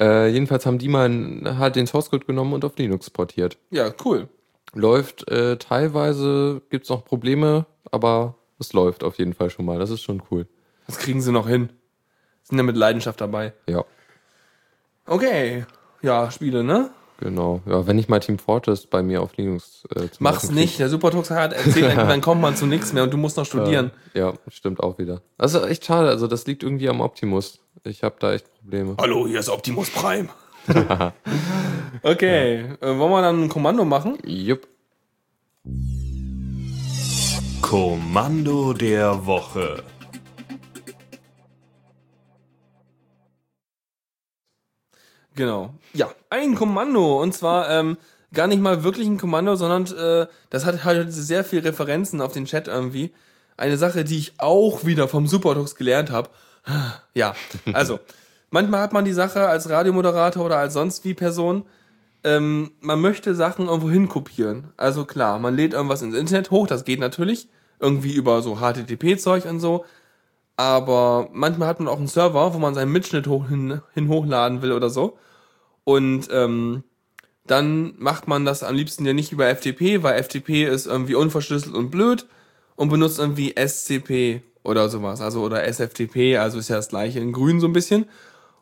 äh, 0.00 0.28
jedenfalls 0.28 0.66
haben 0.66 0.78
die 0.78 0.88
mal 0.88 1.56
halt 1.58 1.76
den 1.76 1.86
Source 1.86 2.10
Code 2.10 2.26
genommen 2.26 2.52
und 2.52 2.64
auf 2.64 2.76
Linux 2.76 3.10
portiert. 3.10 3.56
Ja, 3.70 3.92
cool. 4.04 4.28
Läuft 4.74 5.28
äh, 5.30 5.56
teilweise, 5.56 6.60
gibt's 6.68 6.90
noch 6.90 7.04
Probleme, 7.04 7.64
aber 7.90 8.36
es 8.58 8.72
läuft 8.72 9.04
auf 9.04 9.18
jeden 9.18 9.34
Fall 9.34 9.50
schon 9.50 9.64
mal. 9.64 9.78
Das 9.78 9.90
ist 9.90 10.02
schon 10.02 10.22
cool. 10.30 10.46
Das 10.86 10.98
kriegen 10.98 11.20
sie 11.20 11.32
noch 11.32 11.48
hin. 11.48 11.70
Sind 12.42 12.58
ja 12.58 12.64
mit 12.64 12.76
Leidenschaft 12.76 13.20
dabei. 13.20 13.52
Ja, 13.68 13.84
Okay. 15.08 15.64
Ja, 16.02 16.30
Spiele, 16.30 16.62
ne? 16.62 16.90
genau. 17.18 17.60
Ja, 17.66 17.86
wenn 17.86 17.98
ich 17.98 18.08
mal 18.08 18.20
Team 18.20 18.38
Fortress 18.38 18.86
bei 18.86 19.02
mir 19.02 19.22
auf 19.22 19.36
Linux 19.36 19.84
äh, 19.96 20.06
Mach's 20.20 20.50
nicht. 20.50 20.78
Der 20.78 20.88
Supertox 20.88 21.30
hat 21.30 21.52
erzählt, 21.52 21.96
dann 21.96 22.20
kommt 22.20 22.40
man 22.40 22.54
zu 22.54 22.66
nichts 22.66 22.92
mehr 22.92 23.02
und 23.02 23.12
du 23.12 23.16
musst 23.16 23.36
noch 23.36 23.44
studieren. 23.46 23.90
Ja, 24.14 24.34
stimmt 24.48 24.80
auch 24.80 24.98
wieder. 24.98 25.22
Das 25.36 25.54
ist 25.54 25.64
echt 25.64 25.84
schade. 25.84 26.08
Also 26.08 26.26
das 26.26 26.46
liegt 26.46 26.62
irgendwie 26.62 26.88
am 26.88 27.00
Optimus. 27.00 27.58
Ich 27.84 28.02
habe 28.04 28.16
da 28.20 28.34
echt 28.34 28.52
Probleme. 28.60 28.96
Hallo, 29.00 29.26
hier 29.26 29.40
ist 29.40 29.48
Optimus 29.48 29.90
Prime. 29.90 30.28
okay. 32.02 32.66
Äh, 32.80 32.98
wollen 32.98 33.10
wir 33.10 33.22
dann 33.22 33.44
ein 33.44 33.48
Kommando 33.48 33.84
machen? 33.84 34.18
Jupp. 34.24 34.68
Kommando 37.68 38.72
der 38.72 39.26
Woche. 39.26 39.84
Genau. 45.34 45.74
Ja, 45.92 46.10
ein 46.30 46.54
Kommando. 46.54 47.20
Und 47.20 47.34
zwar, 47.34 47.68
ähm, 47.68 47.98
gar 48.32 48.46
nicht 48.46 48.62
mal 48.62 48.84
wirklich 48.84 49.06
ein 49.06 49.18
Kommando, 49.18 49.54
sondern 49.54 49.84
äh, 49.98 50.26
das 50.48 50.64
hat 50.64 50.82
halt 50.84 51.12
sehr 51.12 51.44
viel 51.44 51.60
Referenzen 51.60 52.22
auf 52.22 52.32
den 52.32 52.46
Chat 52.46 52.68
irgendwie. 52.68 53.12
Eine 53.58 53.76
Sache, 53.76 54.02
die 54.02 54.16
ich 54.16 54.32
auch 54.38 54.86
wieder 54.86 55.06
vom 55.06 55.26
Supertux 55.26 55.74
gelernt 55.74 56.10
habe. 56.10 56.30
Ja, 57.12 57.34
also 57.74 58.00
manchmal 58.50 58.80
hat 58.80 58.94
man 58.94 59.04
die 59.04 59.12
Sache 59.12 59.46
als 59.46 59.68
Radiomoderator 59.68 60.46
oder 60.46 60.56
als 60.56 60.72
sonst 60.72 61.04
wie 61.04 61.12
Person, 61.12 61.66
ähm, 62.24 62.70
man 62.80 63.02
möchte 63.02 63.34
Sachen 63.34 63.66
irgendwo 63.66 63.90
hinkopieren. 63.90 64.72
Also 64.78 65.04
klar, 65.04 65.38
man 65.38 65.54
lädt 65.54 65.74
irgendwas 65.74 66.00
ins 66.00 66.16
Internet 66.16 66.50
hoch, 66.50 66.66
das 66.66 66.86
geht 66.86 66.98
natürlich, 66.98 67.48
irgendwie 67.80 68.14
über 68.14 68.42
so 68.42 68.56
HTTP-Zeug 68.56 69.46
und 69.46 69.60
so. 69.60 69.84
Aber 70.56 71.28
manchmal 71.32 71.68
hat 71.68 71.78
man 71.78 71.88
auch 71.88 71.98
einen 71.98 72.08
Server, 72.08 72.52
wo 72.52 72.58
man 72.58 72.74
seinen 72.74 72.92
Mitschnitt 72.92 73.26
hoch, 73.28 73.48
hin, 73.48 73.80
hin 73.94 74.08
hochladen 74.08 74.62
will 74.62 74.72
oder 74.72 74.90
so. 74.90 75.16
Und 75.84 76.28
ähm, 76.32 76.82
dann 77.46 77.94
macht 77.98 78.28
man 78.28 78.44
das 78.44 78.62
am 78.62 78.74
liebsten 78.74 79.06
ja 79.06 79.12
nicht 79.12 79.32
über 79.32 79.48
FTP, 79.48 80.02
weil 80.02 80.22
FTP 80.22 80.64
ist 80.64 80.86
irgendwie 80.86 81.14
unverschlüsselt 81.14 81.74
und 81.74 81.90
blöd 81.90 82.26
und 82.76 82.88
benutzt 82.90 83.18
irgendwie 83.18 83.54
SCP 83.56 84.42
oder 84.62 84.88
sowas, 84.88 85.20
also 85.20 85.42
oder 85.42 85.64
SFTP, 85.64 86.36
also 86.38 86.58
ist 86.58 86.68
ja 86.68 86.76
das 86.76 86.88
gleiche 86.88 87.20
in 87.20 87.32
grün 87.32 87.60
so 87.60 87.66
ein 87.66 87.72
bisschen. 87.72 88.06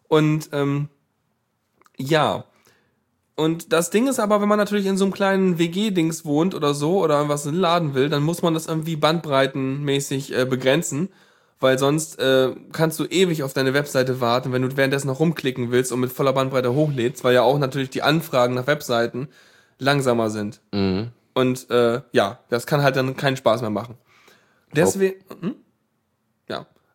Und 0.08 0.50
ähm, 0.52 0.88
ja, 1.96 2.44
und 3.36 3.72
das 3.72 3.90
Ding 3.90 4.08
ist 4.08 4.18
aber, 4.18 4.40
wenn 4.40 4.48
man 4.48 4.58
natürlich 4.58 4.86
in 4.86 4.96
so 4.96 5.04
einem 5.04 5.12
kleinen 5.12 5.58
WG-Dings 5.58 6.24
wohnt 6.24 6.54
oder 6.54 6.72
so 6.72 7.02
oder 7.04 7.28
was 7.28 7.44
laden 7.44 7.94
will, 7.94 8.08
dann 8.08 8.22
muss 8.22 8.40
man 8.40 8.54
das 8.54 8.66
irgendwie 8.66 8.96
bandbreitenmäßig 8.96 10.34
äh, 10.34 10.44
begrenzen, 10.46 11.10
weil 11.60 11.78
sonst 11.78 12.18
äh, 12.18 12.54
kannst 12.72 12.98
du 12.98 13.04
ewig 13.04 13.42
auf 13.42 13.52
deine 13.52 13.74
Webseite 13.74 14.22
warten, 14.22 14.52
wenn 14.52 14.62
du 14.62 14.74
währenddessen 14.74 15.08
noch 15.08 15.20
rumklicken 15.20 15.70
willst 15.70 15.92
und 15.92 16.00
mit 16.00 16.12
voller 16.12 16.32
Bandbreite 16.32 16.74
hochlädst, 16.74 17.24
weil 17.24 17.34
ja 17.34 17.42
auch 17.42 17.58
natürlich 17.58 17.90
die 17.90 18.02
Anfragen 18.02 18.54
nach 18.54 18.66
Webseiten 18.66 19.28
langsamer 19.78 20.30
sind. 20.30 20.60
Mhm. 20.72 21.08
Und 21.34 21.68
äh, 21.70 22.00
ja, 22.12 22.38
das 22.48 22.66
kann 22.66 22.82
halt 22.82 22.96
dann 22.96 23.16
keinen 23.16 23.36
Spaß 23.36 23.60
mehr 23.60 23.68
machen. 23.68 23.98
Deswegen, 24.74 25.16
hm? 25.40 25.56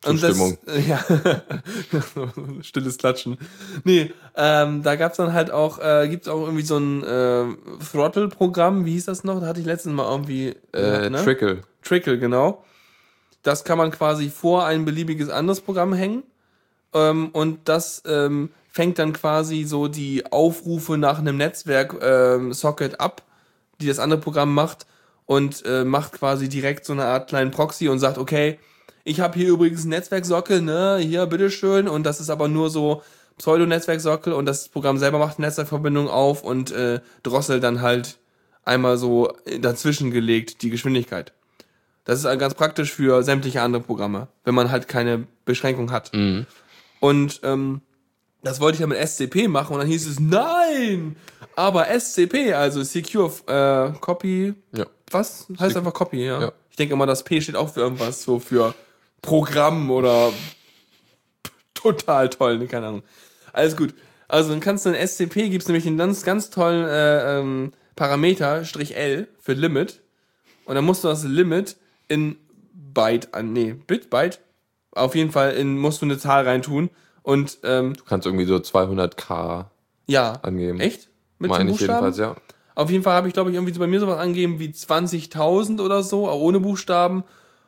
Und 0.06 0.24
das, 0.24 0.36
Zustimmung. 0.36 0.58
äh, 0.68 0.82
ja, 0.82 1.00
stilles 2.62 2.98
Klatschen. 2.98 3.38
Nee, 3.84 4.12
ähm, 4.36 4.82
da 4.82 4.96
gab's 4.96 5.18
dann 5.18 5.34
halt 5.34 5.52
auch, 5.52 5.78
äh, 5.80 6.08
gibt's 6.10 6.28
auch 6.28 6.42
irgendwie 6.42 6.64
so 6.64 6.78
ein 6.78 7.04
äh, 7.04 7.46
Throttle-Programm, 7.92 8.86
wie 8.86 8.94
hieß 8.94 9.06
das 9.06 9.24
noch? 9.24 9.40
Da 9.40 9.48
hatte 9.48 9.60
ich 9.60 9.66
letztens 9.66 9.94
mal 9.96 10.10
irgendwie 10.10 10.56
Äh, 10.72 10.82
gehabt, 10.82 11.12
ne? 11.12 11.24
Trickle. 11.24 11.62
Trickle, 11.84 12.18
genau. 12.18 12.64
Das 13.44 13.64
kann 13.64 13.78
man 13.78 13.92
quasi 13.92 14.30
vor 14.30 14.66
ein 14.66 14.86
beliebiges 14.86 15.30
anderes 15.30 15.62
Programm 15.62 15.94
hängen. 15.94 16.24
Ähm, 16.94 17.30
und 17.34 17.60
das 17.70 18.02
ähm, 18.08 18.50
fängt 18.72 18.98
dann 19.00 19.14
quasi 19.14 19.64
so 19.64 19.88
die 19.88 20.26
Aufrufe 20.32 20.98
nach 20.98 21.20
einem 21.20 21.38
Netzwerk-Socket 21.38 23.00
ab, 23.00 23.22
die 23.80 23.88
das 23.88 24.00
andere 24.00 24.20
Programm 24.20 24.54
macht 24.54 24.86
und 25.26 25.64
äh, 25.66 25.84
macht 25.86 26.14
quasi 26.14 26.50
direkt 26.50 26.86
so 26.86 26.94
eine 26.94 27.06
Art 27.06 27.30
kleinen 27.30 27.52
Proxy 27.52 27.88
und 27.90 28.00
sagt, 28.00 28.18
okay, 28.18 28.60
ich 29.04 29.20
habe 29.20 29.38
hier 29.38 29.50
übrigens 29.50 29.82
einen 29.82 29.90
Netzwerksockel, 29.90 30.62
ne, 30.62 30.98
hier, 31.00 31.26
bitteschön, 31.26 31.88
und 31.88 32.04
das 32.04 32.20
ist 32.20 32.30
aber 32.30 32.48
nur 32.48 32.70
so 32.70 33.02
Pseudo-Netzwerksockel 33.38 34.34
und 34.34 34.46
das 34.46 34.70
Programm 34.70 34.98
selber 34.98 35.18
macht 35.20 35.38
eine 35.38 35.48
Netzwerkverbindung 35.48 36.08
auf 36.08 36.44
und 36.44 36.72
äh, 36.72 37.00
drosselt 37.24 37.64
dann 37.64 37.82
halt 37.82 38.18
einmal 38.64 38.98
so 38.98 39.34
dazwischen 39.60 40.12
gelegt 40.12 40.62
die 40.62 40.70
Geschwindigkeit. 40.70 41.34
Das 42.06 42.24
ist 42.24 42.40
ganz 42.40 42.54
praktisch 42.54 42.92
für 42.92 43.24
sämtliche 43.24 43.62
andere 43.62 43.82
Programme, 43.82 44.28
wenn 44.44 44.56
man 44.56 44.72
halt 44.72 44.88
keine 44.88 45.28
Beschränkung 45.46 45.92
hat. 45.92 46.14
Mhm. 46.14 46.46
Und 47.00 47.40
ähm, 47.44 47.82
das 48.44 48.60
wollte 48.60 48.76
ich 48.76 48.80
ja 48.82 48.88
mit 48.88 48.98
SCP 48.98 49.48
machen 49.48 49.74
und 49.74 49.80
dann 49.80 49.88
hieß 49.88 50.08
es, 50.08 50.20
nein! 50.20 51.16
Aber 51.56 51.88
SCP, 51.88 52.54
also 52.54 52.82
Secure 52.84 53.32
äh, 53.48 53.98
Copy, 54.00 54.54
Ja. 54.72 54.86
was? 55.10 55.48
Heißt 55.60 55.78
einfach 55.78 55.94
Copy, 55.94 56.26
ja. 56.26 56.42
Ja. 56.42 56.52
Ich 56.70 56.76
denke 56.78 56.94
immer, 56.94 57.06
das 57.06 57.24
P 57.24 57.42
steht 57.42 57.56
auch 57.56 57.70
für 57.74 57.82
irgendwas, 57.82 58.24
so 58.24 58.40
für 58.40 58.74
Programm 59.22 59.92
oder 59.92 60.32
total 61.74 62.30
toll, 62.30 62.58
ne, 62.58 62.68
keine 62.68 62.88
Ahnung. 62.88 63.04
Alles 63.54 63.76
gut. 63.76 63.94
Also 64.28 64.50
dann 64.52 64.60
kannst 64.62 64.86
du 64.86 64.90
in 64.92 65.08
SCP, 65.08 65.50
gibt's 65.50 65.68
nämlich 65.68 65.86
einen 65.86 65.98
ganz, 65.98 66.24
ganz 66.24 66.50
tollen 66.50 66.86
äh, 66.88 67.40
ähm, 67.40 67.74
Parameter, 67.96 68.64
Strich 68.66 68.96
L, 68.96 69.28
für 69.40 69.54
Limit. 69.54 70.02
Und 70.66 70.76
dann 70.76 70.86
musst 70.86 71.04
du 71.04 71.10
das 71.10 71.24
Limit 71.24 71.76
in 72.08 72.38
Byte 72.74 73.34
an, 73.34 73.52
nee, 73.54 73.74
Bit, 73.74 74.10
Byte, 74.10 74.40
auf 74.92 75.16
jeden 75.16 75.32
Fall 75.32 75.54
in, 75.54 75.78
musst 75.78 76.02
du 76.02 76.06
eine 76.06 76.18
Zahl 76.18 76.46
reintun. 76.48 76.90
Und 77.24 77.60
ähm, 77.64 77.94
Du 77.94 78.04
kannst 78.06 78.26
irgendwie 78.26 78.46
so 78.46 78.56
200k 78.56 79.66
ja, 80.08 80.34
angeben. 80.42 80.80
echt? 80.80 81.10
Mit 81.40 81.50
Meine 81.52 81.66
ich 81.72 81.78
Buchstaben? 81.78 82.06
jedenfalls, 82.06 82.18
ja. 82.18 82.36
Auf 82.74 82.90
jeden 82.90 83.04
Fall 83.04 83.14
habe 83.14 83.28
ich, 83.28 83.34
glaube 83.34 83.50
ich, 83.50 83.56
irgendwie 83.56 83.74
so 83.74 83.80
bei 83.80 83.88
mir 83.88 84.00
sowas 84.00 84.18
angegeben 84.18 84.60
wie 84.60 84.70
20.000 84.70 85.82
oder 85.84 86.04
so, 86.04 86.28
auch 86.30 86.40
ohne 86.40 86.60
Buchstaben. 86.60 87.24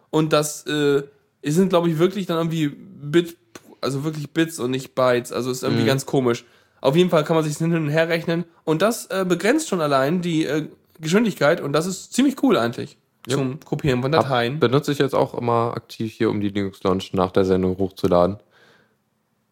Und 0.10 0.32
das 0.34 0.66
äh, 0.66 1.04
sind, 1.52 1.70
glaube 1.70 1.89
ich, 1.89 2.00
wirklich 2.00 2.26
dann 2.26 2.38
irgendwie 2.38 2.70
Bit, 2.70 3.38
also 3.82 4.04
wirklich 4.04 4.30
Bits 4.32 4.60
und 4.60 4.72
nicht 4.72 4.96
Bytes. 4.96 5.32
Also 5.32 5.52
ist 5.52 5.64
irgendwie 5.64 5.84
Mhm. 5.84 5.88
ganz 5.88 6.06
komisch. 6.06 6.46
Auf 6.82 6.96
jeden 6.96 7.10
Fall 7.10 7.24
kann 7.24 7.36
man 7.36 7.46
sich 7.46 7.58
hin 7.58 7.74
und 7.76 7.89
her 7.89 8.10
rechnen. 8.10 8.46
Und 8.64 8.82
das 8.82 9.06
äh, 9.08 9.26
begrenzt 9.28 9.70
schon 9.70 9.82
allein 9.82 10.22
die 10.22 10.46
äh, 10.46 10.68
Geschwindigkeit. 11.00 11.62
Und 11.62 11.74
das 11.74 11.86
ist 11.86 12.14
ziemlich 12.14 12.41
cool 12.44 12.58
eigentlich 12.58 12.98
Ja. 13.28 13.36
zum 13.38 13.60
Kopieren 13.62 14.02
von 14.02 14.12
Dateien. 14.12 14.60
Benutze 14.60 14.91
ich 14.91 14.98
jetzt 15.00 15.16
auch 15.16 15.34
immer 15.34 15.74
aktiv 15.76 16.12
hier, 16.14 16.30
um 16.30 16.41
die 16.41 16.50
Linux 16.50 16.84
Launch 16.84 17.14
nach 17.14 17.32
der 17.32 17.46
Sendung 17.46 17.78
hochzuladen. 17.78 18.38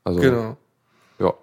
Also, 0.04 0.20
Genau. 0.20 0.58
ja. 1.20 1.34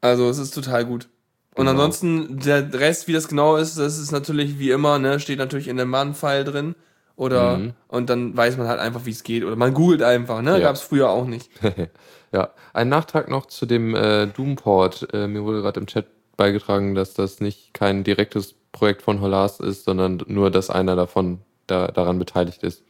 Also 0.00 0.28
es 0.28 0.38
ist 0.38 0.54
total 0.54 0.84
gut. 0.84 1.08
Und 1.54 1.66
Genau. 1.66 1.70
ansonsten, 1.72 2.38
der 2.38 2.72
Rest, 2.74 3.08
wie 3.08 3.12
das 3.12 3.28
genau 3.28 3.56
ist, 3.56 3.78
das 3.78 3.98
ist 3.98 4.12
natürlich 4.12 4.58
wie 4.58 4.70
immer, 4.70 4.98
ne, 4.98 5.18
steht 5.20 5.38
natürlich 5.38 5.68
in 5.68 5.76
dem 5.78 5.88
Man-File 5.88 6.44
drin. 6.44 6.74
Oder 7.16 7.56
Mhm. 7.56 7.72
und 7.88 8.10
dann 8.10 8.36
weiß 8.36 8.58
man 8.58 8.68
halt 8.68 8.78
einfach, 8.78 9.06
wie 9.06 9.10
es 9.10 9.22
geht. 9.22 9.42
Oder 9.44 9.56
man 9.56 9.72
googelt 9.72 10.02
einfach, 10.02 10.42
ne? 10.42 10.52
Ja. 10.52 10.58
Gab's 10.58 10.82
früher 10.82 11.08
auch 11.10 11.24
nicht. 11.26 11.48
ja. 12.32 12.50
Ein 12.74 12.88
Nachtrag 12.90 13.30
noch 13.30 13.46
zu 13.46 13.64
dem 13.66 13.94
äh, 13.94 14.26
Doom-Port. 14.26 15.08
Äh, 15.14 15.26
mir 15.26 15.42
wurde 15.44 15.62
gerade 15.62 15.80
im 15.80 15.86
Chat 15.86 16.06
beigetragen, 16.36 16.94
dass 16.94 17.14
das 17.14 17.40
nicht 17.40 17.72
kein 17.72 18.04
direktes 18.04 18.54
Projekt 18.72 19.00
von 19.00 19.22
Holas 19.22 19.60
ist, 19.60 19.84
sondern 19.84 20.22
nur, 20.26 20.50
dass 20.50 20.68
einer 20.68 20.94
davon 20.96 21.38
da, 21.66 21.86
daran 21.88 22.18
beteiligt 22.18 22.62
ist. 22.62 22.82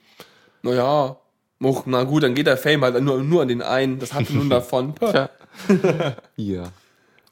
Naja. 0.63 1.17
Och, 1.63 1.85
na 1.87 2.03
gut, 2.03 2.23
dann 2.25 2.35
geht 2.35 2.49
der 2.49 2.57
Fame 2.59 2.83
halt 2.83 3.01
nur, 3.03 3.23
nur 3.23 3.43
an 3.43 3.49
den 3.49 3.63
einen. 3.63 3.99
Das 4.01 4.13
hatte 4.13 4.35
nun 4.37 4.51
davon. 4.51 4.95
Tja. 4.97 5.31
ja, 6.37 6.65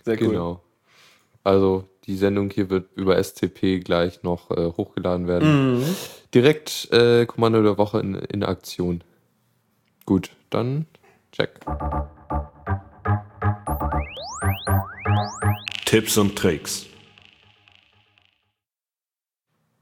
Sehr 0.05 0.21
cool. 0.23 0.29
genau. 0.31 0.61
Also 1.43 1.85
die 2.07 2.17
Sendung 2.17 2.49
hier 2.51 2.71
wird 2.71 2.87
über 2.95 3.23
SCP 3.23 3.81
gleich 3.81 4.23
noch 4.23 4.51
äh, 4.51 4.73
hochgeladen 4.77 5.27
werden. 5.27 5.79
Mhm. 5.81 5.97
Direkt 6.35 6.91
äh, 6.91 7.27
Kommando 7.27 7.63
der 7.63 7.79
Woche 7.79 8.01
in, 8.01 8.17
in 8.17 8.43
Aktion. 8.43 9.05
Gut, 10.05 10.31
dann 10.51 10.87
check. 11.31 11.61
Tipps 15.85 16.19
und 16.19 16.37
Tricks. 16.37 16.87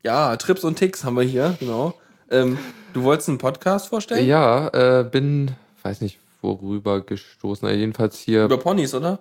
Ja, 0.02 0.36
Trips 0.36 0.62
und 0.64 0.76
Ticks 0.78 1.04
haben 1.04 1.16
wir 1.16 1.22
hier, 1.22 1.56
genau. 1.58 1.94
Ähm, 2.30 2.58
du 2.92 3.02
wolltest 3.04 3.30
einen 3.30 3.38
Podcast 3.38 3.88
vorstellen? 3.88 4.26
Ja, 4.26 4.68
äh, 4.68 5.04
bin, 5.04 5.52
weiß 5.82 6.02
nicht, 6.02 6.18
worüber 6.42 7.00
gestoßen. 7.00 7.66
Äh, 7.66 7.76
jedenfalls 7.76 8.18
hier. 8.18 8.44
Über 8.44 8.58
Ponys, 8.58 8.94
oder? 8.94 9.20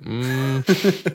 Mm, 0.00 0.60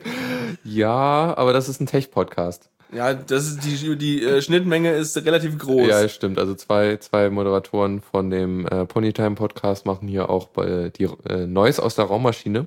ja, 0.64 1.36
aber 1.36 1.52
das 1.52 1.68
ist 1.68 1.82
ein 1.82 1.86
Tech-Podcast. 1.86 2.70
Ja, 2.92 3.14
das 3.14 3.46
ist 3.46 3.64
die, 3.64 3.96
die 3.96 4.24
äh, 4.24 4.42
Schnittmenge 4.42 4.92
ist 4.92 5.16
relativ 5.16 5.58
groß. 5.58 5.86
Ja, 5.86 6.08
stimmt. 6.08 6.38
Also 6.38 6.54
zwei, 6.54 6.96
zwei 6.96 7.30
Moderatoren 7.30 8.00
von 8.00 8.30
dem 8.30 8.66
äh, 8.66 8.84
Ponytime-Podcast 8.84 9.86
machen 9.86 10.08
hier 10.08 10.28
auch 10.28 10.48
bei 10.48 10.90
die 10.90 11.04
äh, 11.28 11.46
Neues 11.46 11.78
aus 11.78 11.94
der 11.94 12.06
Raummaschine. 12.06 12.66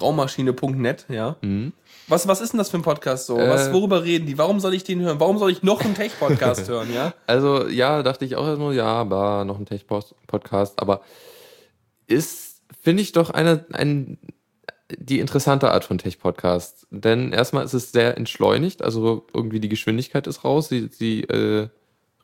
Raummaschine.net, 0.00 1.06
ja. 1.08 1.36
Mhm. 1.42 1.72
Was, 2.06 2.28
was 2.28 2.40
ist 2.40 2.52
denn 2.52 2.58
das 2.58 2.70
für 2.70 2.78
ein 2.78 2.82
Podcast 2.82 3.26
so? 3.26 3.36
was, 3.36 3.68
Äh, 3.68 3.72
worüber 3.72 4.04
reden 4.04 4.26
die? 4.26 4.38
Warum 4.38 4.60
soll 4.60 4.74
ich 4.74 4.84
den 4.84 5.00
hören? 5.00 5.18
Warum 5.20 5.38
soll 5.38 5.50
ich 5.50 5.62
noch 5.62 5.84
einen 5.84 5.94
Tech-Podcast 5.94 6.68
hören, 6.68 6.88
ja? 6.94 7.12
Also 7.26 7.66
ja, 7.68 8.02
dachte 8.02 8.24
ich 8.24 8.36
auch 8.36 8.46
erstmal, 8.46 8.74
ja, 8.74 8.86
aber 8.86 9.44
noch 9.44 9.58
ein 9.58 9.66
Tech-Podcast, 9.66 10.80
aber 10.80 11.00
ist, 12.06 12.62
finde 12.80 13.02
ich 13.02 13.12
doch 13.12 13.30
eine, 13.30 13.66
ein, 13.72 14.18
die 14.96 15.20
interessante 15.20 15.70
Art 15.70 15.84
von 15.84 15.98
Tech-Podcast. 15.98 16.86
Denn 16.90 17.32
erstmal 17.32 17.64
ist 17.64 17.74
es 17.74 17.92
sehr 17.92 18.16
entschleunigt, 18.16 18.82
also 18.82 19.26
irgendwie 19.34 19.60
die 19.60 19.68
Geschwindigkeit 19.68 20.26
ist 20.26 20.44
raus, 20.44 20.68
sie, 20.68 20.88
sie 20.90 21.24
äh, 21.24 21.68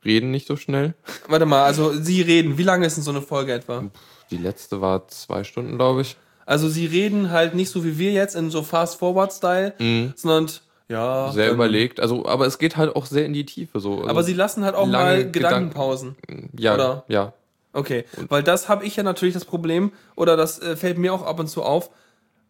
reden 0.05 0.31
nicht 0.31 0.47
so 0.47 0.57
schnell. 0.57 0.95
Warte 1.29 1.47
mal, 1.47 1.65
also 1.65 1.93
Sie 1.93 2.23
reden. 2.23 2.59
Wie 2.59 2.63
lange 2.63 2.87
ist 2.87 2.97
denn 2.97 3.05
so 3.05 3.11
eine 3.11 3.23
Folge 3.23 3.53
etwa? 3.53 3.85
Die 4.31 4.37
letzte 4.39 4.81
war 4.81 5.09
zwei 5.09 5.45
Stunden, 5.45 5.77
glaube 5.77 6.03
ich. 6.03 6.17
Also 6.47 6.69
Sie 6.69 6.87
reden 6.87 7.31
halt 7.31 7.55
nicht 7.55 7.71
so 7.71 7.85
wie 7.85 7.99
wir 7.99 8.13
jetzt 8.13 8.35
in 8.37 8.51
so 8.51 8.63
Fast-Forward-Style, 8.63 9.75
sondern 10.17 10.51
ja. 10.89 11.29
Mhm. 11.29 11.33
Sehr 11.33 11.51
überlegt, 11.51 12.01
also, 12.01 12.27
aber 12.27 12.47
es 12.47 12.59
geht 12.59 12.77
halt 12.77 12.95
auch 12.95 13.07
sehr 13.07 13.25
in 13.25 13.33
die 13.33 13.47
Tiefe 13.47 13.81
so. 13.81 13.97
Also, 13.99 14.09
Aber 14.09 14.23
Sie 14.23 14.35
lassen 14.35 14.65
halt 14.65 14.75
auch 14.75 14.87
mal 14.87 15.17
Gedanken- 15.17 15.33
Gedankenpausen. 15.33 16.17
ja, 16.59 16.75
oder? 16.75 17.05
ja, 17.09 17.33
Okay, 17.73 18.05
weil 18.29 18.43
das 18.45 18.69
habe 18.69 18.85
ich 18.85 18.95
ja 18.95 19.03
natürlich 19.03 19.35
das 19.35 19.45
Problem, 19.47 19.91
oder 20.15 20.37
das 20.37 20.61
äh, 20.61 20.77
fällt 20.77 20.97
mir 20.99 21.13
auch 21.13 21.23
ab 21.27 21.41
und 21.41 21.49
zu 21.49 21.63
auf. 21.65 21.91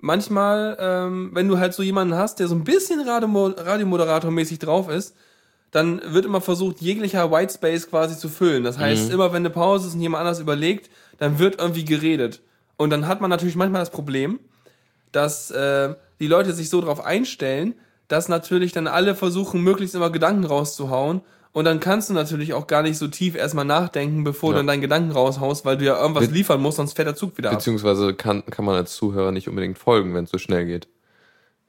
Manchmal, 0.04 0.76
ähm, 0.78 1.30
wenn 1.32 1.48
du 1.48 1.58
halt 1.58 1.72
so 1.72 1.82
jemanden 1.82 2.14
hast, 2.14 2.38
der 2.38 2.46
so 2.46 2.54
ein 2.54 2.62
bisschen 2.62 3.00
Radio 3.08 3.26
Radiomoderator-mäßig 3.28 4.58
drauf 4.58 4.90
ist, 4.90 5.16
dann 5.70 6.00
wird 6.04 6.26
immer 6.26 6.42
versucht, 6.42 6.80
jeglicher 6.80 7.32
Whitespace 7.32 7.88
quasi 7.88 8.16
zu 8.16 8.28
füllen. 8.28 8.62
Das 8.62 8.78
heißt, 8.78 9.10
immer 9.10 9.32
wenn 9.32 9.38
eine 9.38 9.50
Pause 9.50 9.88
ist 9.88 9.94
und 9.94 10.00
jemand 10.00 10.20
anders 10.20 10.38
überlegt, 10.38 10.90
dann 11.18 11.38
wird 11.38 11.58
irgendwie 11.58 11.84
geredet. 11.84 12.42
Und 12.76 12.90
dann 12.90 13.08
hat 13.08 13.20
man 13.20 13.30
natürlich 13.30 13.56
manchmal 13.56 13.80
das 13.80 13.90
Problem, 13.90 14.38
dass 15.10 15.50
äh, 15.50 15.94
die 16.20 16.26
Leute 16.26 16.52
sich 16.52 16.68
so 16.68 16.80
darauf 16.80 17.04
einstellen, 17.04 17.74
dass 18.06 18.28
natürlich 18.28 18.72
dann 18.72 18.86
alle 18.86 19.14
versuchen, 19.14 19.62
möglichst 19.62 19.96
immer 19.96 20.10
Gedanken 20.10 20.44
rauszuhauen. 20.44 21.22
Und 21.54 21.64
dann 21.66 21.78
kannst 21.80 22.10
du 22.10 22.14
natürlich 22.14 22.52
auch 22.52 22.66
gar 22.66 22.82
nicht 22.82 22.98
so 22.98 23.06
tief 23.08 23.36
erstmal 23.36 23.64
nachdenken, 23.64 24.24
bevor 24.24 24.50
Ja. 24.50 24.54
du 24.54 24.58
dann 24.58 24.66
deinen 24.66 24.80
Gedanken 24.82 25.12
raushaust, 25.12 25.64
weil 25.64 25.78
du 25.78 25.84
ja 25.84 25.98
irgendwas 26.00 26.26
Be- 26.28 26.34
liefern 26.34 26.60
musst, 26.60 26.76
sonst 26.78 26.94
fährt 26.94 27.06
der 27.08 27.14
Zug 27.14 27.38
wieder 27.38 27.50
ab. 27.52 27.58
Beziehungsweise 27.58 28.12
kann, 28.12 28.44
kann 28.46 28.64
man 28.64 28.74
als 28.74 28.94
Zuhörer 28.96 29.30
nicht 29.30 29.48
unbedingt 29.48 29.78
folgen, 29.78 30.14
wenn 30.14 30.24
es 30.24 30.30
so 30.30 30.38
schnell 30.38 30.66
geht. 30.66 30.88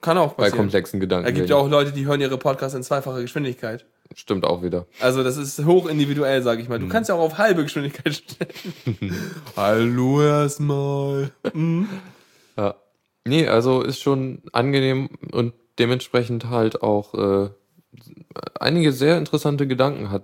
Kann 0.02 0.18
auch 0.18 0.34
Bei 0.34 0.44
passieren. 0.46 0.58
komplexen 0.58 1.00
Gedanken. 1.00 1.28
Es 1.30 1.36
gibt 1.36 1.50
ja 1.50 1.56
auch 1.56 1.70
Leute, 1.70 1.92
die 1.92 2.06
hören 2.06 2.20
ihre 2.20 2.38
Podcasts 2.38 2.76
in 2.76 2.82
zweifacher 2.84 3.22
Geschwindigkeit. 3.22 3.86
Stimmt 4.16 4.44
auch 4.46 4.62
wieder. 4.64 4.88
Also 5.00 5.24
das 5.24 5.38
ist 5.38 5.64
hoch 5.66 5.88
individuell, 5.88 6.42
sag 6.42 6.60
ich 6.60 6.68
mal. 6.68 6.80
Mhm. 6.80 6.84
Du 6.84 6.90
kannst 6.90 7.10
ja 7.10 7.16
auch 7.16 7.22
auf 7.22 7.38
halbe 7.38 7.64
Geschwindigkeit 7.64 8.14
stellen. 8.16 9.16
Hallo 9.56 10.22
erstmal. 10.22 11.32
Ja. 12.58 12.76
Nee, 13.28 13.48
also 13.48 13.82
ist 13.82 14.00
schon 14.02 14.42
angenehm 14.52 15.10
und 15.32 15.54
dementsprechend 15.80 16.50
halt 16.50 16.82
auch 16.84 17.14
äh, 17.46 17.50
einige 18.60 18.92
sehr 18.92 19.18
interessante 19.18 19.68
Gedanken 19.68 20.10
hat, 20.12 20.24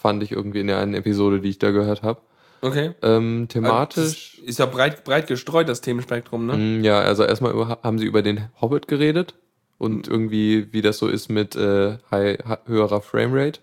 fand 0.00 0.22
ich 0.22 0.32
irgendwie 0.32 0.60
in 0.60 0.66
der 0.66 0.78
einen 0.78 0.94
Episode, 0.94 1.40
die 1.40 1.48
ich 1.50 1.58
da 1.58 1.70
gehört 1.70 2.02
habe. 2.02 2.20
Okay. 2.62 2.94
Ähm, 3.02 3.46
thematisch. 3.48 4.36
Das 4.40 4.48
ist 4.48 4.58
ja 4.58 4.66
breit, 4.66 5.04
breit 5.04 5.26
gestreut, 5.26 5.68
das 5.68 5.80
Themenspektrum, 5.82 6.46
ne? 6.46 6.56
Mm, 6.56 6.84
Ja, 6.84 7.00
also 7.00 7.22
erstmal 7.24 7.52
über, 7.52 7.78
haben 7.82 7.98
sie 7.98 8.06
über 8.06 8.22
den 8.22 8.48
Hobbit 8.60 8.88
geredet 8.88 9.34
und 9.78 10.08
irgendwie, 10.08 10.72
wie 10.72 10.80
das 10.82 10.98
so 10.98 11.06
ist 11.08 11.28
mit 11.28 11.54
äh, 11.54 11.98
high, 12.10 12.38
höherer 12.66 13.00
Framerate. 13.02 13.60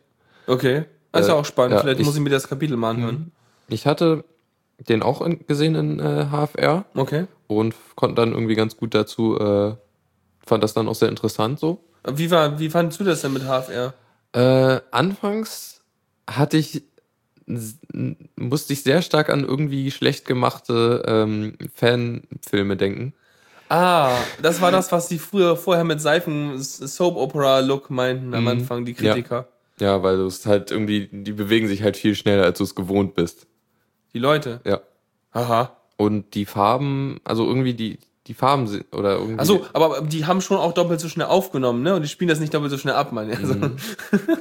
Okay. 0.47 0.85
Ja 1.15 1.27
Äh, 1.27 1.31
auch 1.31 1.45
spannend. 1.45 1.73
ja, 1.75 1.81
Vielleicht 1.81 1.99
ich- 1.99 2.05
muss 2.05 2.15
ich 2.15 2.21
mir 2.21 2.29
das 2.29 2.47
Kapitel 2.47 2.77
mal 2.77 2.91
anhören. 2.91 3.31
Ich 3.67 3.85
hatte 3.87 4.23
den 4.89 5.01
auch 5.03 5.21
in, 5.21 5.45
gesehen 5.47 5.75
in 5.75 5.99
äh, 5.99 6.25
HFR 6.31 6.85
Okay. 6.95 7.25
und 7.47 7.73
konnte 7.95 8.15
dann 8.15 8.31
irgendwie 8.33 8.55
ganz 8.55 8.77
gut 8.77 8.93
dazu, 8.93 9.37
äh, 9.39 9.75
fand 10.45 10.63
das 10.63 10.73
dann 10.73 10.87
auch 10.87 10.95
sehr 10.95 11.09
interessant 11.09 11.59
so. 11.59 11.83
Wie, 12.07 12.29
war, 12.31 12.59
wie 12.59 12.69
fandest 12.69 12.99
du 12.99 13.03
das 13.03 13.21
denn 13.21 13.33
mit 13.33 13.43
HFR? 13.43 13.93
Äh, 14.33 14.81
anfangs 14.91 15.81
hatte 16.29 16.57
ich 16.57 16.83
musste 18.37 18.71
ich 18.73 18.83
sehr 18.83 19.01
stark 19.01 19.29
an 19.29 19.43
irgendwie 19.43 19.91
schlecht 19.91 20.25
gemachte 20.25 21.03
ähm, 21.05 21.57
Fanfilme 21.73 22.77
denken. 22.77 23.13
Ah, 23.69 24.17
das 24.41 24.61
war 24.61 24.71
das, 24.71 24.91
was 24.91 25.07
die 25.07 25.19
früher 25.19 25.57
vorher 25.57 25.83
mit 25.83 25.99
Seifen 25.99 26.61
Soap 26.61 27.15
Opera 27.17 27.59
Look 27.59 27.89
meinten 27.89 28.33
am 28.33 28.43
Mhm. 28.43 28.47
Anfang, 28.47 28.85
die 28.85 28.93
Kritiker. 28.93 29.47
Ja, 29.79 30.03
weil 30.03 30.17
du 30.17 30.25
es 30.27 30.45
halt 30.45 30.71
irgendwie, 30.71 31.09
die 31.11 31.33
bewegen 31.33 31.67
sich 31.67 31.81
halt 31.81 31.97
viel 31.97 32.15
schneller, 32.15 32.43
als 32.43 32.59
du 32.59 32.63
es 32.63 32.75
gewohnt 32.75 33.15
bist. 33.15 33.47
Die 34.13 34.19
Leute. 34.19 34.61
Ja. 34.65 34.81
Aha. 35.31 35.75
Und 35.97 36.35
die 36.35 36.45
Farben, 36.45 37.19
also 37.23 37.45
irgendwie 37.47 37.73
die, 37.73 37.97
die 38.27 38.33
Farben 38.33 38.67
sind, 38.67 38.85
oder 38.95 39.15
irgendwie. 39.17 39.39
Also, 39.39 39.65
aber 39.73 40.01
die 40.01 40.25
haben 40.25 40.39
schon 40.41 40.57
auch 40.57 40.71
doppelt 40.73 40.99
so 40.99 41.09
schnell 41.09 41.27
aufgenommen, 41.27 41.83
ne? 41.83 41.93
Und 41.95 42.03
die 42.03 42.07
spielen 42.07 42.29
das 42.29 42.39
nicht 42.39 42.53
doppelt 42.53 42.71
so 42.71 42.77
schnell 42.77 42.95
ab, 42.95 43.11
meine 43.11 43.33
ich. 43.33 43.39
Also, 43.39 43.55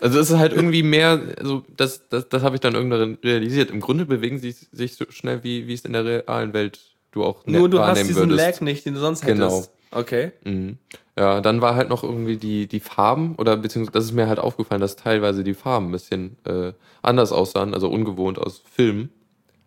Also 0.00 0.18
es 0.20 0.30
ist 0.30 0.38
halt 0.38 0.52
irgendwie 0.52 0.82
mehr, 0.84 1.20
also 1.38 1.64
das, 1.76 2.08
das, 2.08 2.28
das 2.28 2.42
habe 2.42 2.54
ich 2.56 2.60
dann 2.60 2.74
irgendwann 2.74 3.18
realisiert. 3.24 3.70
Im 3.70 3.80
Grunde 3.80 4.06
bewegen 4.06 4.38
sie 4.38 4.52
sich 4.72 4.94
so 4.94 5.04
schnell, 5.10 5.42
wie, 5.42 5.66
wie 5.66 5.74
es 5.74 5.84
in 5.84 5.92
der 5.94 6.04
realen 6.04 6.52
Welt 6.52 6.78
du 7.10 7.24
auch 7.24 7.44
ne- 7.46 7.58
Nur 7.58 7.68
du 7.68 7.80
hast 7.80 7.98
diesen 8.06 8.14
würdest. 8.30 8.38
Lag 8.54 8.60
nicht, 8.60 8.86
den 8.86 8.94
du 8.94 9.00
sonst 9.00 9.24
hättest. 9.24 9.38
Genau. 9.40 9.66
Okay. 10.00 10.32
Mhm. 10.44 10.78
Ja, 11.18 11.40
dann 11.42 11.60
war 11.60 11.74
halt 11.74 11.90
noch 11.90 12.02
irgendwie 12.04 12.36
die, 12.38 12.66
die 12.66 12.80
Farben, 12.80 13.34
oder 13.36 13.56
beziehungsweise 13.58 13.92
das 13.98 14.04
ist 14.04 14.12
mir 14.12 14.28
halt 14.28 14.38
aufgefallen, 14.38 14.80
dass 14.80 14.96
teilweise 14.96 15.44
die 15.44 15.52
Farben 15.54 15.88
ein 15.88 15.92
bisschen 15.92 16.36
äh, 16.46 16.72
anders 17.02 17.32
aussahen, 17.32 17.74
also 17.74 17.88
ungewohnt 17.90 18.38
aus 18.38 18.62
Filmen. 18.74 19.10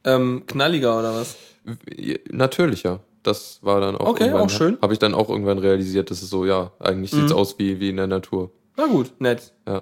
Ähm, 0.03 0.43
knalliger 0.47 0.97
oder 0.97 1.13
was? 1.15 1.35
Natürlicher. 2.31 3.01
Das 3.25 3.59
war 3.63 3.81
dann 3.81 3.95
auch 3.97 4.07
Okay, 4.09 4.31
auch 4.31 4.49
schön. 4.49 4.77
Habe 4.81 4.93
ich 4.93 4.99
dann 4.99 5.13
auch 5.13 5.29
irgendwann 5.29 5.57
realisiert, 5.59 6.11
dass 6.11 6.21
es 6.21 6.29
so, 6.29 6.45
ja, 6.45 6.71
eigentlich 6.79 7.11
sieht's 7.11 7.31
Mhm. 7.31 7.37
aus 7.39 7.57
wie, 7.57 7.79
wie 7.79 7.89
in 7.89 7.97
der 7.97 8.07
Natur. 8.07 8.51
Na 8.77 8.85
gut, 8.87 9.11
nett. 9.19 9.53
Ja. 9.67 9.81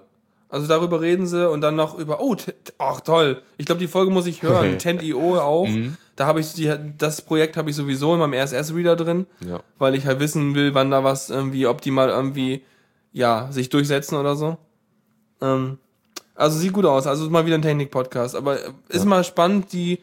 Also 0.50 0.68
darüber 0.68 1.02
reden 1.02 1.26
sie 1.26 1.50
und 1.50 1.62
dann 1.62 1.76
noch 1.76 1.98
über, 1.98 2.22
oh, 2.22 2.36
ach 2.78 3.02
toll. 3.02 3.42
Ich 3.58 3.66
glaube, 3.66 3.80
die 3.80 3.88
Folge 3.88 4.12
muss 4.12 4.28
ich 4.28 4.44
hören. 4.44 4.78
Tent.io 4.80 5.40
auch. 5.40 5.68
Mhm. 5.68 5.98
Da 6.16 6.28
habe 6.28 6.40
ich 6.42 6.54
die, 6.54 6.72
das 6.98 7.22
Projekt 7.24 7.58
habe 7.58 7.72
ich 7.72 7.76
sowieso 7.76 8.14
in 8.14 8.20
meinem 8.20 8.34
RSS-Reader 8.34 8.96
drin, 8.96 9.26
Ja. 9.48 9.62
weil 9.80 9.96
ich 9.96 10.06
halt 10.06 10.20
wissen 10.20 10.54
will, 10.54 10.74
wann 10.76 10.92
da 10.92 11.04
was 11.04 11.32
irgendwie 11.32 11.66
optimal 11.66 12.10
irgendwie, 12.10 12.62
ja, 13.12 13.48
sich 13.52 13.70
durchsetzen 13.70 14.16
oder 14.16 14.36
so. 14.36 14.58
Ähm, 15.42 15.80
also 16.36 16.58
sieht 16.60 16.74
gut 16.74 16.86
aus. 16.86 17.08
Also 17.08 17.26
ist 17.26 17.32
mal 17.32 17.46
wieder 17.48 17.56
ein 17.56 17.62
Technik-Podcast. 17.64 18.36
Aber 18.36 18.64
äh, 18.64 18.70
ist 18.90 19.06
mal 19.06 19.24
spannend, 19.24 19.74
die 19.74 20.00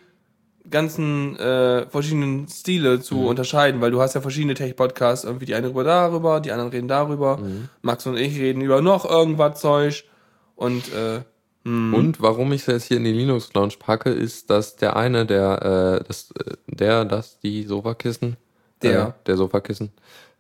ganzen 0.71 1.37
äh, 1.37 1.87
verschiedenen 1.89 2.49
Stile 2.49 3.01
zu 3.01 3.27
unterscheiden, 3.27 3.81
weil 3.81 3.91
du 3.91 4.01
hast 4.01 4.14
ja 4.14 4.21
verschiedene 4.21 4.55
Tech-Podcasts, 4.55 5.25
irgendwie 5.25 5.47
die 5.47 5.55
eine 5.55 5.68
rüber 5.68 5.85
darüber, 5.85 6.41
die 6.41 6.53
anderen 6.53 6.71
reden 6.71 6.89
darüber, 6.89 7.39
Max 7.83 8.07
und 8.07 8.16
ich 8.16 8.39
reden 8.39 8.61
über 8.62 8.81
noch 8.81 9.05
irgendwas 9.09 9.61
Zeug 9.61 10.05
und 10.57 10.93
äh, 10.95 11.21
Und 11.64 12.16
warum 12.21 12.53
ich 12.53 12.62
es 12.62 12.66
jetzt 12.68 12.85
hier 12.85 12.97
in 12.97 13.05
die 13.05 13.12
Linux 13.12 13.53
Lounge 13.53 13.75
packe, 13.79 14.11
ist, 14.11 14.49
dass 14.49 14.77
der 14.77 14.97
eine, 14.97 15.27
der, 15.27 16.01
äh, 16.01 16.05
das, 16.07 16.31
äh, 16.33 16.55
der, 16.66 17.05
das, 17.05 17.39
die 17.41 17.64
Sofakissen, 17.64 18.37
Der. 18.83 19.09
äh, 19.09 19.12
der 19.27 19.37
Sofakissen, 19.37 19.93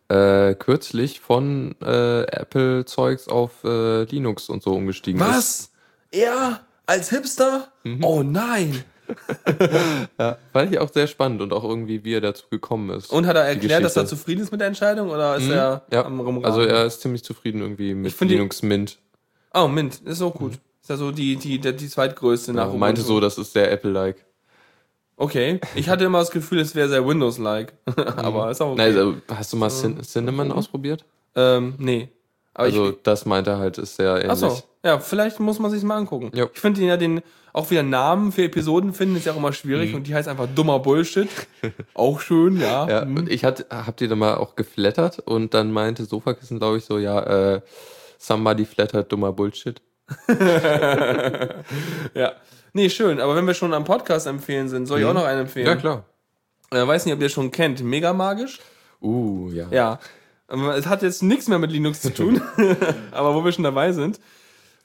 äh, 0.08 0.54
kürzlich 0.54 1.20
von 1.20 1.74
äh, 1.82 2.22
Apple 2.22 2.84
Zeugs 2.86 3.28
auf 3.28 3.62
äh, 3.64 4.04
Linux 4.04 4.48
und 4.48 4.62
so 4.62 4.72
umgestiegen 4.74 5.20
ist. 5.20 5.28
was? 5.28 5.70
Er 6.10 6.60
als 6.86 7.10
Hipster? 7.10 7.68
Oh 8.02 8.22
nein! 8.22 8.82
Ja, 10.18 10.38
fand 10.52 10.72
ich 10.72 10.78
auch 10.78 10.92
sehr 10.92 11.06
spannend 11.06 11.40
und 11.42 11.52
auch 11.52 11.64
irgendwie, 11.64 12.04
wie 12.04 12.14
er 12.14 12.20
dazu 12.20 12.44
gekommen 12.50 12.90
ist. 12.90 13.10
Und 13.12 13.26
hat 13.26 13.36
er 13.36 13.44
erklärt, 13.44 13.84
dass 13.84 13.96
er 13.96 14.06
zufrieden 14.06 14.42
ist 14.42 14.50
mit 14.52 14.60
der 14.60 14.68
Entscheidung 14.68 15.10
oder 15.10 15.36
ist 15.36 15.44
Mhm, 15.44 15.52
er 15.52 15.82
ja, 15.92 16.04
am 16.04 16.20
Rumraten? 16.20 16.44
also 16.44 16.60
er 16.62 16.84
ist 16.86 17.00
ziemlich 17.00 17.24
zufrieden 17.24 17.60
irgendwie 17.60 17.94
mit 17.94 18.18
Linux 18.20 18.62
Mint. 18.62 18.98
Oh, 19.54 19.66
Mint, 19.68 20.00
ist 20.04 20.22
auch 20.22 20.34
gut. 20.34 20.54
Ist 20.82 20.90
ja 20.90 20.96
so 20.96 21.10
die, 21.10 21.36
die, 21.36 21.58
die, 21.58 21.72
die 21.76 21.88
zweitgrößte 21.88 22.52
nach 22.52 22.68
Ja, 22.72 22.78
meinte 22.78 23.02
so, 23.02 23.20
das 23.20 23.38
ist 23.38 23.52
sehr 23.52 23.70
Apple-like. 23.70 24.24
Okay. 25.16 25.60
Ich 25.74 25.88
hatte 25.90 26.04
immer 26.04 26.18
das 26.20 26.30
Gefühl, 26.30 26.60
es 26.60 26.74
wäre 26.74 26.88
sehr 26.88 27.06
Windows-like. 27.06 27.74
Aber 28.16 28.50
ist 28.50 28.60
auch 28.62 28.72
okay. 28.72 28.78
Nein, 28.88 28.96
also, 28.96 29.14
hast 29.28 29.52
du 29.52 29.56
mal 29.58 29.68
Cin 29.70 30.02
Cinnamon 30.02 30.50
ausprobiert? 30.52 31.04
ähm, 31.34 31.74
nee. 31.78 32.08
Aber 32.54 32.64
Also 32.64 32.90
ich, 32.90 32.96
das 33.02 33.26
meinte 33.26 33.50
er 33.50 33.58
halt, 33.58 33.78
ist 33.78 33.96
sehr 33.96 34.16
ähnlich. 34.16 34.30
Achso, 34.30 34.62
ja, 34.84 34.98
vielleicht 34.98 35.38
muss 35.40 35.58
man 35.58 35.70
sich 35.70 35.82
mal 35.82 35.96
angucken. 35.96 36.30
Ja. 36.34 36.46
Ich 36.52 36.60
finde 36.60 36.80
ja 36.82 36.96
den, 36.96 37.22
auch 37.52 37.70
wieder 37.70 37.82
Namen 37.82 38.32
für 38.32 38.42
Episoden 38.44 38.92
finden, 38.92 39.16
ist 39.16 39.26
ja 39.26 39.32
auch 39.32 39.36
immer 39.36 39.48
Mhm. 39.48 39.54
schwierig 39.54 39.94
und 39.94 40.06
die 40.06 40.14
heißt 40.14 40.28
einfach 40.28 40.48
dummer 40.54 40.78
Bullshit. 40.80 41.28
auch 41.94 42.20
schön, 42.20 42.60
ja. 42.60 42.88
Ja, 42.88 43.02
Hm. 43.02 43.16
und 43.18 43.30
ich 43.30 43.44
hatte, 43.44 43.66
habt 43.70 44.00
ihr 44.00 44.08
da 44.08 44.16
mal 44.16 44.34
auch 44.36 44.56
geflattert 44.56 45.20
und 45.20 45.54
dann 45.54 45.70
meinte 45.72 46.04
Sofakissen, 46.04 46.58
glaube 46.58 46.78
ich, 46.78 46.84
so, 46.84 46.98
ja, 46.98 47.54
äh, 47.54 47.60
somebody 48.18 48.64
flattert, 48.64 49.10
dummer 49.12 49.32
Bullshit. 49.32 49.80
ja. 52.14 52.32
Nee, 52.72 52.88
schön. 52.90 53.20
Aber 53.20 53.34
wenn 53.36 53.46
wir 53.46 53.54
schon 53.54 53.74
am 53.74 53.84
Podcast 53.84 54.26
empfehlen 54.26 54.68
sind, 54.68 54.86
soll 54.86 55.00
ich 55.00 55.06
auch 55.06 55.14
noch 55.14 55.24
einen 55.24 55.42
empfehlen? 55.42 55.66
Mhm. 55.66 55.72
Ja, 55.72 55.76
klar. 55.76 56.04
Äh, 56.72 56.86
weiß 56.86 57.04
nicht, 57.06 57.14
ob 57.14 57.20
ihr 57.20 57.28
schon 57.28 57.50
kennt. 57.50 57.82
Mega 57.82 58.12
magisch. 58.12 58.60
Uh, 59.02 59.50
ja. 59.52 59.66
Ja. 59.70 59.98
Aber 60.50 60.76
Es 60.76 60.86
hat 60.86 61.02
jetzt 61.02 61.22
nichts 61.22 61.48
mehr 61.48 61.58
mit 61.58 61.72
Linux 61.72 62.00
zu 62.02 62.12
tun. 62.12 62.42
Aber 63.12 63.34
wo 63.34 63.44
wir 63.44 63.52
schon 63.52 63.64
dabei 63.64 63.92
sind, 63.92 64.20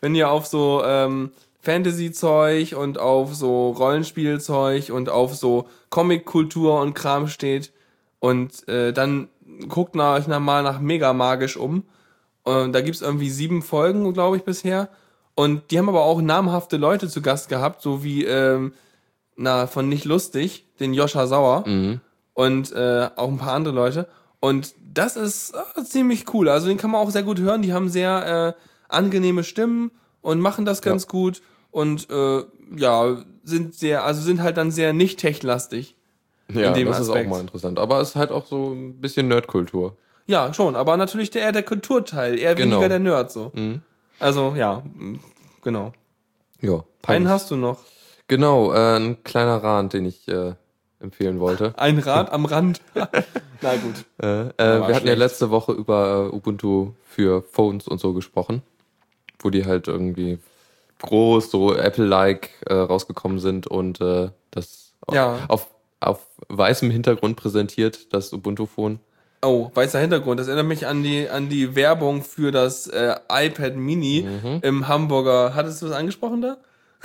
wenn 0.01 0.15
ihr 0.15 0.29
auf 0.29 0.45
so 0.45 0.81
ähm, 0.85 1.31
Fantasy-Zeug 1.61 2.75
und 2.77 2.99
auf 2.99 3.35
so 3.35 3.69
Rollenspielzeug 3.71 4.89
und 4.91 5.09
auf 5.09 5.35
so 5.35 5.67
Comic-Kultur 5.89 6.79
und 6.81 6.93
Kram 6.93 7.27
steht 7.27 7.71
und 8.19 8.67
äh, 8.67 8.91
dann 8.93 9.29
guckt 9.69 9.95
nach 9.95 10.15
euch 10.17 10.27
nach- 10.27 10.39
mal 10.39 10.63
nach 10.63 10.79
Mega 10.79 11.13
Magisch 11.13 11.57
um. 11.57 11.83
Und 12.43 12.73
da 12.73 12.81
gibt's 12.81 13.01
irgendwie 13.01 13.29
sieben 13.29 13.61
Folgen, 13.61 14.13
glaube 14.13 14.37
ich, 14.37 14.43
bisher. 14.43 14.89
Und 15.35 15.71
die 15.71 15.77
haben 15.79 15.89
aber 15.89 16.03
auch 16.03 16.21
namhafte 16.21 16.77
Leute 16.77 17.07
zu 17.09 17.21
Gast 17.21 17.49
gehabt, 17.49 17.81
so 17.81 18.03
wie 18.03 18.23
ähm, 18.25 18.73
na, 19.35 19.67
von 19.67 19.89
Nicht 19.89 20.05
Lustig, 20.05 20.65
den 20.79 20.93
Joscha 20.93 21.27
Sauer 21.27 21.63
Mhm. 21.67 21.99
und 22.33 22.71
äh, 22.71 23.09
auch 23.15 23.27
ein 23.29 23.37
paar 23.37 23.53
andere 23.53 23.73
Leute. 23.73 24.07
Und 24.45 24.75
das 24.93 25.15
ist 25.15 25.55
äh, 25.75 25.83
ziemlich 25.83 26.31
cool. 26.33 26.49
Also 26.49 26.67
den 26.67 26.77
kann 26.77 26.91
man 26.91 27.01
auch 27.01 27.09
sehr 27.09 27.23
gut 27.23 27.39
hören. 27.39 27.63
Die 27.63 27.73
haben 27.73 27.89
sehr 27.89 28.55
äh, 28.55 28.61
angenehme 28.93 29.43
Stimmen 29.43 29.89
und 30.21 30.39
machen 30.39 30.65
das 30.65 30.83
ganz 30.83 31.07
gut 31.07 31.41
und 31.71 32.09
äh, 32.11 32.43
ja, 32.77 33.23
sind 33.43 33.73
sehr, 33.73 34.03
also 34.03 34.21
sind 34.21 34.43
halt 34.43 34.57
dann 34.57 34.69
sehr 34.69 34.93
nicht 34.93 35.19
techlastig. 35.19 35.95
Ja, 36.53 36.73
dem 36.73 36.87
das 36.87 36.99
ist 36.99 37.09
Aspekt. 37.09 37.25
auch 37.25 37.31
mal 37.31 37.41
interessant. 37.41 37.79
Aber 37.79 37.99
es 38.01 38.09
ist 38.09 38.15
halt 38.17 38.29
auch 38.31 38.45
so 38.45 38.71
ein 38.71 39.01
bisschen 39.01 39.27
Nerdkultur. 39.27 39.97
Ja, 40.27 40.53
schon, 40.53 40.75
aber 40.75 40.95
natürlich 40.95 41.31
der, 41.31 41.41
eher 41.41 41.51
der 41.51 41.63
Kulturteil, 41.63 42.37
eher 42.37 42.53
Genau. 42.53 42.75
weniger 42.75 42.89
der 42.89 42.99
Nerd 42.99 43.31
so. 43.31 43.51
Mhm. 43.55 43.81
Also 44.19 44.53
ja, 44.55 44.83
genau. 45.63 45.91
Ja. 46.61 46.83
Einen 47.07 47.29
hast 47.29 47.49
du 47.49 47.55
noch. 47.55 47.79
Genau, 48.27 48.73
äh, 48.73 48.97
ein 48.97 49.23
kleiner 49.23 49.57
Rand, 49.63 49.93
den 49.93 50.05
ich 50.05 50.27
äh, 50.27 50.53
empfehlen 50.99 51.39
wollte. 51.39 51.73
Ein 51.77 51.99
Rad 51.99 52.31
am 52.31 52.45
Rand. 52.45 52.81
Na 53.61 53.75
gut. 53.75 54.05
Äh, 54.21 54.47
äh, 54.47 54.87
wir 54.87 54.95
hatten 54.95 55.07
ja 55.07 55.13
letzte 55.13 55.49
Woche 55.49 55.73
über 55.73 56.29
äh, 56.31 56.35
Ubuntu 56.35 56.91
für 57.09 57.41
Phones 57.51 57.87
und 57.87 57.99
so 57.99 58.13
gesprochen, 58.13 58.61
wo 59.39 59.49
die 59.49 59.65
halt 59.65 59.87
irgendwie 59.87 60.39
groß, 60.99 61.51
so 61.51 61.75
Apple-like 61.75 62.49
äh, 62.67 62.73
rausgekommen 62.73 63.39
sind 63.39 63.67
und 63.67 63.99
äh, 64.01 64.29
das 64.51 64.93
Ja. 65.11 65.39
auf, 65.49 65.67
auf 65.99 66.19
weißem 66.47 66.89
Hintergrund 66.91 67.35
präsentiert, 67.35 68.13
das 68.13 68.31
Ubuntu-Phone. 68.33 68.99
Oh, 69.43 69.69
weißer 69.75 69.99
Hintergrund. 69.99 70.39
Das 70.39 70.47
erinnert 70.47 70.65
mich 70.67 70.87
an 70.87 71.03
die, 71.03 71.29
an 71.29 71.49
die 71.49 71.75
Werbung 71.75 72.23
für 72.23 72.51
das 72.51 72.87
äh, 72.87 73.15
iPad 73.29 73.75
Mini 73.75 74.27
im 74.63 74.87
Hamburger. 74.87 75.53
Hattest 75.53 75.81
du 75.81 75.87
das 75.87 75.95
angesprochen 75.95 76.41
da? 76.41 76.57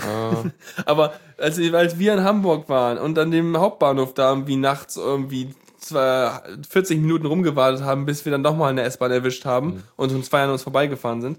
Aber 0.86 1.14
als, 1.38 1.58
als 1.58 1.98
wir 1.98 2.14
in 2.14 2.24
Hamburg 2.24 2.68
waren 2.68 2.98
und 2.98 3.18
an 3.18 3.30
dem 3.30 3.56
Hauptbahnhof 3.56 4.14
da 4.14 4.30
irgendwie 4.30 4.56
nachts 4.56 4.96
irgendwie 4.96 5.54
zwei, 5.78 6.40
40 6.68 7.00
Minuten 7.00 7.26
rumgewartet 7.26 7.82
haben, 7.82 8.06
bis 8.06 8.24
wir 8.24 8.32
dann 8.32 8.42
doch 8.42 8.56
mal 8.56 8.68
eine 8.68 8.82
S-Bahn 8.82 9.10
erwischt 9.10 9.44
haben 9.44 9.82
und 9.96 10.12
um 10.12 10.22
zwei 10.22 10.42
an 10.42 10.50
uns 10.50 10.62
vorbeigefahren 10.62 11.20
sind, 11.20 11.38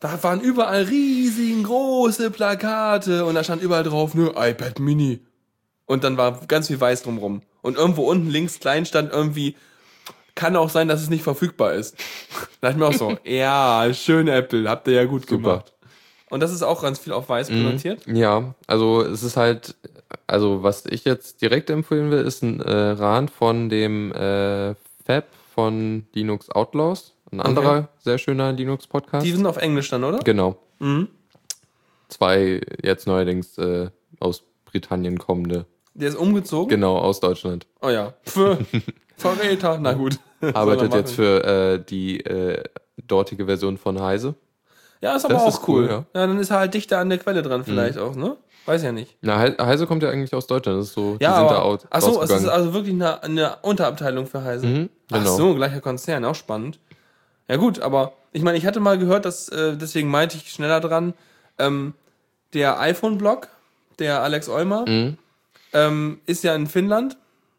da 0.00 0.22
waren 0.22 0.40
überall 0.40 0.82
riesengroße 0.82 2.30
Plakate 2.30 3.24
und 3.24 3.34
da 3.34 3.42
stand 3.42 3.62
überall 3.62 3.82
drauf, 3.82 4.14
ne, 4.14 4.32
iPad 4.36 4.78
Mini. 4.78 5.20
Und 5.86 6.04
dann 6.04 6.16
war 6.16 6.40
ganz 6.46 6.68
viel 6.68 6.80
weiß 6.80 7.02
drumrum. 7.02 7.42
Und 7.62 7.76
irgendwo 7.76 8.02
unten 8.02 8.28
links 8.28 8.60
klein 8.60 8.86
stand 8.86 9.12
irgendwie, 9.12 9.56
kann 10.34 10.54
auch 10.54 10.70
sein, 10.70 10.86
dass 10.86 11.02
es 11.02 11.10
nicht 11.10 11.24
verfügbar 11.24 11.72
ist. 11.74 11.96
Da 12.60 12.72
dachte 12.72 12.74
ich 12.74 12.78
mir 12.80 12.86
auch 12.88 12.92
so, 12.92 13.18
ja, 13.24 13.94
schön 13.94 14.26
Apple, 14.26 14.68
habt 14.68 14.88
ihr 14.88 14.94
ja 14.94 15.04
gut 15.04 15.28
Super. 15.28 15.36
gemacht. 15.36 15.72
Und 16.30 16.40
das 16.40 16.52
ist 16.52 16.62
auch 16.62 16.82
ganz 16.82 16.98
viel 16.98 17.12
auf 17.12 17.28
weiß 17.28 17.48
präsentiert. 17.48 18.06
ja, 18.06 18.54
also 18.66 19.02
es 19.02 19.22
ist 19.22 19.36
halt, 19.36 19.76
also 20.26 20.62
was 20.62 20.84
ich 20.86 21.04
jetzt 21.04 21.40
direkt 21.40 21.70
empfehlen 21.70 22.10
will, 22.10 22.20
ist 22.20 22.42
ein 22.42 22.60
äh, 22.60 22.72
Rahn 22.72 23.28
von 23.28 23.68
dem 23.68 24.12
äh, 24.12 24.74
Fab 25.06 25.24
von 25.54 26.06
Linux 26.12 26.50
Outlaws. 26.50 27.14
Ein 27.30 27.40
anderer 27.40 27.88
sehr 27.98 28.18
schöner 28.18 28.52
Linux-Podcast. 28.52 29.24
Die 29.24 29.32
sind 29.32 29.46
auf 29.46 29.56
Englisch 29.58 29.90
dann, 29.90 30.04
oder? 30.04 30.18
Genau. 30.18 30.56
Mhm. 30.78 31.08
Zwei 32.08 32.60
jetzt 32.82 33.06
neuerdings 33.06 33.58
äh, 33.58 33.90
aus 34.20 34.42
Britannien 34.64 35.18
kommende. 35.18 35.66
Der 35.94 36.08
ist 36.08 36.16
umgezogen? 36.16 36.68
Genau, 36.68 36.96
aus 36.96 37.20
Deutschland. 37.20 37.66
Oh 37.82 37.88
ja. 37.88 38.14
Für 38.22 38.58
Verräter. 39.16 39.78
Na 39.80 39.94
gut. 39.94 40.18
Arbeitet 40.40 40.94
jetzt 40.94 41.12
für 41.14 41.44
äh, 41.44 41.84
die 41.84 42.20
äh, 42.20 42.62
dortige 43.06 43.46
Version 43.46 43.76
von 43.76 44.00
Heise. 44.00 44.34
Ja, 45.00 45.14
ist 45.16 45.24
aber 45.24 45.34
Das 45.34 45.42
auch 45.44 45.48
ist 45.48 45.68
cool. 45.68 45.84
cool, 45.84 45.90
ja. 45.90 45.98
Mhm. 46.00 46.04
ja. 46.14 46.26
dann 46.26 46.38
ist 46.38 46.50
er 46.50 46.58
halt 46.58 46.74
dichter 46.74 46.98
an 46.98 47.08
der 47.08 47.18
Quelle 47.18 47.42
dran, 47.42 47.64
vielleicht 47.64 47.98
auch, 47.98 48.14
ne? 48.16 48.36
Weiß 48.66 48.82
ja 48.82 48.92
nicht. 48.92 49.16
Na, 49.22 49.40
He- 49.42 49.54
Heise 49.58 49.86
kommt 49.86 50.02
ja 50.02 50.10
eigentlich 50.10 50.34
aus 50.34 50.46
Deutschland. 50.46 50.78
Das 50.80 50.88
ist 50.88 50.94
so, 50.94 51.16
Ja, 51.20 51.30
die 51.32 51.38
sind 51.38 51.50
da 51.50 51.56
aber, 51.56 51.64
out, 51.64 51.86
ach 51.88 52.00
so, 52.02 52.22
es 52.22 52.30
ist 52.30 52.46
also 52.48 52.74
wirklich 52.74 52.92
eine, 52.94 53.22
eine 53.22 53.56
Unterabteilung 53.62 54.26
für 54.26 54.44
Heise. 54.44 54.66
Mhm, 54.66 54.88
Ach 55.10 55.18
genau. 55.18 55.36
so, 55.36 55.54
gleicher 55.54 55.80
Konzern, 55.80 56.24
auch 56.26 56.34
spannend. 56.34 56.78
Ja 57.48 57.56
gut, 57.56 57.80
aber 57.80 58.12
ich 58.32 58.42
meine, 58.42 58.58
ich 58.58 58.66
hatte 58.66 58.80
mal 58.80 58.98
gehört, 58.98 59.24
dass, 59.24 59.48
äh, 59.48 59.74
deswegen 59.76 60.10
meinte 60.10 60.36
ich 60.36 60.50
schneller 60.50 60.80
dran, 60.80 61.14
ähm, 61.58 61.94
der 62.52 62.78
iPhone-Blog, 62.78 63.48
der 64.00 64.20
Alex 64.22 64.50
Eumer, 64.50 64.84
Mhm. 64.86 65.16
ähm, 65.72 66.20
ist 66.26 66.44
ja 66.44 66.54
in 66.54 66.66
Finnland 66.66 67.16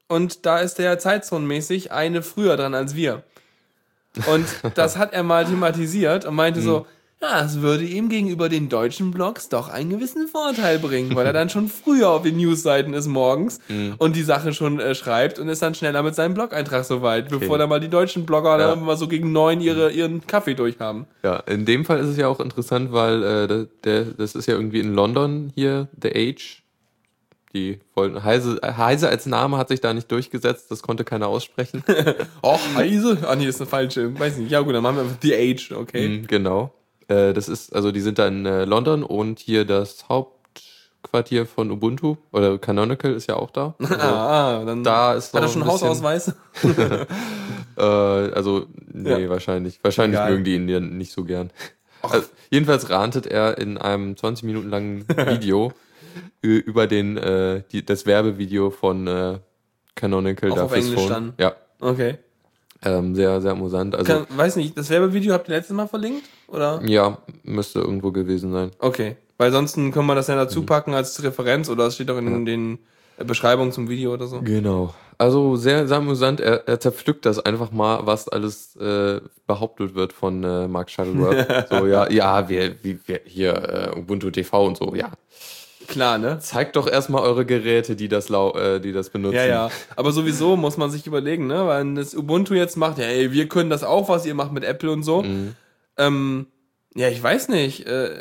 und 0.10 0.46
da 0.46 0.60
ist 0.60 0.78
der 0.78 1.00
zeitzonenmäßig 1.00 1.92
eine 1.92 2.22
früher 2.22 2.56
dran 2.56 2.76
als 2.76 2.94
wir. 2.96 3.24
Und 4.28 4.46
das 4.76 4.98
hat 4.98 5.14
er 5.14 5.24
mal 5.24 5.46
thematisiert 5.46 6.26
und 6.26 6.36
meinte 6.36 6.62
so, 6.62 6.86
ja, 7.22 7.44
es 7.44 7.60
würde 7.62 7.84
ihm 7.84 8.08
gegenüber 8.08 8.48
den 8.48 8.70
deutschen 8.70 9.12
Blogs 9.12 9.50
doch 9.50 9.68
einen 9.68 9.90
gewissen 9.90 10.28
Vorteil 10.30 10.80
bringen, 10.80 11.14
weil 11.16 11.26
er 11.26 11.34
dann 11.34 11.50
schon 11.50 11.68
früher 11.68 12.10
auf 12.10 12.22
den 12.24 12.38
Newsseiten 12.38 12.94
ist 12.94 13.08
morgens 13.08 13.60
und 13.98 14.16
die 14.16 14.24
Sache 14.24 14.54
schon 14.54 14.80
äh, 14.80 14.96
schreibt 14.96 15.38
und 15.38 15.50
ist 15.50 15.62
dann 15.62 15.76
schneller 15.76 16.02
mit 16.02 16.16
seinem 16.16 16.34
Blog-Eintrag 16.34 16.86
soweit, 16.86 17.30
bevor 17.30 17.58
dann 17.58 17.68
mal 17.70 17.80
die 17.82 17.90
deutschen 17.90 18.26
Blogger 18.26 18.58
Ja. 18.58 18.70
dann 18.70 18.84
mal 18.86 18.96
so 18.96 19.08
gegen 19.10 19.32
neun 19.34 19.60
ihre, 19.60 19.92
ihren 19.92 20.26
Kaffee 20.28 20.54
durchhaben. 20.56 21.08
Ja, 21.24 21.38
in 21.42 21.66
dem 21.66 21.84
Fall 21.84 22.00
ist 22.00 22.08
es 22.08 22.18
ja 22.18 22.28
auch 22.30 22.40
interessant, 22.40 22.94
weil 22.94 23.24
äh, 23.24 23.68
der, 23.84 24.06
das 24.06 24.36
ist 24.36 24.46
ja 24.48 24.54
irgendwie 24.56 24.80
in 24.80 24.94
London 24.94 25.52
hier, 25.56 25.90
The 26.02 26.16
Age. 26.16 26.64
Die 27.54 27.80
wollten, 27.96 28.24
Heise, 28.24 28.60
Heise 28.64 29.10
als 29.10 29.26
Name 29.26 29.58
hat 29.58 29.70
sich 29.70 29.82
da 29.82 29.94
nicht 29.94 30.12
durchgesetzt, 30.12 30.70
das 30.70 30.84
konnte 30.84 31.04
keiner 31.04 31.28
aussprechen. 31.28 31.84
Och, 32.44 32.60
Heise? 32.76 33.18
Ah 33.28 33.36
nee, 33.36 33.48
ist 33.48 33.60
eine 33.60 33.68
falsche, 33.70 34.18
weiß 34.18 34.38
nicht. 34.38 34.52
Ja 34.52 34.62
gut, 34.62 34.76
dann 34.76 34.84
machen 34.84 34.98
wir 34.98 35.02
einfach 35.04 35.18
The 35.22 35.34
Age, 35.36 35.72
okay. 35.72 36.08
Mhm, 36.10 36.28
genau. 36.28 36.74
Äh, 37.10 37.34
das 37.34 37.50
ist, 37.50 37.76
also 37.76 37.92
die 37.92 38.02
sind 38.02 38.18
da 38.20 38.28
in 38.28 38.46
äh, 38.46 38.64
London 38.66 39.04
und 39.04 39.40
hier 39.40 39.66
das 39.66 40.08
Hauptquartier 40.10 41.46
von 41.46 41.72
Ubuntu 41.72 42.16
oder 42.32 42.58
Canonical 42.58 43.14
ist 43.14 43.28
ja 43.28 43.36
auch 43.36 43.52
da. 43.52 43.76
Also, 43.80 43.96
ah, 44.00 44.60
ah, 44.62 44.66
dann 44.66 44.84
da 44.84 45.14
ist 45.16 45.34
hat 45.34 45.42
er 45.42 45.48
schon 45.50 45.66
Hausausweis? 45.66 46.34
Äh, 47.78 47.82
also, 47.82 48.66
nee, 48.92 49.24
Ja. 49.24 49.30
wahrscheinlich. 49.30 49.80
Wahrscheinlich 49.84 50.20
Egal. 50.20 50.32
mögen 50.32 50.44
die 50.44 50.56
ihn 50.56 50.68
ja 50.68 50.80
nicht 50.82 51.14
so 51.14 51.24
gern. 51.24 51.50
Also, 52.02 52.28
jedenfalls 52.50 52.90
rantet 52.90 53.26
er 53.26 53.58
in 53.58 53.78
einem 53.78 54.18
20 54.18 54.44
Minuten 54.44 54.70
langen 54.70 55.08
Video 55.08 55.72
über 56.42 56.88
den, 56.88 57.16
äh, 57.18 57.64
die, 57.72 57.86
das 57.86 58.06
Werbevideo 58.06 58.70
von 58.70 59.08
äh, 59.08 59.40
Canonical 59.96 60.52
Auch 60.52 60.56
da 60.56 60.64
auf 60.66 60.74
Englisch 60.74 61.00
Phone. 61.00 61.10
dann? 61.10 61.34
Ja, 61.38 61.56
Okay. 61.80 62.18
Ähm, 62.84 63.16
sehr, 63.16 63.42
sehr 63.42 63.52
amüsant. 63.52 63.96
Also, 63.96 64.12
Kann, 64.14 64.26
weiß 64.38 64.56
nicht, 64.56 64.78
das 64.78 64.90
Werbevideo 64.90 65.34
habt 65.34 65.48
ihr 65.50 65.56
letztes 65.56 65.76
Mal 65.76 65.88
verlinkt? 65.88 66.24
Oder? 66.48 66.82
ja, 66.86 67.18
müsste 67.44 67.80
irgendwo 67.80 68.12
gewesen 68.12 68.52
sein. 68.52 68.72
Okay. 68.80 69.16
Weil 69.38 69.52
sonst 69.52 69.76
können 69.76 70.06
wir 70.06 70.16
das 70.16 70.28
ja 70.28 70.36
Mhm. 70.36 70.40
dazu 70.40 70.64
packen 70.66 70.94
als 70.94 71.22
Referenz 71.24 71.70
oder 71.70 71.86
es 71.88 71.96
steht 71.96 72.10
auch 72.12 72.18
in 72.18 72.46
den 72.46 72.80
Beschreibungen 73.26 73.72
zum 73.72 73.88
Video 73.90 74.14
oder 74.14 74.28
so. 74.28 74.42
Genau. 74.42 74.94
Also 75.18 75.58
sehr, 75.58 75.88
sehr 75.88 75.98
amüsant. 75.98 76.40
Er, 76.40 76.68
er 76.68 76.80
zerpflückt 76.80 77.26
das 77.26 77.40
einfach 77.40 77.72
mal, 77.72 78.06
was 78.06 78.30
alles 78.30 78.76
äh, 78.78 79.20
behauptet 79.48 79.94
wird 79.96 80.14
von 80.14 80.44
äh, 80.44 80.68
Mark 80.70 80.90
Shuttleworth. 80.90 81.68
so, 81.70 81.86
ja, 81.88 82.10
ja, 82.10 82.48
wir, 82.48 82.76
wir, 82.82 83.00
wir 83.06 83.22
hier 83.26 83.92
äh, 83.96 84.00
Ubuntu 84.00 84.30
TV 84.32 84.66
und 84.66 84.78
so, 84.78 84.96
ja. 84.96 85.12
Klar, 85.90 86.20
ne? 86.20 86.40
Zeigt 86.40 86.76
doch 86.76 86.88
erstmal 86.88 87.24
eure 87.24 87.46
Geräte, 87.46 87.96
die 87.96 88.08
das, 88.08 88.30
lau 88.30 88.54
äh, 88.54 88.80
die 88.80 88.92
das 88.92 89.10
benutzen. 89.10 89.36
Ja, 89.36 89.46
ja. 89.46 89.72
Aber 89.96 90.12
sowieso 90.12 90.56
muss 90.56 90.78
man 90.78 90.92
sich 90.92 91.08
überlegen, 91.08 91.48
ne? 91.48 91.66
Weil 91.66 91.96
das 91.96 92.16
Ubuntu 92.16 92.54
jetzt 92.54 92.78
macht, 92.78 93.00
ja, 93.00 93.06
ey, 93.06 93.32
wir 93.32 93.50
können 93.50 93.72
das 93.72 93.84
auch, 93.84 94.08
was 94.08 94.26
ihr 94.26 94.36
macht 94.36 94.52
mit 94.52 94.64
Apple 94.64 94.92
und 94.92 95.02
so. 95.02 95.24
Mhm. 95.24 95.56
Ähm, 95.98 96.48
ja, 96.96 97.10
ich 97.10 97.22
weiß 97.22 97.50
nicht, 97.50 97.88
äh, 97.88 98.20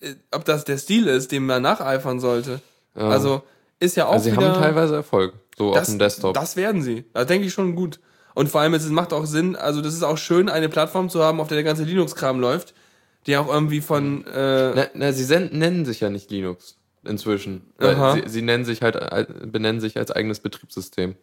äh, 0.00 0.14
ob 0.30 0.46
das 0.46 0.64
der 0.64 0.78
Stil 0.78 1.06
ist, 1.08 1.30
dem 1.30 1.44
man 1.46 1.62
nacheifern 1.62 2.20
sollte. 2.20 2.60
Ja. 2.96 3.08
Also 3.08 3.42
ist 3.78 3.96
ja 3.96 4.06
auch 4.06 4.14
also 4.14 4.24
sie 4.24 4.32
wieder, 4.32 4.54
haben 4.54 4.62
teilweise 4.62 4.96
Erfolg, 4.96 5.34
so 5.58 5.70
auf 5.70 5.76
das, 5.76 5.88
dem 5.88 5.98
Desktop. 5.98 6.34
Das 6.34 6.56
werden 6.56 6.82
sie. 6.82 7.04
Da 7.12 7.26
denke 7.26 7.46
ich 7.46 7.52
schon 7.52 7.76
gut. 7.76 8.00
Und 8.34 8.48
vor 8.48 8.62
allem, 8.62 8.72
es 8.72 8.88
macht 8.88 9.12
auch 9.12 9.26
Sinn, 9.26 9.56
also 9.56 9.82
das 9.82 9.92
ist 9.92 10.04
auch 10.04 10.16
schön, 10.16 10.48
eine 10.48 10.70
Plattform 10.70 11.10
zu 11.10 11.22
haben, 11.22 11.40
auf 11.40 11.48
der 11.48 11.56
der 11.56 11.64
ganze 11.64 11.84
Linux-Kram 11.84 12.40
läuft, 12.40 12.72
die 13.26 13.36
auch 13.36 13.52
irgendwie 13.52 13.82
von, 13.82 14.24
äh, 14.26 14.74
na, 14.74 14.86
na, 14.94 15.12
sie 15.12 15.48
nennen 15.52 15.84
sich 15.84 16.00
ja 16.00 16.08
nicht 16.08 16.30
Linux 16.30 16.79
inzwischen. 17.04 17.62
Sie, 17.78 18.22
sie 18.26 18.42
nennen 18.42 18.64
sich 18.64 18.82
halt, 18.82 18.96
äh, 18.96 19.26
benennen 19.46 19.80
sich 19.80 19.96
als 19.96 20.10
eigenes 20.10 20.40
Betriebssystem. 20.40 21.14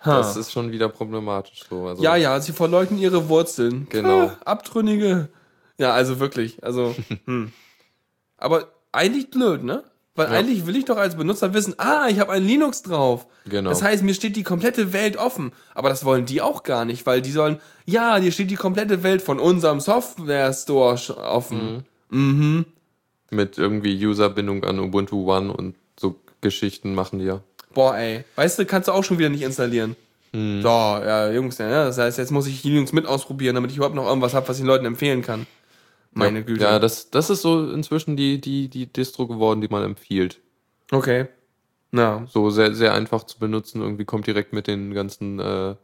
ha. 0.00 0.16
Das 0.18 0.36
ist 0.36 0.52
schon 0.52 0.72
wieder 0.72 0.88
problematisch 0.88 1.64
so. 1.68 1.86
Also, 1.86 2.02
ja, 2.02 2.16
ja, 2.16 2.40
sie 2.40 2.52
verleugnen 2.52 2.98
ihre 3.00 3.28
Wurzeln. 3.28 3.86
Genau. 3.90 4.26
Ah, 4.28 4.36
Abtrünnige. 4.44 5.28
Ja, 5.78 5.92
also 5.92 6.18
wirklich, 6.20 6.62
also, 6.64 6.94
hm. 7.26 7.52
Aber 8.36 8.68
eigentlich 8.92 9.30
blöd, 9.30 9.62
ne? 9.62 9.84
Weil 10.14 10.26
Ja. 10.30 10.38
eigentlich 10.38 10.66
will 10.66 10.76
ich 10.76 10.84
doch 10.84 10.98
als 10.98 11.16
Benutzer 11.16 11.54
wissen, 11.54 11.74
ah, 11.78 12.06
ich 12.10 12.20
habe 12.20 12.32
ein 12.32 12.44
Linux 12.44 12.82
drauf. 12.82 13.26
Genau. 13.46 13.70
Das 13.70 13.82
heißt, 13.82 14.02
mir 14.02 14.12
steht 14.12 14.36
die 14.36 14.42
komplette 14.42 14.92
Welt 14.92 15.16
offen. 15.16 15.52
Aber 15.74 15.88
das 15.88 16.04
wollen 16.04 16.26
die 16.26 16.42
auch 16.42 16.64
gar 16.64 16.84
nicht, 16.84 17.06
weil 17.06 17.22
die 17.22 17.30
sollen, 17.30 17.60
ja, 17.86 18.20
dir 18.20 18.30
steht 18.30 18.50
die 18.50 18.56
komplette 18.56 19.02
Welt 19.02 19.22
von 19.22 19.38
unserem 19.40 19.80
Software 19.80 20.52
Store 20.52 20.98
offen. 21.16 21.84
Mhm. 22.10 22.66
Mit 23.32 23.58
irgendwie 23.58 24.04
Userbindung 24.06 24.64
an 24.64 24.78
Ubuntu 24.78 25.32
One 25.32 25.52
und 25.52 25.74
so 25.98 26.16
Geschichten 26.40 26.94
machen 26.94 27.18
die 27.18 27.24
ja. 27.24 27.40
Boah, 27.74 27.96
ey. 27.96 28.24
Weißt 28.36 28.58
du, 28.58 28.66
kannst 28.66 28.88
du 28.88 28.92
auch 28.92 29.04
schon 29.04 29.18
wieder 29.18 29.30
nicht 29.30 29.42
installieren. 29.42 29.96
Hm. 30.32 30.62
So, 30.62 30.68
ja, 30.68 31.30
Jungs, 31.30 31.58
ja, 31.58 31.84
das 31.84 31.98
heißt, 31.98 32.18
jetzt 32.18 32.30
muss 32.30 32.46
ich 32.46 32.64
Linux 32.64 32.92
mit 32.92 33.06
ausprobieren, 33.06 33.54
damit 33.54 33.70
ich 33.70 33.76
überhaupt 33.76 33.94
noch 33.94 34.06
irgendwas 34.06 34.34
habe, 34.34 34.48
was 34.48 34.56
ich 34.56 34.62
den 34.62 34.68
Leuten 34.68 34.84
empfehlen 34.84 35.22
kann. 35.22 35.46
Meine 36.12 36.40
ja. 36.40 36.44
Güte. 36.44 36.64
Ja, 36.64 36.78
das, 36.78 37.10
das 37.10 37.30
ist 37.30 37.42
so 37.42 37.70
inzwischen 37.70 38.16
die, 38.16 38.40
die, 38.40 38.68
die 38.68 38.86
Distro 38.86 39.26
geworden, 39.26 39.60
die 39.60 39.68
man 39.68 39.82
empfiehlt. 39.82 40.40
Okay. 40.90 41.28
Na. 41.90 42.26
So 42.30 42.50
sehr, 42.50 42.74
sehr 42.74 42.94
einfach 42.94 43.24
zu 43.24 43.38
benutzen, 43.38 43.82
irgendwie 43.82 44.04
kommt 44.04 44.26
direkt 44.26 44.52
mit 44.52 44.66
den 44.66 44.94
ganzen 44.94 45.38
äh, 45.38 45.74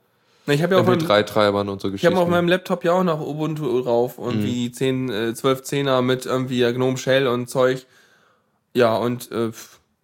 Na, 0.48 0.54
Ich 0.54 0.62
habe 0.62 0.74
ja 0.76 0.80
auf 0.80 0.86
meinem, 0.86 1.00
MP3-Treibern 1.00 1.68
und 1.68 1.82
so 1.82 1.92
ich 1.92 2.06
habe 2.06 2.16
auf 2.16 2.26
meinem 2.26 2.48
Laptop 2.48 2.82
ja 2.82 2.92
auch 2.92 3.04
noch 3.04 3.20
Ubuntu 3.20 3.82
drauf 3.82 4.16
und 4.16 4.42
wie 4.42 4.72
10, 4.72 5.10
äh, 5.10 5.34
12 5.34 5.62
Zehner 5.62 6.00
mit 6.00 6.24
irgendwie 6.24 6.60
ja, 6.60 6.72
GNOME 6.72 6.96
Shell 6.96 7.26
und 7.26 7.50
Zeug. 7.50 7.84
Ja, 8.72 8.96
und 8.96 9.30
äh, 9.30 9.50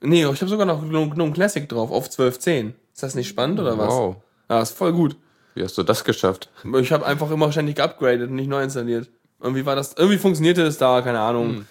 nee, 0.02 0.20
ich 0.20 0.40
habe 0.42 0.48
sogar 0.48 0.66
noch 0.66 0.82
GNOME, 0.86 1.32
Classic 1.32 1.66
drauf 1.66 1.90
auf 1.90 2.10
12.10. 2.10 2.74
Ist 2.92 3.02
das 3.02 3.14
nicht 3.14 3.28
spannend 3.28 3.58
oder 3.58 3.78
was? 3.78 3.88
wow. 3.88 4.16
Ja, 4.50 4.60
ist 4.60 4.76
voll 4.76 4.92
gut. 4.92 5.16
Wie 5.54 5.62
hast 5.62 5.78
du 5.78 5.82
das 5.82 6.04
geschafft? 6.04 6.50
Ich 6.78 6.92
habe 6.92 7.06
einfach 7.06 7.30
immer 7.30 7.50
ständig 7.50 7.76
geupgradet 7.76 8.28
und 8.28 8.36
nicht 8.36 8.50
neu 8.50 8.62
installiert. 8.62 9.08
Irgendwie 9.40 9.64
war 9.64 9.76
das, 9.76 9.94
irgendwie 9.96 10.18
funktionierte 10.18 10.62
es 10.62 10.76
da, 10.76 11.00
keine 11.00 11.20
Ahnung. 11.20 11.64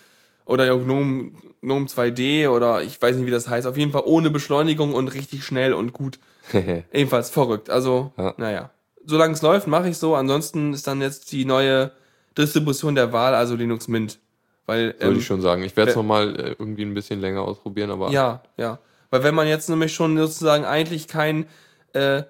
Oder 0.46 0.66
ja, 0.66 0.76
GNOME, 0.76 1.32
GNOME 1.62 1.86
2D 1.88 2.50
oder 2.50 2.82
ich 2.84 3.02
weiß 3.02 3.16
nicht, 3.16 3.26
wie 3.26 3.32
das 3.32 3.48
heißt. 3.48 3.66
Auf 3.68 3.78
jeden 3.78 3.92
Fall 3.92 4.04
ohne 4.06 4.30
Beschleunigung 4.30 4.94
und 4.94 5.08
richtig 5.14 5.44
schnell 5.46 5.74
und 5.74 5.94
gut. 5.94 6.20
Ebenfalls 6.92 7.30
verrückt. 7.30 7.70
Also, 7.70 8.12
Ja. 8.18 8.34
naja. 8.38 8.70
Solange 9.06 9.34
es 9.34 9.42
läuft, 9.42 9.68
mache 9.68 9.90
ich 9.90 9.98
so. 9.98 10.16
Ansonsten 10.16 10.74
ist 10.74 10.88
dann 10.88 11.02
jetzt 11.02 11.32
die 11.32 11.46
neue 11.46 11.92
Distribution 12.38 12.96
der 12.96 13.12
Wahl, 13.14 13.36
also 13.36 13.56
Linux 13.56 13.88
Mint. 13.88 14.20
Weil, 14.66 14.96
Würde 15.00 15.06
ähm, 15.08 15.18
ich 15.18 15.26
schon 15.26 15.42
sagen. 15.42 15.64
Ich 15.64 15.76
werde 15.76 15.92
es 15.92 15.96
wer- 15.98 16.04
nochmal 16.04 16.36
äh, 16.40 16.56
irgendwie 16.58 16.84
ein 16.84 16.94
bisschen 16.94 17.20
länger 17.20 17.42
ausprobieren, 17.42 17.92
aber 17.92 18.12
Ja, 18.12 18.44
ja. 18.58 18.80
Weil 19.10 19.24
wenn 19.24 19.36
man 19.36 19.48
jetzt 19.48 19.70
nämlich 19.70 19.94
schon 19.94 20.18
sozusagen 20.18 20.66
eigentlich 20.66 21.08
kein 21.08 21.46
äh, 21.94 22.24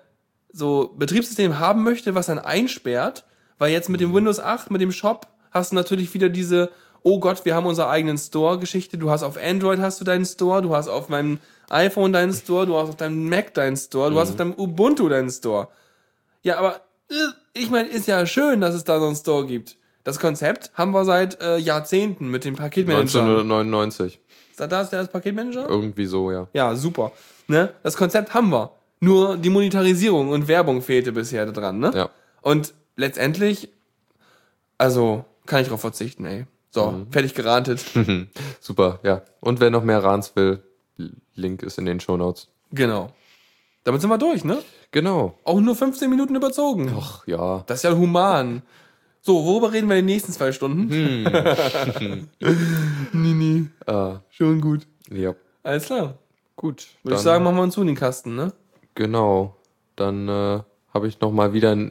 so 0.51 0.93
Betriebssystem 0.97 1.59
haben 1.59 1.83
möchte, 1.83 2.15
was 2.15 2.25
dann 2.25 2.39
einsperrt, 2.39 3.23
weil 3.59 3.71
jetzt 3.71 3.89
mit 3.89 4.01
dem 4.01 4.13
Windows 4.13 4.39
8, 4.39 4.69
mit 4.71 4.81
dem 4.81 4.91
Shop, 4.91 5.27
hast 5.51 5.71
du 5.71 5.75
natürlich 5.75 6.13
wieder 6.13 6.29
diese, 6.29 6.71
oh 7.03 7.19
Gott, 7.19 7.45
wir 7.45 7.55
haben 7.55 7.65
unseren 7.65 7.89
eigenen 7.89 8.17
Store-Geschichte. 8.17 8.97
Du 8.97 9.11
hast 9.11 9.23
auf 9.23 9.37
Android 9.37 9.79
hast 9.79 10.01
du 10.01 10.05
deinen 10.05 10.25
Store, 10.25 10.61
du 10.61 10.75
hast 10.75 10.87
auf 10.87 11.09
meinem 11.09 11.39
iPhone 11.69 12.13
deinen 12.13 12.33
Store, 12.33 12.65
du 12.65 12.75
hast 12.77 12.89
auf 12.89 12.95
deinem 12.97 13.29
Mac 13.29 13.53
deinen 13.53 13.77
Store, 13.77 14.09
du 14.09 14.19
hast 14.19 14.31
auf 14.31 14.35
deinem 14.37 14.53
Ubuntu 14.53 15.09
deinen 15.09 15.29
Store. 15.29 15.67
Ja, 16.41 16.57
aber 16.57 16.81
äh, 17.09 17.15
ich 17.53 17.69
meine, 17.69 17.89
ist 17.89 18.07
ja 18.07 18.25
schön, 18.25 18.61
dass 18.61 18.73
es 18.73 18.83
da 18.83 18.99
so 18.99 19.05
einen 19.05 19.15
Store 19.15 19.45
gibt. 19.45 19.77
Das 20.03 20.19
Konzept 20.19 20.71
haben 20.73 20.91
wir 20.91 21.05
seit 21.05 21.41
äh, 21.41 21.57
Jahrzehnten 21.57 22.29
mit 22.29 22.43
dem 22.43 22.55
Paketmanager. 22.55 23.21
1999. 23.21 24.19
Ist 24.51 24.59
da 24.59 24.67
das 24.67 24.89
der 24.89 25.05
Paketmanager? 25.05 25.67
Irgendwie 25.67 26.05
so, 26.05 26.31
ja. 26.31 26.47
Ja, 26.53 26.75
super. 26.75 27.11
Ne? 27.47 27.73
Das 27.83 27.95
Konzept 27.95 28.33
haben 28.33 28.49
wir. 28.49 28.71
Nur 28.99 29.37
die 29.37 29.49
Monetarisierung 29.49 30.29
und 30.29 30.47
Werbung 30.47 30.81
fehlte 30.81 31.11
bisher 31.11 31.45
dran, 31.51 31.79
ne? 31.79 31.91
Ja. 31.93 32.09
Und 32.41 32.73
letztendlich, 32.95 33.69
also, 34.77 35.25
kann 35.45 35.61
ich 35.61 35.67
drauf 35.67 35.81
verzichten, 35.81 36.25
ey. 36.25 36.45
So, 36.73 37.05
fertig 37.11 37.35
gerantet. 37.35 37.85
Super, 38.59 38.99
ja. 39.03 39.21
Und 39.41 39.59
wer 39.59 39.69
noch 39.69 39.83
mehr 39.83 40.03
Rans 40.03 40.35
will, 40.35 40.63
Link 41.35 41.61
ist 41.61 41.77
in 41.77 41.85
den 41.85 41.99
Shownotes. 41.99 42.47
genau. 42.71 43.11
Damit 43.85 43.99
sind 43.99 44.09
wir 44.09 44.17
durch, 44.17 44.45
ne? 44.45 44.59
Genau. 44.91 45.37
Auch 45.43 45.59
nur 45.59 45.75
15 45.75 46.09
Minuten 46.09 46.35
überzogen. 46.35 46.95
Ach 46.97 47.27
ja. 47.27 47.63
Das 47.67 47.79
ist 47.79 47.83
ja 47.83 47.93
human. 47.97 48.61
So, 49.21 49.43
worüber 49.43 49.73
reden 49.73 49.89
wir 49.89 49.97
in 49.97 50.05
den 50.07 50.15
nächsten 50.15 50.31
zwei 50.31 50.53
Stunden? 50.53 50.89
Äh, 53.85 54.13
Schon 54.29 54.61
gut. 54.61 54.87
ja. 55.11 55.35
Alles 55.63 55.85
klar. 55.85 56.17
Gut. 56.55 56.87
Würde 57.03 57.15
ich 57.17 57.21
sagen, 57.21 57.43
machen 57.43 57.57
wir 57.57 57.63
uns 57.63 57.73
zu 57.73 57.81
in 57.81 57.87
den 57.87 57.95
Kasten, 57.95 58.35
ne? 58.35 58.53
Genau. 58.95 59.57
Dann 59.97 60.29
äh, 60.29 60.61
habe 60.93 61.07
ich 61.07 61.19
noch 61.19 61.31
mal 61.31 61.51
wieder 61.53 61.71
ein. 61.71 61.89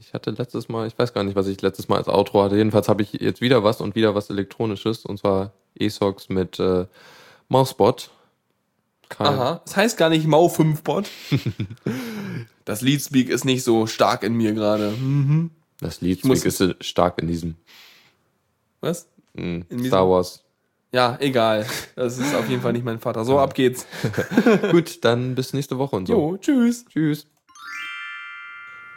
Ich 0.00 0.14
hatte 0.14 0.30
letztes 0.30 0.68
Mal, 0.70 0.86
ich 0.86 0.98
weiß 0.98 1.12
gar 1.12 1.24
nicht, 1.24 1.36
was 1.36 1.46
ich 1.46 1.60
letztes 1.60 1.88
Mal 1.88 1.98
als 1.98 2.08
Outro 2.08 2.42
hatte. 2.42 2.56
Jedenfalls 2.56 2.88
habe 2.88 3.02
ich 3.02 3.12
jetzt 3.12 3.40
wieder 3.42 3.62
was 3.64 3.80
und 3.82 3.94
wieder 3.94 4.14
was 4.14 4.30
Elektronisches. 4.30 5.04
Und 5.04 5.18
zwar 5.18 5.52
ESOX 5.78 6.30
mit 6.30 6.58
äh, 6.58 6.86
Mausbot. 7.48 8.10
Kein, 9.10 9.26
Aha. 9.26 9.60
Das 9.64 9.76
heißt 9.76 9.98
gar 9.98 10.08
nicht 10.08 10.26
Mau 10.26 10.48
5 10.48 10.82
Bot. 10.82 11.08
das 12.64 12.80
Leadspeak 12.80 13.28
ist 13.28 13.44
nicht 13.44 13.62
so 13.62 13.86
stark 13.86 14.22
in 14.22 14.34
mir 14.34 14.52
gerade. 14.54 14.90
Hm. 14.92 15.50
Das 15.80 16.00
muss- 16.24 16.44
ist 16.44 16.62
stark 16.84 17.20
in 17.20 17.28
diesem 17.28 17.56
Was? 18.80 19.06
mh, 19.34 19.64
diesem- 19.70 19.86
Star 19.86 20.08
Wars. 20.08 20.44
Ja, 20.92 21.16
egal. 21.20 21.66
Das 21.94 22.18
ist 22.18 22.34
auf 22.34 22.48
jeden 22.48 22.62
Fall 22.62 22.72
nicht 22.72 22.84
mein 22.84 22.98
Vater. 22.98 23.24
So, 23.24 23.38
ab 23.38 23.54
geht's. 23.54 23.86
Gut, 24.72 25.04
dann 25.04 25.34
bis 25.36 25.52
nächste 25.52 25.78
Woche 25.78 25.94
und 25.94 26.06
so. 26.06 26.12
Jo, 26.14 26.36
tschüss. 26.36 26.84
Tschüss. 26.86 27.26